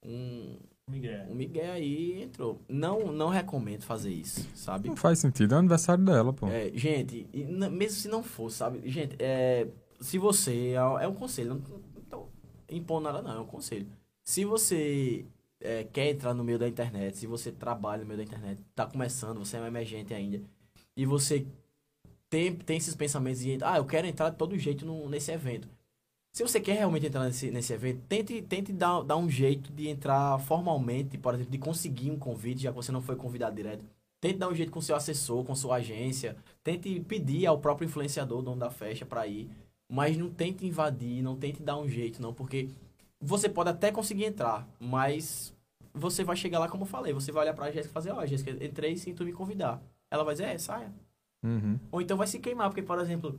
Um, 0.05 0.59
Miguel. 0.89 1.27
um 1.31 1.35
Miguel 1.35 1.73
aí 1.73 2.19
e 2.19 2.23
entrou. 2.23 2.61
Não, 2.69 3.11
não 3.11 3.29
recomendo 3.29 3.83
fazer 3.83 4.13
isso, 4.13 4.47
sabe? 4.55 4.89
Não 4.89 4.97
faz 4.97 5.19
sentido, 5.19 5.55
é 5.55 5.57
o 5.57 5.59
aniversário 5.61 6.05
dela, 6.05 6.33
pô. 6.33 6.47
É, 6.47 6.71
gente, 6.75 7.27
e 7.33 7.45
mesmo 7.45 7.99
se 7.99 8.09
não 8.09 8.23
for, 8.23 8.51
sabe? 8.51 8.89
Gente, 8.89 9.17
é, 9.19 9.67
se 10.01 10.19
você. 10.19 10.73
É, 10.73 11.05
é 11.05 11.09
um 11.09 11.15
conselho, 11.15 11.55
não, 11.55 11.81
não 11.95 12.03
tô 12.03 12.29
impondo 12.69 13.05
nada, 13.05 13.23
não, 13.23 13.39
é 13.39 13.41
um 13.41 13.47
conselho. 13.47 13.87
Se 14.23 14.45
você 14.45 15.25
é, 15.61 15.85
quer 15.85 16.11
entrar 16.11 16.35
no 16.35 16.45
meio 16.45 16.59
da 16.59 16.69
internet, 16.69 17.17
se 17.17 17.27
você 17.27 17.51
trabalha 17.51 18.03
no 18.03 18.07
meio 18.07 18.19
da 18.19 18.25
internet, 18.25 18.61
tá 18.75 18.87
começando, 18.87 19.39
você 19.39 19.57
é 19.57 19.61
um 19.61 19.67
emergente 19.67 20.13
ainda, 20.13 20.43
e 20.95 21.07
você 21.07 21.47
tem, 22.35 22.53
tem 22.53 22.77
esses 22.77 22.97
pensamentos 22.97 23.41
de, 23.41 23.59
ah, 23.63 23.77
eu 23.77 23.85
quero 23.85 24.09
entrar 24.09 24.29
de 24.31 24.37
todo 24.37 24.59
jeito 24.59 24.85
no, 24.85 25.09
nesse 25.09 25.31
evento. 25.31 25.69
Se 26.33 26.43
você 26.43 26.61
quer 26.61 26.73
realmente 26.73 27.07
entrar 27.07 27.25
nesse, 27.25 27.49
nesse 27.49 27.73
evento, 27.73 28.03
tente, 28.09 28.43
tente 28.43 28.73
dar, 28.73 29.03
dar 29.03 29.17
um 29.17 29.31
jeito 29.31 29.73
de 29.73 29.89
entrar 29.89 30.37
formalmente, 30.41 31.17
por 31.17 31.33
exemplo, 31.33 31.53
de 31.53 31.59
conseguir 31.59 32.11
um 32.11 32.19
convite, 32.19 32.63
já 32.63 32.71
que 32.71 32.77
você 32.77 32.91
não 32.91 33.01
foi 33.01 33.15
convidado 33.15 33.55
direto. 33.55 33.85
Tente 34.21 34.39
dar 34.39 34.49
um 34.49 34.55
jeito 34.55 34.73
com 34.73 34.81
seu 34.81 34.97
assessor, 34.97 35.45
com 35.45 35.55
sua 35.55 35.77
agência. 35.77 36.37
Tente 36.65 36.99
pedir 37.07 37.47
ao 37.47 37.61
próprio 37.61 37.87
influenciador, 37.87 38.43
dono 38.43 38.59
da 38.59 38.69
festa, 38.69 39.07
para 39.07 39.25
ir. 39.29 39.49
Mas 39.89 40.17
não 40.17 40.29
tente 40.29 40.67
invadir, 40.67 41.23
não 41.23 41.37
tente 41.37 41.63
dar 41.63 41.79
um 41.79 41.89
jeito, 41.89 42.21
não, 42.21 42.35
porque 42.35 42.69
você 43.21 43.49
pode 43.49 43.71
até 43.71 43.93
conseguir 43.93 44.25
entrar, 44.25 44.67
mas 44.81 45.55
você 45.93 46.25
vai 46.25 46.35
chegar 46.35 46.59
lá, 46.59 46.69
como 46.69 46.83
eu 46.83 46.89
falei, 46.89 47.13
você 47.13 47.31
vai 47.31 47.45
olhar 47.45 47.55
pra 47.55 47.71
Jéssica 47.71 47.91
e 47.91 47.93
fazer, 47.93 48.11
ó, 48.11 48.27
Jéssica, 48.27 48.51
entrei 48.65 48.97
sem 48.97 49.15
tu 49.15 49.25
me 49.25 49.33
convidar. 49.33 49.81
Ela 50.11 50.25
vai 50.25 50.35
dizer, 50.35 50.49
é, 50.49 50.59
saia. 50.59 50.93
Uhum. 51.45 51.79
Ou 51.93 52.01
então 52.01 52.17
vai 52.17 52.27
se 52.27 52.39
queimar, 52.39 52.69
porque, 52.71 52.83
por 52.83 52.99
exemplo, 52.99 53.39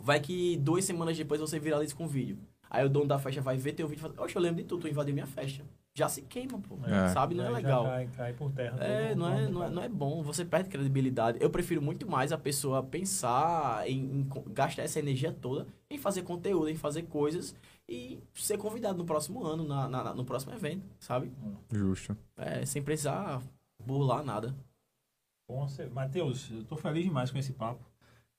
vai 0.00 0.18
que 0.18 0.56
duas 0.56 0.84
semanas 0.84 1.16
depois 1.16 1.40
você 1.40 1.58
viraliza 1.60 1.94
com 1.94 2.04
um 2.04 2.08
vídeo. 2.08 2.38
Aí 2.70 2.84
o 2.84 2.88
dono 2.88 3.06
da 3.06 3.18
festa 3.18 3.40
vai 3.40 3.56
ver 3.56 3.74
teu 3.74 3.86
vídeo 3.86 4.00
e 4.00 4.02
fala, 4.02 4.14
oxe, 4.24 4.34
eu 4.34 4.42
lembro 4.42 4.62
de 4.62 4.64
tu, 4.68 4.78
tu 4.78 4.88
invadiu 4.88 5.14
minha 5.14 5.26
festa. 5.26 5.62
Já 5.96 6.08
se 6.08 6.22
queima, 6.22 6.58
pô. 6.58 6.76
É. 6.86 7.08
Sabe? 7.10 7.36
Não 7.36 7.44
é 7.44 7.46
já 7.46 7.52
legal. 7.52 7.84
Cai, 7.84 8.08
cai 8.16 8.32
por 8.32 8.50
terra. 8.50 8.76
É, 8.82 9.14
não 9.14 9.28
é, 9.32 9.48
não, 9.48 9.62
é, 9.62 9.70
não 9.70 9.82
é 9.82 9.88
bom. 9.88 10.24
Você 10.24 10.44
perde 10.44 10.68
credibilidade. 10.68 11.38
Eu 11.40 11.48
prefiro 11.50 11.80
muito 11.80 12.10
mais 12.10 12.32
a 12.32 12.38
pessoa 12.38 12.82
pensar 12.82 13.88
em, 13.88 13.98
em 14.20 14.28
gastar 14.52 14.82
essa 14.82 14.98
energia 14.98 15.30
toda 15.30 15.68
em 15.88 15.96
fazer 15.96 16.22
conteúdo, 16.22 16.68
em 16.68 16.74
fazer 16.74 17.02
coisas 17.02 17.54
e 17.88 18.18
ser 18.34 18.58
convidado 18.58 18.98
no 18.98 19.04
próximo 19.04 19.44
ano, 19.46 19.62
na, 19.62 19.88
na- 19.88 20.02
na- 20.04 20.14
no 20.14 20.24
próximo 20.24 20.52
evento, 20.52 20.84
sabe? 20.98 21.30
Justo. 21.72 22.16
É, 22.36 22.66
sem 22.66 22.82
precisar 22.82 23.40
burlar 23.86 24.24
nada. 24.24 24.52
Bom, 25.48 25.68
você- 25.68 25.86
Matheus, 25.86 26.50
eu 26.50 26.64
tô 26.64 26.76
feliz 26.76 27.04
demais 27.04 27.30
com 27.30 27.38
esse 27.38 27.52
papo. 27.52 27.80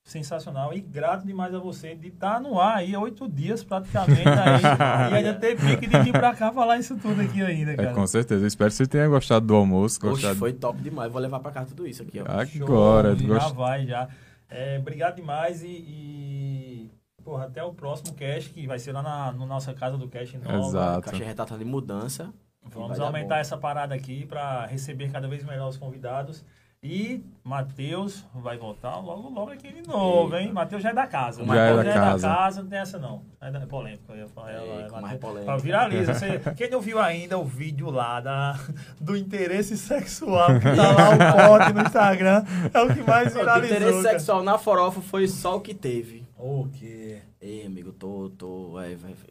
Sensacional 0.04 0.72
e 0.72 0.80
grato 0.80 1.26
demais 1.26 1.54
a 1.56 1.58
você 1.58 1.96
de 1.96 2.10
estar 2.10 2.40
no 2.40 2.60
ar 2.60 2.78
aí 2.78 2.96
oito 2.96 3.28
dias 3.28 3.64
praticamente 3.64 4.22
aí, 4.30 4.62
e 5.12 5.16
ainda 5.16 5.34
ter 5.34 5.56
pique 5.60 5.88
de 5.88 6.00
vir 6.00 6.12
pra 6.12 6.36
cá 6.36 6.52
falar 6.52 6.78
isso 6.78 6.96
tudo 7.00 7.20
aqui 7.22 7.42
ainda, 7.42 7.72
É, 7.72 7.76
cara. 7.76 7.94
com 7.94 8.06
certeza. 8.06 8.44
Eu 8.44 8.48
espero 8.48 8.70
que 8.70 8.76
você 8.76 8.86
tenha 8.86 9.08
gostado 9.08 9.48
do 9.48 9.56
almoço. 9.56 9.98
Oxe, 9.98 10.08
Gostado... 10.08 10.36
foi 10.36 10.54
top 10.54 10.80
demais. 10.80 11.12
Vou 11.12 11.20
levar 11.20 11.40
pra 11.40 11.52
cá 11.52 11.66
tudo 11.66 11.88
isso 11.88 12.04
aqui, 12.04 12.20
ó. 12.20 12.24
Agora. 12.24 13.16
Show, 13.18 13.28
gost- 13.28 13.48
Já 13.48 13.54
vai, 13.54 13.88
já. 13.88 14.08
É, 14.48 14.78
obrigado 14.78 15.16
demais 15.16 15.64
e, 15.64 15.68
e, 15.70 16.92
porra, 17.24 17.46
até 17.46 17.64
o 17.64 17.74
próximo 17.74 18.14
cast, 18.14 18.52
que 18.52 18.68
vai 18.68 18.78
ser 18.78 18.92
lá 18.92 19.02
na, 19.02 19.32
na 19.32 19.46
nossa 19.48 19.74
casa 19.74 19.98
do 19.98 20.08
cast 20.08 20.38
nova. 20.38 20.68
Exato. 20.68 21.02
Caixa 21.10 21.24
retratada 21.26 21.58
de 21.58 21.66
mudança. 21.66 22.32
Vamos 22.64 23.00
aumentar 23.00 23.40
essa 23.40 23.58
parada 23.58 23.96
aqui 23.96 24.24
para 24.28 24.68
receber 24.68 25.12
cada 25.12 25.28
vez 25.28 25.44
melhor 25.44 25.68
os 25.68 25.78
convidados. 25.78 26.46
E 26.88 27.24
Matheus 27.44 28.24
vai 28.36 28.60
voltar 28.60 29.00
logo, 29.00 29.28
logo 29.30 29.50
aqui 29.50 29.72
de 29.74 29.88
novo, 29.88 30.36
hein? 30.36 30.54
Matheus 30.54 30.84
já 30.84 30.92
é 30.92 30.94
da 30.94 31.08
casa. 31.08 31.40
Já 31.40 31.46
Matheus 31.48 31.80
é 31.80 31.84
da 31.84 32.20
casa. 32.20 32.62
não 32.62 32.70
tem 32.70 32.78
essa 32.78 33.00
não. 33.00 33.24
É, 33.42 33.50
da- 33.50 33.62
é 33.62 33.66
polêmico. 33.66 34.04
Eu 34.10 34.18
ia 34.18 34.28
falar, 34.28 34.52
é, 34.52 34.56
é, 34.58 35.14
é 35.14 35.18
polêmico. 35.18 35.58
Viraliza. 35.58 36.14
Você, 36.14 36.40
quem 36.56 36.70
não 36.70 36.80
viu 36.80 37.00
ainda 37.00 37.40
o 37.40 37.44
vídeo 37.44 37.90
lá 37.90 38.20
da, 38.22 38.60
do 39.02 39.18
interesse 39.18 39.76
sexual, 39.76 40.60
que 40.60 40.76
tá 40.76 40.92
lá 40.92 41.10
o 41.10 41.50
pote 41.58 41.74
no 41.74 41.82
Instagram, 41.82 42.44
é 42.72 42.82
o 42.82 42.94
que 42.94 43.02
mais 43.02 43.36
O 43.36 43.40
viralizou. 43.40 43.78
interesse 43.78 44.04
cara. 44.04 44.20
sexual 44.20 44.44
na 44.44 44.60
farofa 44.60 45.02
foi 45.02 45.28
só 45.28 45.56
o 45.56 45.62
que 45.62 45.74
teve. 45.74 46.24
O 46.38 46.68
quê? 46.72 47.24
Ei, 47.42 47.66
amigo, 47.66 47.92
tô, 47.94 48.30
tô, 48.38 48.70
vai, 48.74 48.96
vai, 48.96 49.14
vai. 49.16 49.30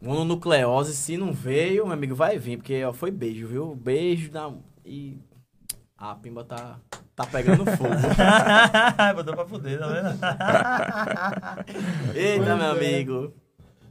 Mononucleose, 0.00 0.94
se 0.94 1.16
não 1.16 1.32
veio, 1.32 1.84
meu 1.84 1.94
amigo, 1.94 2.14
vai 2.14 2.38
vir, 2.38 2.58
porque 2.58 2.84
ó, 2.84 2.92
foi 2.92 3.10
beijo, 3.10 3.48
viu? 3.48 3.74
Beijo 3.74 4.30
na... 4.30 4.52
e 4.84 5.18
a 5.98 6.14
pimba 6.14 6.44
tá, 6.44 6.78
tá 7.14 7.26
pegando 7.26 7.64
fogo. 7.64 7.94
Botou 9.14 9.34
pra 9.34 9.46
fuder, 9.46 9.78
tá 9.78 9.86
vendo? 9.86 10.18
Eita, 12.14 12.56
meu 12.56 12.70
amigo. 12.70 13.34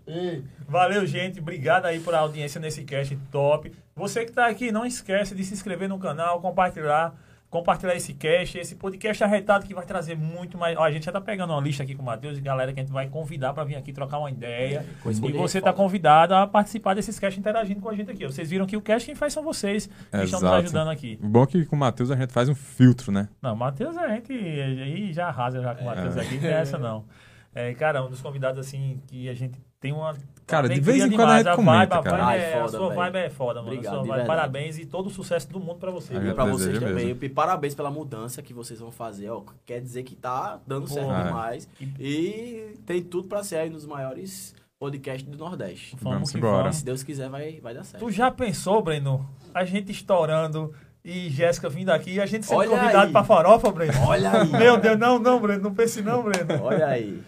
Ei, 0.07 0.43
Valeu, 0.67 1.05
gente. 1.07 1.39
Obrigado 1.39 1.85
aí 1.85 1.99
por 1.99 2.13
a 2.13 2.19
audiência 2.19 2.61
nesse 2.61 2.83
cast 2.83 3.15
top. 3.31 3.73
Você 3.95 4.25
que 4.25 4.31
tá 4.31 4.45
aqui, 4.47 4.71
não 4.71 4.85
esquece 4.85 5.33
de 5.33 5.43
se 5.43 5.53
inscrever 5.53 5.89
no 5.89 5.97
canal, 5.97 6.39
compartilhar, 6.41 7.15
compartilhar 7.55 7.95
esse 7.95 8.13
cast, 8.13 8.57
esse 8.57 8.75
podcast 8.75 9.23
arretado 9.23 9.65
que 9.65 9.73
vai 9.73 9.85
trazer 9.85 10.17
muito 10.17 10.57
mais. 10.57 10.77
Ó, 10.77 10.83
a 10.83 10.91
gente 10.91 11.05
já 11.05 11.11
tá 11.11 11.21
pegando 11.21 11.53
uma 11.53 11.61
lista 11.61 11.83
aqui 11.83 11.95
com 11.95 12.01
o 12.01 12.05
Matheus 12.05 12.37
e 12.37 12.41
galera 12.41 12.73
que 12.73 12.79
a 12.81 12.83
gente 12.83 12.91
vai 12.91 13.07
convidar 13.07 13.53
para 13.53 13.63
vir 13.63 13.75
aqui 13.75 13.93
trocar 13.93 14.19
uma 14.19 14.29
ideia. 14.29 14.85
Coisa 15.01 15.25
E 15.25 15.31
você 15.31 15.61
tá 15.61 15.71
convidado 15.71 16.35
a 16.35 16.45
participar 16.45 16.93
desses 16.95 17.17
casts 17.17 17.39
interagindo 17.39 17.79
com 17.79 17.87
a 17.87 17.95
gente 17.95 18.11
aqui. 18.11 18.25
Vocês 18.25 18.49
viram 18.49 18.65
que 18.65 18.75
o 18.75 18.81
cast 18.81 19.05
quem 19.05 19.15
faz 19.15 19.31
são 19.31 19.41
vocês 19.41 19.87
que 19.87 19.93
estão 20.17 20.21
nos 20.21 20.33
Exato. 20.33 20.53
ajudando 20.55 20.89
aqui. 20.89 21.17
Bom 21.21 21.43
é 21.43 21.47
que 21.47 21.65
com 21.65 21.77
o 21.77 21.79
Matheus 21.79 22.11
a 22.11 22.15
gente 22.17 22.33
faz 22.33 22.49
um 22.49 22.55
filtro, 22.55 23.09
né? 23.11 23.29
Não, 23.41 23.53
o 23.53 23.57
Matheus 23.57 23.95
a 23.97 24.09
gente 24.09 24.33
aí 24.33 25.13
já 25.13 25.27
arrasa 25.27 25.61
já 25.61 25.73
com 25.75 25.83
o 25.83 25.85
Matheus 25.85 26.17
É. 26.17 26.21
aqui, 26.21 26.33
não 26.35 26.41
tem 26.41 26.51
essa 26.51 26.77
não. 26.77 27.05
É, 27.53 27.73
cara, 27.73 28.03
um 28.03 28.09
dos 28.09 28.19
convidados 28.21 28.59
assim 28.59 29.01
que 29.07 29.29
a 29.29 29.33
gente 29.33 29.57
tem 29.85 29.93
uma 29.93 30.15
Cara, 30.47 30.69
de 30.69 30.79
vez 30.79 31.03
em 31.03 31.09
quando 31.11 31.21
a 31.31 31.37
demais. 31.41 31.45
gente 31.45 31.55
comenta, 31.55 31.95
vibe, 31.95 32.03
cara. 32.03 32.25
Ai, 32.27 32.39
é, 32.39 32.51
foda, 32.51 32.65
a 32.65 32.69
sua 32.69 32.93
vibe 32.93 33.15
é 33.17 33.29
foda, 33.29 33.61
mano. 33.61 33.73
Obrigado, 33.73 33.99
A 33.99 34.03
vibe, 34.03 34.27
parabéns 34.27 34.77
e 34.77 34.85
todo 34.85 35.07
o 35.07 35.09
sucesso 35.09 35.49
do 35.49 35.59
mundo 35.59 35.77
pra 35.79 35.89
você. 35.89 36.15
A 36.15 36.19
gente 36.21 36.35
pra 36.35 36.45
vocês 36.45 36.77
também. 36.77 37.05
mesmo. 37.07 37.23
E 37.23 37.29
parabéns 37.29 37.73
pela 37.73 37.89
mudança 37.89 38.43
que 38.43 38.53
vocês 38.53 38.79
vão 38.79 38.91
fazer. 38.91 39.27
Ó, 39.29 39.43
quer 39.65 39.81
dizer 39.81 40.03
que 40.03 40.15
tá 40.15 40.59
dando 40.67 40.87
certo 40.87 41.07
demais. 41.07 41.67
E 41.99 42.75
tem 42.85 43.01
tudo 43.01 43.27
pra 43.27 43.43
ser 43.43 43.55
aí 43.57 43.69
nos 43.71 43.87
maiores 43.87 44.53
podcasts 44.79 45.27
do 45.27 45.35
Nordeste. 45.35 45.95
Vamos 45.99 46.33
embora. 46.35 46.71
Se 46.71 46.85
Deus 46.85 47.01
quiser, 47.01 47.27
vai, 47.27 47.59
vai 47.59 47.73
dar 47.73 47.83
certo. 47.83 48.05
Tu 48.05 48.11
já 48.11 48.29
pensou, 48.29 48.83
Breno? 48.83 49.27
A 49.51 49.65
gente 49.65 49.91
estourando 49.91 50.73
e 51.03 51.27
Jéssica 51.29 51.69
vindo 51.69 51.89
aqui 51.89 52.13
e 52.13 52.21
a 52.21 52.25
gente 52.27 52.45
sendo 52.45 52.59
Olha 52.59 52.69
convidado 52.69 53.07
aí. 53.07 53.11
pra 53.11 53.23
farofa, 53.23 53.71
Breno? 53.71 53.93
Olha 54.05 54.31
aí. 54.31 54.47
Meu 54.51 54.77
Deus, 54.77 54.99
não, 54.99 55.17
não, 55.17 55.39
Breno, 55.39 55.63
não 55.63 55.73
pense 55.73 56.03
não, 56.03 56.21
Breno. 56.21 56.61
Olha 56.61 56.85
aí. 56.85 57.23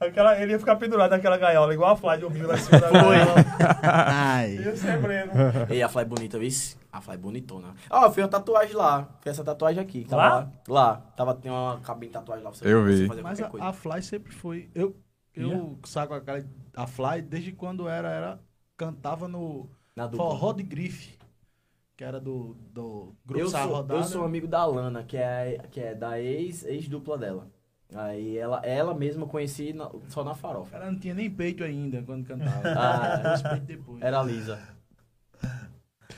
Aquela, 0.00 0.40
ele 0.40 0.52
ia 0.52 0.58
ficar 0.58 0.76
pendurado 0.76 1.10
naquela 1.10 1.36
gaiola, 1.36 1.74
igual 1.74 1.92
a 1.92 1.96
Fly 1.96 2.16
dormiu 2.18 2.46
lá 2.48 2.54
em 2.54 2.58
cima 2.58 2.80
da 2.80 2.90
gaiola. 2.90 3.34
Ai. 3.82 4.56
Ia 4.56 4.74
ser 4.76 4.98
Breno. 4.98 5.32
Ei, 5.68 5.82
a 5.82 5.88
Fly 5.90 6.04
bonita, 6.06 6.38
viu? 6.38 6.48
A 6.90 7.00
Fly 7.02 7.16
bonitona. 7.18 7.74
Ó, 7.90 8.06
eu 8.06 8.10
fiz 8.10 8.22
uma 8.24 8.28
tatuagem 8.30 8.74
lá. 8.74 9.08
Fiz 9.20 9.32
essa 9.32 9.44
tatuagem 9.44 9.82
aqui. 9.82 10.04
Tava 10.06 10.22
Lá? 10.22 10.28
lá? 10.38 10.50
Lá. 10.68 10.96
Tava, 11.16 11.34
tem 11.34 11.50
uma 11.50 11.78
cabine 11.80 12.06
de 12.06 12.14
tatuagem 12.14 12.42
lá. 12.42 12.50
pra 12.50 12.58
Você 12.58 12.66
Eu 12.72 12.82
vi. 12.84 13.06
fazer 13.06 13.22
Mas 13.22 13.40
a, 13.42 13.48
coisa. 13.48 13.66
a 13.66 13.72
Fly 13.74 14.02
sempre 14.02 14.32
foi. 14.32 14.70
Eu, 14.74 14.96
eu 15.34 15.48
Ia? 15.50 15.76
saco 15.84 16.14
a 16.14 16.20
cara. 16.22 16.46
A 16.74 16.86
Fly, 16.86 17.20
desde 17.22 17.52
quando 17.52 17.86
era, 17.86 18.08
era 18.08 18.40
cantava 18.78 19.28
no. 19.28 19.68
Forró 20.16 20.54
de 20.54 20.62
Grife, 20.62 21.18
que 21.94 22.02
era 22.02 22.18
do, 22.18 22.56
do 22.72 23.14
Grupo 23.26 23.44
Eu 23.44 23.48
sou, 23.50 23.66
Rodada. 23.66 24.00
eu 24.00 24.04
sou 24.04 24.24
amigo 24.24 24.48
da 24.48 24.64
Lana, 24.64 25.02
que 25.04 25.18
é, 25.18 25.60
que 25.70 25.78
é 25.78 25.94
da 25.94 26.18
ex, 26.18 26.64
ex-dupla 26.64 27.18
dela. 27.18 27.48
Aí 27.94 28.38
ela, 28.38 28.60
ela 28.64 28.94
mesma 28.94 29.24
eu 29.24 29.28
conheci 29.28 29.72
na- 29.72 29.90
só 30.08 30.22
na 30.22 30.34
farofa. 30.34 30.76
Ela 30.76 30.90
não 30.90 30.98
tinha 30.98 31.14
nem 31.14 31.28
peito 31.30 31.64
ainda 31.64 32.02
quando 32.02 32.24
cantava. 32.26 32.62
Ah. 32.68 33.58
Era 34.00 34.20
a 34.20 34.22
Lisa. 34.22 34.58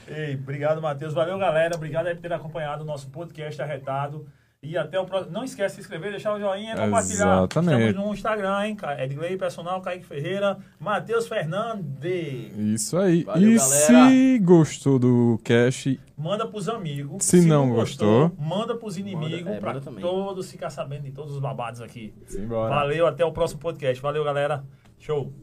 Ei, 0.07 0.35
obrigado, 0.35 0.81
Matheus. 0.81 1.13
Valeu, 1.13 1.37
galera. 1.37 1.75
Obrigado 1.75 2.07
aí 2.07 2.15
por 2.15 2.21
ter 2.21 2.33
acompanhado 2.33 2.83
o 2.83 2.85
nosso 2.85 3.09
podcast 3.09 3.61
arretado. 3.61 4.27
E 4.65 4.77
até 4.77 4.97
o 4.97 5.05
próximo. 5.05 5.33
Não 5.33 5.43
esquece 5.43 5.75
de 5.75 5.81
se 5.81 5.81
inscrever, 5.81 6.11
deixar 6.11 6.33
o 6.33 6.39
joinha, 6.39 6.75
compartilhar. 6.77 7.37
Exatamente. 7.37 7.87
Estamos 7.89 8.07
no 8.07 8.13
Instagram, 8.13 8.65
hein? 8.65 8.75
Ca- 8.77 9.03
Edgley 9.03 9.37
Personal, 9.37 9.81
Kaique 9.81 10.05
Ferreira, 10.05 10.57
Matheus 10.79 11.27
Fernandes. 11.27 12.57
Isso 12.57 12.97
aí. 12.97 13.23
Valeu, 13.23 13.51
e 13.51 13.55
galera. 13.57 14.09
se 14.09 14.39
gostou 14.39 14.97
do 14.97 15.39
cast, 15.43 15.99
Manda 16.17 16.47
pros 16.47 16.69
amigos. 16.69 17.25
Se 17.25 17.41
não 17.45 17.69
gostou, 17.71 18.31
manda 18.39 18.75
pros 18.75 18.97
inimigos 18.97 19.41
Manda- 19.43 19.57
é, 19.57 19.59
pra 19.59 19.73
manda 19.73 19.91
todos 19.99 20.49
ficar 20.49 20.69
sabendo 20.69 21.03
de 21.03 21.11
todos 21.11 21.33
os 21.33 21.39
babados 21.39 21.81
aqui. 21.81 22.13
simbora. 22.25 22.73
Valeu, 22.73 23.05
até 23.05 23.25
o 23.25 23.31
próximo 23.33 23.59
podcast. 23.59 24.01
Valeu, 24.01 24.23
galera. 24.23 24.63
Show. 24.97 25.33